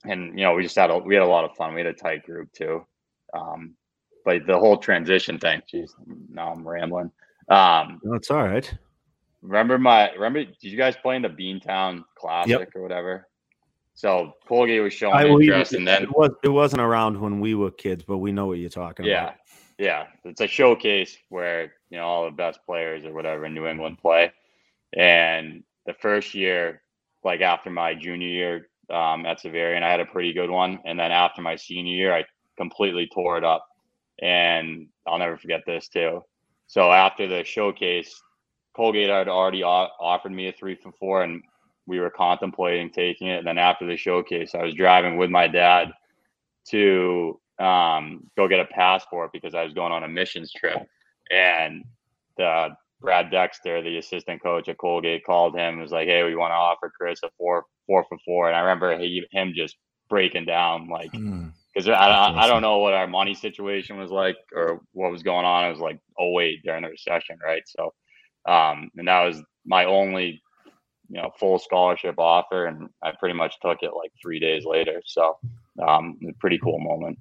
and 0.05 0.38
you 0.38 0.45
know, 0.45 0.53
we 0.53 0.64
just 0.64 0.76
had 0.76 0.89
a 0.89 0.97
we 0.97 1.16
had 1.16 1.24
a 1.24 1.28
lot 1.28 1.45
of 1.45 1.55
fun. 1.55 1.74
We 1.74 1.82
had 1.82 1.88
a 1.88 1.93
tight 1.93 2.24
group 2.24 2.51
too. 2.53 2.86
Um, 3.34 3.76
but 4.26 4.45
the 4.45 4.57
whole 4.57 4.78
transition 4.78 5.39
thing, 5.39 5.62
geez, 5.68 5.93
now 6.32 6.51
I'm 6.51 6.68
rambling. 6.68 7.12
Um, 7.49 7.99
no, 8.03 8.14
it's 8.14 8.32
all 8.32 8.43
right. 8.43 8.72
Remember 9.41 9.78
my 9.78 10.12
remember? 10.12 10.43
Did 10.43 10.55
you 10.62 10.78
guys 10.78 10.95
play 10.97 11.16
in 11.16 11.22
the 11.22 11.30
Beantown 11.30 12.03
Classic 12.16 12.60
yep. 12.60 12.70
or 12.76 12.82
whatever? 12.82 13.28
So 13.93 14.34
Colgate 14.47 14.82
was 14.82 14.93
showing 14.93 15.16
I, 15.16 15.28
interest, 15.28 15.74
and 15.74 15.88
then 15.88 16.03
it 16.03 16.10
was 16.16 16.32
it 16.43 16.49
wasn't 16.49 16.82
around 16.82 17.20
when 17.20 17.39
we 17.39 17.55
were 17.55 17.72
kids, 17.72 18.03
but 18.07 18.20
we 18.20 18.32
know 18.32 18.47
what 18.47 18.60
you're 18.60 18.70
talking 18.70 19.05
about. 19.05 19.12
yeah, 19.12 19.24
about. 19.24 19.36
Yeah. 19.80 20.07
It's 20.25 20.41
a 20.41 20.47
showcase 20.47 21.17
where 21.30 21.73
you 21.89 21.97
know 21.97 22.03
all 22.03 22.25
the 22.25 22.32
best 22.32 22.59
players 22.65 23.05
or 23.05 23.13
whatever 23.13 23.45
in 23.45 23.53
New 23.55 23.65
England 23.65 23.97
play. 23.99 24.32
And 24.95 25.63
the 25.86 25.93
first 25.93 26.36
year, 26.36 26.82
like 27.23 27.41
after 27.41 27.69
my 27.69 27.95
junior 27.95 28.27
year 28.27 28.69
um, 28.89 29.25
at 29.25 29.41
Xaverian, 29.41 29.82
I 29.82 29.89
had 29.89 30.01
a 30.01 30.05
pretty 30.05 30.34
good 30.34 30.49
one. 30.49 30.80
And 30.86 30.99
then 30.99 31.11
after 31.11 31.41
my 31.41 31.55
senior 31.55 31.95
year, 31.95 32.13
I 32.13 32.25
completely 32.57 33.07
tore 33.11 33.38
it 33.38 33.43
up. 33.45 33.65
And 34.21 34.88
I'll 35.07 35.17
never 35.17 35.38
forget 35.38 35.61
this 35.65 35.88
too. 35.88 36.23
So 36.67 36.91
after 36.91 37.27
the 37.27 37.43
showcase, 37.45 38.21
Colgate 38.75 39.09
had 39.09 39.30
already 39.30 39.63
offered 39.63 40.32
me 40.32 40.49
a 40.49 40.51
three 40.51 40.75
for 40.75 40.91
four, 40.91 41.23
and 41.23 41.41
we 41.88 41.99
were 41.99 42.09
contemplating 42.09 42.91
taking 42.91 43.27
it. 43.27 43.38
And 43.39 43.47
then 43.47 43.57
after 43.57 43.86
the 43.86 43.97
showcase, 43.97 44.53
I 44.53 44.63
was 44.63 44.75
driving 44.75 45.17
with 45.17 45.30
my 45.30 45.47
dad 45.47 45.91
to 46.69 47.39
um, 47.60 48.30
go 48.38 48.47
get 48.47 48.60
a 48.60 48.66
passport 48.66 49.32
because 49.34 49.55
I 49.55 49.64
was 49.64 49.74
going 49.74 49.91
on 49.91 50.03
a 50.03 50.07
missions 50.07 50.51
trip. 50.51 50.80
And 51.32 51.84
the 52.38 52.70
Brad 53.01 53.32
Dexter, 53.32 53.82
the 53.82 53.97
assistant 53.97 54.41
coach 54.41 54.68
at 54.68 54.78
Colgate, 54.78 55.26
called 55.26 55.55
him 55.55 55.74
and 55.74 55.82
was 55.82 55.91
like, 55.91 56.07
"Hey, 56.07 56.24
we 56.24 56.36
want 56.36 56.51
to 56.51 56.55
offer 56.55 56.91
Chris 56.95 57.20
a 57.24 57.30
four 57.38 57.66
four 57.88 58.05
for 58.10 58.18
four. 58.26 58.47
And 58.47 58.55
I 58.55 58.62
remember 58.62 58.97
he, 58.97 59.26
him 59.32 59.53
just 59.55 59.78
breaking 60.10 60.45
down 60.45 60.89
like 60.89 61.12
because 61.12 61.86
mm, 61.86 61.93
I, 61.93 62.10
I, 62.10 62.43
I 62.43 62.47
don't 62.47 62.64
know 62.64 62.80
what 62.80 62.93
our 62.93 63.07
money 63.07 63.36
situation 63.36 63.97
was 63.97 64.10
like 64.10 64.38
or 64.55 64.82
what 64.93 65.12
was 65.12 65.24
going 65.24 65.45
on. 65.45 65.66
It 65.66 65.72
was 65.72 65.80
like 65.80 65.99
oh 66.18 66.32
wait 66.32 66.64
during 66.64 66.84
the 66.84 66.89
recession, 66.89 67.38
right? 67.43 67.64
So 67.66 67.93
um, 68.47 68.89
and 68.97 69.07
that 69.07 69.26
was 69.26 69.41
my 69.66 69.86
only, 69.86 70.41
you 71.10 71.22
know, 71.22 71.32
full 71.39 71.60
scholarship 71.60 72.16
offer, 72.18 72.66
and 72.66 72.89
I 73.03 73.12
pretty 73.12 73.36
much 73.36 73.55
took 73.62 73.80
it 73.82 73.91
like 73.95 74.12
three 74.22 74.39
days 74.39 74.66
later. 74.66 75.01
So, 75.05 75.38
um, 75.86 76.18
a 76.28 76.34
pretty 76.39 76.57
cool 76.57 76.80
moment. 76.80 77.20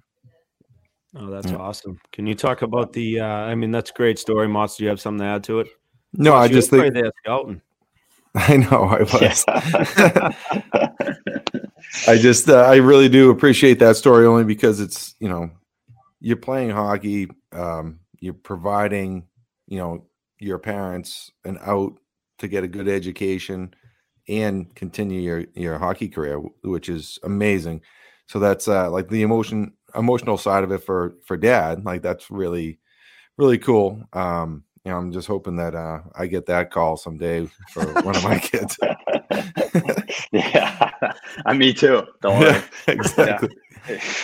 Oh, 1.17 1.31
that's 1.31 1.51
yeah. 1.51 1.57
awesome. 1.57 1.99
Can 2.13 2.27
you 2.27 2.35
talk 2.35 2.63
about 2.63 2.93
the? 2.93 3.21
Uh, 3.21 3.27
I 3.27 3.55
mean, 3.55 3.71
that's 3.71 3.91
a 3.91 3.95
great 3.95 4.19
story, 4.19 4.47
Motts. 4.47 4.77
Do 4.77 4.85
you 4.85 4.91
have 4.91 5.01
something 5.01 5.21
to 5.21 5.25
add 5.25 5.45
to 5.45 5.61
it? 5.61 5.69
No, 6.13 6.35
I 6.35 6.49
just 6.49 6.71
think 6.71 6.93
there 6.95 7.11
scouting. 7.25 7.61
I 8.35 8.57
know 8.59 8.85
I 8.85 9.03
was. 9.13 9.45
I 12.07 12.17
just, 12.19 12.49
uh, 12.49 12.63
I 12.63 12.77
really 12.77 13.09
do 13.09 13.31
appreciate 13.31 13.79
that 13.79 13.97
story 13.97 14.27
only 14.27 14.45
because 14.45 14.81
it's, 14.81 15.15
you 15.19 15.29
know, 15.29 15.51
you're 16.21 16.37
playing 16.37 16.71
hockey, 16.71 17.29
um, 17.53 18.01
you're 18.21 18.35
providing, 18.35 19.27
you 19.67 19.79
know, 19.79 20.05
your 20.39 20.59
parents 20.59 21.31
an 21.45 21.59
out 21.63 21.99
to 22.39 22.49
get 22.49 22.65
a 22.65 22.69
good 22.69 22.89
education 22.89 23.75
and 24.29 24.73
continue 24.75 25.21
your 25.21 25.47
your 25.55 25.79
hockey 25.79 26.09
career, 26.09 26.39
which 26.63 26.89
is 26.89 27.19
amazing. 27.23 27.81
So 28.27 28.39
that's 28.39 28.69
uh, 28.69 28.91
like 28.91 29.09
the 29.09 29.23
emotion 29.23 29.73
emotional 29.95 30.39
side 30.39 30.65
of 30.65 30.73
it 30.73 30.85
for 30.85 31.15
for 31.25 31.37
dad. 31.37 31.85
Like 31.85 32.03
that's 32.03 32.31
really 32.31 32.79
really 33.37 33.59
cool. 33.59 34.03
Um, 34.13 34.65
you 34.85 34.93
know, 34.93 34.99
I'm 34.99 35.13
just 35.13 35.29
hoping 35.29 35.57
that 35.57 35.75
uh, 35.75 36.01
I 36.15 36.27
get 36.27 36.47
that 36.47 36.71
call 36.71 36.97
someday 36.97 37.47
for 37.71 37.85
one 38.03 38.17
of 38.17 38.25
my 38.25 38.39
kids. 38.43 38.79
yeah, 40.33 40.91
I'm 41.47 41.59
me 41.59 41.73
too. 41.73 42.07
Don't 42.23 42.41
worry. 42.41 42.53
Yeah, 42.53 42.65
exactly. 42.89 43.51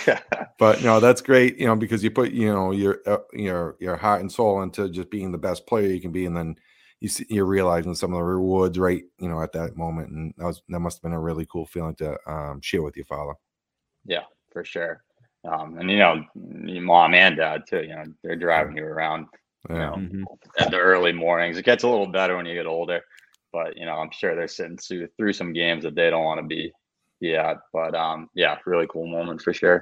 Yeah. 0.06 0.20
but 0.58 0.82
know 0.82 1.00
that's 1.00 1.20
great. 1.20 1.58
You 1.58 1.66
know 1.66 1.76
because 1.76 2.02
you 2.02 2.10
put 2.10 2.32
you 2.32 2.52
know 2.52 2.72
your 2.72 3.00
uh, 3.06 3.18
your 3.32 3.76
your 3.78 3.96
heart 3.96 4.20
and 4.20 4.32
soul 4.32 4.62
into 4.62 4.88
just 4.88 5.10
being 5.10 5.32
the 5.32 5.38
best 5.38 5.66
player 5.66 5.88
you 5.88 6.00
can 6.00 6.12
be, 6.12 6.26
and 6.26 6.36
then 6.36 6.56
you 7.00 7.08
see, 7.08 7.26
you're 7.28 7.44
realizing 7.44 7.94
some 7.94 8.12
of 8.12 8.18
the 8.18 8.24
rewards 8.24 8.78
right 8.78 9.04
you 9.18 9.28
know 9.28 9.42
at 9.42 9.52
that 9.52 9.76
moment, 9.76 10.10
and 10.10 10.34
that 10.38 10.46
was 10.46 10.62
that 10.68 10.80
must 10.80 10.98
have 10.98 11.02
been 11.02 11.12
a 11.12 11.20
really 11.20 11.46
cool 11.46 11.66
feeling 11.66 11.94
to 11.96 12.16
um, 12.26 12.60
share 12.62 12.82
with 12.82 12.96
your 12.96 13.06
father. 13.06 13.34
Yeah, 14.06 14.24
for 14.50 14.64
sure. 14.64 15.03
Um, 15.44 15.78
and 15.78 15.90
you 15.90 15.98
know, 15.98 16.24
mom 16.34 17.14
and 17.14 17.36
dad 17.36 17.64
too. 17.68 17.82
You 17.82 17.96
know, 17.96 18.04
they're 18.22 18.36
driving 18.36 18.76
you 18.76 18.84
around. 18.84 19.26
You 19.68 19.76
yeah. 19.76 19.86
know, 19.86 19.96
mm-hmm. 19.96 20.22
at 20.58 20.70
the 20.70 20.78
early 20.78 21.12
mornings. 21.12 21.56
It 21.56 21.64
gets 21.64 21.84
a 21.84 21.88
little 21.88 22.06
better 22.06 22.36
when 22.36 22.46
you 22.46 22.54
get 22.54 22.66
older, 22.66 23.00
but 23.52 23.76
you 23.76 23.86
know, 23.86 23.94
I'm 23.94 24.10
sure 24.10 24.34
they're 24.34 24.48
sitting 24.48 24.76
through, 24.76 25.08
through 25.16 25.32
some 25.32 25.52
games 25.52 25.84
that 25.84 25.94
they 25.94 26.10
don't 26.10 26.24
want 26.24 26.40
to 26.40 26.46
be 26.46 26.72
yeah, 27.24 27.54
but 27.72 27.94
um, 27.94 28.28
yeah, 28.34 28.58
really 28.66 28.86
cool 28.86 29.06
moment 29.06 29.40
for 29.40 29.54
sure. 29.54 29.80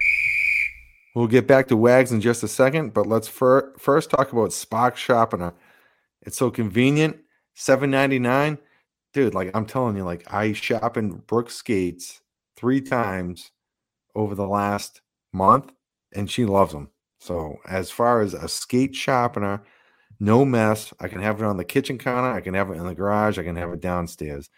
We'll 1.14 1.26
get 1.26 1.46
back 1.46 1.66
to 1.68 1.76
Wags 1.76 2.12
in 2.12 2.20
just 2.20 2.42
a 2.42 2.48
second, 2.48 2.94
but 2.94 3.06
let's 3.06 3.28
fir- 3.28 3.74
first 3.78 4.10
talk 4.10 4.32
about 4.32 4.50
Sparx 4.50 4.96
Sharpener. 4.96 5.52
It's 6.22 6.38
so 6.38 6.50
convenient, 6.50 7.18
seven 7.54 7.90
ninety 7.90 8.20
nine, 8.20 8.58
dude. 9.12 9.34
Like 9.34 9.50
I'm 9.54 9.66
telling 9.66 9.96
you, 9.96 10.04
like 10.04 10.32
I 10.32 10.52
shop 10.52 10.96
in 10.96 11.10
Brooks 11.12 11.56
skates 11.56 12.20
three 12.56 12.80
times 12.80 13.50
over 14.14 14.34
the 14.34 14.46
last 14.46 15.00
month, 15.32 15.72
and 16.12 16.30
she 16.30 16.44
loves 16.44 16.72
them. 16.72 16.90
So 17.20 17.58
as 17.66 17.90
far 17.90 18.20
as 18.20 18.34
a 18.34 18.48
skate 18.48 18.94
sharpener, 18.94 19.62
no 20.20 20.44
mess. 20.44 20.92
I 21.00 21.08
can 21.08 21.20
have 21.20 21.40
it 21.40 21.44
on 21.44 21.56
the 21.56 21.64
kitchen 21.64 21.98
counter. 21.98 22.30
I 22.30 22.40
can 22.40 22.54
have 22.54 22.70
it 22.70 22.74
in 22.74 22.86
the 22.86 22.94
garage. 22.94 23.38
I 23.38 23.42
can 23.42 23.56
have 23.56 23.72
it 23.72 23.80
downstairs. 23.80 24.48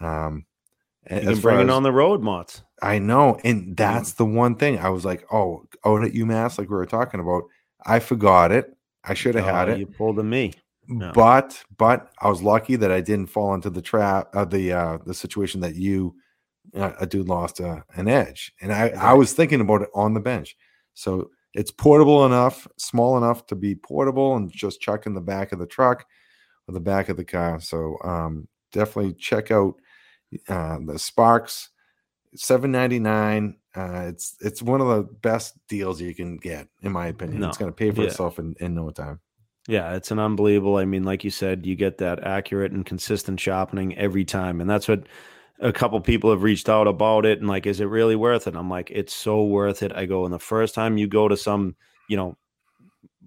Um, 0.00 0.46
you 1.10 1.20
can 1.20 1.40
bring 1.40 1.60
it 1.60 1.70
on 1.70 1.82
the 1.82 1.92
road, 1.92 2.22
Motts. 2.22 2.62
I 2.80 2.98
know, 2.98 3.38
and 3.44 3.76
that's 3.76 4.12
the 4.12 4.24
one 4.24 4.56
thing 4.56 4.78
I 4.78 4.88
was 4.88 5.04
like, 5.04 5.24
oh, 5.32 5.66
out 5.84 6.04
at 6.04 6.12
UMass, 6.12 6.58
like 6.58 6.68
we 6.70 6.76
were 6.76 6.86
talking 6.86 7.20
about. 7.20 7.44
I 7.84 7.98
forgot 7.98 8.52
it. 8.52 8.76
I 9.04 9.14
should 9.14 9.34
have 9.34 9.44
had 9.44 9.68
Oh, 9.68 9.72
it. 9.72 9.78
You 9.80 9.86
pulled 9.86 10.18
a 10.18 10.22
me. 10.22 10.52
No. 10.88 11.12
But 11.14 11.62
but 11.76 12.10
I 12.20 12.28
was 12.28 12.42
lucky 12.42 12.76
that 12.76 12.92
I 12.92 13.00
didn't 13.00 13.26
fall 13.26 13.54
into 13.54 13.70
the 13.70 13.82
trap 13.82 14.28
uh, 14.34 14.44
the 14.44 14.72
uh 14.72 14.98
the 15.04 15.14
situation 15.14 15.60
that 15.60 15.74
you 15.76 16.14
a 16.74 17.06
dude 17.06 17.28
lost 17.28 17.60
uh, 17.60 17.80
an 17.94 18.08
edge. 18.08 18.52
And 18.60 18.72
I 18.72 18.88
I 18.90 19.12
was 19.14 19.32
thinking 19.32 19.60
about 19.60 19.82
it 19.82 19.88
on 19.94 20.14
the 20.14 20.20
bench. 20.20 20.56
So 20.94 21.30
it's 21.54 21.70
portable 21.70 22.24
enough, 22.24 22.66
small 22.78 23.16
enough 23.18 23.46
to 23.48 23.54
be 23.54 23.74
portable 23.74 24.36
and 24.36 24.50
just 24.50 24.80
chuck 24.80 25.06
in 25.06 25.14
the 25.14 25.20
back 25.20 25.52
of 25.52 25.58
the 25.58 25.66
truck 25.66 26.06
or 26.66 26.72
the 26.74 26.80
back 26.80 27.08
of 27.08 27.16
the 27.16 27.24
car. 27.24 27.60
So 27.60 27.96
um 28.04 28.48
definitely 28.72 29.14
check 29.14 29.50
out 29.50 29.74
uh 30.48 30.78
the 30.78 30.94
Sparx 30.98 31.68
799 32.34 33.56
uh 33.76 34.04
it's 34.08 34.36
it's 34.40 34.62
one 34.62 34.80
of 34.80 34.88
the 34.88 35.02
best 35.02 35.54
deals 35.68 36.00
you 36.00 36.14
can 36.14 36.36
get 36.38 36.68
in 36.82 36.90
my 36.92 37.08
opinion 37.08 37.40
No. 37.40 37.48
it's 37.48 37.58
going 37.58 37.70
to 37.70 37.76
pay 37.76 37.90
for 37.90 38.02
Yeah. 38.02 38.08
itself 38.08 38.38
in, 38.38 38.54
in 38.60 38.74
no 38.74 38.90
time 38.90 39.20
Yeah, 39.68 39.94
it's 39.94 40.10
an 40.10 40.18
unbelievable. 40.18 40.76
I 40.76 40.84
mean, 40.86 41.04
like 41.04 41.22
you 41.22 41.30
said, 41.30 41.66
you 41.66 41.76
get 41.76 41.98
that 41.98 42.24
accurate 42.24 42.72
and 42.72 42.84
consistent 42.84 43.38
shopping 43.38 43.96
every 43.96 44.24
time. 44.24 44.60
And 44.60 44.68
that's 44.68 44.88
what 44.88 45.06
a 45.60 45.72
couple 45.72 46.00
people 46.00 46.30
have 46.30 46.42
reached 46.42 46.68
out 46.68 46.88
about 46.88 47.24
it 47.26 47.38
and 47.38 47.48
like, 47.48 47.66
is 47.66 47.80
it 47.80 47.84
really 47.84 48.16
worth 48.16 48.46
it? 48.46 48.56
I'm 48.56 48.70
like, 48.70 48.90
it's 48.90 49.14
so 49.14 49.44
worth 49.44 49.82
it. 49.82 49.92
I 49.94 50.06
go, 50.06 50.24
and 50.24 50.34
the 50.34 50.38
first 50.38 50.74
time 50.74 50.98
you 50.98 51.06
go 51.06 51.28
to 51.28 51.36
some, 51.36 51.76
you 52.08 52.16
know, 52.16 52.36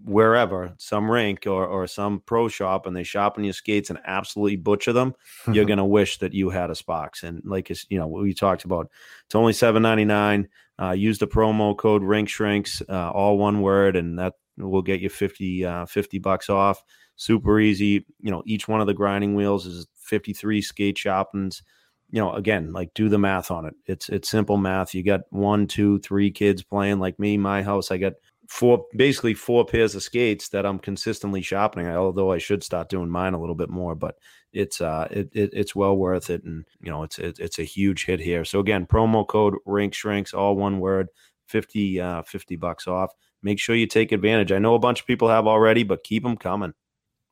wherever, 0.03 0.73
some 0.77 1.09
rink 1.09 1.47
or 1.47 1.65
or 1.65 1.87
some 1.87 2.21
pro 2.25 2.47
shop 2.47 2.85
and 2.85 2.95
they 2.95 3.03
shop 3.03 3.37
on 3.37 3.43
your 3.43 3.53
skates 3.53 3.89
and 3.89 3.99
absolutely 4.05 4.55
butcher 4.55 4.93
them, 4.93 5.15
you're 5.51 5.65
gonna 5.73 5.85
wish 5.85 6.19
that 6.19 6.33
you 6.33 6.49
had 6.49 6.69
a 6.69 6.73
Sparx. 6.73 7.23
And 7.23 7.41
like 7.45 7.71
you 7.89 7.97
know, 7.97 8.07
we 8.07 8.33
talked 8.33 8.65
about, 8.65 8.89
it's 9.25 9.35
only 9.35 9.53
seven 9.53 9.81
ninety 9.81 10.05
nine. 10.05 10.47
Uh, 10.81 10.91
use 10.91 11.19
the 11.19 11.27
promo 11.27 11.75
code 11.77 12.03
Rink 12.03 12.27
Shrinks, 12.27 12.81
uh, 12.89 13.09
all 13.11 13.37
one 13.37 13.61
word, 13.61 13.95
and 13.95 14.19
that 14.19 14.33
will 14.57 14.81
get 14.81 14.99
you 14.99 15.09
50, 15.09 15.65
uh, 15.65 15.85
50 15.85 16.19
bucks 16.19 16.49
off. 16.49 16.83
Super 17.15 17.59
easy. 17.59 18.05
You 18.21 18.31
know, 18.31 18.43
each 18.45 18.67
one 18.67 18.81
of 18.81 18.87
the 18.87 18.93
grinding 18.93 19.35
wheels 19.35 19.65
is 19.65 19.87
53 19.95 20.61
skate 20.61 20.97
shoppings. 20.97 21.63
You 22.11 22.21
know, 22.21 22.33
again, 22.33 22.71
like 22.71 22.93
do 22.93 23.09
the 23.09 23.17
math 23.17 23.51
on 23.51 23.65
it. 23.65 23.73
It's 23.85 24.09
it's 24.09 24.29
simple 24.29 24.57
math. 24.57 24.93
You 24.93 25.03
got 25.03 25.21
one, 25.29 25.67
two, 25.67 25.99
three 25.99 26.31
kids 26.31 26.63
playing 26.63 26.99
like 26.99 27.19
me. 27.19 27.37
My 27.37 27.63
house, 27.63 27.91
I 27.91 27.97
got 27.97 28.13
four 28.47 28.85
basically 28.95 29.33
four 29.33 29.65
pairs 29.65 29.95
of 29.95 30.03
skates 30.03 30.49
that 30.49 30.65
I'm 30.65 30.79
consistently 30.79 31.41
shopping. 31.41 31.87
Although 31.87 32.31
I 32.31 32.37
should 32.37 32.63
start 32.63 32.89
doing 32.89 33.09
mine 33.09 33.33
a 33.33 33.39
little 33.39 33.55
bit 33.55 33.69
more, 33.69 33.95
but 33.95 34.15
it's 34.53 34.81
uh 34.81 35.07
it, 35.11 35.29
it 35.33 35.49
it's 35.53 35.75
well 35.75 35.95
worth 35.97 36.29
it, 36.29 36.43
and 36.43 36.65
you 36.81 36.91
know 36.91 37.03
it's 37.03 37.19
it, 37.19 37.39
it's 37.39 37.59
a 37.59 37.63
huge 37.63 38.05
hit 38.05 38.19
here. 38.19 38.45
So 38.45 38.59
again, 38.59 38.85
promo 38.85 39.27
code 39.27 39.55
Rink 39.65 39.93
Shrinks, 39.93 40.33
all 40.33 40.55
one 40.55 40.79
word, 40.79 41.07
50 41.47 41.99
uh 42.01 42.21
50 42.23 42.55
bucks 42.55 42.87
off. 42.87 43.11
Make 43.43 43.59
sure 43.59 43.75
you 43.75 43.87
take 43.87 44.11
advantage. 44.11 44.51
I 44.51 44.59
know 44.59 44.75
a 44.75 44.79
bunch 44.79 45.01
of 45.01 45.07
people 45.07 45.29
have 45.29 45.47
already, 45.47 45.83
but 45.83 46.03
keep 46.03 46.23
them 46.23 46.37
coming. 46.37 46.73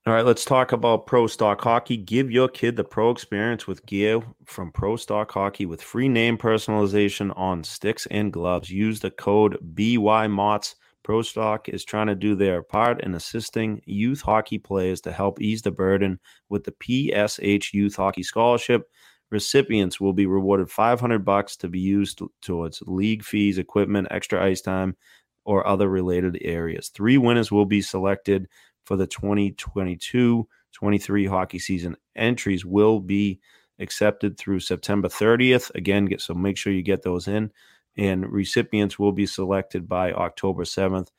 All 0.06 0.12
right, 0.14 0.26
let's 0.26 0.44
talk 0.44 0.74
about 0.74 1.08
Pro 1.08 1.28
Stock 1.28 1.62
Hockey. 1.62 1.96
Give 1.96 2.30
your 2.30 2.50
kid 2.50 2.76
the 2.76 2.84
pro 2.84 3.10
experience 3.10 3.68
with 3.68 3.86
gear 3.86 4.22
from 4.44 4.70
Pro 4.70 4.98
Stock 4.98 5.32
Hockey 5.32 5.66
with 5.66 5.82
free 5.82 6.10
name 6.10 6.38
personalization 6.38 7.32
on 7.38 7.64
sticks 7.64 8.06
and 8.12 8.34
gloves. 8.34 8.70
Use 8.70 9.00
the 9.00 9.12
code 9.12 9.58
BYMOTS. 9.74 10.76
Pro 11.04 11.22
Stock 11.22 11.70
is 11.70 11.86
trying 11.86 12.08
to 12.08 12.16
do 12.16 12.36
their 12.36 12.64
part 12.64 13.02
in 13.02 13.16
assisting 13.16 13.82
youth 13.86 14.20
hockey 14.20 14.58
players 14.58 15.00
to 15.02 15.12
help 15.14 15.42
ease 15.42 15.62
the 15.62 15.72
burden 15.72 16.20
with 16.50 16.66
the 16.66 16.74
PSH 16.74 17.72
Youth 17.72 17.96
Hockey 17.96 18.24
Scholarship. 18.24 18.90
Recipients 19.32 20.02
will 20.02 20.12
be 20.12 20.26
rewarded 20.26 20.70
500 20.70 21.24
bucks 21.24 21.56
to 21.56 21.70
be 21.70 21.80
used 21.80 22.20
towards 22.42 22.84
league 22.86 23.24
fees, 23.24 23.58
equipment, 23.58 24.10
extra 24.12 24.44
ice 24.44 24.60
time, 24.60 24.98
or 25.46 25.66
other 25.66 25.88
related 25.88 26.38
areas. 26.42 26.90
Three 26.90 27.18
winners 27.18 27.54
will 27.54 27.66
be 27.66 27.82
selected 27.82 28.50
for 28.86 28.96
the 28.96 29.08
2022 29.08 30.48
23 30.74 31.26
hockey 31.28 31.60
season. 31.60 31.96
Entries 32.16 32.66
will 32.66 33.00
be 33.00 33.40
accepted 33.80 34.38
through 34.38 34.60
September 34.60 35.08
30th. 35.08 35.74
Again, 35.76 36.06
get 36.06 36.22
so 36.22 36.34
make 36.34 36.58
sure 36.58 36.74
you 36.74 36.82
get 36.82 37.04
those 37.04 37.28
in. 37.28 37.52
And 37.96 38.32
recipients 38.32 38.98
will 38.98 39.12
be 39.12 39.28
selected 39.28 39.88
by 39.88 40.14
October 40.14 40.64
7th. 40.64 41.10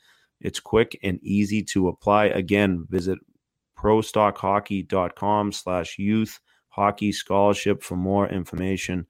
It's 0.40 0.60
quick 0.60 0.98
and 1.02 1.22
easy 1.22 1.62
to 1.64 1.88
apply. 1.88 2.26
Again, 2.26 2.86
visit 2.90 3.18
prostockhockey.com 3.78 5.52
slash 5.52 5.98
youth 5.98 6.40
hockey 6.68 7.12
scholarship 7.12 7.82
for 7.82 7.96
more 7.96 8.28
information. 8.28 9.06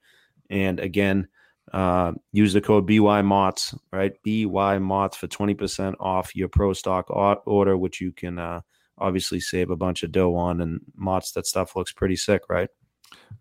And 0.49 0.79
again, 0.79 1.27
uh, 1.75 2.13
use 2.31 2.53
the 2.53 2.61
code 2.61 2.87
BYMOTS, 2.87 3.77
right? 3.91 4.13
BYMOTS 4.25 5.15
for 5.15 5.27
20% 5.27 5.95
off 5.99 6.33
your 6.33 6.47
pro 6.47 6.71
stock 6.71 7.09
order, 7.09 7.75
which 7.75 7.99
you 7.99 8.13
can 8.13 8.39
uh, 8.39 8.61
obviously 8.97 9.41
save 9.41 9.69
a 9.69 9.75
bunch 9.75 10.01
of 10.01 10.13
dough 10.13 10.35
on. 10.35 10.61
And 10.61 10.79
Motts, 10.97 11.33
that 11.33 11.45
stuff 11.45 11.75
looks 11.75 11.91
pretty 11.91 12.15
sick, 12.15 12.43
right? 12.47 12.69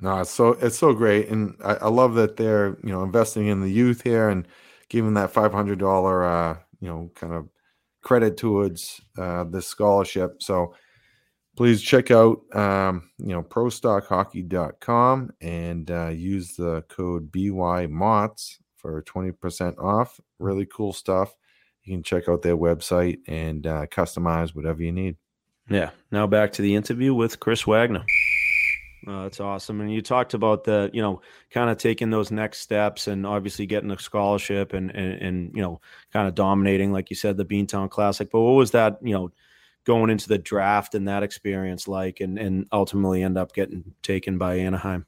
No, 0.01 0.19
it's 0.19 0.33
so 0.33 0.49
it's 0.55 0.77
so 0.77 0.93
great, 0.93 1.29
and 1.29 1.55
I, 1.65 1.75
I 1.75 1.89
love 1.89 2.15
that 2.15 2.37
they're 2.37 2.77
you 2.83 2.91
know 2.91 3.03
investing 3.03 3.47
in 3.47 3.61
the 3.61 3.71
youth 3.71 4.03
here 4.03 4.29
and 4.29 4.47
giving 4.89 5.15
that 5.15 5.31
five 5.31 5.53
hundred 5.53 5.79
dollar 5.79 6.25
uh, 6.25 6.57
you 6.81 6.89
know 6.89 7.11
kind 7.15 7.33
of 7.33 7.49
credit 8.03 8.37
towards 8.37 9.01
uh, 9.17 9.45
this 9.45 9.69
scholarship. 9.69 10.43
So 10.43 10.75
please 11.57 11.83
check 11.83 12.11
out 12.11 12.41
um, 12.55 13.11
you 13.19 13.29
know 13.29 13.43
prostockhockey.com 13.43 15.31
and 15.41 15.91
uh, 15.91 16.09
use 16.09 16.55
the 16.55 16.83
code 16.89 17.31
BYMOTS 17.33 18.57
for 18.77 19.03
twenty 19.03 19.33
percent 19.33 19.79
off. 19.79 20.21
Really 20.39 20.67
cool 20.67 20.93
stuff. 20.93 21.35
You 21.83 21.95
can 21.95 22.03
check 22.03 22.29
out 22.29 22.43
their 22.43 22.57
website 22.57 23.19
and 23.27 23.67
uh, 23.67 23.87
customize 23.87 24.55
whatever 24.55 24.83
you 24.83 24.93
need. 24.93 25.17
Yeah. 25.69 25.91
Now 26.11 26.27
back 26.27 26.53
to 26.53 26.63
the 26.63 26.75
interview 26.75 27.15
with 27.15 27.41
Chris 27.41 27.67
Wagner. 27.67 28.05
Uh, 29.07 29.25
that's 29.25 29.41
awesome. 29.41 29.81
And 29.83 29.93
you 29.93 30.01
talked 30.01 30.33
about 30.33 30.65
the, 30.65 30.91
you 30.95 31.03
know, 31.03 31.21
kind 31.51 31.69
of 31.69 31.77
taking 31.77 32.09
those 32.09 32.31
next 32.31 32.61
steps 32.61 33.07
and 33.07 33.27
obviously 33.27 33.67
getting 33.67 33.91
a 33.91 33.99
scholarship 33.99 34.73
and, 34.73 34.91
and, 34.93 35.21
and, 35.21 35.55
you 35.55 35.61
know, 35.61 35.81
kind 36.11 36.27
of 36.27 36.35
dominating, 36.35 36.91
like 36.91 37.11
you 37.11 37.17
said, 37.17 37.37
the 37.37 37.45
Beantown 37.45 37.91
Classic. 37.91 38.31
But 38.31 38.41
what 38.41 38.53
was 38.53 38.71
that, 38.71 38.99
you 39.03 39.13
know, 39.13 39.31
going 39.85 40.11
into 40.11 40.29
the 40.29 40.39
draft 40.39 40.95
and 40.95 41.07
that 41.09 41.23
experience 41.23 41.87
like 41.87 42.21
and, 42.21 42.39
and 42.39 42.67
ultimately 42.73 43.23
end 43.23 43.39
up 43.39 43.53
getting 43.53 43.95
taken 44.03 44.39
by 44.39 44.57
Anaheim? 44.57 45.07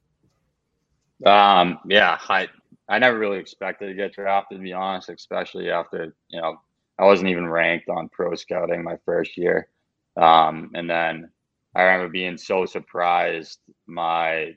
Um, 1.24 1.79
yeah, 1.89 2.18
I 2.29 2.49
I 2.89 2.99
never 2.99 3.18
really 3.18 3.39
expected 3.39 3.89
to 3.89 3.95
get 3.95 4.12
drafted, 4.12 4.59
to 4.59 4.62
be 4.62 4.72
honest, 4.72 5.09
especially 5.09 5.70
after 5.70 6.14
you 6.29 6.41
know 6.41 6.61
I 6.99 7.05
wasn't 7.05 7.31
even 7.31 7.49
ranked 7.49 7.89
on 7.89 8.09
pro 8.11 8.35
scouting 8.35 8.83
my 8.83 8.97
first 9.05 9.37
year, 9.37 9.68
um, 10.16 10.70
and 10.74 10.89
then 10.89 11.31
I 11.74 11.83
remember 11.83 12.11
being 12.11 12.37
so 12.37 12.66
surprised 12.66 13.61
my 13.87 14.57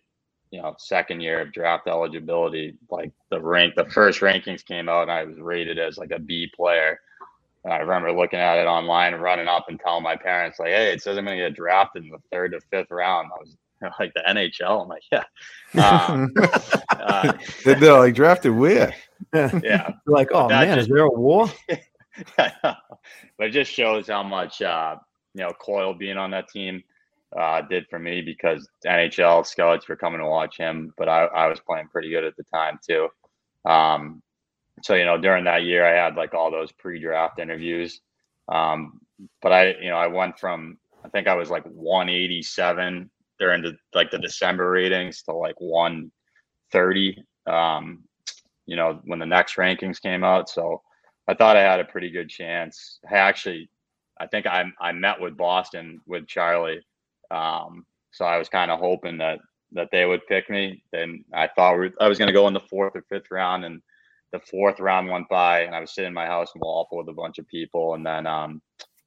you 0.52 0.62
know 0.62 0.76
second 0.78 1.22
year 1.22 1.42
of 1.42 1.54
draft 1.54 1.88
eligibility, 1.88 2.78
like 2.90 3.12
the 3.32 3.40
rank, 3.40 3.76
the 3.76 3.86
first 3.86 4.20
rankings 4.20 4.66
came 4.66 4.90
out, 4.90 5.04
and 5.04 5.12
I 5.12 5.24
was 5.24 5.40
rated 5.40 5.80
as 5.80 5.98
like 5.98 6.12
a 6.12 6.20
B 6.20 6.52
player. 6.56 7.00
And 7.64 7.74
I 7.74 7.78
remember 7.78 8.12
looking 8.14 8.40
at 8.40 8.58
it 8.58 8.68
online 8.68 9.16
running 9.16 9.48
up 9.48 9.66
and 9.68 9.80
telling 9.80 10.04
my 10.04 10.16
parents 10.16 10.60
like, 10.60 10.70
"Hey, 10.70 10.92
it 10.94 11.02
says 11.02 11.18
I'm 11.18 11.26
going 11.26 11.38
to 11.38 11.44
get 11.46 11.56
drafted 11.56 12.04
in 12.06 12.10
the 12.10 12.20
third 12.32 12.54
to 12.54 12.62
fifth 12.72 12.92
round." 12.92 13.30
I 13.36 13.40
was 13.40 13.56
like 14.00 14.14
the 14.14 14.24
NHL. 14.28 14.84
I'm 14.84 14.88
like, 14.88 15.04
yeah. 15.12 15.24
Um, 16.10 16.34
uh, 16.90 17.34
They're 17.64 17.94
like 18.00 18.16
drafted 18.16 18.54
where? 18.56 18.94
yeah. 19.34 19.92
like, 20.06 20.30
oh 20.34 20.48
That 20.50 20.68
man, 20.68 20.78
just- 20.78 20.90
is 20.90 20.94
there 20.94 21.04
a 21.06 21.10
war? 21.10 21.48
but 22.38 22.78
it 23.40 23.52
just 23.52 23.72
shows 23.72 24.08
how 24.08 24.24
much 24.24 24.62
uh, 24.62 24.96
you 25.34 25.44
know 25.44 25.52
Coyle 25.62 25.94
being 25.94 26.18
on 26.18 26.32
that 26.32 26.50
team 26.50 26.84
uh, 27.38 27.62
did 27.62 27.86
for 27.90 28.00
me 28.00 28.22
because 28.22 28.68
NHL 28.86 29.46
scouts 29.46 29.88
were 29.88 29.96
coming 29.96 30.20
to 30.20 30.26
watch 30.26 30.58
him, 30.58 30.94
but 30.98 31.08
I, 31.08 31.26
I 31.26 31.48
was 31.48 31.60
playing 31.60 31.88
pretty 31.90 32.10
good 32.10 32.24
at 32.24 32.36
the 32.36 32.44
time 32.52 32.80
too. 32.88 33.08
Um, 33.70 34.22
so 34.84 34.96
you 34.96 35.06
know 35.06 35.18
during 35.18 35.44
that 35.46 35.64
year 35.64 35.86
I 35.86 36.04
had 36.04 36.16
like 36.16 36.34
all 36.34 36.52
those 36.52 36.72
pre-draft 36.72 37.40
interviews, 37.40 38.02
um, 38.48 39.00
but 39.42 39.52
I 39.52 39.76
you 39.82 39.90
know 39.90 39.98
I 39.98 40.08
went 40.08 40.40
from 40.40 40.78
I 41.04 41.10
think 41.10 41.28
I 41.28 41.36
was 41.36 41.50
like 41.50 41.64
187 41.66 43.10
during 43.40 43.62
the 43.62 43.78
like 43.94 44.12
the 44.12 44.20
December 44.20 44.70
ratings 44.70 45.24
to 45.24 45.34
like 45.34 45.60
130. 45.60 47.24
Um, 47.48 48.04
you 48.66 48.76
know 48.76 49.00
when 49.06 49.20
the 49.20 49.26
next 49.26 49.56
rankings 49.56 50.02
came 50.02 50.24
out, 50.24 50.50
so. 50.50 50.82
I 51.30 51.36
thought 51.36 51.58
I 51.58 51.62
had 51.62 51.80
a 51.80 51.86
pretty 51.86 52.10
good 52.10 52.28
chance. 52.28 52.98
I 53.08 53.18
actually, 53.18 53.70
I 54.20 54.26
think 54.26 54.48
I 54.48 54.66
I 54.82 54.92
met 54.94 55.22
with 55.22 55.38
Boston 55.38 56.02
with 56.08 56.26
Charlie, 56.28 56.82
um, 57.30 57.86
so 58.10 58.26
I 58.26 58.40
was 58.40 58.50
kind 58.50 58.72
of 58.72 58.80
hoping 58.80 59.20
that 59.20 59.38
that 59.74 59.90
they 59.92 60.06
would 60.06 60.26
pick 60.26 60.50
me. 60.50 60.84
Then 60.92 61.24
I 61.32 61.48
thought 61.48 61.76
I 62.02 62.08
was 62.08 62.18
going 62.18 62.30
to 62.30 62.34
go 62.34 62.48
in 62.48 62.56
the 62.56 62.60
fourth 62.60 62.96
or 62.96 63.04
fifth 63.10 63.30
round, 63.30 63.64
and 63.64 63.80
the 64.32 64.40
fourth 64.40 64.80
round 64.80 65.10
went 65.10 65.30
by, 65.30 65.62
and 65.62 65.76
I 65.76 65.80
was 65.80 65.94
sitting 65.94 66.10
in 66.10 66.14
my 66.14 66.26
house 66.26 66.52
in 66.56 66.62
Walpole 66.62 67.00
with 67.00 67.10
a 67.10 67.14
bunch 67.14 67.40
of 67.40 67.48
people, 67.48 67.96
and 67.96 68.06
then 68.06 68.28
um, 68.28 68.62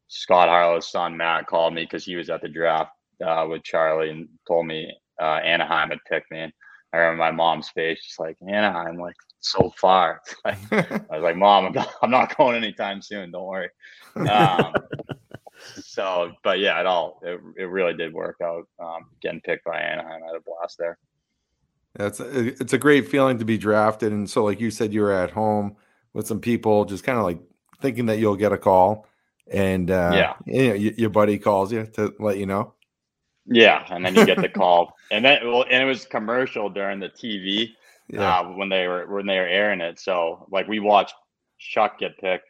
Scott 0.09 0.49
Harlow's 0.49 0.91
son 0.91 1.17
Matt 1.17 1.47
called 1.47 1.75
me 1.75 1.85
because 1.85 2.05
he 2.05 2.17
was 2.17 2.29
at 2.29 2.43
the 2.43 2.49
draft 2.49 2.93
uh, 3.25 3.47
with 3.49 3.63
Charlie 3.63 4.11
and 4.11 4.29
told 4.47 4.67
me 4.67 4.93
uh, 5.21 5.41
Anaheim 5.45 5.91
had 5.91 5.99
picked 6.09 6.31
me. 6.31 6.41
And 6.41 6.53
I 6.93 6.99
remember 6.99 7.25
my 7.25 7.31
mom's 7.31 7.71
face, 7.71 8.05
just 8.05 8.21
like 8.21 8.37
Anaheim, 8.47 8.99
like 8.99 9.17
so 9.41 9.73
far. 9.77 10.21
Like, 10.45 10.59
I 10.73 11.17
was 11.17 11.23
like, 11.23 11.37
Mom, 11.37 11.67
I'm 11.67 11.73
not, 11.73 11.95
I'm 12.03 12.11
not, 12.11 12.37
going 12.37 12.57
anytime 12.57 13.01
soon. 13.01 13.31
Don't 13.31 13.47
worry. 13.47 13.71
Um, 14.17 14.73
so, 15.85 16.33
but 16.43 16.59
yeah, 16.59 16.81
it 16.81 16.87
all 16.87 17.21
it, 17.23 17.41
it 17.57 17.65
really 17.65 17.95
did 17.95 18.13
work 18.13 18.37
out. 18.43 18.67
Um, 18.81 19.07
getting 19.21 19.41
picked 19.41 19.65
by 19.65 19.81
Anaheim, 19.81 20.21
I 20.25 20.27
had 20.27 20.37
a 20.37 20.41
blast 20.45 20.79
there. 20.79 20.99
That's 21.95 22.21
a, 22.21 22.49
it's 22.49 22.73
a 22.73 22.79
great 22.79 23.09
feeling 23.09 23.39
to 23.39 23.45
be 23.45 23.59
drafted, 23.59 24.13
and 24.13 24.29
so 24.29 24.45
like 24.45 24.61
you 24.61 24.71
said, 24.71 24.93
you 24.93 25.03
were 25.03 25.13
at 25.13 25.31
home 25.31 25.77
with 26.15 26.27
some 26.27 26.41
people, 26.41 26.85
just 26.85 27.05
kind 27.05 27.19
of 27.19 27.25
like 27.25 27.41
thinking 27.81 28.07
that 28.07 28.19
you'll 28.19 28.37
get 28.37 28.53
a 28.53 28.59
call, 28.59 29.07
and 29.51 29.91
uh, 29.91 30.11
yeah, 30.15 30.35
you 30.47 30.69
know, 30.69 30.75
your 30.75 31.11
buddy 31.11 31.39
calls 31.39 31.73
you 31.73 31.87
to 31.95 32.15
let 32.19 32.39
you 32.39 32.47
know. 32.47 32.75
Yeah, 33.47 33.85
and 33.91 34.05
then 34.05 34.15
you 34.15 34.25
get 34.25 34.41
the 34.41 34.49
call, 34.61 34.95
and 35.11 35.25
then 35.25 35.41
well, 35.45 35.65
and 35.69 35.83
it 35.83 35.87
was 35.87 36.07
commercial 36.07 36.71
during 36.71 37.01
the 37.01 37.09
TV 37.09 37.71
yeah. 38.09 38.41
uh, 38.41 38.45
when 38.53 38.69
they 38.69 38.87
were 38.87 39.07
when 39.13 39.27
they 39.27 39.39
were 39.39 39.47
airing 39.47 39.81
it. 39.81 39.99
So 39.99 40.47
like 40.51 40.69
we 40.69 40.81
watched 40.81 41.15
Chuck 41.59 41.99
get 41.99 42.19
picked 42.19 42.49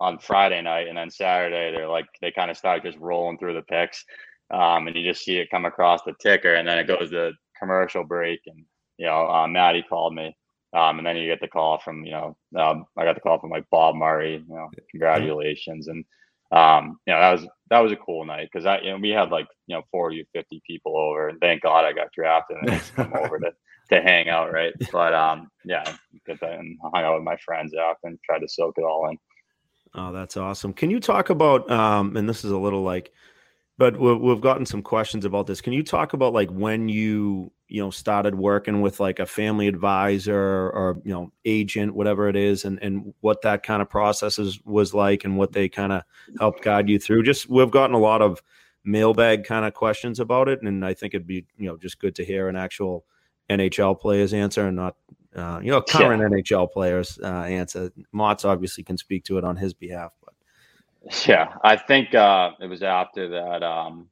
on 0.00 0.18
Friday 0.18 0.62
night, 0.62 0.88
and 0.88 0.96
then 0.96 1.10
Saturday 1.10 1.72
they're 1.72 1.88
like 1.88 2.06
they 2.20 2.30
kind 2.30 2.50
of 2.50 2.56
start 2.56 2.84
just 2.84 2.98
rolling 2.98 3.38
through 3.38 3.54
the 3.54 3.62
picks, 3.62 4.04
um, 4.50 4.86
and 4.86 4.96
you 4.96 5.02
just 5.02 5.24
see 5.24 5.38
it 5.38 5.50
come 5.50 5.64
across 5.64 6.02
the 6.02 6.14
ticker, 6.20 6.54
and 6.54 6.66
then 6.66 6.78
it 6.78 6.86
goes 6.86 7.10
to 7.10 7.32
commercial 7.58 8.04
break, 8.04 8.40
and 8.46 8.64
you 8.98 9.06
know 9.06 9.28
uh, 9.28 9.46
Maddie 9.46 9.84
called 9.88 10.14
me, 10.14 10.36
um, 10.74 10.98
and 10.98 11.06
then 11.06 11.16
you 11.16 11.26
get 11.26 11.40
the 11.40 11.48
call 11.48 11.78
from 11.78 12.04
you 12.04 12.12
know 12.12 12.36
um, 12.56 12.84
I 12.96 13.04
got 13.04 13.14
the 13.14 13.20
call 13.20 13.38
from 13.38 13.50
like 13.50 13.64
Bob 13.70 13.94
Murray, 13.94 14.44
you 14.46 14.54
know 14.54 14.70
congratulations, 14.90 15.88
and 15.88 16.04
um, 16.50 16.98
you 17.06 17.12
know, 17.12 17.20
that 17.20 17.32
was 17.32 17.48
that 17.70 17.80
was 17.80 17.92
a 17.92 17.96
cool 17.96 18.24
night 18.24 18.48
because 18.50 18.64
I 18.66 18.80
you 18.80 18.90
know 18.90 18.98
we 18.98 19.10
had 19.10 19.30
like 19.30 19.46
you 19.66 19.76
know 19.76 19.82
40 19.90 20.22
or 20.22 20.24
50 20.32 20.62
people 20.66 20.96
over, 20.96 21.28
and 21.28 21.40
thank 21.40 21.62
God 21.62 21.84
I 21.84 21.92
got 21.92 22.12
drafted 22.12 22.58
and 22.60 22.70
just 22.70 22.94
come 22.94 23.12
over 23.14 23.38
to 23.38 23.52
to 23.90 24.02
hang 24.02 24.28
out, 24.28 24.52
right? 24.52 24.72
But 24.90 25.14
um, 25.14 25.50
yeah, 25.64 25.84
get 26.26 26.42
and 26.42 26.78
hung 26.82 27.04
out 27.04 27.16
with 27.16 27.24
my 27.24 27.36
friends 27.36 27.74
after 27.74 28.08
and 28.08 28.18
tried 28.22 28.40
to 28.40 28.48
soak 28.48 28.74
it 28.78 28.82
all 28.82 29.08
in. 29.10 29.18
Oh, 29.94 30.12
that's 30.12 30.36
awesome. 30.36 30.72
Can 30.72 30.90
you 30.90 31.00
talk 31.00 31.30
about 31.30 31.70
um, 31.70 32.16
and 32.16 32.28
this 32.28 32.44
is 32.44 32.50
a 32.50 32.58
little 32.58 32.82
like 32.82 33.12
but 33.78 33.96
we've 33.96 34.40
gotten 34.40 34.66
some 34.66 34.82
questions 34.82 35.24
about 35.24 35.46
this. 35.46 35.60
Can 35.60 35.72
you 35.72 35.84
talk 35.84 36.12
about 36.12 36.32
like 36.32 36.50
when 36.50 36.88
you 36.88 37.52
you 37.68 37.82
know 37.82 37.90
started 37.90 38.34
working 38.34 38.80
with 38.80 38.98
like 38.98 39.18
a 39.18 39.26
family 39.26 39.68
advisor 39.68 40.34
or 40.34 41.00
you 41.04 41.12
know 41.12 41.30
agent, 41.44 41.94
whatever 41.94 42.28
it 42.28 42.36
is, 42.36 42.64
and 42.64 42.78
and 42.82 43.14
what 43.20 43.42
that 43.42 43.62
kind 43.62 43.82
of 43.82 43.88
processes 43.88 44.60
was 44.64 44.94
like, 44.94 45.24
and 45.24 45.36
what 45.36 45.52
they 45.52 45.68
kind 45.68 45.92
of 45.92 46.02
helped 46.38 46.62
guide 46.62 46.88
you 46.88 46.98
through? 46.98 47.22
Just 47.22 47.48
we've 47.48 47.70
gotten 47.70 47.94
a 47.94 48.00
lot 48.00 48.22
of 48.22 48.42
mailbag 48.84 49.44
kind 49.44 49.66
of 49.66 49.74
questions 49.74 50.18
about 50.18 50.48
it, 50.48 50.62
and 50.62 50.84
I 50.84 50.94
think 50.94 51.14
it'd 51.14 51.26
be 51.26 51.44
you 51.58 51.68
know 51.68 51.76
just 51.76 51.98
good 51.98 52.14
to 52.16 52.24
hear 52.24 52.48
an 52.48 52.56
actual 52.56 53.04
NHL 53.50 54.00
player's 54.00 54.32
answer 54.32 54.66
and 54.66 54.76
not 54.76 54.96
uh, 55.36 55.60
you 55.62 55.70
know 55.70 55.82
current 55.82 56.22
yeah. 56.22 56.54
NHL 56.56 56.72
players 56.72 57.18
uh, 57.22 57.26
answer. 57.26 57.92
Motts 58.12 58.44
obviously 58.44 58.82
can 58.82 58.96
speak 58.96 59.24
to 59.24 59.38
it 59.38 59.44
on 59.44 59.56
his 59.56 59.74
behalf, 59.74 60.12
but. 60.24 60.34
Yeah, 61.26 61.54
I 61.62 61.76
think 61.76 62.14
uh, 62.14 62.50
it 62.60 62.66
was 62.66 62.82
after 62.82 63.28
that 63.28 63.62
um, 63.62 64.08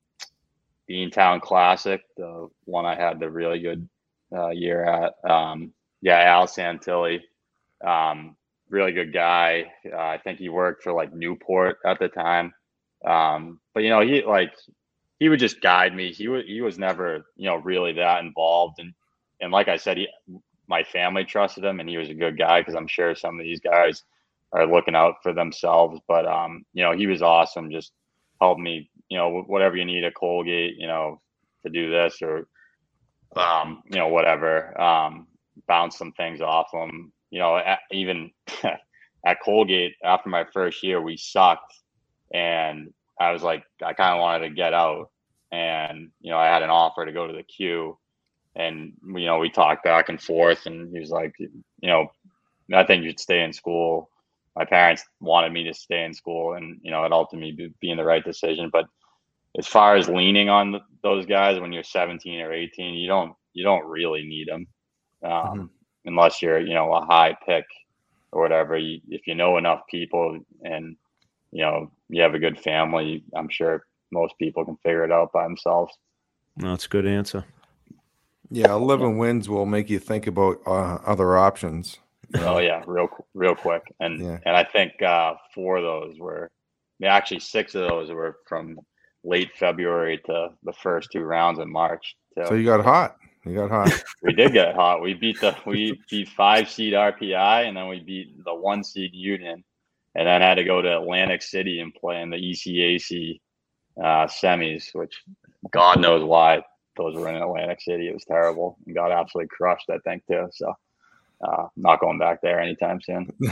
Beantown 0.91 1.41
Classic, 1.41 2.03
the 2.17 2.49
one 2.65 2.87
I 2.87 2.95
had 2.95 3.19
the 3.21 3.31
really 3.31 3.61
good 3.61 3.89
uh, 4.35 4.51
year 4.51 4.85
at. 4.85 5.15
Um, 5.29 5.73
yeah, 6.03 6.21
Al 6.21 6.47
Santilli, 6.47 7.21
um, 7.85 8.37
really 8.71 8.93
good 8.93 9.13
guy. 9.13 9.73
Uh, 9.91 9.97
I 9.97 10.19
think 10.19 10.39
he 10.39 10.49
worked 10.49 10.83
for 10.83 10.93
like 10.93 11.15
Newport 11.15 11.79
at 11.85 11.99
the 11.99 12.09
time. 12.09 12.53
Um, 13.05 13.61
but 13.75 13.83
you 13.83 13.91
know, 13.91 14.01
he 14.01 14.23
like 14.23 14.53
he 15.19 15.29
would 15.29 15.41
just 15.41 15.61
guide 15.61 15.95
me. 15.95 16.13
He 16.13 16.29
was 16.29 16.45
he 16.47 16.61
was 16.61 16.79
never 16.79 17.27
you 17.37 17.47
know 17.47 17.57
really 17.57 17.93
that 17.95 18.25
involved, 18.25 18.79
and 18.79 18.93
and 19.41 19.53
like 19.53 19.69
I 19.69 19.77
said, 19.77 19.97
he 19.99 20.09
my 20.69 20.83
family 20.83 21.25
trusted 21.25 21.65
him, 21.65 21.81
and 21.81 21.89
he 21.89 21.97
was 21.99 22.09
a 22.11 22.15
good 22.15 22.39
guy 22.39 22.61
because 22.61 22.75
I'm 22.75 22.89
sure 22.89 23.15
some 23.15 23.39
of 23.39 23.45
these 23.45 23.61
guys 23.61 24.03
are 24.53 24.67
looking 24.67 24.97
out 24.97 25.17
for 25.23 25.33
themselves. 25.33 26.01
But 26.09 26.27
um, 26.27 26.65
you 26.73 26.83
know, 26.83 26.93
he 26.93 27.07
was 27.07 27.23
awesome. 27.23 27.71
Just 27.71 27.93
helped 28.41 28.61
me, 28.61 28.91
you 29.09 29.17
know, 29.17 29.43
whatever 29.47 29.77
you 29.77 29.85
need 29.85 30.05
a 30.05 30.11
Colgate, 30.11 30.77
you 30.79 30.87
know, 30.87 31.21
to 31.65 31.71
do 31.71 31.91
this 31.91 32.21
or 32.23 32.47
um, 33.37 33.83
you 33.91 33.99
know, 33.99 34.09
whatever. 34.09 34.79
Um, 34.81 35.27
bounce 35.69 35.99
some 35.99 36.13
things 36.13 36.41
off 36.41 36.69
them. 36.73 37.13
You 37.31 37.41
know, 37.41 37.57
at, 37.57 37.81
even 37.91 38.31
at 39.27 39.39
Colgate 39.45 39.95
after 40.05 40.29
my 40.29 40.45
first 40.53 40.83
year, 40.83 41.01
we 41.01 41.17
sucked, 41.17 41.75
and 42.33 42.93
I 43.21 43.33
was 43.33 43.43
like, 43.43 43.65
I 43.85 43.93
kind 43.93 44.15
of 44.15 44.21
wanted 44.21 44.49
to 44.49 44.55
get 44.55 44.73
out, 44.75 45.11
and 45.53 46.11
you 46.21 46.31
know, 46.31 46.39
I 46.39 46.47
had 46.47 46.63
an 46.63 46.71
offer 46.71 47.05
to 47.05 47.13
go 47.13 47.27
to 47.27 47.33
the 47.33 47.43
Q, 47.43 47.99
and 48.55 48.93
you 49.07 49.27
know, 49.27 49.39
we 49.39 49.51
talked 49.51 49.85
back 49.85 50.09
and 50.09 50.21
forth, 50.21 50.67
and 50.67 50.93
he 50.93 51.01
was 51.01 51.11
like, 51.11 51.35
you 51.39 51.51
know, 51.83 52.09
I 52.73 52.85
think 52.85 53.05
you'd 53.05 53.21
stay 53.21 53.43
in 53.43 53.53
school 53.53 54.11
my 54.57 54.65
parents 54.65 55.05
wanted 55.21 55.53
me 55.53 55.65
to 55.65 55.75
stay 55.75 56.03
in 56.05 56.15
school, 56.15 56.55
and 56.55 56.81
you 56.83 56.91
know, 56.91 57.05
it 57.05 57.13
ultimately 57.13 57.71
being 57.81 57.99
the 57.99 58.05
right 58.05 58.25
decision. 58.25 58.71
But 58.73 58.87
as 59.59 59.67
far 59.67 59.97
as 59.97 60.09
leaning 60.09 60.49
on 60.49 60.81
those 61.03 61.27
guys 61.27 61.61
when 61.61 61.73
you're 61.73 61.83
17 61.83 62.41
or 62.41 62.53
18, 62.53 62.95
you 62.95 63.09
don't 63.09 63.35
you 63.53 63.65
don't 63.65 63.87
really 63.87 64.23
need 64.23 64.49
them 64.49 64.67
um, 65.25 65.31
mm-hmm. 65.31 65.65
unless 66.05 66.43
you're 66.43 66.61
you 66.61 66.75
know 66.75 66.93
a 66.93 67.05
high 67.05 67.37
pick 67.47 67.65
or 68.33 68.43
whatever. 68.43 68.77
You, 68.77 69.01
if 69.09 69.27
you 69.27 69.35
know 69.35 69.57
enough 69.57 69.83
people 69.91 70.39
and 70.63 70.97
you 71.53 71.63
know 71.63 71.91
you 72.09 72.23
have 72.23 72.35
a 72.35 72.39
good 72.39 72.61
family, 72.61 73.25
I'm 73.35 73.49
sure 73.49 73.87
most 74.13 74.35
people 74.39 74.65
can 74.65 74.77
figure 74.79 75.05
it 75.05 75.13
out 75.13 75.33
by 75.33 75.45
themselves. 75.45 75.97
No, 76.57 76.71
that's 76.71 76.87
a 76.87 76.91
good 76.91 77.07
answer. 77.07 77.45
Yeah, 78.51 78.73
11 78.73 79.19
wins 79.19 79.49
will 79.49 79.67
make 79.67 79.91
you 79.91 79.99
think 79.99 80.27
about 80.27 80.61
uh, 80.67 80.99
other 81.05 81.37
options. 81.37 81.99
Oh 82.39 82.59
yeah, 82.59 82.83
real 82.87 83.09
real 83.35 83.55
quick, 83.55 83.83
and 84.01 84.21
yeah. 84.21 84.39
and 84.45 84.57
I 84.57 84.65
think 84.65 85.01
uh, 85.01 85.35
four 85.55 85.77
of 85.77 85.85
those 85.85 86.19
were, 86.19 86.51
actually 87.05 87.41
six 87.41 87.75
of 87.77 87.89
those 87.89 88.11
were 88.11 88.39
from 88.49 88.81
late 89.27 89.51
February 89.57 90.21
to 90.27 90.51
the 90.63 90.73
first 90.73 91.11
two 91.13 91.23
rounds 91.23 91.59
in 91.59 91.71
March. 91.71 92.17
So, 92.35 92.47
so 92.47 92.55
you 92.55 92.65
got 92.65 92.85
hot. 92.85 93.17
You 93.45 93.55
got 93.55 93.71
hot. 93.71 94.05
we 94.23 94.33
did 94.33 94.53
get 94.53 94.75
hot. 94.75 95.03
We 95.03 95.15
beat 95.15 95.41
the 95.41 95.57
we 95.67 96.01
beat 96.11 96.29
five 96.29 96.71
seed 96.71 96.95
RPI, 96.95 97.67
and 97.67 97.77
then 97.77 97.89
we 97.89 98.01
beat 98.01 98.45
the 98.45 98.55
one 98.55 98.85
seed 98.85 99.11
Union, 99.15 99.65
and 100.15 100.27
then 100.27 100.41
had 100.41 100.55
to 100.55 100.65
go 100.65 100.81
to 100.81 100.99
Atlantic 100.99 101.43
City 101.43 101.81
and 101.81 101.95
play 101.95 102.21
in 102.23 102.31
the 102.31 102.37
ECAC 102.37 103.41
uh, 103.99 104.27
semis, 104.27 104.95
which 104.95 105.23
God 105.71 106.01
knows 106.01 106.25
why 106.25 106.63
those 106.97 107.15
were 107.15 107.29
in 107.29 107.37
Atlantic 107.37 107.81
City. 107.81 108.09
It 108.09 108.15
was 108.15 108.25
terrible 108.25 108.79
and 108.87 108.95
got 108.95 109.13
absolutely 109.13 109.49
crushed. 109.49 109.91
I 109.91 109.99
think 109.99 110.27
too. 110.27 110.49
So 110.53 110.75
uh, 111.41 111.67
not 111.77 112.01
going 112.01 112.19
back 112.19 112.41
there 112.43 112.61
anytime 112.61 113.01
soon. 113.01 113.31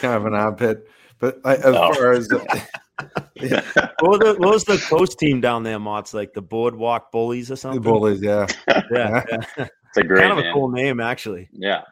kind 0.00 0.14
of 0.14 0.26
an 0.26 0.34
armpit. 0.34 0.88
But 1.18 1.40
I, 1.44 1.56
as 1.56 1.64
oh. 1.66 1.92
far 1.94 2.12
as 2.12 2.28
yeah. 3.34 3.62
what, 4.00 4.10
was 4.10 4.18
the, 4.18 4.34
what 4.38 4.50
was 4.50 4.64
the 4.64 4.78
coast 4.78 5.18
team 5.18 5.40
down 5.40 5.62
there, 5.62 5.78
Motts 5.78 6.14
like 6.14 6.32
the 6.32 6.42
Boardwalk 6.42 7.12
Bullies 7.12 7.50
or 7.50 7.56
something? 7.56 7.80
The 7.80 7.88
Bullies, 7.88 8.22
yeah, 8.22 8.46
yeah. 8.90 9.24
yeah. 9.28 9.44
It's 9.58 9.96
a 9.96 10.04
great 10.04 10.20
kind 10.20 10.38
of 10.38 10.44
a 10.44 10.52
cool 10.52 10.70
name, 10.70 11.00
actually. 11.00 11.48
Yeah, 11.52 11.82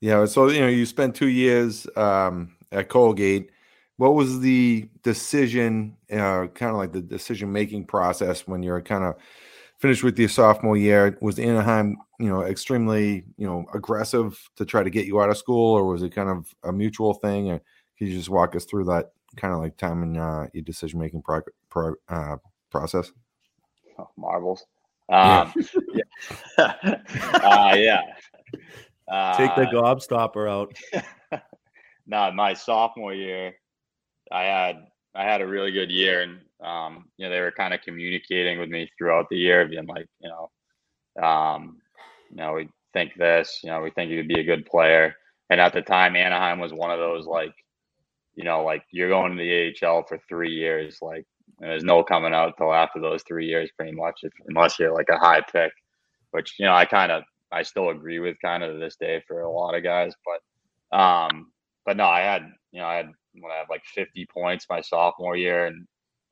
yeah. 0.00 0.24
So 0.24 0.48
you 0.48 0.60
know, 0.60 0.68
you 0.68 0.86
spent 0.86 1.14
two 1.14 1.28
years 1.28 1.86
um, 1.96 2.56
at 2.72 2.88
Colgate. 2.88 3.50
What 3.96 4.14
was 4.14 4.40
the 4.40 4.88
decision, 5.02 5.96
uh, 6.10 6.46
kind 6.54 6.70
of 6.70 6.76
like 6.76 6.92
the 6.92 7.02
decision 7.02 7.52
making 7.52 7.84
process 7.84 8.46
when 8.46 8.62
you're 8.62 8.80
kind 8.80 9.04
of 9.04 9.16
finished 9.78 10.02
with 10.02 10.18
your 10.18 10.30
sophomore 10.30 10.76
year? 10.76 11.18
Was 11.20 11.38
Anaheim 11.38 11.98
you 12.20 12.28
know 12.28 12.42
extremely 12.42 13.24
you 13.38 13.46
know 13.46 13.64
aggressive 13.72 14.38
to 14.54 14.64
try 14.64 14.82
to 14.82 14.90
get 14.90 15.06
you 15.06 15.20
out 15.20 15.30
of 15.30 15.38
school 15.38 15.74
or 15.74 15.86
was 15.86 16.02
it 16.02 16.14
kind 16.14 16.28
of 16.28 16.54
a 16.64 16.72
mutual 16.72 17.14
thing 17.14 17.48
and 17.48 17.60
can 17.96 18.06
you 18.06 18.12
just 18.12 18.28
walk 18.28 18.54
us 18.54 18.66
through 18.66 18.84
that 18.84 19.12
kind 19.36 19.54
of 19.54 19.60
like 19.60 19.76
time 19.76 20.02
in 20.02 20.16
uh, 20.16 20.46
your 20.52 20.62
decision 20.62 20.98
making 20.98 21.22
pro- 21.22 21.42
pro- 21.68 21.94
uh, 22.08 22.36
process? 22.70 23.12
Oh, 23.98 24.08
marbles. 24.16 24.66
Um, 25.08 25.52
yeah. 25.92 26.02
Yeah, 26.56 26.72
uh, 27.42 27.74
yeah. 27.76 28.02
take 29.36 29.54
the 29.56 29.68
uh, 29.68 29.72
gobstopper 29.72 30.48
out. 30.48 30.76
No 32.06 32.32
my 32.32 32.54
sophomore 32.54 33.14
year 33.14 33.54
i 34.32 34.42
had 34.42 34.78
i 35.14 35.22
had 35.22 35.40
a 35.40 35.46
really 35.46 35.70
good 35.70 35.92
year 35.92 36.22
and 36.22 36.40
um, 36.60 37.04
you 37.18 37.24
know 37.24 37.30
they 37.30 37.40
were 37.40 37.52
kind 37.52 37.72
of 37.72 37.82
communicating 37.82 38.58
with 38.58 38.68
me 38.68 38.90
throughout 38.98 39.26
the 39.30 39.36
year 39.36 39.68
being 39.68 39.86
like 39.86 40.08
you 40.18 40.28
know 40.28 40.50
um, 41.22 41.80
you 42.30 42.36
know, 42.36 42.54
we 42.54 42.68
think 42.92 43.14
this, 43.16 43.60
you 43.62 43.70
know, 43.70 43.80
we 43.80 43.90
think 43.90 44.10
you'd 44.10 44.28
be 44.28 44.40
a 44.40 44.44
good 44.44 44.66
player. 44.66 45.14
And 45.50 45.60
at 45.60 45.72
the 45.72 45.82
time, 45.82 46.16
Anaheim 46.16 46.58
was 46.58 46.72
one 46.72 46.90
of 46.90 46.98
those 46.98 47.26
like, 47.26 47.52
you 48.34 48.44
know, 48.44 48.64
like 48.64 48.82
you're 48.92 49.08
going 49.08 49.36
to 49.36 49.42
the 49.42 49.86
AHL 49.86 50.04
for 50.08 50.18
three 50.28 50.52
years, 50.52 50.98
like 51.02 51.24
there's 51.58 51.84
no 51.84 52.02
coming 52.02 52.34
out 52.34 52.54
till 52.56 52.72
after 52.72 53.00
those 53.00 53.22
three 53.22 53.46
years, 53.46 53.70
pretty 53.76 53.92
much, 53.92 54.20
if, 54.22 54.32
unless 54.48 54.78
you're 54.78 54.94
like 54.94 55.08
a 55.10 55.18
high 55.18 55.42
pick, 55.52 55.72
which 56.30 56.54
you 56.58 56.66
know 56.66 56.74
I 56.74 56.84
kind 56.84 57.12
of 57.12 57.22
I 57.52 57.62
still 57.62 57.90
agree 57.90 58.18
with 58.18 58.36
kind 58.42 58.62
of 58.62 58.72
to 58.72 58.78
this 58.78 58.96
day 58.96 59.22
for 59.26 59.40
a 59.40 59.50
lot 59.50 59.74
of 59.74 59.82
guys, 59.82 60.14
but 60.24 60.96
um, 60.96 61.50
but 61.84 61.96
no, 61.96 62.04
I 62.04 62.20
had 62.20 62.42
you 62.72 62.80
know 62.80 62.86
I 62.86 62.96
had 62.96 63.10
when 63.34 63.52
I 63.52 63.58
had 63.58 63.70
like 63.70 63.82
50 63.94 64.26
points 64.32 64.66
my 64.68 64.80
sophomore 64.80 65.36
year, 65.36 65.66
and 65.66 65.86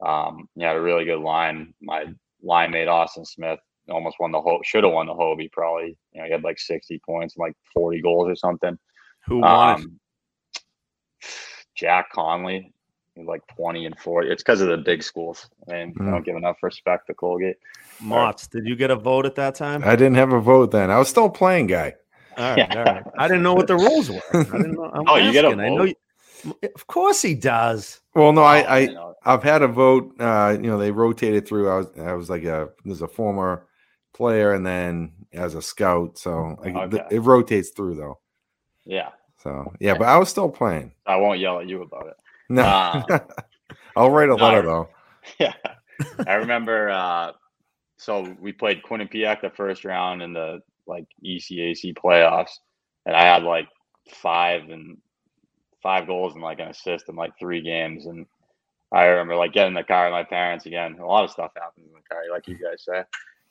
um, 0.06 0.48
you 0.54 0.62
know, 0.62 0.68
had 0.68 0.76
a 0.76 0.80
really 0.80 1.04
good 1.04 1.20
line. 1.20 1.74
My 1.82 2.06
line 2.42 2.70
mate 2.70 2.88
Austin 2.88 3.24
Smith 3.24 3.58
almost 3.90 4.16
won 4.20 4.32
the 4.32 4.40
whole. 4.40 4.60
Should 4.64 4.84
have 4.84 4.92
won 4.92 5.06
the 5.06 5.14
Hobey 5.14 5.48
probably. 5.52 5.96
You 6.12 6.20
know, 6.20 6.26
he 6.26 6.32
had 6.32 6.44
like 6.44 6.58
sixty 6.58 7.00
points 7.04 7.36
and 7.36 7.42
like 7.42 7.54
forty 7.74 8.00
goals 8.00 8.28
or 8.28 8.36
something. 8.36 8.78
Who 9.26 9.40
won? 9.40 9.80
Um, 9.80 10.00
Jack 11.78 12.10
Connolly, 12.12 12.72
like 13.16 13.46
twenty 13.46 13.86
and 13.86 13.96
forty. 13.98 14.28
It's 14.28 14.42
because 14.42 14.60
of 14.60 14.68
the 14.68 14.76
big 14.76 15.02
schools, 15.02 15.48
and 15.68 15.94
mm. 15.94 16.10
don't 16.10 16.24
give 16.24 16.36
enough 16.36 16.56
respect 16.62 17.06
to 17.06 17.14
Colgate. 17.14 17.56
Motts, 18.00 18.48
did 18.48 18.66
you 18.66 18.74
get 18.74 18.90
a 18.90 18.96
vote 18.96 19.26
at 19.26 19.36
that 19.36 19.55
time? 19.55 19.82
I 19.84 19.94
didn't 19.94 20.16
have 20.16 20.32
a 20.32 20.40
vote 20.40 20.72
then. 20.72 20.90
I 20.90 20.98
was 20.98 21.09
still 21.09 21.30
playing 21.30 21.68
guy. 21.68 21.94
All 22.36 22.55
right, 22.55 22.76
all 22.76 22.84
right. 22.84 23.05
I 23.16 23.28
didn't 23.28 23.42
know 23.42 23.55
what 23.55 23.66
the 23.66 23.76
rules 23.76 24.10
were. 24.10 24.22
I 24.32 24.42
didn't 24.42 24.72
know. 24.72 24.90
I'm 24.92 25.05
oh, 25.09 25.16
asking. 25.16 25.26
you 25.26 25.32
get 25.32 25.44
a 25.44 25.50
vote. 25.50 25.60
I 25.60 25.68
know. 25.68 25.84
You, 25.84 25.94
of 26.74 26.86
course 26.86 27.22
he 27.22 27.34
does. 27.34 28.00
Well, 28.14 28.32
no, 28.32 28.42
I, 28.42 28.80
I, 28.80 28.88
I've 29.24 29.42
had 29.42 29.62
a 29.62 29.68
vote. 29.68 30.14
Uh, 30.20 30.56
you 30.60 30.68
know, 30.68 30.78
they 30.78 30.90
rotated 30.90 31.46
through. 31.46 31.68
I 31.68 31.76
was, 31.78 31.86
I 31.98 32.12
was 32.12 32.30
like 32.30 32.44
a, 32.44 32.68
there's 32.84 33.02
a 33.02 33.09
former 33.09 33.66
player, 34.12 34.52
and 34.52 34.64
then 34.64 35.12
as 35.32 35.55
a 35.55 35.62
scout, 35.62 36.18
so 36.18 36.56
like, 36.64 36.74
okay. 36.74 37.05
it 37.10 37.20
rotates 37.20 37.70
through 37.70 37.96
though. 37.96 38.18
Yeah. 38.84 39.10
So 39.43 39.73
yeah, 39.81 39.94
but 39.94 40.09
I 40.09 40.19
was 40.19 40.28
still 40.28 40.48
playing. 40.48 40.93
I 41.06 41.16
won't 41.16 41.39
yell 41.40 41.60
at 41.60 41.69
you 41.69 41.82
about 41.82 42.09
it. 42.09 42.16
No, 42.48 42.62
uh, 42.62 43.19
I'll 43.97 44.10
write 44.10 44.28
a 44.28 44.35
letter 44.35 44.62
though. 44.62 44.89
Yeah, 45.39 45.52
I 46.27 46.35
remember. 46.35 46.89
uh 46.89 47.32
So 47.98 48.35
we 48.40 48.52
played 48.52 48.82
Quinnipiac 48.82 49.43
the 49.43 49.51
first 49.51 49.85
round 49.85 50.23
in 50.23 50.32
the 50.32 50.60
like 50.86 51.06
ECAC 51.24 51.94
playoffs, 51.94 52.52
and 53.05 53.15
I 53.15 53.24
had 53.24 53.43
like 53.43 53.69
five 54.10 54.70
and 54.70 54.97
five 55.82 56.06
goals 56.06 56.35
and 56.35 56.43
like 56.43 56.60
an 56.60 56.69
assist 56.69 57.09
in 57.09 57.16
like 57.16 57.32
three 57.39 57.60
games. 57.60 58.06
And 58.06 58.27
I 58.93 59.05
remember 59.06 59.36
like 59.36 59.52
getting 59.52 59.69
in 59.73 59.74
the 59.74 59.85
car 59.85 60.06
with 60.06 60.12
my 60.12 60.24
parents 60.24 60.66
again. 60.66 60.98
A 60.98 61.06
lot 61.06 61.24
of 61.24 61.31
stuff 61.31 61.52
happens 61.56 61.86
in 61.86 61.93
the 61.93 62.09
car, 62.09 62.23
like 62.32 62.48
you 62.48 62.55
guys 62.55 62.85
say. 62.85 63.05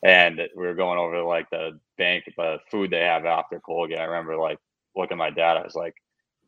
And 0.03 0.41
we 0.55 0.65
were 0.65 0.75
going 0.75 0.99
over 0.99 1.15
to 1.15 1.25
like 1.25 1.49
the 1.49 1.79
bank, 1.97 2.25
the 2.37 2.57
food 2.71 2.91
they 2.91 3.01
have 3.01 3.25
after 3.25 3.59
Colgate. 3.59 3.99
I 3.99 4.05
remember 4.05 4.37
like 4.37 4.59
looking 4.97 5.15
at 5.15 5.17
my 5.17 5.29
dad. 5.29 5.57
I 5.57 5.63
was 5.63 5.75
like, 5.75 5.95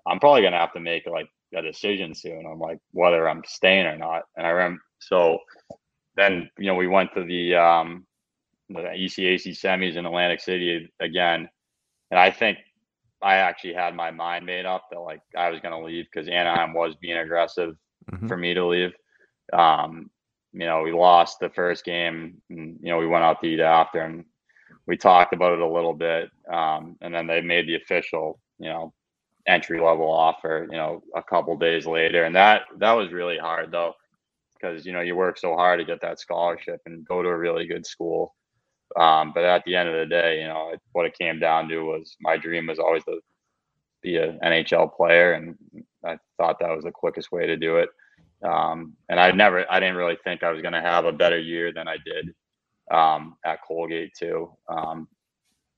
I'm 0.08 0.20
probably 0.20 0.42
gonna 0.42 0.58
have 0.58 0.74
to 0.74 0.80
make 0.80 1.06
like 1.08 1.30
a 1.56 1.62
decision 1.62 2.14
soon 2.14 2.46
on 2.46 2.60
like 2.60 2.80
whether 2.92 3.28
I'm 3.28 3.44
staying 3.46 3.86
or 3.86 3.98
not. 3.98 4.24
And 4.36 4.46
I 4.46 4.50
remember 4.50 4.82
so 5.00 5.40
then 6.16 6.50
you 6.58 6.68
know 6.68 6.76
we 6.76 6.88
went 6.88 7.14
to 7.14 7.24
the 7.24 7.56
um 7.56 8.06
the 8.70 8.82
ECAC 8.82 9.48
semis 9.48 9.96
in 9.96 10.06
Atlantic 10.06 10.42
City 10.42 10.92
again, 11.00 11.50
and 12.12 12.20
I 12.20 12.30
think 12.30 12.60
I 13.22 13.36
actually 13.36 13.74
had 13.74 13.96
my 13.96 14.12
mind 14.12 14.46
made 14.46 14.66
up 14.66 14.86
that 14.92 15.00
like 15.00 15.22
I 15.36 15.50
was 15.50 15.60
going 15.60 15.74
to 15.74 15.86
leave 15.86 16.06
because 16.12 16.30
Anaheim 16.30 16.74
was 16.74 16.96
being 16.96 17.18
aggressive 17.18 17.76
mm-hmm. 18.12 18.28
for 18.28 18.38
me 18.38 18.54
to 18.54 18.66
leave. 18.66 18.92
Um, 19.52 20.10
you 20.54 20.66
know, 20.66 20.84
we 20.84 20.92
lost 20.92 21.40
the 21.40 21.50
first 21.50 21.84
game, 21.84 22.42
and 22.50 22.78
you 22.82 22.90
know 22.90 22.98
we 22.98 23.08
went 23.08 23.24
out 23.24 23.42
to 23.42 23.48
eat 23.48 23.60
after, 23.60 24.02
and 24.02 24.26
we 24.88 24.98
talked 24.98 25.34
about 25.34 25.54
it 25.54 25.60
a 25.60 25.68
little 25.68 25.94
bit, 25.94 26.30
um, 26.52 26.98
and 27.02 27.14
then 27.14 27.28
they 27.28 27.42
made 27.42 27.68
the 27.68 27.76
official, 27.76 28.40
you 28.60 28.70
know, 28.70 28.94
entry 29.48 29.80
level 29.80 30.10
offer, 30.10 30.68
you 30.70 30.78
know, 30.78 31.02
a 31.16 31.24
couple 31.24 31.56
days 31.58 31.86
later, 31.86 32.24
and 32.24 32.36
that 32.36 32.64
that 32.78 32.94
was 32.94 33.12
really 33.12 33.38
hard 33.38 33.72
though, 33.72 33.94
because 34.54 34.86
you 34.86 34.92
know 34.94 35.02
you 35.02 35.16
work 35.16 35.38
so 35.38 35.56
hard 35.56 35.80
to 35.80 35.86
get 35.86 36.02
that 36.02 36.20
scholarship 36.20 36.82
and 36.86 37.08
go 37.08 37.22
to 37.22 37.30
a 37.30 37.38
really 37.38 37.68
good 37.68 37.86
school. 37.86 38.36
Um, 38.98 39.32
but 39.34 39.44
at 39.44 39.64
the 39.66 39.76
end 39.76 39.90
of 39.90 39.96
the 39.96 40.06
day, 40.08 40.42
you 40.42 40.48
know, 40.48 40.74
what 40.94 41.06
it 41.06 41.18
came 41.18 41.40
down 41.40 41.68
to 41.70 41.82
was 41.84 42.16
my 42.20 42.38
dream 42.38 42.68
was 42.68 42.80
always 42.80 43.04
to 43.06 43.20
be 44.02 44.18
an 44.18 44.40
NHL 44.44 44.96
player, 44.96 45.34
and 45.34 45.56
I 46.04 46.18
thought 46.38 46.60
that 46.60 46.76
was 46.76 46.86
the 46.86 46.92
quickest 46.92 47.32
way 47.32 47.46
to 47.46 47.58
do 47.58 47.78
it. 47.78 47.90
Um, 48.44 48.94
and 49.10 49.20
I 49.20 49.32
never, 49.32 49.70
I 49.70 49.80
didn't 49.80 49.98
really 49.98 50.18
think 50.24 50.42
I 50.42 50.52
was 50.52 50.62
going 50.62 50.74
to 50.74 50.82
have 50.82 51.06
a 51.06 51.12
better 51.12 51.38
year 51.38 51.74
than 51.74 51.88
I 51.88 51.98
did 52.06 52.34
um, 52.92 53.36
at 53.46 53.60
Colgate 53.64 54.14
too, 54.14 54.52
um, 54.68 55.08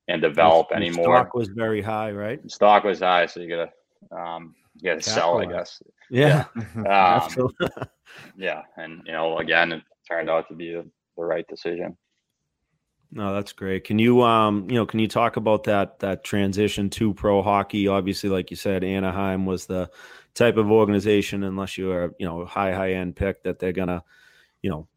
and 0.07 0.21
develop 0.21 0.69
the, 0.69 0.75
anymore. 0.75 1.15
Stock 1.15 1.33
was 1.33 1.49
very 1.49 1.81
high, 1.81 2.11
right? 2.11 2.39
Stock 2.49 2.83
was 2.83 2.99
high, 2.99 3.25
so 3.25 3.39
you 3.39 3.49
gotta, 3.49 3.71
um, 4.15 4.55
you 4.75 4.89
gotta 4.89 5.01
sell, 5.01 5.39
I 5.39 5.45
guess. 5.45 5.81
Yeah, 6.09 6.45
yeah. 6.75 7.27
Um, 7.37 7.49
yeah, 8.37 8.61
and 8.77 9.01
you 9.05 9.13
know, 9.13 9.37
again, 9.37 9.71
it 9.71 9.83
turned 10.07 10.29
out 10.29 10.47
to 10.49 10.53
be 10.53 10.71
the, 10.71 10.85
the 11.17 11.23
right 11.23 11.47
decision. 11.47 11.97
No, 13.13 13.33
that's 13.33 13.51
great. 13.51 13.83
Can 13.83 13.99
you 13.99 14.21
um, 14.21 14.69
you 14.69 14.75
know, 14.75 14.85
can 14.85 14.99
you 14.99 15.07
talk 15.07 15.35
about 15.35 15.65
that 15.65 15.99
that 15.99 16.23
transition 16.23 16.89
to 16.91 17.13
pro 17.13 17.41
hockey? 17.41 17.87
Obviously, 17.87 18.29
like 18.29 18.49
you 18.51 18.55
said, 18.57 18.83
Anaheim 18.85 19.45
was 19.45 19.65
the 19.65 19.89
type 20.33 20.55
of 20.55 20.71
organization, 20.71 21.43
unless 21.43 21.77
you 21.77 21.91
are, 21.91 22.13
you 22.19 22.25
know, 22.25 22.45
high, 22.45 22.71
high 22.71 22.93
end 22.93 23.17
pick 23.17 23.43
that 23.43 23.59
they're 23.59 23.73
gonna, 23.73 24.03
you 24.61 24.69
know, 24.69 24.87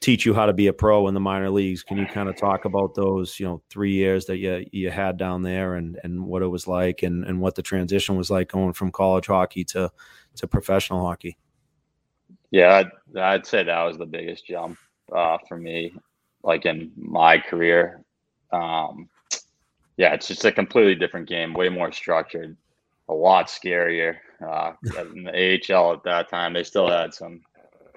teach 0.00 0.24
you 0.24 0.34
how 0.34 0.46
to 0.46 0.52
be 0.52 0.68
a 0.68 0.72
pro 0.72 1.08
in 1.08 1.14
the 1.14 1.20
minor 1.20 1.50
leagues. 1.50 1.82
Can 1.82 1.98
you 1.98 2.06
kind 2.06 2.28
of 2.28 2.36
talk 2.36 2.64
about 2.64 2.94
those, 2.94 3.38
you 3.38 3.46
know, 3.46 3.62
three 3.70 3.92
years 3.92 4.26
that 4.26 4.38
you 4.38 4.66
you 4.72 4.90
had 4.90 5.16
down 5.16 5.42
there 5.42 5.74
and 5.74 5.98
and 6.04 6.24
what 6.24 6.42
it 6.42 6.46
was 6.46 6.66
like 6.66 7.02
and 7.02 7.24
and 7.24 7.40
what 7.40 7.54
the 7.54 7.62
transition 7.62 8.16
was 8.16 8.30
like 8.30 8.50
going 8.50 8.72
from 8.72 8.90
college 8.90 9.26
hockey 9.26 9.64
to 9.64 9.90
to 10.36 10.46
professional 10.46 11.04
hockey? 11.04 11.36
Yeah, 12.50 12.82
I'd, 13.14 13.18
I'd 13.18 13.46
say 13.46 13.62
that 13.62 13.82
was 13.82 13.98
the 13.98 14.06
biggest 14.06 14.46
jump 14.46 14.78
uh, 15.14 15.38
for 15.48 15.56
me 15.56 15.92
like 16.42 16.66
in 16.66 16.92
my 16.96 17.38
career. 17.38 18.02
Um, 18.52 19.08
yeah, 19.96 20.14
it's 20.14 20.28
just 20.28 20.44
a 20.44 20.52
completely 20.52 20.94
different 20.94 21.28
game, 21.28 21.52
way 21.52 21.68
more 21.68 21.92
structured, 21.92 22.56
a 23.08 23.14
lot 23.14 23.48
scarier. 23.48 24.16
Uh, 24.40 24.72
in 25.12 25.24
the 25.24 25.58
AHL 25.74 25.92
at 25.94 26.04
that 26.04 26.30
time, 26.30 26.52
they 26.52 26.62
still 26.62 26.88
had 26.88 27.12
some 27.12 27.40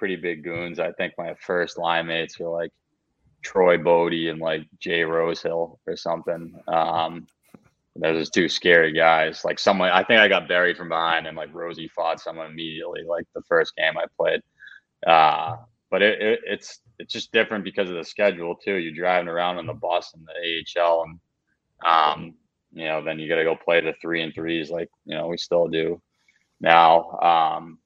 pretty 0.01 0.15
big 0.15 0.43
goons. 0.43 0.79
I 0.79 0.91
think 0.93 1.13
my 1.15 1.35
first 1.35 1.77
line 1.77 2.07
mates 2.07 2.39
were 2.39 2.49
like 2.49 2.71
Troy 3.43 3.77
Bodie 3.77 4.29
and 4.29 4.41
like 4.41 4.63
Jay 4.79 5.03
Rosehill 5.03 5.79
or 5.85 5.95
something. 5.95 6.59
Um, 6.67 7.27
those 7.95 8.17
just 8.23 8.33
two 8.33 8.49
scary 8.49 8.93
guys. 8.93 9.45
Like 9.45 9.59
someone, 9.59 9.91
I 9.91 10.03
think 10.03 10.19
I 10.19 10.27
got 10.27 10.47
buried 10.47 10.75
from 10.75 10.89
behind, 10.89 11.27
and 11.27 11.37
like 11.37 11.53
Rosie 11.53 11.87
fought 11.87 12.19
someone 12.19 12.49
immediately. 12.49 13.03
Like 13.03 13.27
the 13.35 13.43
first 13.43 13.75
game 13.75 13.93
I 13.95 14.05
played. 14.17 14.41
Uh, 15.05 15.57
but 15.91 16.01
it, 16.01 16.19
it, 16.19 16.39
it's 16.47 16.79
it's 16.97 17.13
just 17.13 17.31
different 17.31 17.63
because 17.63 17.87
of 17.87 17.95
the 17.95 18.03
schedule 18.03 18.55
too. 18.55 18.77
You're 18.77 18.95
driving 18.95 19.27
around 19.27 19.59
on 19.59 19.67
the 19.67 19.73
bus 19.73 20.15
in 20.15 20.25
the 20.25 20.81
AHL, 20.81 21.03
and 21.03 21.19
um, 21.85 22.33
you 22.73 22.85
know, 22.85 23.03
then 23.03 23.19
you 23.19 23.29
got 23.29 23.35
to 23.35 23.43
go 23.43 23.55
play 23.55 23.81
the 23.81 23.93
three 24.01 24.23
and 24.23 24.33
threes 24.33 24.71
like 24.71 24.89
you 25.05 25.15
know 25.15 25.27
we 25.27 25.37
still 25.37 25.67
do 25.67 26.01
now. 26.59 27.19
Um, 27.19 27.77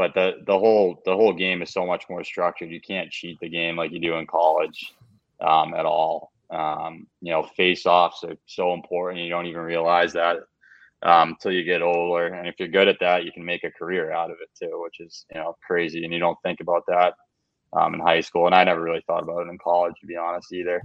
but 0.00 0.14
the 0.14 0.42
the 0.46 0.58
whole 0.58 1.02
the 1.04 1.14
whole 1.14 1.34
game 1.34 1.60
is 1.60 1.70
so 1.70 1.84
much 1.84 2.04
more 2.08 2.24
structured. 2.24 2.70
You 2.70 2.80
can't 2.80 3.10
cheat 3.10 3.38
the 3.38 3.50
game 3.50 3.76
like 3.76 3.92
you 3.92 4.00
do 4.00 4.14
in 4.14 4.26
college 4.26 4.94
um, 5.42 5.74
at 5.74 5.84
all. 5.84 6.32
Um, 6.48 7.06
you 7.20 7.30
know, 7.30 7.42
face 7.42 7.84
offs 7.84 8.24
are 8.24 8.38
so 8.46 8.72
important. 8.72 9.22
You 9.22 9.28
don't 9.28 9.44
even 9.44 9.60
realize 9.60 10.14
that 10.14 10.38
um, 11.02 11.30
until 11.30 11.52
you 11.52 11.64
get 11.64 11.82
older. 11.82 12.28
And 12.28 12.48
if 12.48 12.54
you're 12.58 12.68
good 12.68 12.88
at 12.88 12.96
that, 13.00 13.26
you 13.26 13.30
can 13.30 13.44
make 13.44 13.62
a 13.62 13.70
career 13.70 14.10
out 14.10 14.30
of 14.30 14.38
it 14.40 14.48
too, 14.58 14.80
which 14.82 15.00
is 15.00 15.26
you 15.34 15.38
know 15.38 15.54
crazy. 15.66 16.02
And 16.02 16.14
you 16.14 16.18
don't 16.18 16.38
think 16.42 16.60
about 16.60 16.84
that 16.88 17.12
um, 17.74 17.92
in 17.92 18.00
high 18.00 18.22
school, 18.22 18.46
and 18.46 18.54
I 18.54 18.64
never 18.64 18.80
really 18.80 19.04
thought 19.06 19.22
about 19.22 19.46
it 19.46 19.50
in 19.50 19.58
college, 19.58 19.96
to 20.00 20.06
be 20.06 20.16
honest, 20.16 20.50
either. 20.50 20.82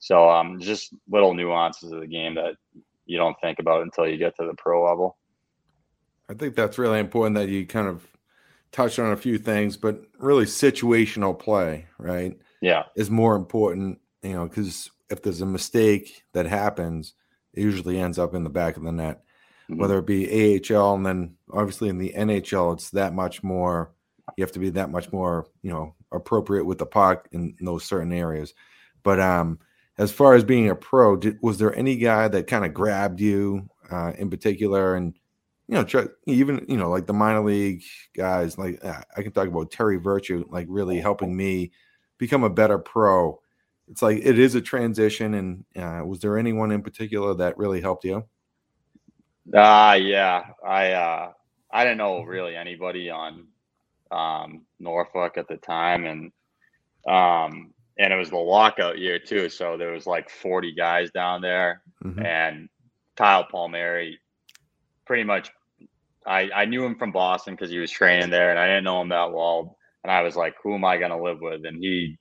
So 0.00 0.28
um, 0.28 0.58
just 0.58 0.92
little 1.08 1.34
nuances 1.34 1.92
of 1.92 2.00
the 2.00 2.08
game 2.08 2.34
that 2.34 2.56
you 3.06 3.16
don't 3.16 3.36
think 3.40 3.60
about 3.60 3.82
until 3.82 4.08
you 4.08 4.16
get 4.16 4.34
to 4.38 4.44
the 4.44 4.54
pro 4.54 4.84
level. 4.84 5.16
I 6.28 6.34
think 6.34 6.56
that's 6.56 6.78
really 6.78 6.98
important 6.98 7.36
that 7.36 7.48
you 7.48 7.64
kind 7.64 7.86
of 7.86 8.04
touched 8.72 8.98
on 8.98 9.12
a 9.12 9.16
few 9.16 9.38
things, 9.38 9.76
but 9.76 10.02
really 10.18 10.44
situational 10.44 11.38
play, 11.38 11.86
right? 11.98 12.38
Yeah, 12.60 12.84
is 12.94 13.10
more 13.10 13.36
important, 13.36 14.00
you 14.22 14.32
know, 14.32 14.46
because 14.46 14.90
if 15.10 15.22
there's 15.22 15.40
a 15.40 15.46
mistake 15.46 16.24
that 16.32 16.46
happens, 16.46 17.14
it 17.54 17.62
usually 17.62 17.98
ends 17.98 18.18
up 18.18 18.34
in 18.34 18.44
the 18.44 18.50
back 18.50 18.76
of 18.76 18.82
the 18.82 18.92
net, 18.92 19.22
mm-hmm. 19.70 19.80
whether 19.80 19.98
it 19.98 20.06
be 20.06 20.60
AHL 20.70 20.94
and 20.94 21.06
then 21.06 21.34
obviously 21.52 21.88
in 21.88 21.98
the 21.98 22.12
NHL, 22.16 22.74
it's 22.74 22.90
that 22.90 23.14
much 23.14 23.42
more. 23.42 23.92
You 24.36 24.42
have 24.42 24.52
to 24.52 24.58
be 24.58 24.70
that 24.70 24.90
much 24.90 25.12
more, 25.12 25.46
you 25.62 25.70
know, 25.70 25.94
appropriate 26.12 26.64
with 26.64 26.78
the 26.78 26.86
puck 26.86 27.28
in, 27.30 27.54
in 27.58 27.66
those 27.66 27.84
certain 27.84 28.12
areas. 28.12 28.54
But 29.04 29.20
um, 29.20 29.60
as 29.98 30.10
far 30.10 30.34
as 30.34 30.42
being 30.42 30.68
a 30.68 30.74
pro, 30.74 31.16
did, 31.16 31.38
was 31.42 31.58
there 31.58 31.74
any 31.74 31.96
guy 31.96 32.26
that 32.28 32.48
kind 32.48 32.64
of 32.64 32.74
grabbed 32.74 33.20
you 33.20 33.68
uh, 33.90 34.12
in 34.18 34.28
particular? 34.28 34.96
And 34.96 35.14
you 35.68 35.74
know, 35.74 35.84
try, 35.84 36.06
even 36.26 36.64
you 36.68 36.76
know, 36.76 36.90
like 36.90 37.06
the 37.06 37.12
minor 37.12 37.44
league 37.44 37.82
guys, 38.16 38.56
like 38.56 38.84
uh, 38.84 39.00
I 39.16 39.22
can 39.22 39.32
talk 39.32 39.48
about 39.48 39.70
Terry 39.70 39.96
Virtue, 39.96 40.44
like 40.48 40.66
really 40.68 40.98
helping 40.98 41.36
me 41.36 41.72
become 42.18 42.44
a 42.44 42.50
better 42.50 42.78
pro. 42.78 43.40
It's 43.88 44.02
like 44.02 44.18
it 44.22 44.38
is 44.38 44.54
a 44.54 44.60
transition, 44.60 45.34
and 45.34 45.64
uh, 45.76 46.04
was 46.04 46.20
there 46.20 46.38
anyone 46.38 46.70
in 46.70 46.82
particular 46.82 47.34
that 47.34 47.58
really 47.58 47.80
helped 47.80 48.04
you? 48.04 48.24
Ah, 49.54 49.90
uh, 49.90 49.94
yeah, 49.94 50.44
I 50.64 50.92
uh, 50.92 51.32
I 51.70 51.84
didn't 51.84 51.98
know 51.98 52.22
really 52.22 52.56
anybody 52.56 53.10
on 53.10 53.46
um, 54.10 54.62
Norfolk 54.78 55.36
at 55.36 55.48
the 55.48 55.56
time, 55.56 56.06
and 56.06 56.32
um, 57.08 57.72
and 57.98 58.12
it 58.12 58.16
was 58.16 58.30
the 58.30 58.36
lockout 58.36 58.98
year 58.98 59.18
too. 59.18 59.48
So 59.48 59.76
there 59.76 59.92
was 59.92 60.06
like 60.06 60.30
40 60.30 60.74
guys 60.74 61.10
down 61.10 61.40
there, 61.40 61.82
mm-hmm. 62.04 62.24
and 62.24 62.68
Kyle 63.16 63.44
Palmieri, 63.44 64.18
pretty 65.06 65.24
much. 65.24 65.50
I, 66.26 66.50
I 66.54 66.64
knew 66.64 66.84
him 66.84 66.96
from 66.96 67.12
Boston 67.12 67.54
because 67.54 67.70
he 67.70 67.78
was 67.78 67.90
training 67.90 68.30
there, 68.30 68.50
and 68.50 68.58
I 68.58 68.66
didn't 68.66 68.84
know 68.84 69.00
him 69.00 69.10
that 69.10 69.32
well. 69.32 69.78
And 70.02 70.10
I 70.10 70.22
was 70.22 70.36
like, 70.36 70.54
"Who 70.62 70.74
am 70.74 70.84
I 70.84 70.96
going 70.96 71.12
to 71.12 71.22
live 71.22 71.40
with?" 71.40 71.64
And 71.64 71.78
he 71.78 72.18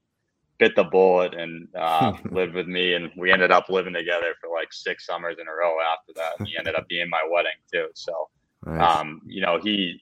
bit 0.57 0.76
the 0.76 0.84
bullet 0.84 1.34
and 1.34 1.68
uh, 1.78 2.14
lived 2.32 2.53
with 2.53 2.68
me, 2.68 2.94
and 2.94 3.12
we 3.18 3.32
ended 3.32 3.52
up 3.52 3.70
living 3.70 3.94
together 3.94 4.34
for 4.40 4.49
like 4.49 4.72
six 4.72 5.06
summers 5.06 5.38
in 5.40 5.48
a 5.48 5.52
row. 5.52 5.76
After 5.94 6.14
that, 6.16 6.34
And 6.40 6.48
he 6.48 6.57
ended 6.57 6.76
up 6.76 6.88
being 6.88 7.10
my 7.10 7.22
wedding 7.30 7.52
too. 7.72 7.88
So, 7.95 8.30
nice. 8.66 8.98
um, 8.98 9.22
you 9.26 9.41
know, 9.41 9.60
he 9.62 10.02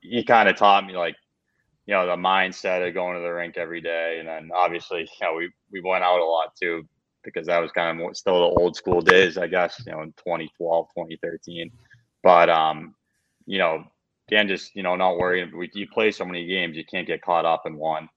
he 0.00 0.22
kind 0.24 0.48
of 0.48 0.56
taught 0.56 0.86
me 0.86 0.96
like 0.96 1.16
you 1.86 1.94
know 1.94 2.06
the 2.06 2.16
mindset 2.16 2.86
of 2.86 2.94
going 2.94 3.16
to 3.16 3.22
the 3.22 3.32
rink 3.32 3.56
every 3.56 3.80
day, 3.80 4.18
and 4.18 4.28
then 4.28 4.50
obviously, 4.54 5.00
you 5.00 5.26
know, 5.26 5.34
we 5.34 5.50
we 5.72 5.80
went 5.80 6.04
out 6.04 6.20
a 6.20 6.24
lot 6.24 6.54
too 6.60 6.86
because 7.24 7.46
that 7.46 7.60
was 7.60 7.72
kind 7.72 8.00
of 8.00 8.16
still 8.16 8.40
the 8.40 8.60
old 8.60 8.76
school 8.76 9.00
days, 9.00 9.36
I 9.36 9.46
guess, 9.46 9.82
you 9.84 9.92
know, 9.92 10.02
in 10.02 10.12
2012, 10.12 10.88
2013. 10.96 11.70
But 12.22 12.50
um, 12.50 12.94
you 13.46 13.58
know, 13.58 13.84
Dan 14.30 14.48
just 14.48 14.74
you 14.74 14.82
know, 14.82 14.96
not 14.96 15.18
worrying. 15.18 15.56
We, 15.56 15.70
you 15.74 15.86
play 15.92 16.10
so 16.10 16.24
many 16.24 16.46
games, 16.46 16.76
you 16.76 16.84
can't 16.84 17.06
get 17.06 17.22
caught 17.22 17.44
up 17.44 17.62
in 17.66 17.76
one. 17.76 18.08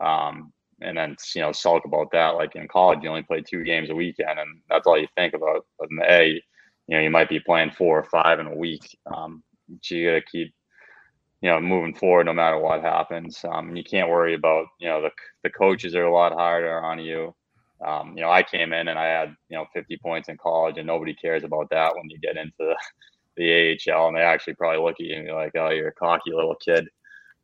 Um, 0.00 0.52
and 0.80 0.96
then 0.96 1.16
you 1.34 1.42
know 1.42 1.52
sulk 1.52 1.84
about 1.84 2.10
that. 2.12 2.30
Like 2.30 2.56
in 2.56 2.68
college, 2.68 3.00
you 3.02 3.08
only 3.08 3.22
play 3.22 3.42
two 3.42 3.64
games 3.64 3.90
a 3.90 3.94
weekend, 3.94 4.38
and 4.38 4.60
that's 4.68 4.86
all 4.86 4.98
you 4.98 5.08
think 5.16 5.34
about. 5.34 5.66
But 5.78 5.88
in 5.90 5.96
the 5.96 6.12
A, 6.12 6.42
you 6.86 6.96
know, 6.96 7.00
you 7.00 7.10
might 7.10 7.28
be 7.28 7.40
playing 7.40 7.70
four 7.70 7.98
or 7.98 8.04
five 8.04 8.40
in 8.40 8.46
a 8.46 8.56
week. 8.56 8.96
Um, 9.14 9.42
so 9.82 9.94
you 9.94 10.10
got 10.10 10.14
to 10.14 10.30
keep, 10.30 10.54
you 11.40 11.50
know, 11.50 11.60
moving 11.60 11.94
forward 11.94 12.26
no 12.26 12.32
matter 12.32 12.58
what 12.58 12.82
happens. 12.82 13.44
Um, 13.44 13.76
you 13.76 13.84
can't 13.84 14.10
worry 14.10 14.34
about, 14.34 14.66
you 14.78 14.88
know, 14.88 15.00
the 15.02 15.10
the 15.42 15.50
coaches 15.50 15.94
are 15.94 16.04
a 16.04 16.12
lot 16.14 16.32
harder 16.32 16.80
on 16.80 16.98
you. 16.98 17.34
Um, 17.84 18.14
you 18.16 18.22
know, 18.22 18.30
I 18.30 18.42
came 18.42 18.72
in 18.72 18.88
and 18.88 18.98
I 18.98 19.06
had, 19.06 19.34
you 19.48 19.56
know, 19.56 19.66
50 19.74 19.98
points 19.98 20.28
in 20.28 20.36
college, 20.38 20.78
and 20.78 20.86
nobody 20.86 21.14
cares 21.14 21.44
about 21.44 21.68
that 21.70 21.94
when 21.94 22.08
you 22.08 22.18
get 22.18 22.36
into 22.36 22.52
the, 22.58 22.76
the 23.36 23.78
AHL, 23.92 24.08
and 24.08 24.16
they 24.16 24.22
actually 24.22 24.54
probably 24.54 24.82
look 24.82 24.96
at 25.00 25.06
you 25.06 25.16
and 25.16 25.26
be 25.26 25.32
like, 25.32 25.52
"Oh, 25.56 25.70
you're 25.70 25.88
a 25.88 25.92
cocky 25.92 26.32
little 26.32 26.54
kid." 26.56 26.88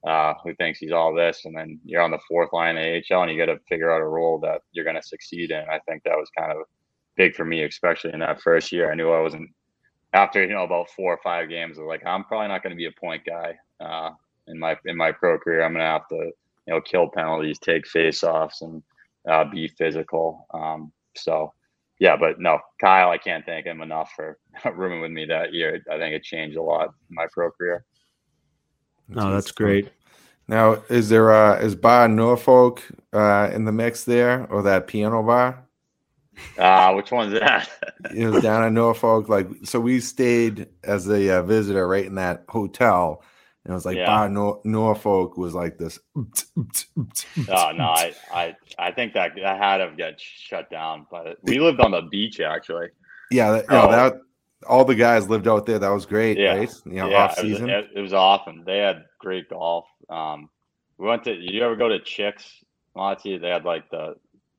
uh, 0.07 0.35
who 0.43 0.55
thinks 0.55 0.79
he's 0.79 0.93
all 0.93 1.15
this, 1.15 1.45
and 1.45 1.57
then 1.57 1.79
you're 1.85 2.03
on 2.03 2.11
the 2.11 2.19
fourth 2.27 2.53
line 2.53 2.77
AHL, 2.77 3.23
and 3.23 3.31
you 3.31 3.39
got 3.39 3.53
to 3.53 3.61
figure 3.69 3.91
out 3.91 4.01
a 4.01 4.07
role 4.07 4.39
that 4.41 4.63
you're 4.73 4.85
going 4.85 4.97
to 4.97 5.03
succeed 5.03 5.51
in. 5.51 5.65
I 5.71 5.79
think 5.87 6.03
that 6.05 6.17
was 6.17 6.31
kind 6.37 6.53
of 6.53 6.59
big 7.17 7.35
for 7.35 7.45
me, 7.45 7.65
especially 7.65 8.13
in 8.13 8.21
that 8.21 8.41
first 8.41 8.73
year. 8.73 8.91
I 8.91 8.95
knew 8.95 9.11
I 9.11 9.21
wasn't 9.21 9.51
after 10.15 10.43
you 10.43 10.55
know 10.55 10.65
about 10.65 10.91
four 10.91 11.13
or 11.13 11.21
five 11.23 11.49
games. 11.49 11.79
I 11.79 11.83
was 11.83 11.89
like, 11.89 12.07
I'm 12.07 12.25
probably 12.25 12.49
not 12.49 12.63
going 12.63 12.71
to 12.71 12.77
be 12.77 12.87
a 12.87 13.01
point 13.01 13.25
guy 13.27 13.59
uh, 13.81 14.11
in 14.49 14.59
my 14.59 14.77
in 14.87 14.97
my 14.97 15.13
pro 15.13 15.39
career. 15.39 15.63
I'm 15.63 15.73
going 15.73 15.85
to 15.85 15.87
have 15.87 16.09
to 16.09 16.17
you 16.67 16.75
know 16.75 16.81
kill 16.81 17.11
penalties, 17.11 17.59
take 17.59 17.85
faceoffs, 17.85 18.63
and 18.63 18.83
uh, 19.29 19.45
be 19.45 19.69
physical. 19.69 20.47
Um, 20.55 20.93
so. 21.17 21.53
Yeah, 22.01 22.17
but 22.17 22.41
no, 22.41 22.59
Kyle, 22.81 23.11
I 23.11 23.19
can't 23.19 23.45
thank 23.45 23.67
him 23.67 23.83
enough 23.83 24.13
for 24.17 24.39
rooming 24.75 25.03
with 25.03 25.11
me 25.13 25.27
that 25.27 25.53
year. 25.53 25.85
I 25.93 25.99
think 25.99 26.15
it 26.15 26.25
changed 26.25 26.57
a 26.57 26.63
lot 26.63 26.89
in 27.09 27.15
my 27.15 27.27
pro 27.31 27.51
career. 27.53 27.85
No, 29.07 29.31
that's 29.31 29.53
great. 29.53 29.91
Now, 30.49 30.83
is 30.89 31.11
there 31.11 31.31
uh 31.31 31.59
is 31.61 31.77
Bar 31.77 32.09
Norfolk 32.09 32.83
uh 33.13 33.51
in 33.53 33.67
the 33.67 33.73
mix 33.73 34.05
there 34.05 34.47
or 34.51 34.63
that 34.63 34.87
piano 34.87 35.23
bar? 35.23 35.67
Uh 36.57 36.95
which 36.95 37.13
one's 37.13 37.39
that? 37.39 37.69
it 38.17 38.27
was 38.27 38.43
down 38.43 38.65
in 38.65 38.73
Norfolk. 38.73 39.29
Like 39.29 39.49
so 39.65 39.79
we 39.79 40.01
stayed 40.01 40.69
as 40.83 41.07
a 41.07 41.39
uh, 41.39 41.43
visitor 41.43 41.87
right 41.87 42.07
in 42.07 42.15
that 42.15 42.45
hotel. 42.49 43.23
And 43.65 43.73
it 43.73 43.75
was 43.75 43.85
like 43.85 43.97
yeah. 43.97 44.07
Bar 44.07 44.29
Nor- 44.31 44.61
Norfolk 44.65 45.37
was 45.37 45.55
like 45.55 45.77
this. 45.77 45.99
oh 46.17 46.25
no, 47.47 47.85
I, 47.85 48.15
I 48.33 48.57
I 48.79 48.91
think 48.91 49.13
that 49.15 49.33
that 49.37 49.59
had 49.59 49.79
to 49.79 49.95
get 49.97 50.19
shut 50.19 50.71
down. 50.71 51.07
But 51.11 51.37
we 51.43 51.59
lived 51.59 51.81
on 51.81 51.91
the 51.91 52.03
beach 52.03 52.41
actually. 52.41 52.89
Yeah, 53.31 53.53
that, 53.53 53.65
you 53.65 53.77
know, 53.77 53.89
oh. 53.89 53.93
that 53.93 54.15
all 54.67 54.85
the 54.85 54.95
guys 54.95 55.29
lived 55.29 55.47
out 55.47 55.67
there. 55.67 55.79
That 55.79 55.91
was 55.91 56.07
great, 56.07 56.39
yeah. 56.39 56.57
right? 56.57 56.73
You 56.87 56.93
know, 56.93 57.11
yeah, 57.11 57.25
off 57.25 57.39
season. 57.39 57.69
It 57.69 57.77
was, 57.77 57.87
it 57.97 58.01
was, 58.01 58.13
awesome. 58.13 58.65
They 58.65 58.79
had 58.79 59.05
great 59.19 59.49
golf. 59.49 59.87
Um, 60.09 60.49
we 60.99 61.07
went 61.07 61.25
to. 61.25 61.35
Did 61.37 61.51
you 61.51 61.63
ever 61.63 61.77
go 61.77 61.89
to 61.89 62.01
Chicks? 62.01 62.65
Monty? 62.97 63.39
They 63.39 63.49
had 63.49 63.65
like 63.65 63.91
the 63.91 64.17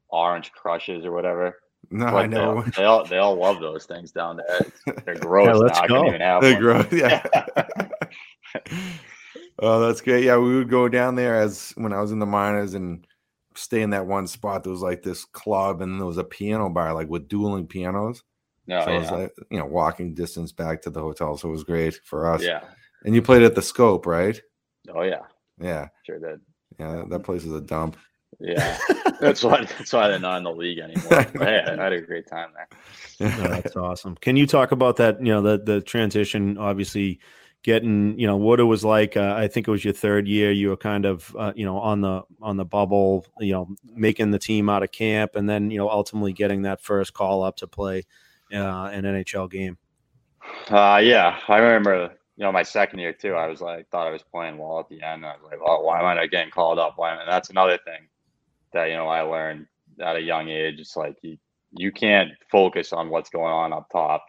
orange 0.09 0.51
crushes 0.51 1.05
or 1.05 1.11
whatever. 1.11 1.57
No, 1.89 2.05
like 2.05 2.13
I 2.13 2.27
know. 2.27 2.61
They, 2.61 2.71
they, 2.77 2.83
all 2.83 3.05
they 3.05 3.17
all 3.17 3.35
love 3.35 3.59
those 3.59 3.85
things 3.85 4.11
down 4.11 4.37
there. 4.37 4.95
They're 5.05 5.15
gross. 5.19 5.47
yeah, 5.47 5.53
let's 5.53 5.81
now. 5.81 5.87
go. 5.87 6.03
I 6.03 6.07
even 6.07 6.21
have 6.21 6.41
They're 6.41 6.53
one. 6.53 6.61
gross. 6.61 6.93
Yeah. 6.93 7.23
oh, 9.59 9.79
that's 9.79 10.01
great. 10.01 10.23
Yeah, 10.23 10.37
we 10.37 10.55
would 10.55 10.69
go 10.69 10.87
down 10.87 11.15
there 11.15 11.35
as 11.35 11.73
when 11.75 11.93
I 11.93 12.01
was 12.01 12.11
in 12.11 12.19
the 12.19 12.25
minors 12.25 12.73
and 12.73 13.05
stay 13.55 13.81
in 13.81 13.91
that 13.91 14.05
one 14.05 14.27
spot. 14.27 14.63
There 14.63 14.71
was 14.71 14.81
like 14.81 15.03
this 15.03 15.25
club 15.25 15.81
and 15.81 15.99
there 15.99 16.05
was 16.05 16.17
a 16.17 16.23
piano 16.23 16.69
bar, 16.69 16.93
like 16.93 17.09
with 17.09 17.27
dueling 17.27 17.67
pianos. 17.67 18.23
No, 18.67 18.83
so 18.85 18.89
yeah. 18.89 18.95
it 18.95 18.99
was 18.99 19.11
like 19.11 19.33
you 19.49 19.59
know 19.59 19.65
walking 19.65 20.13
distance 20.13 20.51
back 20.51 20.81
to 20.83 20.89
the 20.89 21.01
hotel, 21.01 21.37
so 21.37 21.49
it 21.49 21.51
was 21.51 21.63
great 21.63 21.99
for 22.05 22.31
us. 22.31 22.43
Yeah, 22.43 22.61
and 23.03 23.15
you 23.15 23.21
played 23.21 23.41
at 23.41 23.55
the 23.55 23.61
Scope, 23.61 24.05
right? 24.05 24.39
Oh 24.93 25.01
yeah, 25.01 25.23
yeah, 25.59 25.87
sure 26.05 26.19
did. 26.19 26.41
Yeah, 26.79 26.95
that, 26.97 27.09
that 27.09 27.23
place 27.23 27.43
is 27.43 27.53
a 27.53 27.61
dump. 27.61 27.97
Yeah, 28.39 28.77
that's 29.19 29.43
why 29.43 29.65
that's 29.65 29.91
why 29.91 30.07
they're 30.07 30.19
not 30.19 30.37
in 30.37 30.43
the 30.43 30.53
league 30.53 30.79
anymore. 30.79 31.09
But 31.09 31.31
hey, 31.41 31.63
I 31.67 31.75
had 31.75 31.91
a 31.91 32.01
great 32.01 32.27
time 32.27 32.49
there. 32.55 33.29
no, 33.29 33.47
that's 33.47 33.75
awesome. 33.75 34.15
Can 34.15 34.37
you 34.37 34.45
talk 34.45 34.71
about 34.71 34.97
that? 34.97 35.19
You 35.19 35.33
know, 35.33 35.41
the 35.41 35.57
the 35.57 35.81
transition, 35.81 36.57
obviously 36.57 37.19
getting 37.63 38.17
you 38.17 38.25
know 38.25 38.37
what 38.37 38.59
it 38.59 38.63
was 38.63 38.83
like 38.83 39.15
uh, 39.15 39.35
i 39.37 39.47
think 39.47 39.67
it 39.67 39.71
was 39.71 39.85
your 39.85 39.93
third 39.93 40.27
year 40.27 40.51
you 40.51 40.69
were 40.69 40.77
kind 40.77 41.05
of 41.05 41.35
uh, 41.37 41.53
you 41.55 41.63
know 41.63 41.77
on 41.77 42.01
the 42.01 42.23
on 42.41 42.57
the 42.57 42.65
bubble 42.65 43.25
you 43.39 43.53
know 43.53 43.67
making 43.93 44.31
the 44.31 44.39
team 44.39 44.67
out 44.67 44.81
of 44.81 44.91
camp 44.91 45.35
and 45.35 45.47
then 45.47 45.69
you 45.69 45.77
know 45.77 45.87
ultimately 45.87 46.33
getting 46.33 46.63
that 46.63 46.81
first 46.81 47.13
call 47.13 47.43
up 47.43 47.55
to 47.55 47.67
play 47.67 48.03
uh, 48.53 48.89
an 48.91 49.03
NHL 49.03 49.49
game? 49.49 49.77
Uh, 50.69 50.99
yeah, 51.03 51.39
I 51.47 51.57
remember. 51.57 52.13
You 52.37 52.45
know, 52.45 52.51
my 52.51 52.63
second 52.63 52.99
year 52.99 53.13
too. 53.13 53.35
I 53.35 53.47
was 53.47 53.61
like, 53.61 53.87
thought 53.89 54.07
I 54.07 54.11
was 54.11 54.23
playing 54.23 54.57
well 54.57 54.79
at 54.79 54.89
the 54.89 55.01
end. 55.03 55.25
I 55.25 55.33
was 55.33 55.43
like, 55.43 55.59
oh, 55.63 55.81
why 55.81 55.99
am 55.99 56.05
I 56.05 56.15
not 56.15 56.31
getting 56.31 56.49
called 56.49 56.79
up? 56.79 56.93
Why? 56.95 57.13
Am 57.13 57.19
I? 57.19 57.25
That's 57.25 57.49
another 57.49 57.77
thing 57.85 58.07
that 58.73 58.85
you 58.85 58.95
know 58.95 59.07
I 59.07 59.21
learned 59.21 59.67
at 59.99 60.15
a 60.15 60.21
young 60.21 60.49
age. 60.49 60.79
It's 60.79 60.95
like 60.95 61.17
you 61.21 61.37
you 61.71 61.91
can't 61.91 62.31
focus 62.51 62.93
on 62.93 63.09
what's 63.09 63.29
going 63.29 63.51
on 63.51 63.73
up 63.73 63.89
top 63.91 64.25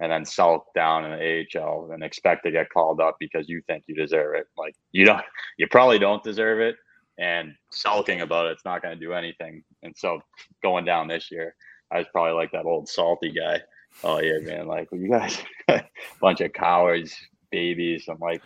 and 0.00 0.12
then 0.12 0.24
sulk 0.24 0.66
down 0.74 1.04
in 1.04 1.12
the 1.12 1.58
AHL 1.58 1.90
and 1.92 2.02
expect 2.02 2.44
to 2.44 2.50
get 2.50 2.70
called 2.70 3.00
up 3.00 3.16
because 3.18 3.48
you 3.48 3.62
think 3.66 3.84
you 3.86 3.94
deserve 3.94 4.34
it. 4.34 4.46
Like 4.56 4.74
you 4.92 5.04
don't, 5.04 5.22
you 5.58 5.66
probably 5.70 5.98
don't 5.98 6.22
deserve 6.22 6.60
it, 6.60 6.76
and 7.18 7.54
sulking 7.70 8.20
about 8.20 8.46
it's 8.46 8.64
not 8.64 8.82
going 8.82 8.98
to 8.98 9.04
do 9.04 9.12
anything. 9.12 9.62
And 9.82 9.94
so 9.96 10.20
going 10.62 10.84
down 10.84 11.08
this 11.08 11.30
year, 11.30 11.54
I 11.90 11.98
was 11.98 12.06
probably 12.12 12.32
like 12.32 12.52
that 12.52 12.66
old 12.66 12.88
salty 12.88 13.32
guy. 13.32 13.60
Oh 14.04 14.20
yeah, 14.20 14.38
man. 14.42 14.66
Like 14.66 14.90
well, 14.92 15.00
you 15.00 15.10
guys, 15.10 15.42
bunch 16.20 16.40
of 16.40 16.52
cowards, 16.52 17.16
babies. 17.50 18.04
I'm 18.08 18.18
like, 18.18 18.42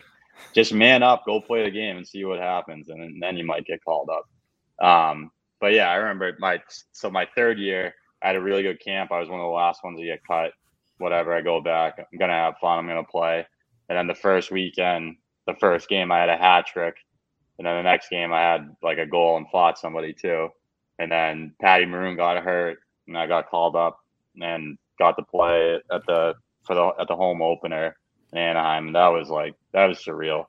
just 0.53 0.73
man 0.73 1.03
up, 1.03 1.25
go 1.25 1.41
play 1.41 1.63
the 1.63 1.71
game 1.71 1.97
and 1.97 2.07
see 2.07 2.23
what 2.23 2.39
happens, 2.39 2.89
and 2.89 3.21
then 3.21 3.37
you 3.37 3.45
might 3.45 3.65
get 3.65 3.83
called 3.83 4.09
up. 4.09 4.85
Um, 4.85 5.31
but 5.59 5.73
yeah, 5.73 5.89
I 5.89 5.95
remember 5.95 6.35
my 6.39 6.61
so 6.93 7.09
my 7.09 7.27
third 7.35 7.59
year, 7.59 7.93
I 8.21 8.27
had 8.27 8.35
a 8.35 8.41
really 8.41 8.63
good 8.63 8.81
camp. 8.81 9.11
I 9.11 9.19
was 9.19 9.29
one 9.29 9.39
of 9.39 9.45
the 9.45 9.51
last 9.51 9.83
ones 9.83 9.99
to 9.99 10.05
get 10.05 10.25
cut. 10.25 10.51
Whatever, 11.01 11.33
I 11.33 11.41
go 11.41 11.61
back. 11.61 11.97
I'm 11.99 12.19
gonna 12.19 12.33
have 12.33 12.57
fun. 12.61 12.79
I'm 12.79 12.87
gonna 12.87 13.03
play. 13.03 13.45
And 13.89 13.97
then 13.97 14.07
the 14.07 14.15
first 14.15 14.51
weekend, 14.51 15.17
the 15.47 15.55
first 15.55 15.89
game, 15.89 16.11
I 16.11 16.19
had 16.19 16.29
a 16.29 16.37
hat 16.37 16.67
trick. 16.67 16.95
And 17.57 17.67
then 17.67 17.75
the 17.77 17.83
next 17.83 18.09
game, 18.09 18.31
I 18.31 18.41
had 18.41 18.75
like 18.81 18.97
a 18.97 19.05
goal 19.05 19.37
and 19.37 19.49
fought 19.51 19.77
somebody 19.77 20.13
too. 20.13 20.49
And 20.99 21.11
then 21.11 21.53
Patty 21.59 21.85
Maroon 21.85 22.15
got 22.15 22.43
hurt 22.43 22.77
and 23.07 23.17
I 23.17 23.27
got 23.27 23.49
called 23.49 23.75
up 23.75 23.99
and 24.39 24.77
got 24.97 25.17
to 25.17 25.23
play 25.23 25.79
at 25.91 26.05
the 26.07 26.35
for 26.63 26.75
the 26.75 26.91
at 26.99 27.07
the 27.07 27.15
home 27.15 27.41
opener 27.41 27.95
in 28.31 28.39
Anaheim. 28.39 28.93
That 28.93 29.07
was 29.07 29.29
like 29.29 29.55
that 29.73 29.87
was 29.87 29.99
surreal. 29.99 30.45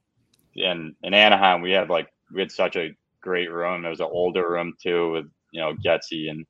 And 0.56 0.94
in 1.02 1.14
Anaheim, 1.14 1.62
we 1.62 1.72
had 1.72 1.88
like 1.90 2.08
we 2.32 2.40
had 2.40 2.52
such 2.52 2.76
a 2.76 2.94
great 3.20 3.50
room. 3.50 3.84
It 3.84 3.88
was 3.90 4.00
an 4.00 4.08
older 4.10 4.48
room 4.50 4.74
too, 4.80 5.12
with 5.12 5.26
you 5.52 5.60
know 5.60 5.74
Getsy 5.84 6.30
and 6.30 6.46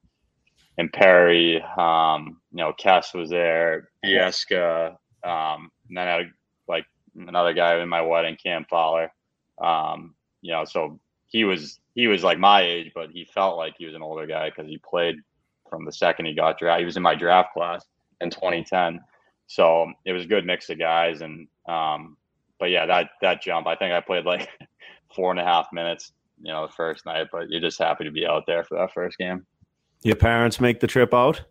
and 0.79 0.93
Perry. 0.93 1.63
Um, 1.77 2.41
you 2.51 2.59
know, 2.59 2.73
Cass 2.73 3.15
was 3.15 3.31
there, 3.31 3.89
Bieksa, 4.05 4.97
um, 5.25 5.71
and 5.89 5.97
then 5.97 6.09
I 6.09 6.17
had 6.19 6.33
like 6.69 6.87
another 7.17 7.53
guy 7.53 7.81
in 7.81 7.89
my 7.89 8.03
wedding, 8.03 8.37
Cam 8.43 8.65
Fowler. 8.69 9.13
Um, 9.63 10.15
you 10.41 10.53
know, 10.53 10.65
so 10.65 10.99
he 11.27 11.45
was 11.45 11.81
he 11.95 12.09
was 12.09 12.25
like 12.25 12.39
my 12.39 12.63
age, 12.63 12.93
but 12.95 13.11
he 13.11 13.25
felt 13.25 13.57
like 13.57 13.75
he 13.79 13.87
was 13.87 13.95
an 13.95 14.03
older 14.03 14.27
guy 14.27 14.51
because 14.51 14.69
he 14.69 14.79
played 14.79 15.17
from 15.69 15.85
the 15.85 15.93
second 15.93 16.27
he 16.27 16.35
got 16.35 16.59
drafted. 16.59 16.81
He 16.81 16.87
was 16.87 16.97
in 16.97 17.03
my 17.03 17.15
draft 17.15 17.53
class 17.55 17.85
in 18.21 18.31
2010, 18.31 19.01
so 19.47 19.91
it 20.05 20.13
was 20.13 20.25
a 20.25 20.29
good 20.29 20.45
mix 20.45 20.69
of 20.71 20.79
guys. 20.79 21.21
And 21.21 21.49
um, 21.69 22.17
but 22.59 22.71
yeah, 22.71 22.87
that 22.87 23.11
that 23.21 23.43
jump, 23.43 23.67
I 23.67 23.77
think 23.77 23.93
I 23.93 24.01
played 24.01 24.25
like 24.25 24.49
four 25.15 25.31
and 25.31 25.41
a 25.41 25.45
half 25.45 25.69
minutes, 25.73 26.13
you 26.43 26.53
know, 26.53 26.67
the 26.67 26.73
first 26.73 27.07
night. 27.07 27.29
But 27.31 27.51
you're 27.51 27.61
just 27.61 27.79
happy 27.79 28.05
to 28.05 28.11
be 28.11 28.27
out 28.27 28.45
there 28.47 28.65
for 28.65 28.79
that 28.79 28.93
first 28.93 29.19
game. 29.19 29.47
Your 30.03 30.17
parents 30.17 30.61
make 30.61 30.81
the 30.81 30.87
trip 30.87 31.15
out? 31.15 31.43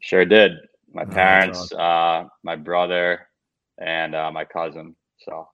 Sure 0.00 0.24
did. 0.24 0.52
My 0.92 1.02
oh, 1.02 1.06
parents, 1.06 1.72
awesome. 1.72 2.26
uh, 2.26 2.28
my 2.42 2.56
brother, 2.56 3.26
and 3.78 4.14
uh, 4.14 4.30
my 4.30 4.44
cousin. 4.44 4.94
So 5.18 5.48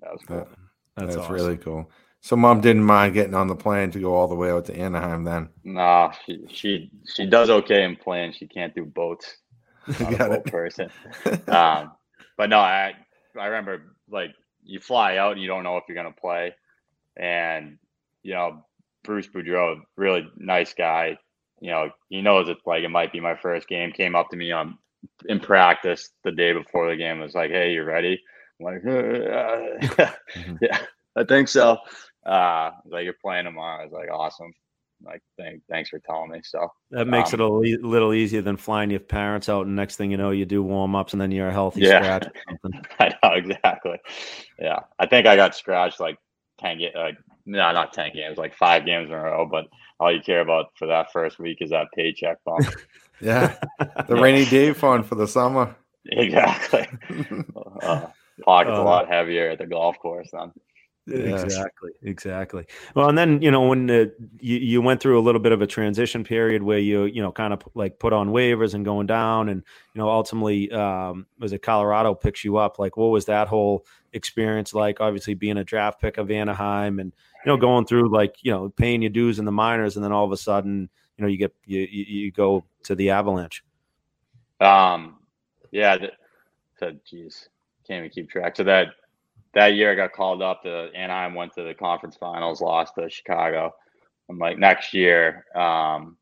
that 0.00 0.12
was 0.12 0.22
cool. 0.26 0.36
That, 0.38 0.48
that's, 0.96 1.14
that's 1.14 1.24
awesome. 1.24 1.34
really 1.34 1.56
cool. 1.56 1.90
So 2.22 2.36
mom 2.36 2.60
didn't 2.60 2.84
mind 2.84 3.14
getting 3.14 3.34
on 3.34 3.46
the 3.46 3.56
plane 3.56 3.90
to 3.92 4.00
go 4.00 4.14
all 4.14 4.28
the 4.28 4.34
way 4.34 4.50
out 4.50 4.66
to 4.66 4.76
Anaheim 4.76 5.24
then. 5.24 5.48
Nah, 5.64 6.12
she 6.26 6.44
she 6.50 6.90
she 7.06 7.26
does 7.26 7.48
okay 7.48 7.84
in 7.84 7.96
planes. 7.96 8.36
She 8.36 8.46
can't 8.46 8.74
do 8.74 8.84
boats. 8.84 9.38
Not 10.00 10.18
Got 10.18 10.20
a 10.20 10.34
boat 10.34 10.46
it. 10.46 10.52
person. 10.52 10.90
um, 11.48 11.92
but 12.36 12.50
no, 12.50 12.58
I 12.58 12.92
I 13.38 13.46
remember 13.46 13.94
like 14.10 14.34
you 14.62 14.80
fly 14.80 15.16
out 15.16 15.32
and 15.32 15.40
you 15.40 15.48
don't 15.48 15.62
know 15.62 15.78
if 15.78 15.84
you're 15.88 15.94
gonna 15.94 16.12
play, 16.12 16.54
and 17.16 17.78
you 18.22 18.34
know 18.34 18.66
Bruce 19.02 19.28
Boudreau, 19.28 19.80
really 19.96 20.28
nice 20.36 20.74
guy. 20.74 21.16
You 21.60 21.70
know, 21.70 21.90
he 22.08 22.22
knows 22.22 22.48
it's 22.48 22.66
like 22.66 22.82
it 22.84 22.88
might 22.90 23.12
be 23.12 23.20
my 23.20 23.36
first 23.36 23.68
game. 23.68 23.92
Came 23.92 24.14
up 24.16 24.30
to 24.30 24.36
me 24.36 24.50
on 24.52 24.78
in 25.28 25.40
practice 25.40 26.10
the 26.24 26.32
day 26.32 26.52
before 26.52 26.90
the 26.90 26.96
game. 26.96 27.20
Was 27.20 27.34
like, 27.34 27.50
"Hey, 27.50 27.72
you 27.72 27.84
ready?" 27.84 28.20
I'm 28.58 28.64
like, 28.66 28.84
uh, 28.86 30.16
Mhm. 30.36 30.58
"Yeah, 30.62 30.78
I 31.16 31.24
think 31.24 31.48
so." 31.48 31.78
Uh, 32.24 32.70
like 32.86 33.04
you're 33.04 33.14
playing 33.14 33.44
tomorrow. 33.44 33.80
I 33.82 33.84
was 33.84 33.92
like, 33.92 34.10
"Awesome." 34.10 34.52
Like, 35.02 35.22
thank, 35.38 35.62
thanks 35.70 35.88
for 35.88 35.98
telling 36.00 36.30
me. 36.30 36.40
So 36.44 36.68
That 36.90 37.06
makes 37.06 37.32
Um, 37.32 37.40
it 37.40 37.44
a 37.44 37.48
li- 37.48 37.78
little 37.78 38.12
easier 38.12 38.42
than 38.42 38.58
flying 38.58 38.90
your 38.90 39.00
parents 39.00 39.48
out, 39.48 39.64
and 39.66 39.74
next 39.74 39.96
thing 39.96 40.10
you 40.10 40.18
know, 40.18 40.30
you 40.30 40.44
do 40.44 40.62
warm 40.62 40.94
ups, 40.94 41.14
and 41.14 41.20
then 41.20 41.30
you're 41.30 41.48
a 41.48 41.52
healthy 41.52 41.82
Yeah. 41.82 41.96
scratch 41.96 42.26
or 42.26 42.32
something. 42.48 42.84
I 42.98 43.14
know 43.22 43.32
exactly. 43.32 43.98
Yeah, 44.58 44.80
I 44.98 45.06
think 45.06 45.26
I 45.26 45.36
got 45.36 45.54
scratched 45.54 46.00
like 46.00 46.18
ten 46.58 46.78
games. 46.78 46.92
Like, 46.94 47.16
no, 47.46 47.72
not 47.72 47.94
ten 47.94 48.12
games, 48.14 48.36
like 48.36 48.54
five 48.54 48.84
games 48.84 49.08
in 49.08 49.14
a 49.14 49.22
row. 49.22 49.46
But 49.50 49.68
all 50.00 50.12
you 50.12 50.20
care 50.20 50.40
about 50.40 50.66
for 50.76 50.86
that 50.88 51.12
first 51.12 51.38
week 51.38 51.58
is 51.60 51.70
that 51.70 51.86
paycheck 51.94 52.38
bump. 52.44 52.66
Yeah, 53.22 53.54
the 54.08 54.14
Yeah. 54.16 54.20
rainy 54.22 54.46
day 54.46 54.72
fund 54.72 55.04
for 55.04 55.14
the 55.14 55.28
summer. 55.28 55.76
exactly. 56.06 56.88
Uh, 57.82 58.06
pockets 58.44 58.72
a 58.78 58.80
Uh, 58.80 58.84
lot 58.84 59.08
heavier 59.08 59.50
at 59.50 59.58
the 59.58 59.66
golf 59.66 59.98
course 59.98 60.30
then. 60.32 60.52
Yes. 61.06 61.42
Exactly, 61.44 61.90
exactly. 62.02 62.66
Well, 62.94 63.08
and 63.08 63.18
then 63.18 63.42
you 63.42 63.50
know 63.50 63.62
when 63.66 63.86
the, 63.86 64.14
you 64.38 64.56
you 64.58 64.80
went 64.82 65.00
through 65.02 65.18
a 65.18 65.24
little 65.26 65.40
bit 65.40 65.52
of 65.52 65.60
a 65.60 65.66
transition 65.66 66.24
period 66.24 66.62
where 66.62 66.78
you 66.78 67.04
you 67.04 67.20
know 67.20 67.32
kind 67.32 67.52
of 67.52 67.60
like 67.74 67.98
put 67.98 68.12
on 68.12 68.28
waivers 68.30 68.74
and 68.74 68.84
going 68.84 69.06
down, 69.06 69.48
and 69.48 69.62
you 69.94 69.98
know 70.00 70.08
ultimately 70.08 70.70
um, 70.72 71.26
was 71.38 71.52
it 71.52 71.62
Colorado 71.62 72.14
picks 72.14 72.44
you 72.44 72.56
up? 72.58 72.78
Like, 72.78 72.96
what 72.96 73.08
was 73.08 73.24
that 73.26 73.48
whole 73.48 73.84
experience 74.12 74.72
like? 74.72 75.00
Obviously, 75.00 75.34
being 75.34 75.56
a 75.58 75.64
draft 75.64 76.00
pick 76.00 76.16
of 76.16 76.30
Anaheim, 76.30 77.00
and 77.00 77.12
you 77.44 77.50
know 77.50 77.56
going 77.56 77.86
through 77.86 78.10
like 78.10 78.36
you 78.42 78.52
know 78.52 78.68
paying 78.70 79.02
your 79.02 79.10
dues 79.10 79.38
in 79.38 79.44
the 79.44 79.52
minors, 79.52 79.96
and 79.96 80.04
then 80.04 80.12
all 80.12 80.24
of 80.24 80.32
a 80.32 80.36
sudden 80.36 80.88
you 81.16 81.22
know 81.22 81.28
you 81.28 81.38
get 81.38 81.54
you 81.64 81.80
you, 81.80 82.32
go 82.32 82.64
to 82.84 82.94
the 82.94 83.10
Avalanche. 83.10 83.62
Um, 84.60 85.18
yeah. 85.70 85.96
th- 85.96 86.12
So, 86.78 86.92
geez, 87.04 87.48
can't 87.86 87.98
even 87.98 88.10
keep 88.10 88.30
track. 88.30 88.56
So 88.56 88.64
that 88.64 88.88
that 89.54 89.74
year, 89.74 89.92
I 89.92 89.96
got 89.96 90.12
called 90.12 90.42
up 90.42 90.62
to 90.62 90.90
Anaheim, 90.94 91.34
went 91.34 91.52
to 91.54 91.62
the 91.64 91.74
conference 91.74 92.16
finals, 92.16 92.60
lost 92.60 92.94
to 92.96 93.10
Chicago. 93.10 93.72
I'm 94.28 94.38
like, 94.38 94.58
next 94.58 94.94
year, 94.94 95.44
um, 95.56 96.16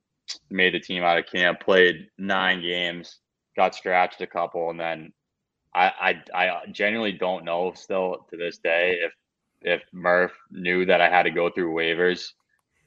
made 0.50 0.74
the 0.74 0.80
team 0.80 1.02
out 1.02 1.18
of 1.18 1.26
camp, 1.26 1.60
played 1.60 2.08
nine 2.16 2.62
games, 2.62 3.18
got 3.54 3.74
scratched 3.74 4.20
a 4.22 4.26
couple, 4.26 4.70
and 4.70 4.80
then 4.80 5.12
I 5.74 6.22
I, 6.34 6.44
I 6.44 6.66
genuinely 6.70 7.12
don't 7.12 7.44
know 7.44 7.72
still 7.74 8.26
to 8.30 8.36
this 8.36 8.58
day 8.58 8.98
if 9.02 9.12
if 9.62 9.82
Murph 9.92 10.32
knew 10.50 10.84
that 10.86 11.00
I 11.00 11.08
had 11.08 11.24
to 11.24 11.30
go 11.30 11.50
through 11.50 11.74
waivers. 11.74 12.32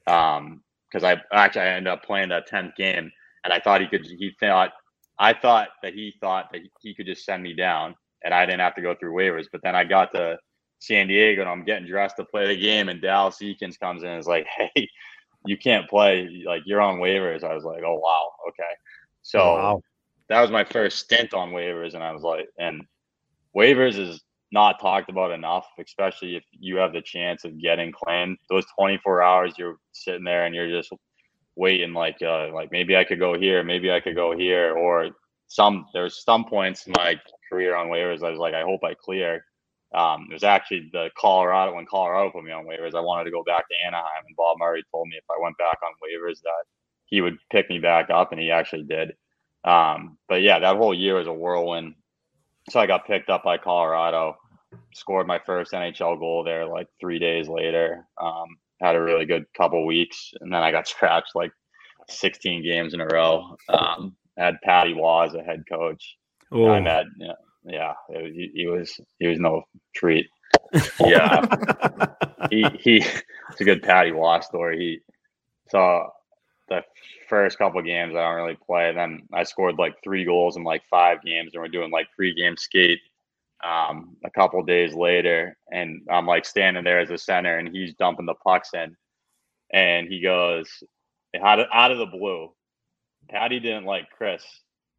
Um, 0.06 0.62
because 0.90 1.04
I 1.04 1.22
actually 1.32 1.62
I 1.62 1.68
ended 1.68 1.92
up 1.92 2.04
playing 2.04 2.28
that 2.30 2.46
tenth 2.46 2.74
game, 2.76 3.10
and 3.44 3.52
I 3.52 3.60
thought 3.60 3.80
he 3.80 3.88
could. 3.88 4.04
He 4.06 4.32
thought 4.38 4.72
I 5.18 5.32
thought 5.32 5.68
that 5.82 5.94
he 5.94 6.14
thought 6.20 6.50
that 6.52 6.62
he 6.82 6.94
could 6.94 7.06
just 7.06 7.24
send 7.24 7.42
me 7.42 7.54
down 7.54 7.94
and 8.24 8.34
I 8.34 8.44
didn't 8.46 8.60
have 8.60 8.74
to 8.76 8.82
go 8.82 8.94
through 8.94 9.14
waivers. 9.14 9.46
But 9.50 9.62
then 9.62 9.74
I 9.74 9.84
got 9.84 10.12
to 10.12 10.38
San 10.80 11.08
Diego 11.08 11.42
and 11.42 11.50
I'm 11.50 11.64
getting 11.64 11.86
dressed 11.86 12.16
to 12.16 12.24
play 12.24 12.46
the 12.46 12.60
game, 12.60 12.88
and 12.88 13.00
Dallas 13.00 13.38
Eakins 13.40 13.78
comes 13.78 14.02
in 14.02 14.08
and 14.10 14.20
is 14.20 14.26
like, 14.26 14.46
"Hey, 14.74 14.88
you 15.44 15.56
can't 15.56 15.88
play. 15.88 16.42
Like 16.46 16.62
you're 16.66 16.80
on 16.80 16.98
waivers." 16.98 17.44
I 17.44 17.54
was 17.54 17.64
like, 17.64 17.82
"Oh 17.84 17.98
wow, 17.98 18.30
okay." 18.48 18.70
So 19.22 19.44
Wow. 19.56 19.82
that 20.28 20.40
was 20.40 20.50
my 20.50 20.64
first 20.64 20.98
stint 20.98 21.34
on 21.34 21.50
waivers, 21.50 21.94
and 21.94 22.02
I 22.02 22.12
was 22.12 22.22
like, 22.22 22.48
and 22.58 22.82
waivers 23.56 23.98
is 23.98 24.22
not 24.52 24.80
talked 24.80 25.08
about 25.08 25.32
enough, 25.32 25.66
especially 25.78 26.36
if 26.36 26.44
you 26.52 26.76
have 26.76 26.92
the 26.92 27.02
chance 27.02 27.44
of 27.44 27.60
getting 27.60 27.90
claimed. 27.90 28.36
Those 28.50 28.66
24 28.78 29.22
hours, 29.22 29.54
you're 29.58 29.76
sitting 29.92 30.24
there 30.24 30.44
and 30.44 30.54
you're 30.54 30.68
just 30.70 30.92
waiting, 31.56 31.94
like, 31.94 32.16
uh, 32.22 32.52
like 32.52 32.70
maybe 32.70 32.96
I 32.96 33.04
could 33.04 33.18
go 33.18 33.38
here, 33.38 33.64
maybe 33.64 33.90
I 33.90 34.00
could 34.00 34.14
go 34.14 34.36
here, 34.36 34.76
or 34.76 35.10
some. 35.48 35.86
There's 35.92 36.22
some 36.22 36.44
points 36.44 36.86
in 36.86 36.92
my 36.96 37.20
career 37.50 37.74
on 37.74 37.88
waivers. 37.88 38.22
I 38.22 38.30
was 38.30 38.38
like, 38.38 38.54
I 38.54 38.62
hope 38.62 38.84
I 38.84 38.94
clear. 38.94 39.44
Um, 39.94 40.28
it 40.30 40.34
was 40.34 40.44
actually 40.44 40.88
the 40.92 41.10
Colorado 41.18 41.74
when 41.74 41.86
Colorado 41.86 42.30
put 42.30 42.44
me 42.44 42.52
on 42.52 42.64
waivers. 42.64 42.94
I 42.94 43.00
wanted 43.00 43.24
to 43.24 43.30
go 43.30 43.42
back 43.44 43.68
to 43.68 43.86
Anaheim, 43.86 44.24
and 44.26 44.36
Bob 44.36 44.56
Murray 44.58 44.82
told 44.90 45.08
me 45.08 45.16
if 45.16 45.24
I 45.30 45.42
went 45.42 45.58
back 45.58 45.78
on 45.84 45.92
waivers 46.02 46.40
that 46.42 46.64
he 47.06 47.20
would 47.20 47.36
pick 47.50 47.68
me 47.68 47.78
back 47.78 48.08
up, 48.10 48.32
and 48.32 48.40
he 48.40 48.50
actually 48.50 48.84
did. 48.84 49.12
Um, 49.64 50.18
but 50.28 50.42
yeah, 50.42 50.58
that 50.58 50.76
whole 50.76 50.94
year 50.94 51.16
was 51.16 51.26
a 51.26 51.32
whirlwind. 51.32 51.94
So 52.70 52.80
I 52.80 52.86
got 52.86 53.06
picked 53.06 53.28
up 53.28 53.44
by 53.44 53.58
Colorado, 53.58 54.36
scored 54.94 55.26
my 55.26 55.38
first 55.44 55.72
NHL 55.72 56.18
goal 56.18 56.44
there 56.44 56.66
like 56.66 56.88
three 57.00 57.18
days 57.18 57.48
later. 57.48 58.06
Um, 58.20 58.46
had 58.80 58.96
a 58.96 59.02
really 59.02 59.24
good 59.26 59.44
couple 59.56 59.86
weeks, 59.86 60.32
and 60.40 60.52
then 60.52 60.62
I 60.62 60.70
got 60.72 60.88
scratched 60.94 61.34
like 61.34 61.52
16 62.08 62.62
games 62.62 62.94
in 62.94 63.00
a 63.00 63.06
row. 63.06 63.56
Um, 63.68 64.16
had 64.36 64.60
Patty 64.62 64.92
Roy 64.94 65.24
as 65.26 65.34
a 65.34 65.42
head 65.42 65.62
coach. 65.68 66.16
Oh. 66.50 66.70
I 66.70 66.80
met, 66.80 67.06
yeah, 67.18 67.32
yeah, 67.64 67.92
it 68.10 68.22
was- 68.22 68.34
he, 68.34 68.50
he 68.54 68.66
was 68.66 69.00
he 69.18 69.26
was 69.26 69.38
no 69.38 69.62
treat. 69.94 70.26
Yeah, 71.00 71.44
he 72.50 72.64
he 72.80 72.96
it's 73.50 73.60
a 73.60 73.64
good 73.64 73.82
Patty 73.82 74.10
Roy 74.10 74.40
story. 74.40 74.78
He 74.78 74.98
so 75.68 76.08
the 76.68 76.82
first 77.28 77.58
couple 77.58 77.78
of 77.80 77.86
games 77.86 78.14
I 78.14 78.22
don't 78.22 78.36
really 78.36 78.56
play. 78.66 78.92
Then 78.92 79.22
I 79.32 79.44
scored 79.44 79.78
like 79.78 79.94
three 80.02 80.24
goals 80.24 80.56
in 80.56 80.64
like 80.64 80.82
five 80.90 81.22
games, 81.22 81.50
and 81.52 81.62
we're 81.62 81.68
doing 81.68 81.90
like 81.90 82.06
pre-game 82.16 82.56
skate. 82.56 83.00
Um, 83.62 84.16
a 84.24 84.30
couple 84.30 84.62
days 84.64 84.92
later, 84.94 85.56
and 85.70 86.02
I'm 86.10 86.26
like 86.26 86.44
standing 86.44 86.84
there 86.84 86.98
as 87.00 87.10
a 87.10 87.18
center, 87.18 87.58
and 87.58 87.68
he's 87.68 87.94
dumping 87.94 88.26
the 88.26 88.34
pucks 88.34 88.70
in, 88.74 88.96
and 89.72 90.08
he 90.08 90.20
goes 90.20 90.68
out 91.42 91.60
of, 91.60 91.66
out 91.72 91.92
of 91.92 91.98
the 91.98 92.06
blue. 92.06 92.50
Patty 93.30 93.60
didn't 93.60 93.84
like 93.84 94.10
Chris. 94.10 94.44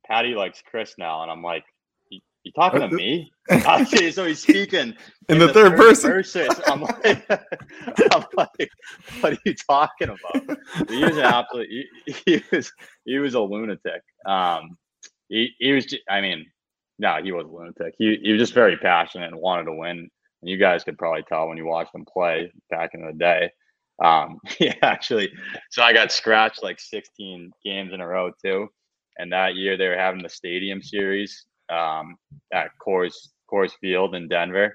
Patty 0.07 0.34
likes 0.35 0.61
Chris 0.69 0.95
now, 0.98 1.23
and 1.23 1.31
I'm 1.31 1.44
like, 1.44 1.65
you, 2.10 2.22
you 2.44 2.52
talking 2.53 2.80
to 2.80 2.88
Uh, 2.88 2.90
me? 2.90 3.31
Okay, 3.52 4.11
so 4.11 4.26
he's 4.26 4.40
speaking 4.41 4.95
In 5.30 5.40
the 5.40 5.52
third 5.52 5.76
person. 5.76 6.11
person. 6.11 6.48
I'm 6.65 6.81
like, 6.81 7.26
I'm 7.30 8.23
like, 8.38 8.69
what 9.19 9.34
are 9.34 9.38
you 9.45 9.56
talking 9.69 10.07
about? 10.10 10.57
He 10.90 11.03
was 11.03 11.18
an 11.18 11.23
absolute. 11.26 11.68
He, 11.69 11.85
he 12.26 12.44
was 12.52 12.72
he 13.06 13.19
was 13.19 13.34
a 13.34 13.41
lunatic. 13.41 14.02
Um, 14.26 14.77
he 15.27 15.49
he 15.60 15.73
was. 15.73 15.94
I 16.10 16.22
mean, 16.22 16.45
no, 17.04 17.22
he 17.22 17.34
was 17.34 17.46
a 17.46 17.50
lunatic. 17.50 17.96
He 17.98 18.18
he 18.24 18.32
was 18.32 18.40
just 18.40 18.54
very 18.54 18.78
passionate 18.78 19.28
and 19.28 19.36
wanted 19.36 19.66
to 19.66 19.74
win. 19.74 20.10
And 20.42 20.50
you 20.50 20.58
guys 20.58 20.86
could 20.86 20.98
probably 20.98 21.24
tell 21.24 21.50
when 21.50 21.58
you 21.58 21.66
watched 21.66 21.94
him 21.94 22.06
play 22.06 22.50
back 22.70 22.92
in 22.94 23.06
the 23.06 23.12
day. 23.12 23.52
Um, 24.02 24.40
yeah, 24.60 24.76
actually, 24.82 25.30
so 25.70 25.84
I 25.84 25.92
got 25.92 26.14
scratched 26.14 26.64
like 26.64 26.80
16 26.80 27.52
games 27.64 27.92
in 27.94 28.00
a 28.00 28.08
row 28.08 28.32
too. 28.44 28.70
And 29.18 29.32
that 29.34 29.56
year 29.56 29.78
they 29.78 29.90
were 29.90 29.98
having 29.98 30.24
the 30.24 30.30
Stadium 30.30 30.82
Series 30.82 31.46
um, 31.70 32.16
at 32.54 32.72
Coors 32.82 33.14
Coors 33.52 33.74
Field 33.82 34.16
in 34.16 34.30
Denver. 34.30 34.74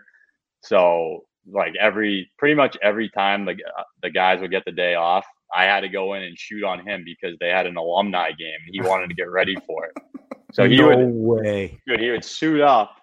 So 0.63 1.25
like 1.51 1.73
every 1.81 2.31
pretty 2.37 2.55
much 2.55 2.77
every 2.83 3.09
time 3.09 3.47
the 3.47 3.53
uh, 3.53 3.85
the 4.03 4.11
guys 4.11 4.41
would 4.43 4.51
get 4.51 4.67
the 4.67 4.73
day 4.73 4.97
off, 4.97 5.25
I 5.55 5.65
had 5.65 5.81
to 5.81 5.89
go 5.89 6.13
in 6.13 6.25
and 6.25 6.39
shoot 6.39 6.63
on 6.63 6.87
him 6.87 7.05
because 7.07 7.39
they 7.41 7.49
had 7.49 7.67
an 7.67 7.79
alumni 7.79 8.33
game 8.33 8.61
and 8.67 8.75
he 8.75 8.83
wanted 8.83 9.09
to 9.09 9.15
get 9.15 9.31
ready 9.31 9.57
for 9.67 9.87
it. 9.87 9.93
So 10.53 10.69
he 10.69 10.77
no 10.79 10.89
would 10.89 11.15
way. 11.15 11.81
dude, 11.87 12.01
he 12.01 12.11
would 12.11 12.25
suit 12.25 12.61
up 12.61 12.99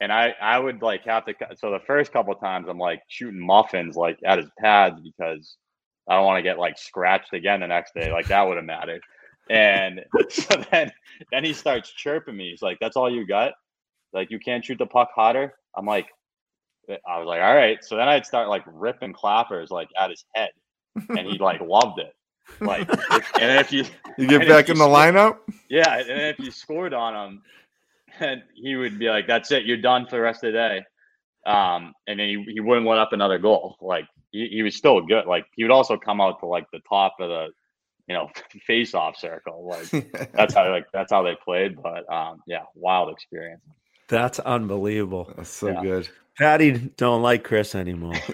and 0.00 0.12
I 0.12 0.34
I 0.40 0.58
would 0.58 0.82
like 0.82 1.04
have 1.04 1.24
to 1.26 1.34
so 1.56 1.70
the 1.70 1.80
first 1.86 2.12
couple 2.12 2.34
times 2.34 2.68
I'm 2.68 2.78
like 2.78 3.02
shooting 3.08 3.40
muffins 3.40 3.96
like 3.96 4.18
at 4.24 4.38
his 4.38 4.50
pads 4.58 5.00
because 5.00 5.56
I 6.08 6.16
don't 6.16 6.26
want 6.26 6.38
to 6.38 6.42
get 6.42 6.58
like 6.58 6.78
scratched 6.78 7.32
again 7.32 7.60
the 7.60 7.66
next 7.66 7.94
day. 7.94 8.12
Like 8.12 8.26
that 8.28 8.42
would 8.42 8.56
have 8.56 8.66
mattered. 8.66 9.02
And 9.48 10.04
so 10.28 10.62
then 10.70 10.92
then 11.32 11.44
he 11.44 11.52
starts 11.52 11.90
chirping 11.90 12.36
me. 12.36 12.50
He's 12.50 12.62
like, 12.62 12.78
That's 12.80 12.96
all 12.96 13.10
you 13.10 13.26
got? 13.26 13.52
Like 14.12 14.30
you 14.30 14.38
can't 14.38 14.64
shoot 14.64 14.78
the 14.78 14.86
puck 14.86 15.10
hotter? 15.14 15.54
I'm 15.76 15.86
like 15.86 16.08
eh, 16.88 16.96
I 17.08 17.18
was 17.18 17.26
like, 17.26 17.40
all 17.40 17.54
right. 17.54 17.82
So 17.82 17.96
then 17.96 18.08
I'd 18.08 18.26
start 18.26 18.48
like 18.48 18.64
ripping 18.66 19.12
clappers 19.12 19.70
like 19.70 19.88
at 19.98 20.10
his 20.10 20.24
head. 20.34 20.50
And 21.08 21.26
he 21.26 21.38
like 21.38 21.60
loved 21.60 21.98
it. 21.98 22.14
Like 22.60 22.88
and 23.40 23.58
if 23.60 23.72
you 23.72 23.84
You 24.18 24.28
get 24.28 24.46
back 24.48 24.68
in 24.68 24.78
the 24.78 24.84
score- 24.84 24.96
lineup. 24.96 25.38
yeah, 25.68 25.98
and 25.98 26.20
if 26.20 26.38
you 26.38 26.50
scored 26.50 26.94
on 26.94 27.14
him, 27.14 27.42
and 28.20 28.42
he 28.54 28.76
would 28.76 28.98
be 28.98 29.08
like, 29.08 29.26
"That's 29.26 29.50
it, 29.50 29.64
you're 29.64 29.76
done 29.76 30.04
for 30.06 30.16
the 30.16 30.22
rest 30.22 30.44
of 30.44 30.52
the 30.52 30.58
day." 30.58 30.84
Um, 31.46 31.92
and 32.06 32.18
then 32.20 32.28
he, 32.28 32.42
he 32.54 32.60
wouldn't 32.60 32.86
let 32.86 32.98
up 32.98 33.12
another 33.12 33.38
goal. 33.38 33.76
Like 33.80 34.06
he, 34.30 34.48
he 34.48 34.62
was 34.62 34.76
still 34.76 35.00
good. 35.02 35.26
Like 35.26 35.44
he 35.56 35.64
would 35.64 35.70
also 35.72 35.96
come 35.98 36.20
out 36.20 36.40
to 36.40 36.46
like 36.46 36.66
the 36.72 36.80
top 36.88 37.16
of 37.20 37.28
the, 37.28 37.48
you 38.06 38.14
know, 38.14 38.30
face-off 38.66 39.18
circle. 39.18 39.68
Like 39.68 40.30
that's 40.32 40.54
how 40.54 40.70
like 40.70 40.86
that's 40.92 41.12
how 41.12 41.22
they 41.22 41.36
played. 41.44 41.76
But 41.82 42.10
um, 42.12 42.40
yeah, 42.46 42.62
wild 42.74 43.10
experience. 43.12 43.60
That's 44.08 44.38
unbelievable. 44.40 45.32
That's 45.36 45.50
so 45.50 45.68
Yeah. 45.68 45.82
good. 45.82 46.08
Patty 46.38 46.72
don't 46.96 47.22
like 47.22 47.44
Chris 47.44 47.74
anymore. 47.74 48.14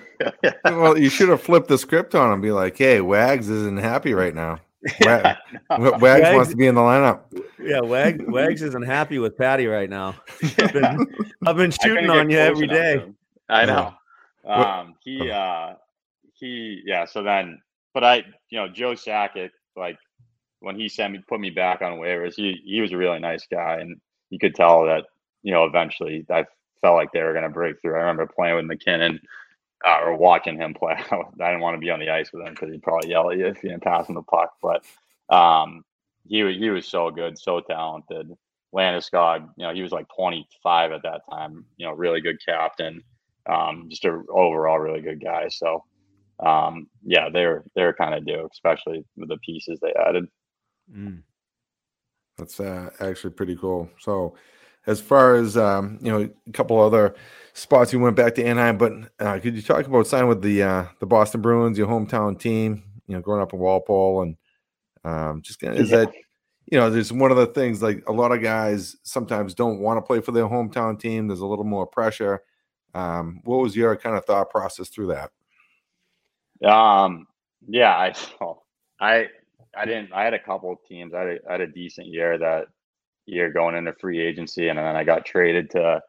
Well, 0.64 0.96
you 0.98 1.08
should 1.10 1.28
have 1.30 1.42
flipped 1.42 1.68
the 1.68 1.78
script 1.78 2.14
on 2.14 2.26
him. 2.26 2.32
and 2.34 2.42
Be 2.42 2.52
like, 2.52 2.76
"Hey, 2.76 3.00
Wags 3.00 3.48
isn't 3.48 3.78
happy 3.78 4.12
right 4.14 4.34
now. 4.34 4.58
Wa- 5.00 5.34
Wa- 5.70 5.98
Wags 5.98 6.00
Wags- 6.00 6.34
wants 6.34 6.50
to 6.50 6.56
be 6.56 6.66
in 6.66 6.74
the 6.74 6.80
lineup." 6.80 7.20
Yeah, 7.58 7.80
Wag, 7.80 8.22
Wags 8.30 8.62
isn't 8.62 8.84
happy 8.84 9.18
with 9.18 9.36
Patty 9.36 9.66
right 9.66 9.88
now. 9.90 10.14
I've 10.58 10.72
been, 10.72 11.06
I've 11.46 11.56
been 11.56 11.70
shooting 11.70 12.08
on 12.10 12.28
you 12.30 12.36
close 12.36 12.48
every 12.50 12.64
enough 12.64 12.76
to 12.76 12.82
day. 12.82 12.98
him. 12.98 13.16
I 13.48 13.64
know. 13.66 13.94
What- 14.42 14.66
Um, 14.66 14.94
he 15.04 15.30
uh, 15.30 15.74
he 16.34 16.82
yeah. 16.84 17.04
So 17.06 17.22
then 17.22 17.60
but 17.94 18.04
I, 18.04 18.16
you 18.50 18.58
know, 18.58 18.68
Joe 18.68 18.92
Sakic, 18.92 19.50
like 19.76 19.98
when 20.60 20.76
he 20.78 20.88
sent 20.88 21.12
me, 21.14 21.20
put 21.28 21.40
me 21.40 21.50
back 21.50 21.82
on 21.82 21.92
waivers, 21.98 22.34
he 22.36 22.60
he 22.64 22.80
was 22.80 22.92
a 22.92 22.96
really 22.96 23.18
nice 23.20 23.46
guy, 23.50 23.78
and 23.80 23.98
you 24.30 24.38
could 24.38 24.54
tell 24.54 24.84
that, 24.86 25.04
you 25.42 25.52
know, 25.52 25.64
eventually 25.64 26.26
I 26.30 26.44
felt 26.80 26.96
like 26.96 27.12
they 27.12 27.22
were 27.22 27.32
going 27.32 27.44
to 27.44 27.50
break 27.50 27.80
through. 27.80 27.94
I 27.94 28.00
remember 28.00 28.26
playing 28.26 28.56
with 28.56 28.64
MacKinnon 28.66 29.20
uh, 29.86 30.00
or 30.02 30.16
watching 30.16 30.56
him 30.56 30.74
play. 30.74 30.94
I 31.10 31.50
didn't 31.50 31.60
want 31.60 31.76
to 31.76 31.80
be 31.80 31.90
on 31.90 32.00
the 32.00 32.10
ice 32.10 32.30
with 32.32 32.46
him 32.46 32.54
because 32.54 32.70
he'd 32.70 32.82
probably 32.82 33.10
yell 33.10 33.30
at 33.30 33.38
you 33.38 33.46
if 33.46 33.62
you 33.62 33.70
didn't 33.70 33.82
pass 33.82 34.08
him 34.08 34.14
the 34.14 34.22
puck. 34.22 34.52
But 34.62 34.84
um, 35.34 35.84
he 36.26 36.42
was 36.42 36.56
he 36.56 36.70
was 36.70 36.86
so 36.86 37.10
good, 37.10 37.38
so 37.38 37.60
talented. 37.60 38.32
Landeskog, 38.74 39.48
you 39.56 39.66
know, 39.66 39.74
he 39.74 39.82
was 39.82 39.90
like 39.90 40.06
25 40.14 40.92
at 40.92 41.02
that 41.02 41.22
time. 41.30 41.64
You 41.76 41.86
know, 41.86 41.92
really 41.92 42.20
good 42.20 42.38
captain. 42.44 43.02
Um, 43.46 43.86
just 43.88 44.04
a 44.04 44.22
overall 44.28 44.78
really 44.78 45.00
good 45.00 45.22
guy. 45.22 45.48
So, 45.48 45.84
um, 46.38 46.86
yeah, 47.02 47.28
they're 47.30 47.64
they're 47.74 47.94
kind 47.94 48.14
of 48.14 48.26
due, 48.26 48.48
especially 48.52 49.04
with 49.16 49.28
the 49.28 49.38
pieces 49.38 49.80
they 49.80 49.92
added. 49.94 50.26
Mm. 50.94 51.22
That's 52.38 52.60
uh, 52.60 52.90
actually 53.00 53.32
pretty 53.32 53.56
cool. 53.56 53.90
So, 53.98 54.34
as 54.90 55.00
far 55.00 55.36
as 55.36 55.56
um, 55.56 55.98
you 56.02 56.10
know, 56.10 56.28
a 56.46 56.52
couple 56.52 56.80
other 56.80 57.14
spots 57.54 57.92
you 57.92 58.00
went 58.00 58.16
back 58.16 58.34
to 58.34 58.44
Anaheim, 58.44 58.78
but 58.78 58.92
uh, 59.18 59.38
could 59.38 59.54
you 59.54 59.62
talk 59.62 59.86
about 59.86 60.06
signing 60.06 60.28
with 60.28 60.42
the 60.42 60.62
uh, 60.62 60.84
the 60.98 61.06
Boston 61.06 61.40
Bruins, 61.40 61.78
your 61.78 61.86
hometown 61.86 62.38
team? 62.38 62.82
You 63.06 63.16
know, 63.16 63.22
growing 63.22 63.42
up 63.42 63.52
in 63.52 63.58
Walpole, 63.58 64.22
and 64.22 64.36
um, 65.04 65.42
just 65.42 65.62
is 65.62 65.90
yeah. 65.90 65.98
that 65.98 66.12
you 66.70 66.78
know, 66.78 66.88
there's 66.88 67.12
one 67.12 67.30
of 67.30 67.36
the 67.36 67.46
things 67.46 67.82
like 67.82 68.02
a 68.08 68.12
lot 68.12 68.32
of 68.32 68.42
guys 68.42 68.96
sometimes 69.02 69.54
don't 69.54 69.80
want 69.80 69.98
to 69.98 70.02
play 70.02 70.20
for 70.20 70.32
their 70.32 70.46
hometown 70.46 70.98
team. 70.98 71.26
There's 71.26 71.40
a 71.40 71.46
little 71.46 71.64
more 71.64 71.86
pressure. 71.86 72.42
Um, 72.94 73.40
what 73.44 73.58
was 73.58 73.76
your 73.76 73.96
kind 73.96 74.16
of 74.16 74.24
thought 74.24 74.50
process 74.50 74.88
through 74.88 75.08
that? 75.08 75.30
Um, 76.68 77.26
yeah, 77.68 77.90
I, 77.90 78.14
I, 79.00 79.26
I 79.76 79.84
didn't. 79.84 80.12
I 80.12 80.24
had 80.24 80.34
a 80.34 80.38
couple 80.38 80.72
of 80.72 80.78
teams. 80.88 81.12
I 81.12 81.20
had 81.20 81.28
a, 81.28 81.38
I 81.48 81.52
had 81.52 81.60
a 81.60 81.66
decent 81.66 82.06
year 82.06 82.38
that 82.38 82.66
year 83.30 83.52
going 83.52 83.74
into 83.74 83.92
free 83.94 84.20
agency, 84.20 84.68
and 84.68 84.78
then 84.78 84.96
I 84.96 85.04
got 85.04 85.24
traded 85.24 85.70
to 85.70 86.00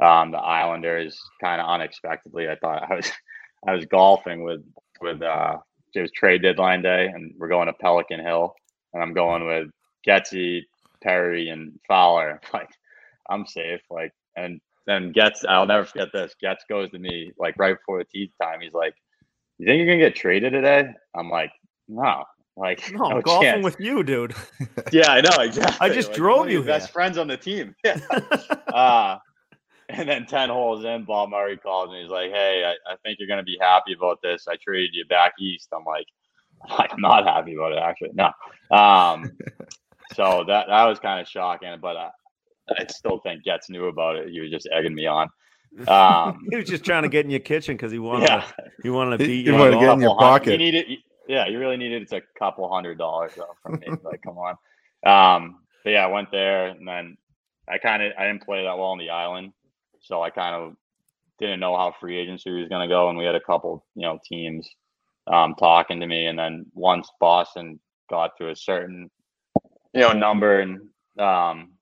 um, 0.00 0.30
the 0.30 0.38
Islanders 0.38 1.20
kind 1.40 1.60
of 1.60 1.68
unexpectedly. 1.68 2.48
I 2.48 2.56
thought 2.56 2.90
I 2.90 2.94
was 2.94 3.10
I 3.66 3.74
was 3.74 3.86
golfing 3.86 4.42
with 4.42 4.62
with 5.00 5.22
uh, 5.22 5.56
it 5.94 6.00
was 6.00 6.12
trade 6.12 6.42
deadline 6.42 6.82
day, 6.82 7.06
and 7.06 7.34
we're 7.38 7.48
going 7.48 7.66
to 7.66 7.72
Pelican 7.74 8.20
Hill, 8.20 8.54
and 8.94 9.02
I'm 9.02 9.12
going 9.12 9.46
with 9.46 9.68
Getzey, 10.06 10.62
Perry, 11.02 11.48
and 11.48 11.78
Fowler. 11.88 12.40
Like 12.52 12.70
I'm 13.28 13.46
safe. 13.46 13.80
Like 13.90 14.12
and 14.36 14.60
then 14.86 15.12
Getz, 15.12 15.44
I'll 15.48 15.66
never 15.66 15.84
forget 15.84 16.08
this. 16.12 16.34
Getz 16.40 16.64
goes 16.68 16.90
to 16.90 16.98
me 16.98 17.32
like 17.38 17.54
right 17.58 17.76
before 17.76 17.98
the 17.98 18.04
tee 18.04 18.32
time. 18.40 18.60
He's 18.60 18.72
like, 18.72 18.94
"You 19.58 19.66
think 19.66 19.78
you're 19.78 19.86
gonna 19.86 19.98
get 19.98 20.16
traded 20.16 20.52
today?" 20.52 20.88
I'm 21.14 21.30
like, 21.30 21.52
"No." 21.88 22.24
Like 22.56 22.92
no, 22.92 23.08
no 23.08 23.22
golfing 23.22 23.50
chance. 23.50 23.64
with 23.64 23.80
you, 23.80 24.02
dude. 24.02 24.34
yeah, 24.92 25.10
I 25.10 25.20
know 25.22 25.36
exactly. 25.42 25.76
I 25.80 25.92
just 25.92 26.08
like, 26.08 26.16
drove 26.16 26.50
you. 26.50 26.62
Best 26.62 26.90
friends 26.90 27.18
on 27.18 27.26
the 27.26 27.36
team. 27.36 27.74
Yeah. 27.84 27.98
uh, 28.72 29.18
and 29.88 30.08
then 30.08 30.26
ten 30.26 30.48
holes 30.48 30.84
in, 30.84 31.04
Bob 31.04 31.30
Murray 31.30 31.56
calls 31.56 31.90
me. 31.90 32.02
He's 32.02 32.10
like, 32.10 32.30
"Hey, 32.30 32.64
I, 32.64 32.92
I 32.92 32.96
think 33.04 33.18
you're 33.18 33.28
gonna 33.28 33.42
be 33.42 33.58
happy 33.60 33.94
about 33.94 34.18
this. 34.22 34.46
I 34.48 34.56
traded 34.56 34.90
you 34.92 35.04
back 35.06 35.32
east." 35.38 35.68
I'm 35.74 35.84
like, 35.84 36.06
"I'm 36.68 37.00
not 37.00 37.24
happy 37.24 37.54
about 37.54 37.72
it, 37.72 37.78
actually." 37.78 38.10
No. 38.14 38.26
Um, 38.76 39.32
so 40.14 40.44
that 40.46 40.66
that 40.68 40.84
was 40.84 40.98
kind 40.98 41.20
of 41.20 41.28
shocking, 41.28 41.74
but 41.80 41.96
I, 41.96 42.10
I 42.70 42.86
still 42.86 43.18
think 43.18 43.44
Getz 43.44 43.70
knew 43.70 43.86
about 43.86 44.16
it. 44.16 44.28
He 44.30 44.40
was 44.40 44.50
just 44.50 44.68
egging 44.72 44.94
me 44.94 45.06
on. 45.06 45.28
Um, 45.88 46.46
he 46.50 46.56
was 46.56 46.66
just 46.66 46.84
trying 46.84 47.02
to 47.02 47.08
get 47.08 47.24
in 47.24 47.30
your 47.30 47.40
kitchen 47.40 47.76
because 47.76 47.92
he 47.92 47.98
wanted 47.98 48.28
yeah. 48.28 48.40
to, 48.40 48.54
he 48.82 48.90
wanted 48.90 49.18
to 49.18 49.26
beat 49.26 49.46
you. 49.46 49.52
He 49.52 49.58
wanted 49.58 49.72
to 49.72 49.80
get 49.80 49.92
in 49.94 50.00
your 50.00 50.16
pocket. 50.18 50.52
He 50.52 50.56
needed, 50.58 50.98
yeah, 51.32 51.46
you 51.46 51.58
really 51.58 51.78
needed 51.78 52.02
it's 52.02 52.12
a 52.12 52.20
couple 52.38 52.70
hundred 52.70 52.98
dollars 52.98 53.32
though 53.34 53.54
from 53.62 53.80
me. 53.80 53.88
like, 54.04 54.20
come 54.22 54.36
on. 54.36 54.56
Um, 55.04 55.60
but 55.82 55.90
yeah, 55.90 56.04
I 56.04 56.08
went 56.08 56.30
there 56.30 56.66
and 56.66 56.86
then 56.86 57.16
I 57.66 57.78
kind 57.78 58.02
of 58.02 58.12
I 58.18 58.26
didn't 58.26 58.44
play 58.44 58.62
that 58.64 58.76
well 58.76 58.88
on 58.88 58.98
the 58.98 59.08
island, 59.08 59.54
so 60.00 60.22
I 60.22 60.28
kind 60.28 60.54
of 60.54 60.74
didn't 61.38 61.60
know 61.60 61.74
how 61.74 61.94
free 61.98 62.18
agency 62.18 62.50
was 62.50 62.68
going 62.68 62.86
to 62.86 62.94
go, 62.94 63.08
and 63.08 63.16
we 63.16 63.24
had 63.24 63.34
a 63.34 63.40
couple 63.40 63.82
you 63.94 64.02
know 64.02 64.18
teams 64.28 64.68
um, 65.26 65.54
talking 65.58 66.00
to 66.00 66.06
me, 66.06 66.26
and 66.26 66.38
then 66.38 66.66
once 66.74 67.08
Boston 67.18 67.80
got 68.10 68.36
to 68.36 68.50
a 68.50 68.56
certain 68.56 69.10
you 69.94 70.02
know 70.02 70.12
number 70.12 70.60
and 70.60 70.80
um, 71.18 71.72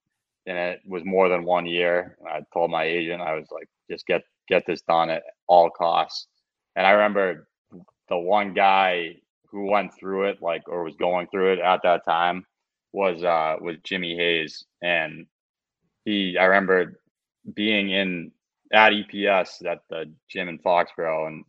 and 0.45 0.57
it 0.57 0.79
was 0.85 1.03
more 1.03 1.27
than 1.27 1.43
one 1.43 1.65
year. 1.65 2.17
I 2.25 2.39
told 2.53 2.71
my 2.71 2.85
agent 2.85 3.21
I 3.21 3.33
was 3.33 3.47
like, 3.51 3.67
just 3.89 4.07
get 4.07 4.21
get 4.47 4.63
this 4.65 4.81
done 4.83 5.09
at 5.09 5.23
all 5.47 5.69
costs. 5.69 6.27
And 6.77 6.87
I 6.87 6.91
remember 6.91 7.49
the 8.07 8.17
one 8.17 8.53
guy 8.53 9.15
who 9.51 9.69
went 9.69 9.93
through 9.99 10.25
it, 10.29 10.41
like 10.41 10.67
or 10.67 10.83
was 10.83 10.95
going 10.95 11.27
through 11.27 11.53
it 11.53 11.59
at 11.59 11.81
that 11.83 12.05
time, 12.05 12.45
was 12.93 13.23
uh 13.23 13.55
was 13.61 13.77
Jimmy 13.83 14.15
Hayes, 14.15 14.65
and 14.81 15.27
he 16.05 16.37
I 16.37 16.45
remember 16.45 16.99
being 17.55 17.89
in 17.91 18.31
at 18.73 18.93
EPS 18.93 19.65
at 19.65 19.79
the 19.89 20.11
gym 20.29 20.49
in 20.49 20.59
Foxborough, 20.59 21.27
and 21.27 21.43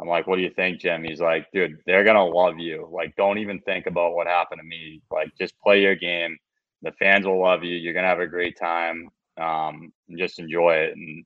I'm 0.00 0.08
like, 0.08 0.26
"What 0.26 0.36
do 0.36 0.42
you 0.42 0.50
think, 0.50 0.80
Jim?" 0.80 1.04
He's 1.04 1.20
like, 1.20 1.50
"Dude, 1.52 1.78
they're 1.86 2.04
gonna 2.04 2.24
love 2.24 2.58
you. 2.58 2.88
Like, 2.92 3.16
don't 3.16 3.38
even 3.38 3.60
think 3.62 3.86
about 3.86 4.14
what 4.14 4.26
happened 4.26 4.60
to 4.60 4.66
me. 4.66 5.02
Like, 5.10 5.30
just 5.38 5.58
play 5.60 5.82
your 5.82 5.96
game. 5.96 6.36
The 6.82 6.92
fans 6.92 7.26
will 7.26 7.40
love 7.40 7.64
you. 7.64 7.76
You're 7.76 7.94
gonna 7.94 8.06
have 8.08 8.20
a 8.20 8.26
great 8.26 8.56
time. 8.58 9.10
Um, 9.38 9.92
and 10.08 10.18
just 10.18 10.38
enjoy 10.38 10.74
it." 10.76 10.96
And 10.96 11.24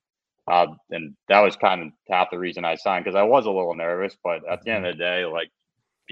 uh, 0.49 0.67
and 0.91 1.15
that 1.29 1.41
was 1.41 1.57
kind 1.57 1.83
of 1.83 1.89
half 2.11 2.31
the 2.31 2.39
reason 2.39 2.65
I 2.65 2.75
signed 2.77 3.05
because 3.05 3.17
I 3.17 3.23
was 3.23 3.47
a 3.47 3.51
little 3.51 3.75
nervous. 3.75 4.17
But 4.25 4.43
at 4.51 4.63
the 4.63 4.71
end 4.73 4.87
of 4.87 4.95
the 4.97 4.99
day, 4.99 5.25
like 5.25 5.51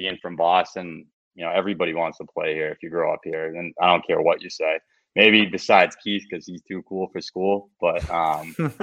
being 0.01 0.19
from 0.23 0.35
Boston, 0.35 1.05
you 1.35 1.45
know, 1.45 1.53
everybody 1.53 1.93
wants 1.95 2.17
to 2.19 2.25
play 2.25 2.55
here 2.55 2.71
if 2.71 2.83
you 2.83 2.89
grow 2.89 3.13
up 3.13 3.21
here, 3.23 3.55
and 3.55 3.75
I 3.81 3.87
don't 3.89 4.07
care 4.07 4.23
what 4.23 4.43
you 4.43 4.49
say. 4.49 4.79
Maybe 5.17 5.45
besides 5.45 5.97
Keith 6.03 6.25
because 6.29 6.47
he's 6.47 6.63
too 6.63 6.83
cool 6.89 7.09
for 7.13 7.21
school, 7.21 7.71
but 7.81 8.09
um, 8.11 8.55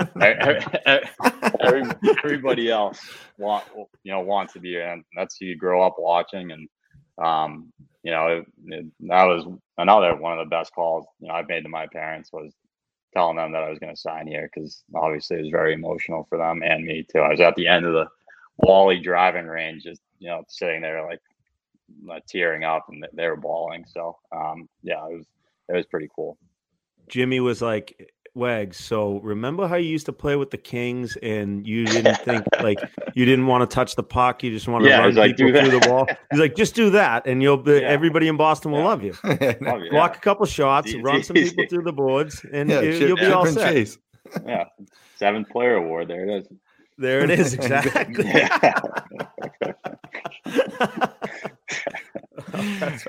everybody 2.24 2.70
else 2.70 3.00
want 3.38 3.64
you 4.04 4.12
know 4.12 4.20
wants 4.20 4.54
to 4.54 4.60
be 4.60 4.72
here, 4.72 4.92
and 4.92 5.04
that's 5.16 5.38
who 5.40 5.46
you 5.48 5.58
grow 5.58 5.82
up 5.82 5.96
watching, 5.98 6.52
and 6.52 6.68
um, 7.24 7.72
you 8.04 8.12
know 8.12 8.28
it, 8.28 8.46
it, 8.66 8.86
that 9.08 9.24
was 9.24 9.48
another 9.78 10.16
one 10.16 10.38
of 10.38 10.46
the 10.46 10.50
best 10.50 10.72
calls 10.74 11.06
you 11.20 11.30
know 11.30 11.34
I've 11.34 11.48
made 11.48 11.64
to 11.64 11.70
my 11.70 11.88
parents 11.88 12.30
was 12.32 12.54
telling 13.14 13.38
them 13.38 13.54
that 13.54 13.64
I 13.64 13.70
was 13.70 13.80
going 13.80 13.96
to 13.96 14.00
sign 14.00 14.28
here 14.28 14.50
because 14.54 14.84
obviously 14.94 15.38
it 15.38 15.44
was 15.44 15.52
very 15.52 15.74
emotional 15.74 16.28
for 16.30 16.38
them 16.38 16.62
and 16.62 16.86
me 16.86 17.06
too. 17.10 17.20
I 17.20 17.30
was 17.30 17.40
at 17.40 17.56
the 17.56 17.68
end 17.68 17.86
of 17.86 17.94
the 17.94 18.08
Wally 18.58 19.00
driving 19.00 19.46
range, 19.46 19.84
just 19.84 20.02
you 20.20 20.30
know 20.30 20.44
sitting 20.48 20.82
there 20.82 21.04
like 21.04 21.22
uh, 22.10 22.20
tearing 22.28 22.64
up, 22.64 22.86
and 22.90 23.06
they 23.14 23.28
were 23.28 23.36
bawling. 23.36 23.86
So 23.88 24.18
um, 24.32 24.68
yeah, 24.84 25.06
it 25.08 25.18
was 25.18 25.26
it 25.70 25.76
was 25.76 25.86
pretty 25.86 26.10
cool. 26.16 26.38
Jimmy 27.08 27.40
was 27.40 27.62
like, 27.62 28.12
Wags, 28.38 28.78
so 28.78 29.20
remember 29.22 29.68
how 29.68 29.76
you 29.76 29.90
used 29.90 30.06
to 30.06 30.14
play 30.14 30.36
with 30.36 30.52
the 30.52 30.58
Kings 30.58 31.18
and 31.24 31.66
you 31.66 31.86
didn't 31.86 32.18
think 32.26 32.46
like 32.62 32.78
you 33.16 33.26
didn't 33.26 33.48
want 33.48 33.68
to 33.68 33.74
touch 33.74 33.96
the 33.96 34.04
puck, 34.04 34.44
you 34.44 34.52
just 34.52 34.68
want 34.68 34.84
to 34.84 34.90
yeah, 34.90 35.00
run 35.00 35.16
like, 35.16 35.36
people 35.36 35.60
through 35.60 35.80
the 35.80 35.90
wall. 35.90 36.08
He's 36.32 36.40
like, 36.40 36.56
just 36.56 36.76
do 36.76 36.92
that, 36.92 37.26
and 37.26 37.42
you'll 37.42 37.58
be, 37.58 37.74
yeah. 37.74 37.80
everybody 37.80 38.28
in 38.28 38.38
Boston 38.38 38.72
will 38.72 38.80
yeah. 38.80 38.86
love 38.86 39.04
you. 39.04 39.16
love 39.24 39.82
you 39.82 39.90
Block 39.90 40.18
a 40.18 40.20
couple 40.20 40.46
shots, 40.46 40.94
run 40.96 41.24
some 41.24 41.34
people 41.34 41.66
through 41.68 41.84
the 41.84 41.94
boards, 41.94 42.46
and 42.52 42.70
you, 42.70 43.08
will 43.08 43.16
be 43.16 43.26
all 43.26 43.46
set. 43.46 43.74
Chase. 43.74 43.98
Yeah, 44.46 44.66
seventh 45.16 45.50
player 45.50 45.76
award. 45.76 46.08
There 46.08 46.30
it 46.30 46.42
is. 46.42 46.48
There 46.98 47.22
it 47.22 47.32
is. 47.32 47.54
Exactly. 47.58 48.26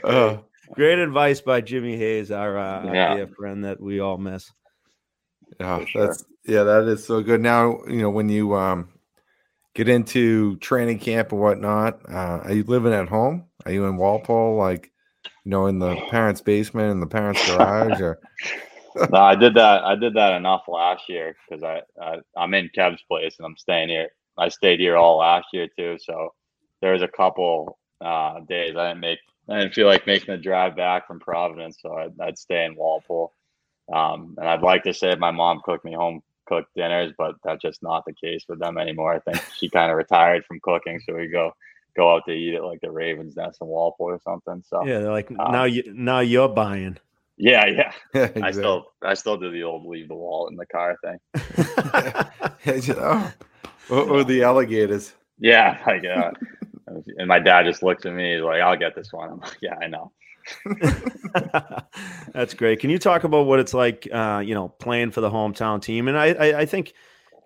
Oh, 0.05 0.45
Great 0.73 0.99
advice 0.99 1.41
by 1.41 1.61
Jimmy 1.61 1.97
Hayes, 1.97 2.31
our 2.31 2.59
uh, 2.59 2.93
yeah. 2.93 3.25
friend 3.37 3.65
that 3.65 3.81
we 3.81 4.01
all 4.01 4.19
miss. 4.19 4.51
Yeah, 5.59 5.85
sure. 5.87 6.07
that's 6.07 6.25
yeah, 6.45 6.63
that 6.63 6.85
is 6.85 7.05
so 7.05 7.23
good. 7.23 7.41
Now 7.41 7.81
you 7.89 8.03
know 8.03 8.11
when 8.11 8.29
you 8.29 8.55
um 8.55 8.89
get 9.75 9.89
into 9.89 10.57
training 10.57 10.99
camp 10.99 11.33
and 11.33 11.41
whatnot. 11.41 12.01
Uh, 12.09 12.41
are 12.45 12.53
you 12.53 12.65
living 12.65 12.93
at 12.93 13.09
home? 13.09 13.45
Are 13.65 13.73
you 13.73 13.87
in 13.87 13.97
Walpole, 13.97 14.57
like 14.57 14.93
you 15.45 15.51
know, 15.51 15.67
in 15.67 15.79
the 15.79 15.97
parents' 16.11 16.41
basement 16.41 16.91
in 16.91 17.01
the 17.01 17.07
parents' 17.07 17.45
garage, 17.49 18.01
or? 18.01 18.19
no, 19.11 19.19
I 19.19 19.35
did 19.35 19.55
that. 19.55 19.85
I 19.85 19.95
did 19.95 20.15
that 20.15 20.35
enough 20.35 20.63
last 20.69 21.09
year 21.09 21.35
because 21.49 21.63
I, 21.63 21.83
I 22.01 22.19
I'm 22.37 22.55
in 22.55 22.71
Kev's 22.75 23.03
place 23.09 23.37
and 23.39 23.47
I'm 23.47 23.57
staying 23.57 23.89
here. 23.89 24.09
I 24.37 24.49
stayed 24.49 24.81
here 24.81 24.97
all 24.97 25.19
last 25.19 25.47
year 25.53 25.69
too, 25.77 25.97
so 26.01 26.35
there 26.81 26.93
was 26.93 27.03
a 27.03 27.09
couple 27.09 27.79
uh, 28.01 28.41
days 28.41 28.77
I 28.77 28.89
didn't 28.89 29.01
make 29.01 29.19
I 29.49 29.61
didn't 29.61 29.75
feel 29.75 29.87
like 29.87 30.07
making 30.07 30.35
the 30.35 30.41
drive 30.41 30.77
back 30.77 31.07
from 31.07 31.21
Providence, 31.21 31.79
so 31.81 31.95
I'd, 31.95 32.21
I'd 32.21 32.39
stay 32.39 32.67
in 32.67 32.77
Walpole. 32.77 33.33
Um, 33.91 34.35
and 34.37 34.47
I'd 34.47 34.61
like 34.61 34.83
to 34.85 34.93
say 34.93 35.15
my 35.15 35.31
mom 35.31 35.63
cooked 35.65 35.87
me 35.87 35.95
home 35.95 36.23
cooked 36.47 36.75
dinners, 36.75 37.13
but 37.17 37.37
that's 37.45 37.63
just 37.63 37.83
not 37.83 38.05
the 38.07 38.13
case 38.13 38.45
with 38.49 38.59
them 38.59 38.79
anymore. 38.79 39.15
I 39.15 39.21
think 39.21 39.43
she 39.57 39.71
kind 39.71 39.91
of 39.91 39.97
retired 39.97 40.45
from 40.45 40.61
cooking, 40.61 41.01
so 41.01 41.15
we 41.15 41.29
go 41.29 41.55
go 41.97 42.15
out 42.15 42.23
to 42.27 42.33
eat 42.33 42.55
at 42.55 42.65
like 42.65 42.81
the 42.81 42.91
Ravens 42.91 43.37
Nest 43.37 43.59
in 43.61 43.67
Walpole 43.67 44.11
or 44.11 44.21
something. 44.23 44.63
So 44.69 44.85
yeah, 44.85 45.01
they're 45.01 45.13
like 45.13 45.31
um, 45.31 45.53
now 45.53 45.65
you 45.65 45.83
now 45.95 46.21
you're 46.21 46.49
buying. 46.49 46.99
Yeah, 47.39 47.67
yeah. 47.67 47.93
exactly. 48.15 48.43
I 48.43 48.51
still 48.51 48.93
I 49.03 49.15
still 49.15 49.37
do 49.37 49.51
the 49.51 49.63
old 49.63 49.87
leave 49.87 50.09
the 50.09 50.15
wallet 50.15 50.51
in 50.51 50.57
the 50.57 50.67
car 50.67 50.99
thing. 51.03 51.19
oh, 52.99 53.33
or, 53.91 54.11
or, 54.11 54.25
the 54.25 54.43
alligators. 54.43 55.13
Yeah, 55.41 55.79
like 55.87 56.05
uh, 56.05 56.33
and 57.17 57.29
my 57.29 57.39
dad 57.39 57.65
just 57.65 57.83
looked 57.83 58.07
at 58.07 58.15
me. 58.15 58.35
He's 58.35 58.43
like, 58.43 58.61
"I'll 58.61 58.77
get 58.77 58.95
this 58.95 59.13
one." 59.13 59.31
I'm 59.31 59.41
like, 59.41 59.59
"Yeah, 59.61 59.77
I 59.81 59.87
know." 59.87 60.13
That's 62.33 62.55
great. 62.55 62.81
Can 62.81 62.91
you 62.91 62.99
talk 62.99 63.25
about 63.25 63.47
what 63.47 63.61
it's 63.61 63.75
like, 63.75 64.09
uh, 64.13 64.43
you 64.45 64.55
know, 64.55 64.69
playing 64.69 65.11
for 65.11 65.21
the 65.21 65.31
hometown 65.31 65.83
team? 65.83 66.09
And 66.09 66.17
I, 66.17 66.27
I, 66.33 66.61
I 66.61 66.67
think, 66.67 66.95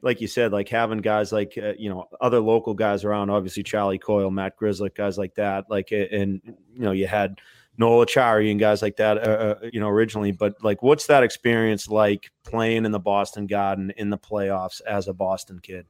like 0.02 0.20
you 0.20 0.28
said, 0.28 0.52
like 0.52 0.69
having 0.69 0.98
guys 0.98 1.32
like 1.32 1.56
uh, 1.56 1.73
you 1.78 1.89
know 1.89 2.09
other 2.20 2.40
local 2.40 2.74
guys 2.74 3.05
around. 3.05 3.31
Obviously, 3.31 3.62
Charlie 3.62 3.98
Coyle, 3.98 4.31
Matt 4.31 4.59
Grzelcyk, 4.59 4.94
guys 4.94 5.19
like 5.19 5.35
that. 5.36 5.70
Like, 5.70 5.93
and 5.93 6.40
you 6.44 6.82
know, 6.82 6.93
you 6.93 7.06
had 7.06 7.40
Noel 7.78 8.05
Acciari 8.05 8.51
and 8.51 8.60
guys 8.60 8.82
like 8.82 8.97
that, 8.97 9.19
uh, 9.19 9.31
uh, 9.31 9.55
you 9.73 9.81
know, 9.81 9.89
originally. 9.89 10.32
But 10.32 10.62
like, 10.62 10.82
what's 10.82 11.06
that 11.06 11.23
experience 11.23 11.89
like 11.89 12.31
playing 12.44 12.85
in 12.85 12.93
the 12.93 13.01
Boston 13.01 13.47
Garden 13.47 13.93
in 13.97 14.10
the 14.10 14.19
playoffs 14.19 14.81
as 14.82 15.09
a 15.09 15.14
Boston 15.14 15.60
kid? 15.60 15.86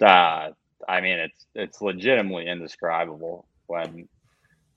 Uh, 0.00 0.50
I 0.88 1.00
mean, 1.00 1.18
it's 1.18 1.46
it's 1.54 1.82
legitimately 1.82 2.46
indescribable 2.46 3.46
when 3.66 3.96
you 3.96 4.06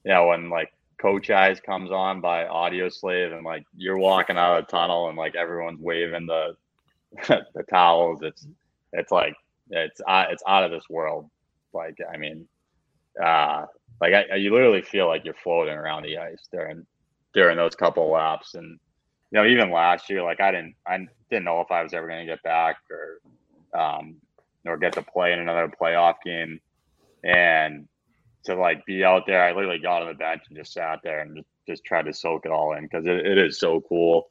know 0.06 0.28
when 0.28 0.50
like 0.50 0.74
Cochise 0.98 1.60
comes 1.60 1.92
on 1.92 2.22
by 2.22 2.46
Audioslave 2.46 3.34
and 3.36 3.46
like 3.46 3.66
you're 3.76 3.98
walking 3.98 4.38
out 4.38 4.60
of 4.60 4.66
the 4.66 4.72
tunnel 4.72 5.10
and 5.10 5.18
like 5.18 5.36
everyone's 5.36 5.82
waving 5.82 6.28
the 6.28 6.56
the 7.28 7.64
towels. 7.70 8.22
It's 8.22 8.48
it's 8.94 9.12
like 9.12 9.36
it's 9.70 10.02
uh, 10.08 10.26
it's 10.30 10.44
out 10.48 10.64
of 10.64 10.72
this 10.72 10.90
world. 10.90 11.30
Like 11.74 11.98
I 12.12 12.18
mean, 12.18 12.48
uh, 13.24 13.66
like 14.02 14.14
I, 14.14 14.36
you 14.36 14.52
literally 14.52 14.82
feel 14.82 15.08
like 15.08 15.26
you're 15.26 15.34
floating 15.34 15.76
around 15.76 16.04
the 16.04 16.18
ice 16.18 16.48
during 16.52 16.86
during 17.34 17.58
those 17.58 17.76
couple 17.76 18.10
laps 18.10 18.56
and 18.56 18.80
you 19.32 19.40
know 19.40 19.46
even 19.46 19.72
last 19.72 20.10
year 20.10 20.22
like 20.22 20.40
i 20.40 20.52
didn't 20.52 20.76
i 20.86 20.98
didn't 21.30 21.46
know 21.46 21.62
if 21.62 21.72
i 21.72 21.82
was 21.82 21.94
ever 21.94 22.08
going 22.08 22.20
to 22.20 22.32
get 22.32 22.44
back 22.44 22.78
or 22.92 23.80
um 23.80 24.16
or 24.66 24.78
get 24.78 24.94
to 24.94 25.02
play 25.02 25.34
in 25.34 25.40
another 25.40 25.72
playoff 25.82 26.16
game 26.26 26.60
and 27.24 27.88
to 28.44 28.56
like 28.56 28.86
be 28.86 29.04
out 29.04 29.24
there 29.26 29.44
i 29.44 29.54
literally 29.54 29.80
got 29.80 30.02
on 30.02 30.08
the 30.08 30.14
bench 30.14 30.42
and 30.48 30.58
just 30.58 30.74
sat 30.74 31.00
there 31.04 31.22
and 31.22 31.38
just, 31.38 31.48
just 31.68 31.86
tried 31.86 32.06
to 32.06 32.14
soak 32.14 32.46
it 32.46 32.52
all 32.52 32.74
in 32.74 32.84
because 32.84 33.06
it, 33.06 33.26
it 33.26 33.38
is 33.38 33.60
so 33.60 33.82
cool 33.88 34.28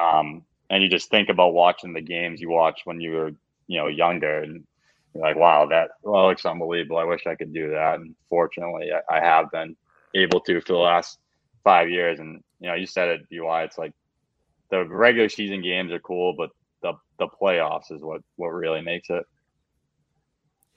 um 0.00 0.42
and 0.70 0.82
you 0.82 0.88
just 0.88 1.10
think 1.10 1.28
about 1.28 1.54
watching 1.54 1.92
the 1.92 2.00
games 2.00 2.40
you 2.40 2.50
watched 2.50 2.82
when 2.84 3.00
you 3.00 3.12
were 3.12 3.30
you 3.66 3.78
know 3.78 3.86
younger 3.86 4.42
and 4.42 4.64
you're 5.14 5.22
like, 5.22 5.36
wow, 5.36 5.66
that 5.66 5.90
well, 6.02 6.28
looks 6.28 6.44
unbelievable. 6.44 6.98
I 6.98 7.04
wish 7.04 7.26
I 7.26 7.36
could 7.36 7.52
do 7.52 7.70
that. 7.70 8.00
And 8.00 8.14
fortunately, 8.28 8.90
I, 8.92 9.16
I 9.16 9.20
have 9.20 9.50
been 9.50 9.76
able 10.14 10.40
to 10.40 10.60
for 10.60 10.72
the 10.72 10.78
last 10.78 11.18
five 11.62 11.88
years. 11.88 12.18
And 12.18 12.42
you 12.60 12.68
know, 12.68 12.74
you 12.74 12.86
said 12.86 13.08
it, 13.08 13.28
BY. 13.30 13.64
It's 13.64 13.78
like 13.78 13.92
the 14.70 14.84
regular 14.84 15.28
season 15.28 15.62
games 15.62 15.92
are 15.92 16.00
cool, 16.00 16.34
but 16.36 16.50
the 16.82 16.94
the 17.18 17.28
playoffs 17.28 17.92
is 17.92 18.02
what 18.02 18.22
what 18.36 18.48
really 18.48 18.80
makes 18.80 19.08
it. 19.08 19.24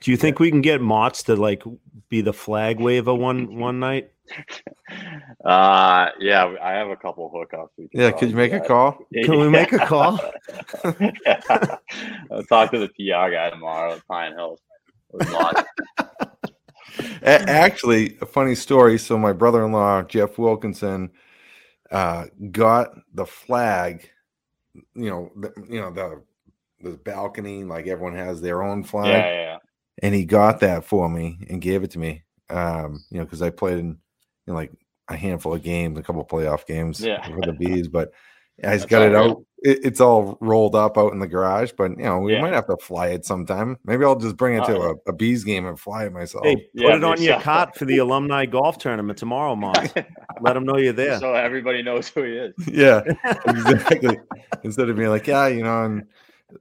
Do 0.02 0.12
you 0.12 0.18
think 0.18 0.40
we 0.40 0.52
can 0.52 0.62
get 0.62 0.82
Motts 0.82 1.24
to 1.24 1.36
like 1.36 1.64
be 2.10 2.22
the 2.22 2.34
flag 2.34 2.80
waver 2.80 3.14
one 3.14 3.56
one 3.60 3.80
night? 3.80 4.12
Uh 5.44 6.10
yeah, 6.20 6.54
I 6.62 6.74
have 6.74 6.90
a 6.90 6.96
couple 6.96 7.32
hookups. 7.32 7.90
Yeah, 7.94 8.12
could 8.12 8.30
you 8.30 8.36
make 8.36 8.52
that. 8.52 8.66
a 8.66 8.68
call? 8.68 9.00
Can 9.14 9.40
we 9.40 9.50
make 9.50 9.72
a 9.74 9.80
call? 9.80 10.20
yeah. 11.26 11.42
I'll 12.32 12.44
talk 12.44 12.72
to 12.72 12.80
the 12.80 12.90
PR 12.90 13.32
guy 13.32 13.50
tomorrow 13.50 13.94
at 13.94 14.08
Pine 14.08 14.34
Hills. 14.34 14.60
Actually, 17.24 18.18
a 18.22 18.26
funny 18.26 18.56
story. 18.56 18.98
So 18.98 19.18
my 19.18 19.32
brother-in-law 19.34 20.04
Jeff 20.04 20.38
Wilkinson 20.38 21.12
uh, 21.92 22.26
got 22.52 22.90
the 23.14 23.26
flag. 23.26 24.10
You 24.96 25.10
know, 25.10 25.32
the, 25.38 25.54
you 25.70 25.80
know 25.80 25.92
the 25.92 26.24
the 26.82 26.98
balcony, 26.98 27.64
like 27.64 27.88
everyone 27.88 28.16
has 28.16 28.42
their 28.42 28.62
own 28.62 28.84
flag. 28.84 29.08
Yeah, 29.08 29.32
yeah 29.32 29.58
and 30.02 30.14
he 30.14 30.26
got 30.26 30.60
that 30.62 30.86
for 30.86 31.10
me 31.10 31.40
and 31.50 31.62
gave 31.62 31.84
it 31.84 31.92
to 31.92 32.00
me. 32.00 32.24
Um, 32.50 33.04
you 33.10 33.18
know, 33.18 33.26
because 33.26 33.42
I 33.42 33.50
played 33.50 33.80
in 33.80 33.88
you 34.46 34.54
know, 34.54 34.54
like 34.54 34.72
a 35.10 35.16
handful 35.16 35.54
of 35.54 35.64
games, 35.64 35.98
a 35.98 36.04
couple 36.04 36.24
playoff 36.26 36.66
games 36.66 37.02
yeah. 37.02 37.26
for 37.28 37.42
the 37.42 37.54
B's, 37.54 37.88
but 37.88 38.12
he's 38.58 38.86
got 38.86 39.04
it 39.04 39.16
out. 39.16 39.44
It, 39.60 39.80
it's 39.84 40.00
all 40.00 40.38
rolled 40.40 40.76
up 40.76 40.98
out 40.98 41.14
in 41.14 41.20
the 41.20 41.28
garage, 41.28 41.72
but 41.76 41.92
you 41.92 42.04
know, 42.04 42.20
we 42.20 42.34
yeah. 42.34 42.42
might 42.42 42.54
have 42.54 42.68
to 42.68 42.78
fly 42.78 43.08
it 43.08 43.26
sometime. 43.26 43.78
Maybe 43.84 44.06
I'll 44.06 44.16
just 44.16 44.38
bring 44.38 44.56
it 44.56 44.66
to 44.66 44.80
uh, 44.80 44.94
a, 44.94 45.10
a, 45.10 45.14
B's 45.14 45.44
game 45.44 45.66
and 45.66 45.80
fly 45.80 46.06
it 46.06 46.14
myself. 46.14 46.46
Hey, 46.46 46.56
put 46.56 46.68
yeah, 46.74 46.96
it 46.96 47.04
on 47.04 47.22
your 47.22 47.40
cot 47.40 47.76
for 47.76 47.86
the 47.86 47.98
alumni 48.00 48.46
golf 48.46 48.78
tournament 48.78 49.18
tomorrow, 49.18 49.56
Mont. 49.56 49.94
Let 50.42 50.54
them 50.54 50.64
know 50.64 50.78
you're 50.78 50.94
there, 50.94 51.20
so 51.20 51.34
everybody 51.34 51.82
knows 51.82 52.08
who 52.08 52.24
he 52.24 52.34
is. 52.34 52.54
Yeah, 52.68 53.02
exactly. 53.48 54.20
Instead 54.64 54.90
of 54.90 54.96
being 54.96 55.10
like, 55.10 55.26
yeah, 55.26 55.48
you 55.48 55.64
know, 55.64 55.84
and 55.84 56.06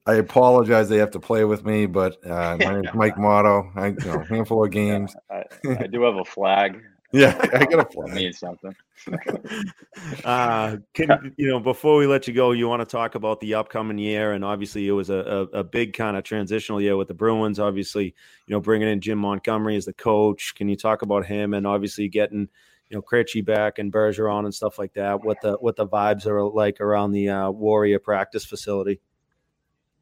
I 0.07 0.15
apologize 0.15 0.89
they 0.89 0.99
have 0.99 1.13
to 1.13 1.21
play 1.21 1.45
with 1.45 1.65
me, 1.65 1.87
but 1.87 2.25
uh, 2.27 2.57
my 2.61 2.75
name's 2.75 2.95
Mike 2.95 3.17
Mottau. 3.17 3.71
I 3.77 3.89
you 3.89 4.13
know 4.13 4.25
handful 4.25 4.65
of 4.65 4.71
games. 4.73 5.15
Yeah, 5.31 5.43
I, 5.65 5.85
I, 5.85 5.87
do 5.87 6.03
have 6.03 6.17
a 6.17 6.25
flag. 6.25 6.83
yeah, 7.13 7.39
I 7.55 7.65
got 7.67 7.87
a 7.87 7.91
flag. 7.91 8.15
means 8.15 8.39
something. 8.39 8.75
uh, 10.25 10.77
can 10.93 11.35
you 11.37 11.47
know 11.47 11.61
before 11.61 11.97
we 11.97 12.07
let 12.07 12.27
you 12.27 12.35
go, 12.35 12.51
you 12.51 12.69
want 12.69 12.81
to 12.81 12.87
talk 12.87 13.15
about 13.15 13.41
the 13.41 13.55
upcoming 13.55 13.99
year, 13.99 14.33
and 14.33 14.45
obviously 14.45 14.89
it 14.89 14.93
was 14.93 15.09
a, 15.09 15.19
a, 15.53 15.59
a 15.59 15.65
big 15.65 15.93
kind 15.93 16.17
of 16.17 16.25
transitional 16.25 16.81
year 16.81 16.97
with 16.97 17.09
the 17.09 17.15
Bruins. 17.15 17.61
Obviously, 17.61 18.07
you 18.07 18.55
know 18.55 18.61
bringing 18.61 18.89
in 18.89 19.01
Jim 19.01 19.19
Montgomery 19.19 19.77
as 19.77 19.85
the 19.85 19.93
coach. 19.93 20.55
Can 20.57 20.69
you 20.69 20.77
talk 20.77 21.03
about 21.03 21.27
him 21.27 21.55
and 21.55 21.67
obviously 21.67 22.09
getting 22.09 22.49
you 22.91 22.97
know 22.97 23.03
Krejci 23.03 23.45
back 23.45 23.79
and 23.79 23.93
Bergeron 23.93 24.45
and 24.45 24.55
stuff 24.55 24.81
like 24.81 24.95
that? 24.95 25.25
What 25.25 25.41
the 25.43 25.53
what 25.55 25.77
the 25.77 25.87
vibes 25.87 26.27
are 26.27 26.43
like 26.43 26.81
around 26.81 27.13
the 27.13 27.29
uh, 27.29 27.51
Warrior 27.51 28.01
practice 28.01 28.45
facility? 28.45 29.01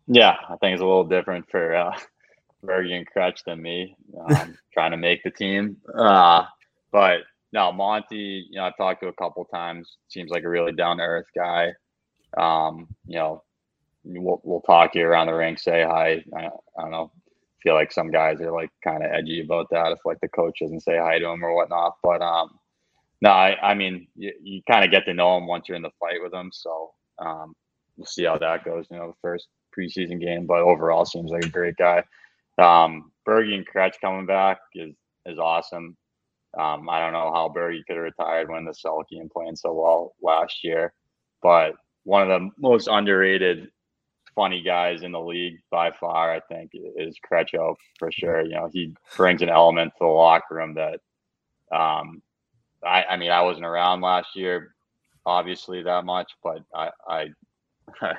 Yeah, 0.07 0.37
I 0.49 0.57
think 0.57 0.75
it's 0.75 0.83
a 0.83 0.87
little 0.87 1.05
different 1.05 1.51
for 1.51 1.75
uh, 1.75 1.97
Bergie 2.65 2.97
and 2.97 3.07
Crutch 3.07 3.43
than 3.45 3.63
me 3.63 3.97
um, 4.29 4.57
trying 4.73 4.91
to 4.91 4.97
make 4.97 5.23
the 5.23 5.31
team. 5.31 5.77
Uh, 5.97 6.45
but 6.93 7.21
no, 7.53 7.73
Monty, 7.73 8.47
you 8.51 8.59
know, 8.59 8.65
I've 8.65 8.77
talked 8.77 9.03
to 9.03 9.09
a 9.09 9.13
couple 9.15 9.45
times. 9.47 9.97
Seems 10.09 10.31
like 10.31 10.45
a 10.45 10.49
really 10.49 10.73
down 10.73 10.99
to 10.99 11.05
earth 11.05 11.29
guy. 11.35 11.73
Um, 12.37 12.89
you 13.07 13.17
know, 13.17 13.43
we'll, 14.05 14.41
we'll 14.45 14.61
talk 14.63 14.95
you 14.95 15.07
around 15.07 15.29
the 15.29 15.35
rink, 15.35 15.59
say 15.59 15.85
hi. 15.85 16.23
I, 16.37 16.47
I 16.47 16.83
don't 16.83 16.91
know. 16.91 17.13
Feel 17.63 17.75
like 17.75 17.93
some 17.93 18.11
guys 18.11 18.41
are 18.43 18.53
like 18.53 18.71
kind 18.83 19.03
of 19.03 19.11
edgy 19.11 19.41
about 19.41 19.69
that 19.71 19.93
if 19.93 19.99
like 20.05 20.21
the 20.21 20.29
coach 20.29 20.59
doesn't 20.61 20.81
say 20.83 20.99
hi 20.99 21.19
to 21.19 21.29
him 21.29 21.43
or 21.43 21.55
whatnot. 21.55 21.95
But 22.03 22.21
um, 22.21 22.59
no, 23.23 23.31
I, 23.31 23.57
I 23.63 23.75
mean, 23.75 24.09
you, 24.17 24.33
you 24.43 24.61
kind 24.71 24.85
of 24.85 24.91
get 24.91 25.07
to 25.07 25.15
know 25.15 25.39
him 25.39 25.47
once 25.47 25.67
you're 25.69 25.77
in 25.77 25.83
the 25.83 25.91
fight 25.99 26.23
with 26.23 26.35
him. 26.35 26.51
So 26.53 26.93
um, 27.19 27.55
we'll 27.97 28.05
see 28.07 28.25
how 28.25 28.37
that 28.37 28.65
goes. 28.65 28.87
You 28.91 28.99
know, 28.99 29.09
the 29.09 29.17
first 29.23 29.49
preseason 29.77 30.21
game, 30.21 30.47
but 30.47 30.59
overall 30.59 31.05
seems 31.05 31.31
like 31.31 31.45
a 31.45 31.49
great 31.49 31.77
guy. 31.77 32.05
Um, 32.59 33.11
Bergie 33.27 33.55
and 33.55 33.67
Kretsch 33.67 34.01
coming 34.01 34.27
back 34.27 34.59
is 34.75 34.95
is 35.27 35.39
awesome. 35.39 35.97
Um, 36.59 36.89
I 36.89 37.01
don't 37.01 37.13
know 37.13 37.33
how 37.33 37.53
Bergie 37.55 37.85
could 37.87 37.97
have 37.97 38.05
retired 38.05 38.51
when 38.51 38.65
the 38.65 38.73
Selke 38.73 39.21
and 39.21 39.31
playing 39.31 39.57
so 39.57 39.73
well 39.73 40.15
last 40.23 40.63
year, 40.63 40.93
but 41.43 41.75
one 42.05 42.23
of 42.23 42.29
the 42.29 42.51
most 42.59 42.87
underrated, 42.87 43.71
funny 44.35 44.63
guys 44.63 45.03
in 45.03 45.13
the 45.13 45.21
league 45.21 45.59
by 45.71 45.91
far, 45.91 46.33
I 46.33 46.41
think, 46.41 46.71
is 46.75 47.19
Kretcho 47.29 47.75
for 47.99 48.13
sure. 48.13 48.43
You 48.43 48.55
know, 48.55 48.71
he 48.73 48.95
brings 49.17 49.43
an 49.43 49.49
element 49.49 49.93
to 49.95 50.05
the 50.05 50.07
locker 50.07 50.55
room 50.55 50.75
that, 50.75 51.01
um, 51.77 52.23
I, 52.85 53.05
I 53.05 53.17
mean, 53.17 53.31
I 53.31 53.43
wasn't 53.43 53.67
around 53.67 54.03
last 54.03 54.37
year, 54.37 54.75
obviously 55.27 55.83
that 55.83 56.05
much, 56.05 56.31
but 56.43 56.63
I, 56.75 56.91
I 57.09 57.29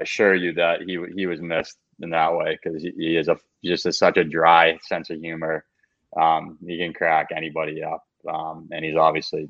assure 0.00 0.34
you 0.34 0.52
that 0.54 0.82
he 0.82 0.98
he 1.16 1.26
was 1.26 1.40
missed 1.40 1.78
in 2.00 2.10
that 2.10 2.34
way 2.34 2.58
because 2.62 2.82
he, 2.82 2.92
he, 2.96 3.16
is 3.16 3.28
a 3.28 3.38
just 3.64 3.86
a, 3.86 3.92
such 3.92 4.16
a 4.16 4.24
dry 4.24 4.78
sense 4.82 5.10
of 5.10 5.20
humor. 5.20 5.64
Um, 6.16 6.58
he 6.66 6.78
can 6.78 6.92
crack 6.92 7.28
anybody 7.34 7.82
up, 7.82 8.04
um, 8.28 8.68
and 8.72 8.84
he's 8.84 8.96
obviously 8.96 9.42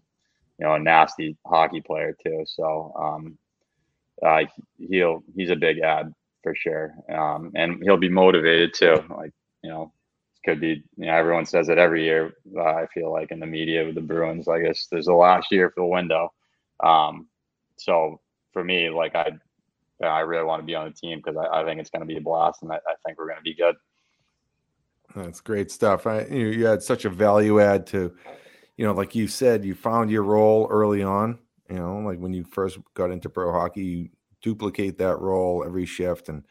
you 0.58 0.66
know 0.66 0.74
a 0.74 0.78
nasty 0.78 1.36
hockey 1.46 1.80
player 1.80 2.16
too. 2.22 2.44
So 2.46 2.92
um, 2.98 3.38
uh, 4.24 4.44
he'll 4.78 5.22
he's 5.34 5.50
a 5.50 5.56
big 5.56 5.80
ad 5.80 6.14
for 6.42 6.54
sure, 6.54 6.94
um, 7.08 7.52
and 7.54 7.82
he'll 7.82 7.96
be 7.96 8.08
motivated 8.08 8.74
too. 8.74 9.02
Like 9.10 9.32
you 9.62 9.70
know, 9.70 9.92
could 10.44 10.60
be 10.60 10.84
you 10.96 11.06
know 11.06 11.14
everyone 11.14 11.46
says 11.46 11.68
it 11.68 11.78
every 11.78 12.04
year. 12.04 12.34
Uh, 12.56 12.62
I 12.62 12.86
feel 12.92 13.10
like 13.10 13.30
in 13.30 13.40
the 13.40 13.46
media 13.46 13.84
with 13.84 13.94
the 13.94 14.00
Bruins, 14.00 14.48
I 14.48 14.60
guess 14.60 14.86
there's 14.90 15.06
the 15.06 15.14
last 15.14 15.50
year 15.50 15.70
for 15.70 15.80
the 15.80 15.86
window. 15.86 16.32
Um, 16.82 17.28
so 17.76 18.20
for 18.52 18.62
me, 18.62 18.90
like 18.90 19.14
I 19.14 19.32
I 20.02 20.20
really 20.20 20.44
want 20.44 20.60
to 20.60 20.66
be 20.66 20.74
on 20.74 20.86
the 20.86 20.94
team 20.94 21.20
because 21.24 21.36
I, 21.36 21.60
I, 21.60 21.64
think 21.64 21.80
it's 21.80 21.90
going 21.90 22.00
to 22.00 22.06
be 22.06 22.16
a 22.16 22.20
blast, 22.20 22.62
and 22.62 22.72
I, 22.72 22.76
I 22.76 22.94
think 23.04 23.18
we're 23.18 23.26
going 23.28 23.38
to 23.38 23.42
be 23.42 23.54
good. 23.54 23.74
That's 25.14 25.40
great 25.40 25.70
stuff. 25.70 26.06
I, 26.06 26.24
you, 26.24 26.48
you 26.48 26.66
had 26.66 26.82
such 26.82 27.04
a 27.04 27.10
value 27.10 27.60
add 27.60 27.86
to, 27.88 28.14
you 28.76 28.84
know, 28.84 28.92
like 28.92 29.14
you 29.14 29.28
said, 29.28 29.64
you 29.64 29.74
found 29.74 30.10
your 30.10 30.24
role 30.24 30.66
early 30.70 31.02
on. 31.02 31.38
You 31.70 31.76
know, 31.76 31.98
like 31.98 32.18
when 32.18 32.32
you 32.32 32.44
first 32.44 32.78
got 32.94 33.10
into 33.10 33.30
pro 33.30 33.52
hockey, 33.52 33.84
you 33.84 34.08
duplicate 34.42 34.98
that 34.98 35.20
role 35.20 35.64
every 35.64 35.86
shift, 35.86 36.28
and 36.28 36.44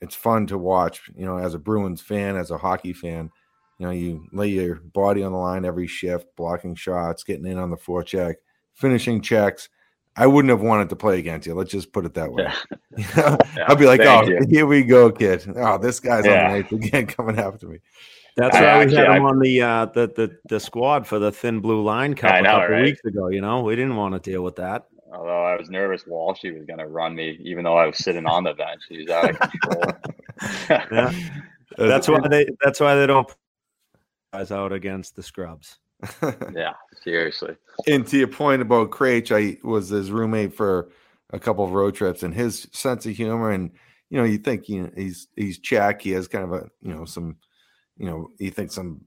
it's 0.00 0.14
fun 0.14 0.46
to 0.48 0.58
watch. 0.58 1.10
You 1.14 1.26
know, 1.26 1.38
as 1.38 1.54
a 1.54 1.58
Bruins 1.58 2.02
fan, 2.02 2.36
as 2.36 2.50
a 2.50 2.58
hockey 2.58 2.92
fan, 2.92 3.30
you 3.78 3.86
know, 3.86 3.92
you 3.92 4.26
lay 4.32 4.48
your 4.48 4.76
body 4.76 5.22
on 5.22 5.32
the 5.32 5.38
line 5.38 5.64
every 5.64 5.86
shift, 5.86 6.26
blocking 6.36 6.74
shots, 6.74 7.24
getting 7.24 7.46
in 7.46 7.58
on 7.58 7.70
the 7.70 7.76
forecheck, 7.76 8.34
finishing 8.74 9.20
checks 9.22 9.68
I 10.16 10.26
wouldn't 10.26 10.50
have 10.50 10.60
wanted 10.60 10.88
to 10.90 10.96
play 10.96 11.18
against 11.18 11.46
you. 11.46 11.54
Let's 11.54 11.70
just 11.70 11.92
put 11.92 12.04
it 12.04 12.14
that 12.14 12.32
way. 12.32 12.46
Yeah. 12.96 13.36
I'd 13.68 13.78
be 13.78 13.86
like, 13.86 14.00
oh, 14.00 14.22
you. 14.26 14.40
here 14.48 14.66
we 14.66 14.82
go, 14.82 15.10
kid. 15.10 15.50
Oh, 15.56 15.78
this 15.78 16.00
guy's 16.00 16.26
yeah. 16.26 16.52
on 16.52 16.66
the 16.68 16.76
again 16.76 17.06
coming 17.16 17.38
after 17.38 17.68
me. 17.68 17.78
That's 18.36 18.56
I 18.56 18.60
why 18.62 18.78
we 18.78 18.82
actually- 18.84 18.96
had 18.98 19.16
him 19.16 19.24
I- 19.26 19.28
on 19.28 19.38
the 19.38 19.62
uh 19.62 19.86
the, 19.86 20.06
the 20.08 20.38
the 20.48 20.60
squad 20.60 21.06
for 21.06 21.18
the 21.18 21.32
thin 21.32 21.60
blue 21.60 21.82
line 21.82 22.14
cup 22.14 22.32
I 22.32 22.38
a 22.38 22.42
know, 22.42 22.50
couple 22.60 22.68
right? 22.76 22.82
weeks 22.84 23.04
ago. 23.04 23.28
You 23.28 23.40
know, 23.40 23.62
we 23.62 23.76
didn't 23.76 23.96
want 23.96 24.14
to 24.14 24.30
deal 24.30 24.42
with 24.42 24.56
that. 24.56 24.86
Although 25.12 25.44
I 25.44 25.56
was 25.56 25.70
nervous 25.70 26.04
Walshy 26.04 26.54
was 26.54 26.64
going 26.66 26.78
to 26.78 26.86
run 26.86 27.14
me, 27.16 27.36
even 27.42 27.64
though 27.64 27.76
I 27.76 27.86
was 27.86 27.98
sitting 27.98 28.26
on 28.26 28.44
the 28.44 28.54
bench. 28.54 28.82
He 28.88 28.98
was 28.98 29.08
out 29.10 29.30
of 29.30 29.38
control. 29.38 29.84
Yeah. 30.90 31.12
That's 31.76 32.08
why 32.08 32.26
they 32.28 32.46
that's 32.62 32.80
why 32.80 32.94
they 32.94 33.06
don't 33.06 33.28
put 33.28 33.36
guys 34.32 34.50
out 34.50 34.72
against 34.72 35.16
the 35.16 35.22
scrubs. 35.22 35.78
yeah, 36.54 36.72
seriously. 37.04 37.56
and 37.86 38.06
to 38.06 38.18
your 38.18 38.28
point 38.28 38.62
about 38.62 38.90
Craich, 38.90 39.30
I 39.34 39.58
was 39.66 39.88
his 39.88 40.10
roommate 40.10 40.54
for 40.54 40.90
a 41.32 41.38
couple 41.38 41.64
of 41.64 41.72
road 41.72 41.94
trips, 41.94 42.22
and 42.22 42.34
his 42.34 42.68
sense 42.72 43.06
of 43.06 43.14
humor, 43.16 43.50
and 43.50 43.70
you 44.10 44.18
know, 44.18 44.24
you 44.24 44.38
think 44.38 44.68
you 44.68 44.82
know, 44.84 44.90
he's 44.96 45.28
he's 45.36 45.58
Czech, 45.58 46.02
he 46.02 46.10
has 46.12 46.28
kind 46.28 46.44
of 46.44 46.52
a 46.52 46.68
you 46.82 46.92
know 46.94 47.04
some, 47.04 47.36
you 47.96 48.06
know, 48.06 48.28
you 48.38 48.50
think 48.50 48.72
some 48.72 49.02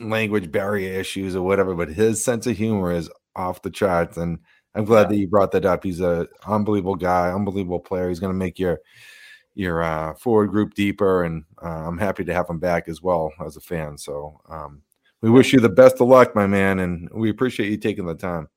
language 0.00 0.50
barrier 0.52 0.98
issues 1.00 1.34
or 1.34 1.42
whatever, 1.42 1.74
but 1.74 1.88
his 1.88 2.22
sense 2.22 2.46
of 2.46 2.56
humor 2.56 2.92
is 2.92 3.10
off 3.36 3.62
the 3.62 3.70
charts, 3.70 4.16
and 4.16 4.38
I'm 4.74 4.84
glad 4.84 5.02
Yeah. 5.02 5.08
that 5.10 5.16
you 5.16 5.28
brought 5.28 5.52
that 5.52 5.64
up. 5.66 5.84
He's 5.84 6.00
a 6.00 6.28
unbelievable 6.46 6.96
guy, 6.96 7.30
unbelievable 7.32 7.80
player. 7.80 8.08
He's 8.08 8.20
going 8.20 8.32
to 8.32 8.38
make 8.38 8.58
your 8.58 8.80
your 9.54 9.82
uh, 9.82 10.14
forward 10.14 10.48
group 10.48 10.74
deeper, 10.74 11.24
and 11.24 11.44
uh, 11.62 11.68
I'm 11.88 11.98
happy 11.98 12.24
to 12.24 12.34
have 12.34 12.48
him 12.48 12.60
back 12.60 12.88
as 12.88 13.02
well 13.02 13.32
as 13.44 13.56
a 13.56 13.60
fan. 13.60 13.98
So. 13.98 14.40
um 14.48 14.82
we 15.22 15.30
wish 15.30 15.52
you 15.52 15.60
the 15.60 15.68
best 15.68 16.00
of 16.00 16.08
luck, 16.08 16.34
my 16.34 16.46
man, 16.46 16.78
and 16.80 17.08
we 17.12 17.30
appreciate 17.30 17.70
you 17.70 17.76
taking 17.76 18.06
the 18.06 18.14
time. 18.14 18.48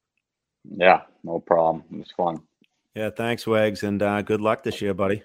Yeah, 0.63 1.01
no 1.23 1.39
problem. 1.39 1.83
It 1.91 1.97
was 1.99 2.11
fun. 2.15 2.41
Yeah, 2.95 3.09
thanks, 3.09 3.47
Wags, 3.47 3.83
and 3.83 4.01
uh, 4.01 4.21
good 4.21 4.41
luck 4.41 4.63
this 4.63 4.81
year, 4.81 4.93
buddy. 4.93 5.23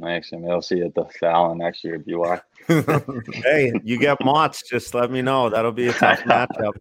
Thanks, 0.00 0.32
and 0.32 0.42
we'll 0.42 0.62
see 0.62 0.76
you 0.76 0.86
at 0.86 0.94
the 0.94 1.04
Fallon 1.20 1.58
next 1.58 1.84
year, 1.84 1.98
BY. 1.98 2.40
Hey, 3.44 3.72
you 3.84 3.98
get 3.98 4.18
Motts, 4.20 4.62
just 4.68 4.94
let 4.94 5.10
me 5.10 5.22
know. 5.22 5.48
That'll 5.50 5.72
be 5.72 5.88
a 5.88 5.92
tough 5.92 6.20
matchup. 6.24 6.72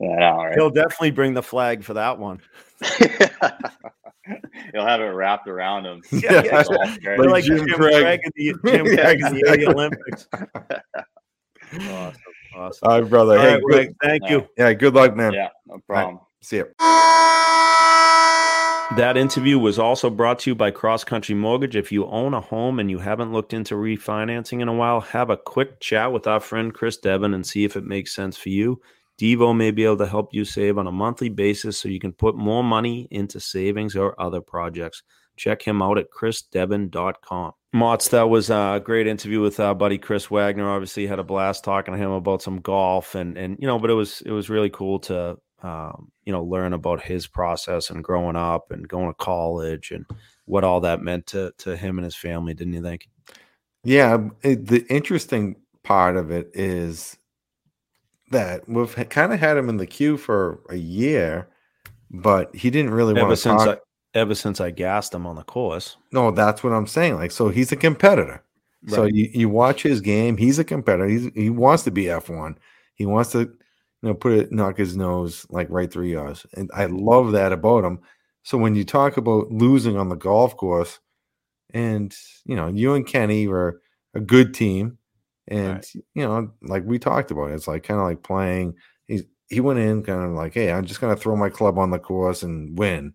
Yeah, 0.00 0.08
I 0.08 0.16
know, 0.18 0.36
right? 0.36 0.54
He'll 0.54 0.70
definitely 0.70 1.10
bring 1.12 1.34
the 1.34 1.42
flag 1.42 1.82
for 1.84 1.94
that 1.94 2.18
one. 2.18 2.40
He'll 4.72 4.84
have 4.86 5.00
it 5.00 5.04
wrapped 5.04 5.48
around 5.48 5.86
him. 5.86 6.02
Yeah, 6.10 6.42
yeah. 6.44 6.62
Golf 6.64 6.66
cart. 6.68 7.00
You're 7.02 7.18
Like 7.18 7.28
like 7.30 7.44
Jim 7.44 7.58
Jim, 7.58 7.68
Craig. 7.76 8.02
Craig 8.02 8.20
in 8.24 8.32
the 8.64 8.70
Jim 8.70 8.86
Yeah, 8.86 9.02
Craig 9.02 9.20
in 9.22 9.34
the. 9.34 9.66
Olympics. 9.68 10.28
Awesome, 11.74 12.14
awesome. 12.56 12.88
All 12.88 13.00
right, 13.00 13.10
brother. 13.10 13.36
All 13.36 13.42
hey, 13.42 13.54
right, 13.54 13.62
good, 13.68 13.78
Wags, 13.78 13.94
thank 14.02 14.30
you. 14.30 14.48
yeah, 14.56 14.72
good 14.72 14.94
luck, 14.94 15.14
man. 15.16 15.32
Yeah, 15.32 15.48
no 15.66 15.78
problem. 15.86 16.20
See 16.42 16.58
ya. 16.58 16.64
That 18.96 19.16
interview 19.16 19.58
was 19.58 19.80
also 19.80 20.08
brought 20.08 20.38
to 20.40 20.50
you 20.50 20.54
by 20.54 20.70
Cross 20.70 21.04
Country 21.04 21.34
Mortgage. 21.34 21.74
If 21.74 21.90
you 21.90 22.06
own 22.06 22.34
a 22.34 22.40
home 22.40 22.78
and 22.78 22.88
you 22.88 22.98
haven't 22.98 23.32
looked 23.32 23.52
into 23.52 23.74
refinancing 23.74 24.62
in 24.62 24.68
a 24.68 24.72
while, 24.72 25.00
have 25.00 25.28
a 25.28 25.36
quick 25.36 25.80
chat 25.80 26.12
with 26.12 26.28
our 26.28 26.38
friend 26.38 26.72
Chris 26.72 26.96
Devin 26.96 27.34
and 27.34 27.44
see 27.44 27.64
if 27.64 27.76
it 27.76 27.84
makes 27.84 28.14
sense 28.14 28.36
for 28.36 28.48
you. 28.48 28.80
Devo 29.20 29.56
may 29.56 29.72
be 29.72 29.84
able 29.84 29.96
to 29.98 30.06
help 30.06 30.32
you 30.32 30.44
save 30.44 30.78
on 30.78 30.86
a 30.86 30.92
monthly 30.92 31.28
basis 31.28 31.78
so 31.78 31.88
you 31.88 31.98
can 31.98 32.12
put 32.12 32.36
more 32.36 32.62
money 32.62 33.08
into 33.10 33.40
savings 33.40 33.96
or 33.96 34.18
other 34.20 34.40
projects. 34.40 35.02
Check 35.36 35.62
him 35.62 35.82
out 35.82 35.98
at 35.98 36.10
chrisdevin.com. 36.10 37.52
Motts, 37.74 38.08
that 38.10 38.30
was 38.30 38.48
a 38.48 38.80
great 38.82 39.06
interview 39.06 39.40
with 39.40 39.60
our 39.60 39.74
buddy 39.74 39.98
Chris 39.98 40.30
Wagner. 40.30 40.68
Obviously, 40.68 41.06
had 41.06 41.18
a 41.18 41.24
blast 41.24 41.62
talking 41.62 41.92
to 41.92 41.98
him 41.98 42.10
about 42.10 42.42
some 42.42 42.60
golf 42.60 43.14
and 43.14 43.36
and 43.36 43.58
you 43.60 43.66
know, 43.66 43.78
but 43.78 43.90
it 43.90 43.94
was 43.94 44.22
it 44.22 44.30
was 44.30 44.48
really 44.48 44.70
cool 44.70 44.98
to 45.00 45.36
um, 45.62 46.10
you 46.24 46.32
know 46.32 46.42
learn 46.42 46.72
about 46.72 47.02
his 47.02 47.26
process 47.26 47.90
and 47.90 48.02
growing 48.02 48.36
up 48.36 48.70
and 48.70 48.88
going 48.88 49.08
to 49.08 49.14
college 49.14 49.90
and 49.90 50.06
what 50.46 50.64
all 50.64 50.80
that 50.80 51.02
meant 51.02 51.26
to 51.26 51.52
to 51.58 51.76
him 51.76 51.98
and 51.98 52.04
his 52.04 52.16
family. 52.16 52.54
Didn't 52.54 52.72
you 52.72 52.82
think? 52.82 53.08
Yeah, 53.84 54.28
it, 54.42 54.66
the 54.66 54.84
interesting 54.86 55.56
part 55.82 56.16
of 56.16 56.30
it 56.30 56.50
is 56.54 57.16
that 58.30 58.68
we've 58.68 58.94
kind 59.10 59.32
of 59.32 59.38
had 59.38 59.56
him 59.56 59.68
in 59.68 59.76
the 59.76 59.86
queue 59.86 60.16
for 60.16 60.60
a 60.70 60.76
year, 60.76 61.48
but 62.10 62.54
he 62.54 62.70
didn't 62.70 62.92
really 62.92 63.14
want 63.14 63.30
to 63.30 63.36
since 63.36 63.62
talk. 63.62 63.80
Ever 64.16 64.34
since 64.34 64.60
I 64.60 64.70
gassed 64.70 65.14
him 65.14 65.26
on 65.26 65.36
the 65.36 65.42
course. 65.42 65.96
No, 66.10 66.30
that's 66.30 66.64
what 66.64 66.72
I'm 66.72 66.86
saying. 66.86 67.16
Like, 67.16 67.30
so 67.30 67.50
he's 67.50 67.70
a 67.70 67.76
competitor. 67.76 68.42
So 68.88 69.04
you, 69.04 69.28
you 69.34 69.48
watch 69.48 69.82
his 69.82 70.00
game. 70.00 70.36
He's 70.36 70.58
a 70.58 70.64
competitor. 70.64 71.06
He's, 71.08 71.28
he 71.34 71.50
wants 71.50 71.82
to 71.84 71.90
be 71.90 72.04
F1. 72.04 72.56
He 72.94 73.04
wants 73.04 73.32
to, 73.32 73.40
you 73.40 73.48
know, 74.02 74.14
put 74.14 74.32
it, 74.32 74.52
knock 74.52 74.78
his 74.78 74.96
nose 74.96 75.44
like 75.50 75.68
right 75.70 75.92
through 75.92 76.06
yours. 76.06 76.46
And 76.54 76.70
I 76.72 76.86
love 76.86 77.32
that 77.32 77.52
about 77.52 77.84
him. 77.84 77.98
So 78.44 78.56
when 78.56 78.74
you 78.76 78.84
talk 78.84 79.16
about 79.16 79.50
losing 79.50 79.96
on 79.96 80.08
the 80.08 80.14
golf 80.14 80.56
course, 80.56 81.00
and 81.74 82.16
you 82.44 82.54
know, 82.56 82.68
you 82.68 82.94
and 82.94 83.06
Kenny 83.06 83.48
were 83.48 83.80
a 84.14 84.20
good 84.20 84.54
team, 84.54 84.98
and 85.48 85.74
Right. 85.74 85.92
you 86.14 86.22
know, 86.22 86.52
like 86.62 86.84
we 86.86 86.98
talked 86.98 87.30
about, 87.32 87.50
it's 87.50 87.66
like 87.68 87.82
kind 87.82 88.00
of 88.00 88.06
like 88.06 88.22
playing. 88.22 88.74
He 89.08 89.22
he 89.48 89.60
went 89.60 89.80
in 89.80 90.04
kind 90.04 90.22
of 90.22 90.30
like, 90.30 90.54
hey, 90.54 90.72
I'm 90.72 90.84
just 90.86 91.00
gonna 91.00 91.16
throw 91.16 91.34
my 91.36 91.50
club 91.50 91.76
on 91.78 91.90
the 91.90 91.98
course 91.98 92.44
and 92.44 92.78
win, 92.78 93.14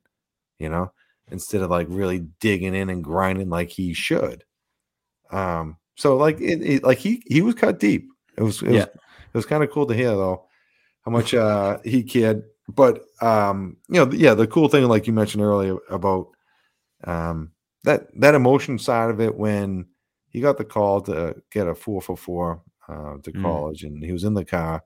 you 0.61 0.69
know, 0.69 0.91
instead 1.31 1.61
of 1.61 1.69
like 1.71 1.87
really 1.89 2.19
digging 2.39 2.75
in 2.75 2.89
and 2.89 3.03
grinding 3.03 3.49
like 3.49 3.69
he 3.69 3.93
should. 3.93 4.43
Um, 5.31 5.77
so 5.95 6.17
like 6.17 6.39
it, 6.41 6.61
it 6.61 6.83
like 6.83 6.97
he 6.97 7.23
he 7.27 7.41
was 7.41 7.55
cut 7.55 7.79
deep. 7.79 8.07
It 8.37 8.43
was 8.43 8.61
it 8.61 8.69
was, 8.69 8.83
Yeah. 8.85 8.85
it 8.85 9.33
was 9.33 9.45
kind 9.45 9.63
of 9.63 9.71
cool 9.71 9.85
to 9.87 9.93
hear 9.93 10.09
though 10.09 10.45
how 11.03 11.11
much 11.11 11.33
uh 11.33 11.79
he 11.83 12.03
cared. 12.03 12.43
But 12.69 13.03
um, 13.21 13.77
you 13.89 14.03
know, 14.05 14.11
yeah, 14.13 14.33
the 14.33 14.47
cool 14.47 14.69
thing, 14.69 14.85
like 14.87 15.07
you 15.07 15.13
mentioned 15.13 15.43
earlier, 15.43 15.77
about 15.89 16.27
um 17.05 17.51
that 17.83 18.07
that 18.19 18.35
emotion 18.35 18.77
side 18.79 19.09
of 19.09 19.19
it 19.21 19.35
when 19.35 19.87
he 20.29 20.41
got 20.41 20.57
the 20.57 20.65
call 20.65 21.01
to 21.01 21.35
get 21.51 21.67
a 21.67 21.75
four 21.75 22.01
for 22.01 22.15
four 22.17 22.61
uh, 22.87 23.17
to 23.23 23.31
Mm. 23.33 23.41
college, 23.41 23.83
and 23.83 24.03
he 24.03 24.11
was 24.11 24.23
in 24.23 24.33
the 24.33 24.45
car 24.45 24.83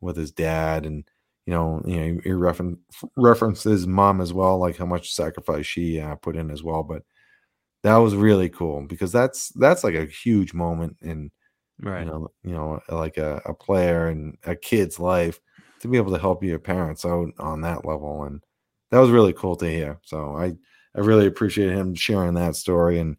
with 0.00 0.16
his 0.16 0.32
dad, 0.32 0.86
and 0.86 1.04
you 1.46 1.54
know, 1.54 1.82
you 1.86 1.96
know, 2.14 2.20
he 2.24 2.32
reference 2.32 2.78
referenced 3.16 3.64
his 3.64 3.86
mom 3.86 4.20
as 4.20 4.32
well, 4.32 4.58
like 4.58 4.76
how 4.76 4.86
much 4.86 5.12
sacrifice 5.14 5.66
she 5.66 6.00
uh, 6.00 6.16
put 6.16 6.36
in 6.36 6.50
as 6.50 6.62
well. 6.62 6.82
But 6.82 7.02
that 7.82 7.96
was 7.96 8.14
really 8.14 8.48
cool 8.48 8.82
because 8.86 9.12
that's 9.12 9.50
that's 9.50 9.84
like 9.84 9.94
a 9.94 10.06
huge 10.06 10.54
moment 10.54 10.98
in 11.02 11.30
Right. 11.82 12.06
you 12.06 12.10
know, 12.10 12.28
you 12.42 12.52
know, 12.52 12.80
like 12.88 13.16
a, 13.18 13.42
a 13.44 13.54
player 13.54 14.08
and 14.08 14.36
a 14.44 14.56
kid's 14.56 14.98
life 15.00 15.40
to 15.80 15.88
be 15.88 15.96
able 15.96 16.12
to 16.12 16.18
help 16.18 16.42
your 16.44 16.58
parents 16.58 17.04
out 17.04 17.28
on 17.38 17.62
that 17.62 17.84
level. 17.84 18.24
And 18.24 18.42
that 18.90 18.98
was 18.98 19.10
really 19.10 19.32
cool 19.32 19.56
to 19.56 19.66
hear. 19.70 19.98
So 20.04 20.36
I, 20.36 20.54
I 20.94 21.00
really 21.00 21.26
appreciate 21.26 21.72
him 21.72 21.94
sharing 21.94 22.34
that 22.34 22.56
story. 22.56 22.98
And 23.00 23.16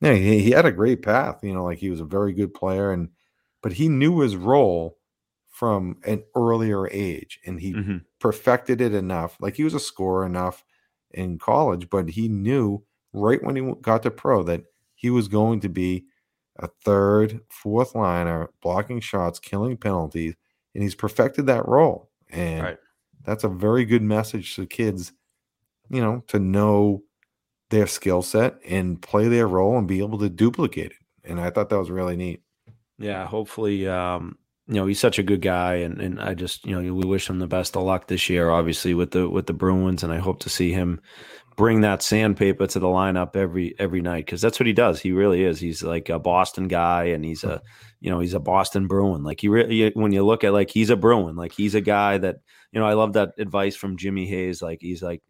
yeah, 0.00 0.14
he, 0.14 0.40
he 0.40 0.50
had 0.50 0.66
a 0.66 0.72
great 0.72 1.02
path, 1.02 1.40
you 1.42 1.54
know, 1.54 1.64
like 1.64 1.78
he 1.78 1.90
was 1.90 2.00
a 2.00 2.04
very 2.04 2.32
good 2.32 2.54
player 2.54 2.92
and, 2.92 3.10
but 3.62 3.72
he 3.72 3.88
knew 3.88 4.20
his 4.20 4.36
role 4.36 4.98
from 5.62 6.00
an 6.04 6.24
earlier 6.34 6.88
age 6.90 7.38
and 7.46 7.60
he 7.60 7.76
Mhm. 7.76 8.04
perfected 8.20 8.80
it 8.80 8.94
enough. 8.94 9.36
Like 9.40 9.54
he 9.56 9.64
was 9.64 9.74
a 9.74 9.80
scorer 9.80 10.26
enough 10.26 10.64
in 11.12 11.38
college, 11.38 11.88
but 11.88 12.10
he 12.10 12.28
knew 12.28 12.84
right 13.12 13.42
when 13.44 13.54
he 13.56 13.74
got 13.80 14.02
to 14.02 14.10
pro 14.10 14.42
that 14.44 14.64
he 14.96 15.08
was 15.10 15.28
going 15.28 15.60
to 15.60 15.68
be 15.68 16.06
a 16.56 16.68
third, 16.84 17.40
fourth 17.50 17.94
liner, 17.94 18.50
blocking 18.60 19.00
shots, 19.00 19.38
killing 19.38 19.76
penalties, 19.76 20.34
and 20.74 20.82
he's 20.82 20.96
perfected 20.96 21.46
that 21.46 21.68
role. 21.68 22.10
And 22.30 22.68
Right. 22.68 22.78
that's 23.24 23.44
a 23.44 23.48
very 23.48 23.84
good 23.84 24.02
message 24.02 24.56
to 24.56 24.66
kids, 24.66 25.12
you 25.90 26.00
know, 26.00 26.22
to 26.28 26.38
know 26.38 27.04
their 27.70 27.86
skill 27.86 28.22
set 28.22 28.58
and 28.66 29.02
play 29.02 29.28
their 29.28 29.48
role 29.48 29.78
and 29.78 29.88
be 29.88 30.00
able 30.00 30.18
to 30.18 30.30
duplicate 30.30 30.92
it. 30.92 30.98
And 31.24 31.40
I 31.40 31.50
thought 31.50 31.70
that 31.70 31.78
was 31.78 31.90
really 31.90 32.16
neat. 32.16 32.42
Yeah, 32.98 33.26
hopefully, 33.26 33.86
um, 33.88 34.38
you 34.72 34.80
know, 34.80 34.86
he's 34.86 35.00
such 35.00 35.18
a 35.18 35.22
good 35.22 35.42
guy, 35.42 35.74
and 35.74 36.00
and 36.00 36.20
I 36.20 36.32
just, 36.32 36.64
you 36.64 36.74
know, 36.74 36.94
we 36.94 37.06
wish 37.06 37.28
him 37.28 37.38
the 37.38 37.46
best 37.46 37.76
of 37.76 37.82
luck 37.82 38.08
this 38.08 38.30
year, 38.30 38.48
obviously 38.50 38.94
with 38.94 39.10
the 39.10 39.28
with 39.28 39.46
the 39.46 39.52
Bruins, 39.52 40.02
and 40.02 40.12
I 40.12 40.18
hope 40.18 40.40
to 40.40 40.48
see 40.48 40.72
him 40.72 41.00
bring 41.56 41.82
that 41.82 42.02
sandpaper 42.02 42.66
to 42.66 42.78
the 42.78 42.86
lineup 42.86 43.36
every 43.36 43.74
every 43.78 44.00
night 44.00 44.24
because 44.24 44.40
that's 44.40 44.58
what 44.58 44.66
he 44.66 44.72
does. 44.72 44.98
He 44.98 45.12
really 45.12 45.44
is. 45.44 45.60
He's 45.60 45.82
like 45.82 46.08
a 46.08 46.18
Boston 46.18 46.68
guy, 46.68 47.04
and 47.04 47.22
he's 47.22 47.44
a, 47.44 47.60
you 48.00 48.10
know, 48.10 48.20
he's 48.20 48.32
a 48.32 48.40
Boston 48.40 48.86
Bruin. 48.86 49.22
Like 49.22 49.40
he 49.40 49.48
really, 49.48 49.90
when 49.90 50.12
you 50.12 50.24
look 50.24 50.42
at 50.42 50.54
like 50.54 50.70
he's 50.70 50.90
a 50.90 50.96
Bruin, 50.96 51.36
like 51.36 51.52
he's 51.52 51.74
a 51.74 51.82
guy 51.82 52.16
that, 52.18 52.36
you 52.72 52.80
know, 52.80 52.86
I 52.86 52.94
love 52.94 53.12
that 53.12 53.32
advice 53.38 53.76
from 53.76 53.98
Jimmy 53.98 54.26
Hayes. 54.26 54.62
Like 54.62 54.78
he's 54.80 55.02
like, 55.02 55.22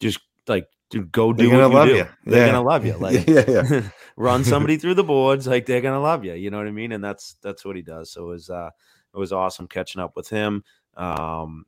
just 0.00 0.18
like 0.48 0.66
dude, 0.92 1.10
go 1.12 1.32
do 1.32 1.42
They're 1.48 1.50
gonna 1.50 1.68
you 1.68 1.74
love 1.74 1.88
do. 1.88 1.96
you. 1.96 2.08
They're 2.24 2.46
Yeah. 2.46 2.52
gonna 2.52 2.62
love 2.62 2.86
you. 2.86 2.92
Like 3.00 3.26
yeah, 3.26 3.44
yeah. 3.48 3.82
run 4.16 4.44
somebody 4.44 4.76
through 4.76 4.94
the 4.94 5.04
boards 5.04 5.46
like 5.48 5.66
they're 5.66 5.80
gonna 5.80 6.00
love 6.00 6.24
you 6.24 6.34
you 6.34 6.50
know 6.50 6.58
what 6.58 6.66
i 6.66 6.70
mean 6.70 6.92
and 6.92 7.02
that's 7.02 7.36
that's 7.42 7.64
what 7.64 7.76
he 7.76 7.82
does 7.82 8.12
so 8.12 8.24
it 8.24 8.28
was 8.28 8.50
uh 8.50 8.68
it 9.14 9.18
was 9.18 9.32
awesome 9.32 9.66
catching 9.66 10.02
up 10.02 10.12
with 10.16 10.28
him 10.28 10.62
um 10.98 11.64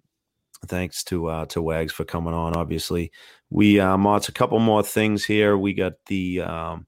thanks 0.67 1.03
to 1.05 1.27
uh 1.27 1.47
to 1.47 1.63
wags 1.63 1.93
for 1.93 2.05
coming 2.05 2.35
on 2.35 2.55
obviously 2.55 3.11
we 3.51 3.81
uh 3.81 3.97
Motts 3.97 4.29
a 4.29 4.33
couple 4.33 4.59
more 4.61 4.83
things 4.83 5.25
here 5.25 5.57
we 5.57 5.73
got 5.73 5.95
the 6.07 6.43
um 6.43 6.87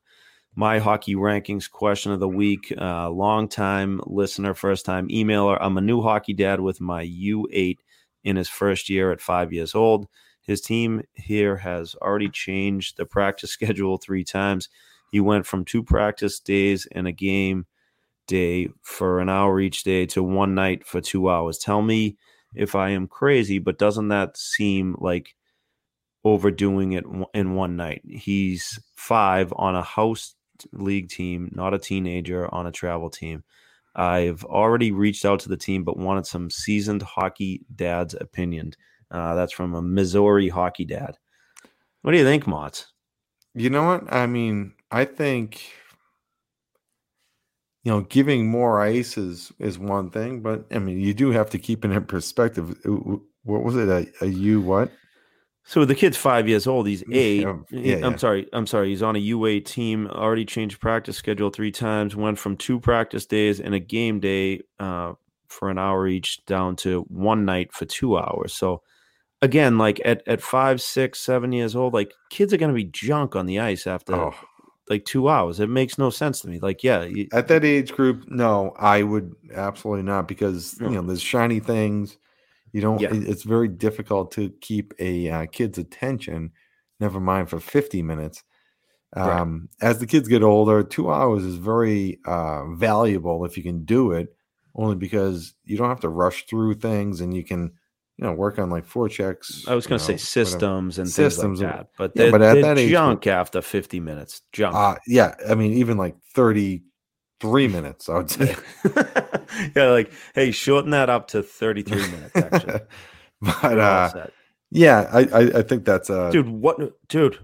my 0.55 0.79
hockey 0.79 1.15
rankings 1.15 1.71
question 1.71 2.13
of 2.13 2.21
the 2.21 2.29
week 2.29 2.73
uh 2.79 3.09
long 3.11 3.49
time 3.49 4.01
listener 4.07 4.53
first 4.55 4.85
time 4.85 5.09
emailer 5.09 5.57
i'm 5.61 5.79
a 5.79 5.83
new 5.83 6.03
hockey 6.03 6.35
dad 6.35 6.61
with 6.61 6.81
my 6.83 7.05
u8 7.05 7.79
in 8.25 8.37
his 8.37 8.49
first 8.49 8.91
year 8.91 9.11
at 9.11 9.21
five 9.21 9.53
years 9.55 9.75
old 9.75 10.07
his 10.47 10.61
team 10.61 11.03
here 11.15 11.57
has 11.57 11.95
already 11.97 12.29
changed 12.29 12.97
the 12.97 13.07
practice 13.07 13.51
schedule 13.53 13.99
three 13.99 14.25
times 14.25 14.69
he 15.11 15.21
went 15.21 15.47
from 15.47 15.65
two 15.65 15.83
practice 15.83 16.41
days 16.41 16.87
and 16.93 17.07
a 17.07 17.13
game 17.13 17.67
day 18.27 18.69
for 18.83 19.21
an 19.21 19.29
hour 19.29 19.61
each 19.61 19.85
day 19.85 20.07
to 20.07 20.23
one 20.23 20.55
night 20.55 20.87
for 20.87 21.01
two 21.01 21.31
hours. 21.31 21.59
Tell 21.59 21.83
me 21.83 22.17
if 22.55 22.75
I 22.75 22.91
am 22.91 23.07
crazy, 23.07 23.59
but 23.59 23.79
doesn't 23.79 24.09
that 24.09 24.37
seem 24.37 24.97
like 24.99 25.35
overdoing 26.25 26.93
it 26.93 27.05
in 27.35 27.55
one 27.55 27.77
night? 27.77 28.03
He's 28.05 28.81
five 28.97 29.53
on 29.57 29.77
a 29.77 29.83
house 29.83 30.35
league 30.73 31.09
team, 31.09 31.51
not 31.55 31.75
a 31.75 31.79
teenager 31.79 32.53
on 32.53 32.67
a 32.67 32.73
travel 32.73 33.11
team. 33.11 33.45
I've 33.95 34.45
already 34.45 34.93
reached 34.93 35.25
out 35.25 35.41
to 35.41 35.49
the 35.49 35.57
team, 35.57 35.85
but 35.85 35.97
wanted 35.97 36.27
some 36.27 36.51
seasoned 36.51 37.03
hockey 37.03 37.63
dad's 37.75 38.15
opinion. 38.15 38.73
Uh, 39.11 39.35
that's 39.35 39.53
from 39.53 39.75
a 39.75 39.83
Missouri 39.83 40.49
hockey 40.49 40.85
dad. 40.85 41.17
What 42.03 42.13
do 42.13 42.19
you 42.19 42.25
think, 42.25 42.47
Mott? 42.47 42.87
You 43.55 43.71
know 43.71 43.85
what? 43.85 44.13
I 44.13 44.27
mean, 44.27 44.75
I 44.91 45.05
think 45.05 45.63
you 47.87 47.93
know, 47.93 48.01
giving 48.01 48.51
more 48.51 48.83
ice 48.83 49.17
is 49.17 49.53
is 49.61 49.79
one 49.79 50.11
thing, 50.11 50.41
but 50.41 50.67
I 50.73 50.81
mean, 50.81 50.99
you 50.99 51.15
do 51.15 51.31
have 51.31 51.51
to 51.51 51.59
keep 51.59 51.85
it 51.85 51.93
in 51.93 52.05
perspective. 52.07 52.77
What 52.85 53.63
was 53.63 53.77
it? 53.77 53.89
A, 53.89 54.25
a 54.25 54.27
U 54.27 54.61
what? 54.61 54.91
So 55.63 55.85
the 55.85 55.95
kid's 55.95 56.17
five 56.17 56.49
years 56.49 56.67
old. 56.67 56.89
He's 56.89 57.05
eight. 57.13 57.43
Yeah, 57.43 57.55
yeah, 57.71 58.05
I'm 58.05 58.19
sorry. 58.19 58.49
I'm 58.53 58.67
sorry. 58.67 58.89
He's 58.89 59.05
on 59.05 59.15
a 59.15 59.21
U8 59.21 59.65
team. 59.65 60.09
Already 60.09 60.45
changed 60.45 60.81
practice 60.81 61.17
schedule 61.17 61.51
three 61.51 61.71
times. 61.71 62.17
Went 62.17 62.41
from 62.41 62.57
two 62.57 62.81
practice 62.81 63.25
days 63.25 63.61
and 63.61 63.73
a 63.73 63.81
game 63.81 64.19
day 64.19 64.63
uh, 64.81 65.13
for 65.47 65.71
an 65.71 65.79
hour 65.79 66.09
each 66.09 66.45
down 66.47 66.75
to 66.77 67.03
one 67.09 67.45
night 67.45 67.73
for 67.73 67.85
two 67.85 68.17
hours. 68.17 68.53
So 68.53 68.83
again, 69.43 69.79
like 69.79 70.01
at 70.05 70.23
at 70.27 70.41
five, 70.41 70.81
six, 70.81 71.21
seven 71.21 71.53
years 71.53 71.77
old, 71.77 71.95
like 71.95 72.13
kids 72.31 72.53
are 72.53 72.59
going 72.59 72.71
to 72.71 72.75
be 72.75 72.85
junk 72.85 73.37
on 73.37 73.47
the 73.47 73.59
ice 73.59 73.87
after 73.87 74.15
oh. 74.15 74.35
like 74.89 75.05
two 75.05 75.29
hours. 75.29 75.61
It 75.61 75.69
makes 75.69 75.99
no 75.99 76.11
sense 76.11 76.41
to 76.41 76.49
me. 76.49 76.59
Like, 76.59 76.83
yeah, 76.83 77.05
you, 77.05 77.29
at 77.33 77.49
that 77.49 77.65
age 77.65 77.93
group, 77.93 78.25
no, 78.29 78.73
I 78.79 79.03
would 79.03 79.35
absolutely 79.55 80.05
not 80.05 80.29
because 80.29 80.77
you 80.81 80.91
know 80.91 81.03
there's 81.03 81.23
shiny 81.23 81.61
things 81.61 82.17
you 82.73 82.81
don't. 82.81 83.01
Yeah. 83.01 83.11
It's 83.13 83.45
very 83.45 83.69
difficult 83.69 84.33
to 84.33 84.51
keep 84.61 84.95
a 84.99 85.31
uh, 85.31 85.47
kid's 85.47 85.79
attention. 85.79 86.53
Never 87.01 87.21
mind 87.21 87.51
for 87.51 87.61
fifty 87.61 88.03
minutes. 88.03 88.43
Um, 89.15 89.69
right. 89.81 89.89
As 89.89 89.99
the 89.99 90.07
kids 90.07 90.29
get 90.29 90.43
older, 90.43 90.83
two 90.83 91.11
hours 91.11 91.45
is 91.45 91.57
very 91.57 92.21
uh, 92.27 92.67
valuable 92.75 93.45
if 93.45 93.57
you 93.57 93.63
can 93.63 93.85
do 93.85 94.13
it. 94.13 94.35
Only 94.75 94.97
because 94.97 95.55
you 95.65 95.79
don't 95.79 95.89
have 95.89 96.01
to 96.01 96.11
rush 96.11 96.45
through 96.45 96.75
things, 96.75 97.23
and 97.23 97.35
you 97.35 97.45
can 97.45 97.73
you 98.19 98.25
know, 98.25 98.33
work 98.33 98.59
on 98.59 98.71
like 98.71 98.87
forechecks. 98.87 99.69
I 99.69 99.75
was 99.75 99.87
going 99.87 99.99
to 99.99 100.05
say 100.05 100.17
systems 100.17 100.97
whatever. 100.97 101.03
and 101.03 101.11
systems 101.11 101.61
like 101.61 101.73
that, 101.73 101.89
but 101.99 102.13
yeah, 102.15 102.31
but 102.31 102.43
at 102.43 102.63
that 102.63 102.79
age, 102.79 102.91
junk 102.91 103.27
after 103.27 103.61
50 103.61 104.01
minutes, 104.01 104.43
junk. 104.53 104.75
Uh, 104.75 104.97
yeah, 105.07 105.35
I 105.49 105.55
mean, 105.55 105.75
even 105.75 105.99
like 105.99 106.17
33 106.35 107.69
minutes, 107.69 108.09
I 108.09 108.17
would 108.17 108.31
say. 108.31 108.57
yeah, 109.77 109.91
like, 109.91 110.13
hey, 110.35 110.51
shorten 110.51 110.91
that 110.91 111.11
up 111.11 111.29
to 111.29 111.43
33 111.43 111.97
minutes, 111.97 112.37
actually. 112.37 112.81
but 113.43 113.79
uh, 113.79 114.27
yeah, 114.71 115.09
I, 115.13 115.21
I, 115.21 115.41
I 115.59 115.63
think 115.63 115.85
that's 115.85 116.09
uh 116.11 116.31
dude, 116.31 116.49
what 116.49 116.79
dude? 117.09 117.39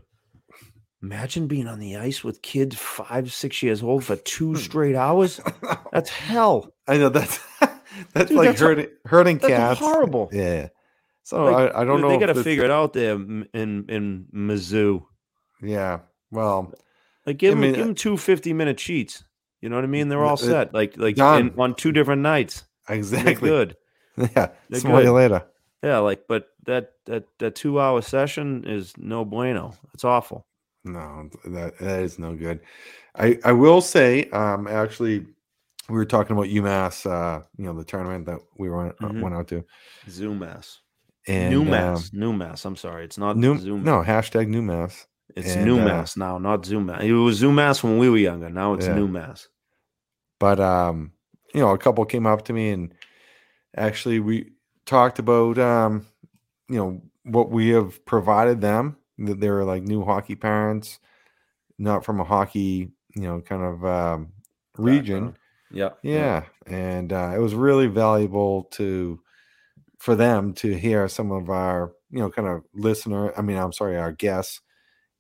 Imagine 1.03 1.49
being 1.49 1.67
on 1.67 1.81
the 1.81 1.97
ice 1.97 2.23
with 2.23 2.43
kids 2.43 2.77
five, 2.77 3.33
six 3.33 3.63
years 3.63 3.83
old 3.83 4.05
for 4.05 4.17
two 4.17 4.51
hmm. 4.51 4.57
straight 4.57 4.95
hours. 4.95 5.41
That's 5.93 6.09
hell. 6.09 6.73
I 6.87 6.97
know 6.97 7.09
that's 7.09 7.41
that's 8.13 8.29
dude, 8.29 8.39
like 8.39 8.49
that's 8.49 8.61
hurting 8.61 8.87
hurting 9.05 9.39
that's 9.39 9.53
cats. 9.53 9.81
Horrible. 9.81 10.29
Yeah. 10.33 10.69
So 11.23 11.45
like, 11.45 11.75
I, 11.75 11.83
I 11.83 11.85
don't 11.85 12.01
know. 12.01 12.09
They 12.09 12.19
got 12.19 12.35
to 12.35 12.43
figure 12.43 12.65
it 12.65 12.71
out 12.71 12.93
there 12.93 13.13
in 13.15 13.47
in 13.55 14.27
Mizzou. 14.35 15.05
Yeah. 15.63 16.01
Well, 16.31 16.73
like 17.27 17.39
give 17.39 17.57
I 17.57 17.61
mean, 17.61 17.73
them 17.73 17.79
give 17.79 17.87
them 17.87 17.95
two 17.95 18.17
50 18.17 18.53
minute 18.53 18.79
cheats. 18.79 19.25
You 19.61 19.69
know 19.69 19.77
what 19.77 19.85
I 19.85 19.89
mean? 19.89 20.09
They're 20.09 20.25
all 20.25 20.37
set. 20.37 20.75
Like 20.75 20.97
like 20.97 21.19
in, 21.19 21.55
on 21.59 21.75
two 21.75 21.93
different 21.93 22.23
nights. 22.23 22.65
Exactly. 22.89 23.33
They're 23.35 23.67
good. 23.67 23.77
Yeah. 24.19 24.49
They're 24.69 24.81
Smell 24.81 24.99
good. 24.99 25.07
you 25.07 25.13
later. 25.13 25.43
Yeah, 25.83 25.99
like 25.99 26.25
but 26.29 26.49
that 26.67 26.93
that 27.07 27.25
that 27.39 27.55
two 27.55 27.81
hour 27.81 28.03
session 28.03 28.65
is 28.67 28.93
no 28.99 29.25
bueno. 29.25 29.73
It's 29.95 30.05
awful. 30.05 30.47
No, 30.85 31.31
that 31.47 31.79
that 31.79 32.03
is 32.03 32.19
no 32.19 32.35
good. 32.35 32.61
I 33.17 33.39
I 33.45 33.53
will 33.53 33.81
say, 33.81 34.29
um, 34.31 34.67
actually, 34.67 35.27
we 35.89 35.97
were 35.97 36.05
talking 36.05 36.37
about 36.37 36.47
UMass, 36.47 37.11
uh, 37.11 37.43
you 37.57 37.65
know, 37.65 37.77
the 37.77 37.85
tournament 37.85 38.27
that 38.27 38.39
we 38.57 38.71
went 38.71 38.95
uh, 39.01 39.09
mm-hmm. 39.09 39.21
went 39.21 39.35
out 39.35 39.49
to. 39.49 39.65
Zoomass. 40.09 40.79
And 41.27 41.55
new 41.55 41.65
mass, 41.65 42.11
um, 42.13 42.19
new 42.19 42.33
mass. 42.33 42.65
I'm 42.65 42.75
sorry, 42.75 43.05
it's 43.05 43.19
not 43.19 43.37
new. 43.37 43.57
Zoom. 43.57 43.85
No, 43.85 44.03
hashtag 44.03 44.49
new 44.49 44.63
mass. 44.63 45.07
It's 45.37 45.55
and, 45.55 45.65
new 45.65 45.79
uh, 45.79 45.85
mass 45.85 46.17
now, 46.17 46.39
not 46.39 46.65
Zoom 46.67 46.87
mass. 46.87 47.03
It 47.03 47.13
was 47.13 47.37
Zoom 47.37 47.55
mass 47.55 47.83
when 47.83 47.99
we 47.99 48.11
were 48.11 48.17
younger. 48.17 48.51
Now 48.51 48.75
it's 48.75 48.87
yeah. 48.87 48.95
new 48.95 49.07
mass. 49.07 49.49
But 50.41 50.59
um, 50.59 51.13
you 51.55 51.61
know, 51.61 51.71
a 51.71 51.79
couple 51.79 52.05
came 52.07 52.27
up 52.27 52.45
to 52.47 52.53
me 52.53 52.71
and 52.71 52.93
actually 53.77 54.19
we 54.19 54.51
talked 54.85 55.21
about 55.21 55.59
um, 55.59 56.07
you 56.69 56.77
know, 56.77 57.03
what 57.25 57.51
we 57.51 57.69
have 57.69 58.05
provided 58.05 58.61
them. 58.61 58.97
That 59.19 59.41
they 59.41 59.51
were 59.51 59.65
like 59.65 59.85
new 59.85 60.05
hockey 60.05 60.35
parents, 60.35 60.99
not 61.79 62.05
from 62.05 62.19
a 62.19 62.25
hockey, 62.25 62.91
you 63.15 63.23
know, 63.23 63.41
kind 63.41 63.63
of 63.63 63.85
um, 63.85 64.33
region. 64.77 65.37
Yeah, 65.73 65.91
yeah, 66.03 66.45
and 66.67 67.13
uh, 67.13 67.33
it 67.35 67.39
was 67.39 67.55
really 67.55 67.87
valuable 67.87 68.65
to 68.73 69.21
for 69.99 70.17
them 70.17 70.55
to 70.55 70.73
hear 70.77 71.09
some 71.09 71.33
of 71.33 71.51
our, 71.51 71.93
you 72.11 72.21
know, 72.21 72.31
kind 72.31 72.49
of 72.49 72.65
listener. 72.75 73.33
I 73.39 73.43
mean, 73.43 73.57
I'm 73.59 73.73
sorry, 73.73 73.99
our 73.99 74.13
guests 74.13 74.61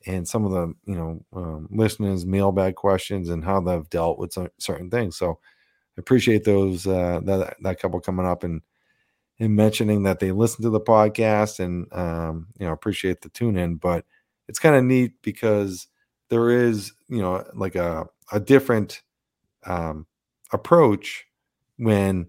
and 0.06 0.28
some 0.28 0.44
of 0.46 0.52
the 0.52 0.74
you 0.86 0.96
know 0.96 1.24
um, 1.34 1.68
listeners 1.72 2.26
mailbag 2.26 2.76
questions 2.76 3.30
and 3.30 3.44
how 3.44 3.60
they've 3.60 3.88
dealt 3.90 4.18
with 4.18 4.32
some, 4.32 4.48
certain 4.58 4.90
things 4.90 5.16
so 5.16 5.38
i 5.98 6.00
appreciate 6.00 6.44
those 6.44 6.86
uh, 6.86 7.20
that 7.24 7.56
that 7.62 7.80
couple 7.80 8.00
coming 8.00 8.26
up 8.26 8.44
and 8.44 8.62
and 9.40 9.56
mentioning 9.56 10.02
that 10.04 10.20
they 10.20 10.32
listen 10.32 10.62
to 10.62 10.70
the 10.70 10.80
podcast 10.80 11.60
and 11.60 11.86
um, 11.92 12.46
you 12.58 12.66
know 12.66 12.72
appreciate 12.72 13.20
the 13.22 13.28
tune 13.30 13.56
in 13.56 13.76
but 13.76 14.04
it's 14.48 14.58
kind 14.58 14.76
of 14.76 14.84
neat 14.84 15.12
because 15.22 15.88
there 16.30 16.50
is 16.50 16.92
you 17.08 17.20
know 17.20 17.44
like 17.54 17.74
a 17.74 18.06
a 18.32 18.40
different 18.40 19.02
um, 19.66 20.06
approach 20.52 21.24
when 21.78 22.26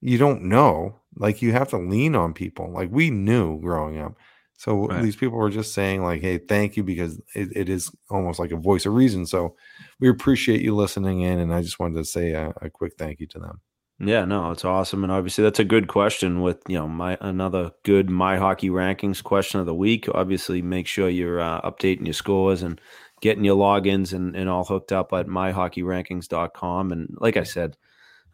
you 0.00 0.18
don't 0.18 0.42
know 0.42 0.98
like 1.16 1.42
you 1.42 1.52
have 1.52 1.68
to 1.68 1.78
lean 1.78 2.14
on 2.14 2.32
people 2.32 2.70
like 2.72 2.88
we 2.90 3.10
knew 3.10 3.60
growing 3.60 4.00
up 4.00 4.16
so 4.60 4.88
right. 4.88 5.02
these 5.02 5.16
people 5.16 5.38
were 5.38 5.48
just 5.48 5.72
saying 5.72 6.02
like, 6.02 6.20
"Hey, 6.20 6.36
thank 6.36 6.76
you," 6.76 6.82
because 6.82 7.18
it, 7.34 7.48
it 7.56 7.70
is 7.70 7.90
almost 8.10 8.38
like 8.38 8.52
a 8.52 8.56
voice 8.56 8.84
of 8.84 8.92
reason. 8.92 9.24
So 9.24 9.56
we 10.00 10.10
appreciate 10.10 10.60
you 10.60 10.76
listening 10.76 11.22
in, 11.22 11.38
and 11.38 11.54
I 11.54 11.62
just 11.62 11.80
wanted 11.80 11.96
to 11.96 12.04
say 12.04 12.32
a, 12.32 12.52
a 12.60 12.68
quick 12.68 12.92
thank 12.98 13.20
you 13.20 13.26
to 13.28 13.38
them. 13.38 13.62
Yeah, 13.98 14.26
no, 14.26 14.50
it's 14.50 14.66
awesome, 14.66 15.02
and 15.02 15.10
obviously 15.10 15.44
that's 15.44 15.60
a 15.60 15.64
good 15.64 15.88
question. 15.88 16.42
With 16.42 16.60
you 16.68 16.76
know 16.76 16.86
my 16.86 17.16
another 17.22 17.70
good 17.84 18.10
my 18.10 18.36
hockey 18.36 18.68
rankings 18.68 19.24
question 19.24 19.60
of 19.60 19.66
the 19.66 19.74
week. 19.74 20.06
Obviously, 20.12 20.60
make 20.60 20.86
sure 20.86 21.08
you're 21.08 21.40
uh, 21.40 21.62
updating 21.62 22.04
your 22.04 22.12
scores 22.12 22.62
and 22.62 22.78
getting 23.20 23.44
your 23.44 23.56
logins 23.56 24.12
and, 24.12 24.34
and 24.34 24.48
all 24.48 24.64
hooked 24.64 24.92
up 24.92 25.12
at 25.12 25.26
myhockeyrankings.com. 25.26 26.92
And 26.92 27.16
like 27.18 27.36
I 27.36 27.44
said, 27.44 27.76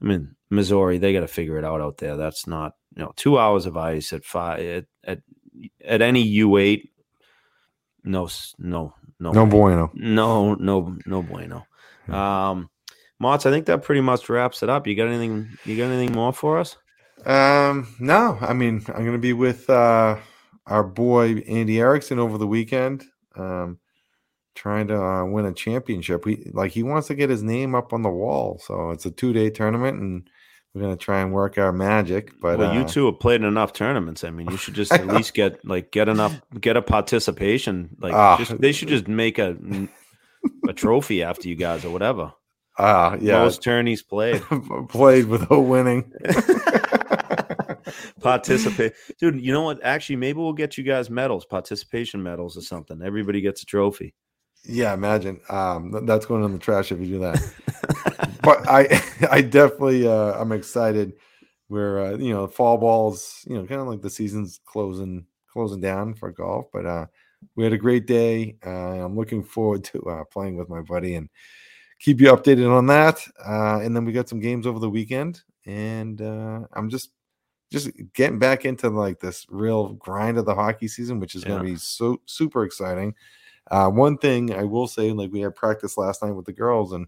I 0.01 0.05
mean 0.05 0.37
Missouri, 0.51 0.99
they 0.99 1.13
got 1.13 1.21
to 1.21 1.29
figure 1.29 1.59
it 1.59 1.65
out 1.65 1.81
out 1.81 1.99
there. 1.99 2.17
That's 2.17 2.47
not 2.47 2.75
you 2.95 3.03
know 3.03 3.13
two 3.17 3.39
hours 3.39 3.67
of 3.67 3.77
ice 3.77 4.13
at 4.13 4.25
five 4.25 4.61
at, 4.61 4.85
at 5.05 5.19
at 5.85 6.03
any 6.03 6.23
U 6.23 6.57
eight, 6.59 6.91
no, 8.05 8.29
no, 8.59 8.95
no, 9.19 9.33
no 9.33 9.47
bueno, 9.47 9.91
no, 9.95 10.55
no, 10.55 10.97
no 11.07 11.23
bueno. 11.23 11.67
Um, 12.09 12.71
Motts, 13.21 13.47
I 13.47 13.51
think 13.51 13.67
that 13.67 13.83
pretty 13.83 14.01
much 14.01 14.29
wraps 14.29 14.63
it 14.63 14.69
up. 14.69 14.87
You 14.87 14.95
got 14.95 15.09
anything? 15.09 15.49
You 15.65 15.77
got 15.77 15.91
anything 15.91 16.15
more 16.15 16.33
for 16.33 16.59
us? 16.59 16.77
Um, 17.25 17.89
no. 17.99 18.39
I 18.41 18.53
mean, 18.53 18.85
I'm 18.89 19.03
going 19.03 19.13
to 19.13 19.19
be 19.19 19.33
with 19.33 19.69
uh, 19.71 20.17
our 20.67 20.85
boy 20.85 21.37
Andy 21.49 21.81
Erickson 21.81 22.19
over 22.19 22.39
the 22.39 22.47
weekend, 22.47 23.05
um, 23.35 23.79
trying 24.57 24.89
to 24.89 25.01
uh, 25.01 25.25
win 25.25 25.47
a 25.47 25.53
championship. 25.53 26.25
He 26.25 26.51
like 26.53 26.73
he 26.73 26.83
wants 26.83 27.09
to 27.09 27.15
get 27.15 27.31
his 27.31 27.43
name 27.43 27.75
up 27.75 27.93
on 27.93 28.03
the 28.03 28.11
wall. 28.11 28.61
So 28.65 28.91
it's 28.91 29.07
a 29.07 29.11
two 29.11 29.33
day 29.33 29.51
tournament, 29.51 30.01
and 30.01 30.29
we're 30.75 30.83
gonna 30.83 30.97
try 30.97 31.21
and 31.21 31.33
work 31.33 31.59
our 31.59 31.73
magic. 31.73 32.33
But 32.41 32.59
well, 32.59 32.75
you 32.75 32.81
uh, 32.81 32.89
two 32.89 33.07
have 33.07 33.21
played 33.21 33.43
enough 33.43 33.73
tournaments. 33.73 34.25
I 34.25 34.31
mean, 34.31 34.51
you 34.51 34.57
should 34.57 34.75
just 34.75 34.93
at 34.93 35.07
least 35.15 35.35
get 35.35 35.65
like 35.65 35.93
get 35.93 36.09
enough 36.09 36.41
get 36.61 36.77
a 36.77 36.83
participation. 36.83 37.91
Like 37.99 38.15
uh, 38.15 38.39
just, 38.39 38.61
they 38.61 38.73
should 38.73 38.89
just 38.89 39.09
make 39.09 39.39
a 39.39 39.57
a 40.69 40.73
trophy 40.73 41.23
after 41.23 41.49
you 41.49 41.55
guys 41.55 41.85
or 41.85 41.91
whatever. 41.91 42.33
Ah, 42.79 43.13
uh, 43.13 43.19
yeah, 43.21 43.39
most 43.43 43.63
tourneys 43.63 44.03
played 44.11 44.43
played 44.89 45.27
without 45.27 45.63
winning. 45.63 46.13
Participate, 48.21 48.93
dude. 49.19 49.41
You 49.41 49.53
know 49.53 49.63
what? 49.63 49.83
Actually, 49.83 50.17
maybe 50.17 50.39
we'll 50.41 50.53
get 50.53 50.77
you 50.77 50.85
guys 50.85 51.09
medals, 51.09 51.47
participation 51.47 52.23
medals 52.23 52.57
or 52.57 52.61
something. 52.61 53.01
Everybody 53.03 53.41
gets 53.41 53.63
a 53.63 53.67
trophy. 53.67 54.15
Yeah, 54.69 54.95
imagine. 54.95 55.41
Um, 55.49 56.05
that's 56.07 56.27
going 56.27 56.45
in 56.45 56.53
the 56.53 56.59
trash 56.59 56.93
if 56.93 57.01
you 57.01 57.07
do 57.07 57.19
that. 57.21 58.39
but 58.43 58.69
I, 58.69 59.03
I 59.31 59.43
definitely, 59.43 60.07
uh, 60.07 60.33
I'm 60.41 60.53
excited. 60.53 61.15
Where 61.69 61.99
uh, 61.99 62.17
you 62.17 62.33
know, 62.33 62.47
fall 62.47 62.79
balls, 62.79 63.45
you 63.49 63.57
know, 63.57 63.67
kind 63.67 63.81
of 63.81 63.89
like 63.89 64.01
the 64.01 64.11
season's 64.11 64.61
closing, 64.65 65.27
closing 65.53 65.81
down 65.81 66.15
for 66.15 66.31
golf. 66.31 66.67
But 66.73 66.87
uh, 66.87 67.07
we 67.57 67.65
had 67.65 67.73
a 67.73 67.79
great 67.79 68.07
day. 68.07 68.57
Uh, 68.65 69.05
I'm 69.05 69.17
looking 69.17 69.43
forward 69.43 69.83
to 69.85 70.01
uh, 70.03 70.25
playing 70.25 70.57
with 70.57 70.69
my 70.69 70.81
buddy 70.81 71.17
and 71.17 71.29
keep 71.99 72.21
you 72.21 72.29
updated 72.29 72.71
on 72.71 72.87
that. 72.87 73.21
Uh, 73.45 73.81
and 73.83 73.97
then 73.97 74.05
we 74.05 74.13
got 74.13 74.29
some 74.29 74.39
games 74.41 74.67
over 74.67 74.79
the 74.79 74.91
weekend, 74.91 75.43
and 75.67 76.21
uh, 76.23 76.61
I'm 76.73 76.89
just 76.89 77.11
just 77.73 77.91
getting 78.15 78.39
back 78.39 78.65
into 78.65 78.89
like 78.89 79.19
this 79.19 79.45
real 79.49 79.95
grind 79.95 80.39
of 80.39 80.45
the 80.45 80.55
hockey 80.55 80.87
season, 80.87 81.19
which 81.19 81.35
is 81.35 81.43
going 81.43 81.59
to 81.59 81.65
be 81.65 81.77
so 81.77 82.21
super 82.27 82.65
exciting. 82.65 83.15
Uh, 83.71 83.89
one 83.89 84.19
thing 84.19 84.55
I 84.55 84.65
will 84.65 84.87
say, 84.87 85.13
like 85.13 85.33
we 85.33 85.41
had 85.41 85.57
practice 85.57 85.99
last 85.99 86.23
night 86.23 86.33
with 86.33 86.47
the 86.47 86.53
girls, 86.53 86.93
and 86.93 87.07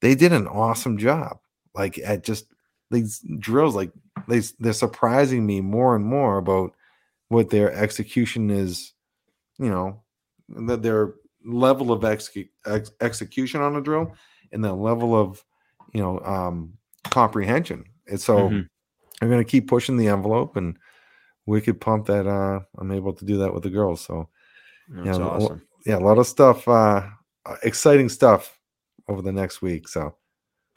they 0.00 0.14
did 0.14 0.32
an 0.32 0.46
awesome 0.46 0.98
job. 0.98 1.38
Like 1.74 1.98
at 1.98 2.24
just 2.24 2.46
these 2.90 3.20
drills, 3.38 3.74
like 3.74 3.92
they 4.28 4.40
they're 4.58 4.72
surprising 4.72 5.44
me 5.44 5.60
more 5.60 5.94
and 5.94 6.04
more 6.04 6.38
about 6.38 6.72
what 7.28 7.50
their 7.50 7.72
execution 7.72 8.50
is. 8.50 8.92
You 9.58 9.70
know, 9.70 10.02
that 10.66 10.82
their 10.82 11.14
level 11.44 11.92
of 11.92 12.04
exec- 12.04 12.48
ex- 12.66 12.90
execution 13.00 13.60
on 13.60 13.76
a 13.76 13.80
drill 13.80 14.14
and 14.52 14.64
the 14.64 14.72
level 14.72 15.14
of 15.14 15.44
you 15.92 16.00
know 16.00 16.18
um, 16.20 16.72
comprehension. 17.04 17.84
And 18.06 18.20
so 18.20 18.48
mm-hmm. 18.48 18.60
I'm 19.20 19.28
going 19.28 19.44
to 19.44 19.50
keep 19.50 19.68
pushing 19.68 19.96
the 19.96 20.08
envelope, 20.08 20.56
and 20.56 20.78
we 21.46 21.60
could 21.60 21.80
pump 21.80 22.06
that. 22.06 22.26
Uh, 22.26 22.60
I'm 22.78 22.92
able 22.92 23.12
to 23.12 23.24
do 23.24 23.38
that 23.38 23.52
with 23.52 23.62
the 23.62 23.70
girls. 23.70 24.00
So 24.00 24.28
That's 24.88 25.18
yeah, 25.18 25.24
awesome. 25.24 25.62
Yeah, 25.84 25.98
a 25.98 26.00
lot 26.00 26.18
of 26.18 26.26
stuff, 26.26 26.66
uh, 26.66 27.02
exciting 27.62 28.08
stuff 28.08 28.58
over 29.08 29.22
the 29.22 29.32
next 29.32 29.62
week. 29.62 29.88
So 29.88 30.14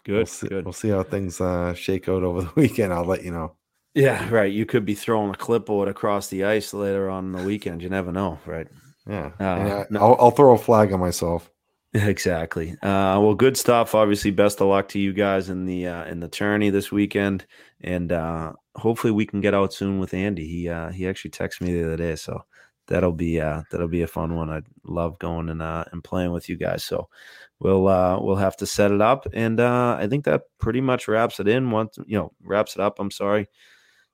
good, 0.03 0.15
we'll 0.15 0.25
see, 0.25 0.47
good. 0.47 0.65
We'll 0.65 0.73
see 0.73 0.89
how 0.89 1.03
things 1.03 1.39
uh, 1.39 1.73
shake 1.73 2.09
out 2.09 2.23
over 2.23 2.41
the 2.41 2.51
weekend. 2.55 2.93
I'll 2.93 3.05
let 3.05 3.23
you 3.23 3.31
know. 3.31 3.55
Yeah, 3.93 4.29
right. 4.29 4.51
You 4.51 4.65
could 4.65 4.85
be 4.85 4.93
throwing 4.93 5.31
a 5.31 5.37
clipboard 5.37 5.87
across 5.87 6.27
the 6.27 6.43
ice 6.43 6.73
later 6.73 7.09
on 7.09 7.31
the 7.31 7.43
weekend. 7.43 7.81
You 7.81 7.89
never 7.89 8.11
know, 8.11 8.39
right? 8.45 8.67
Yeah, 9.07 9.31
uh, 9.39 9.85
no. 9.89 9.99
I'll, 9.99 10.17
I'll, 10.19 10.31
throw 10.31 10.53
a 10.53 10.57
flag 10.57 10.93
on 10.93 10.99
myself. 10.99 11.49
Exactly. 11.93 12.73
Uh, 12.83 13.17
well, 13.19 13.33
good 13.33 13.57
stuff. 13.57 13.95
Obviously, 13.95 14.29
best 14.29 14.61
of 14.61 14.67
luck 14.67 14.89
to 14.89 14.99
you 14.99 15.13
guys 15.13 15.49
in 15.49 15.65
the 15.65 15.87
uh, 15.87 16.05
in 16.05 16.19
the 16.19 16.27
tourney 16.27 16.69
this 16.69 16.91
weekend, 16.91 17.45
and 17.81 18.11
uh, 18.11 18.53
hopefully 18.75 19.11
we 19.11 19.25
can 19.25 19.41
get 19.41 19.55
out 19.55 19.73
soon 19.73 19.97
with 19.97 20.13
Andy. 20.13 20.45
He 20.45 20.69
uh, 20.69 20.91
he 20.91 21.07
actually 21.07 21.31
texted 21.31 21.61
me 21.61 21.73
the 21.73 21.85
other 21.85 21.97
day, 21.97 22.15
so 22.15 22.43
that'll 22.87 23.11
be 23.11 23.39
uh, 23.39 23.63
that'll 23.71 23.87
be 23.87 24.01
a 24.01 24.07
fun 24.07 24.35
one. 24.35 24.49
I 24.49 24.61
love 24.83 25.19
going 25.19 25.49
and 25.49 25.61
uh, 25.61 25.85
and 25.91 26.03
playing 26.03 26.31
with 26.31 26.49
you 26.49 26.55
guys. 26.55 26.83
So 26.83 27.09
we'll 27.59 27.87
uh, 27.87 28.19
we'll 28.21 28.35
have 28.35 28.57
to 28.57 28.65
set 28.65 28.91
it 28.91 29.01
up, 29.01 29.27
and 29.33 29.59
uh, 29.59 29.97
I 29.99 30.07
think 30.07 30.25
that 30.25 30.43
pretty 30.59 30.81
much 30.81 31.07
wraps 31.07 31.39
it 31.39 31.47
in. 31.47 31.71
Once 31.71 31.97
you 32.05 32.17
know, 32.17 32.33
wraps 32.43 32.75
it 32.75 32.81
up. 32.81 32.99
I'm 32.99 33.11
sorry 33.11 33.47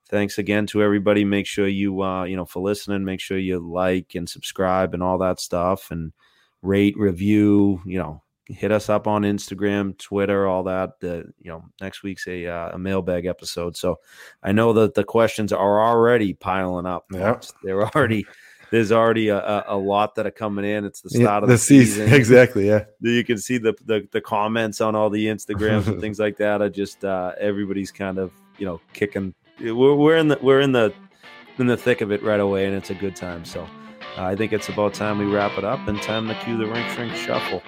thanks 0.09 0.37
again 0.37 0.67
to 0.67 0.83
everybody. 0.83 1.25
Make 1.25 1.47
sure 1.47 1.67
you, 1.67 2.03
uh, 2.03 2.25
you 2.25 2.35
know, 2.35 2.45
for 2.45 2.61
listening, 2.61 3.03
make 3.03 3.19
sure 3.19 3.37
you 3.37 3.59
like 3.59 4.13
and 4.15 4.29
subscribe 4.29 4.93
and 4.93 5.01
all 5.01 5.17
that 5.17 5.39
stuff 5.39 5.89
and 5.89 6.13
rate, 6.61 6.95
review, 6.97 7.81
you 7.85 7.97
know, 7.97 8.21
hit 8.45 8.71
us 8.71 8.89
up 8.89 9.07
on 9.07 9.23
Instagram, 9.23 9.97
Twitter, 9.97 10.45
all 10.45 10.63
that. 10.63 10.99
The, 10.99 11.31
you 11.39 11.49
know, 11.49 11.63
next 11.81 12.03
week's 12.03 12.27
a, 12.27 12.45
uh, 12.45 12.71
a 12.73 12.77
mailbag 12.77 13.25
episode. 13.25 13.75
So 13.75 13.97
I 14.43 14.51
know 14.51 14.73
that 14.73 14.93
the 14.93 15.03
questions 15.03 15.51
are 15.51 15.81
already 15.81 16.33
piling 16.33 16.85
up. 16.85 17.05
Yeah. 17.11 17.39
They're 17.63 17.83
already, 17.83 18.25
there's 18.73 18.91
already 18.91 19.29
a, 19.29 19.63
a, 19.67 19.77
lot 19.77 20.15
that 20.15 20.25
are 20.25 20.31
coming 20.31 20.65
in. 20.65 20.83
It's 20.83 21.01
the 21.01 21.11
start 21.11 21.21
yeah, 21.21 21.37
of 21.37 21.41
the, 21.47 21.53
the 21.53 21.57
season. 21.59 22.05
season. 22.05 22.13
Exactly. 22.19 22.67
Yeah. 22.67 22.85
You 23.01 23.23
can 23.23 23.37
see 23.37 23.59
the, 23.59 23.75
the, 23.85 24.07
the 24.11 24.19
comments 24.19 24.81
on 24.81 24.95
all 24.95 25.11
the 25.11 25.27
Instagrams 25.27 25.85
and 25.85 26.01
things 26.05 26.17
like 26.17 26.37
that. 26.37 26.59
I 26.63 26.69
just, 26.69 27.05
uh, 27.05 27.33
everybody's 27.39 27.91
kind 27.91 28.17
of, 28.17 28.31
you 28.57 28.65
know, 28.65 28.81
kicking 28.93 29.35
we're, 29.61 29.93
we're 29.93 30.17
in 30.17 30.27
the 30.29 30.39
we're 30.41 30.61
in 30.61 30.71
the 30.71 30.91
in 31.59 31.67
the 31.67 31.77
thick 31.77 32.01
of 32.01 32.11
it 32.11 32.23
right 32.23 32.39
away, 32.39 32.65
and 32.65 32.75
it's 32.75 32.89
a 32.89 32.95
good 32.95 33.15
time. 33.15 33.45
So 33.45 33.61
uh, 34.17 34.23
I 34.23 34.35
think 34.35 34.53
it's 34.53 34.69
about 34.69 34.95
time 34.95 35.19
we 35.19 35.25
wrap 35.25 35.55
it 35.59 35.63
up 35.63 35.87
and 35.87 36.01
time 36.01 36.27
to 36.27 36.33
cue 36.43 36.57
the 36.57 36.65
rink 36.65 36.89
shrink 36.89 37.13
shuffle. 37.13 37.61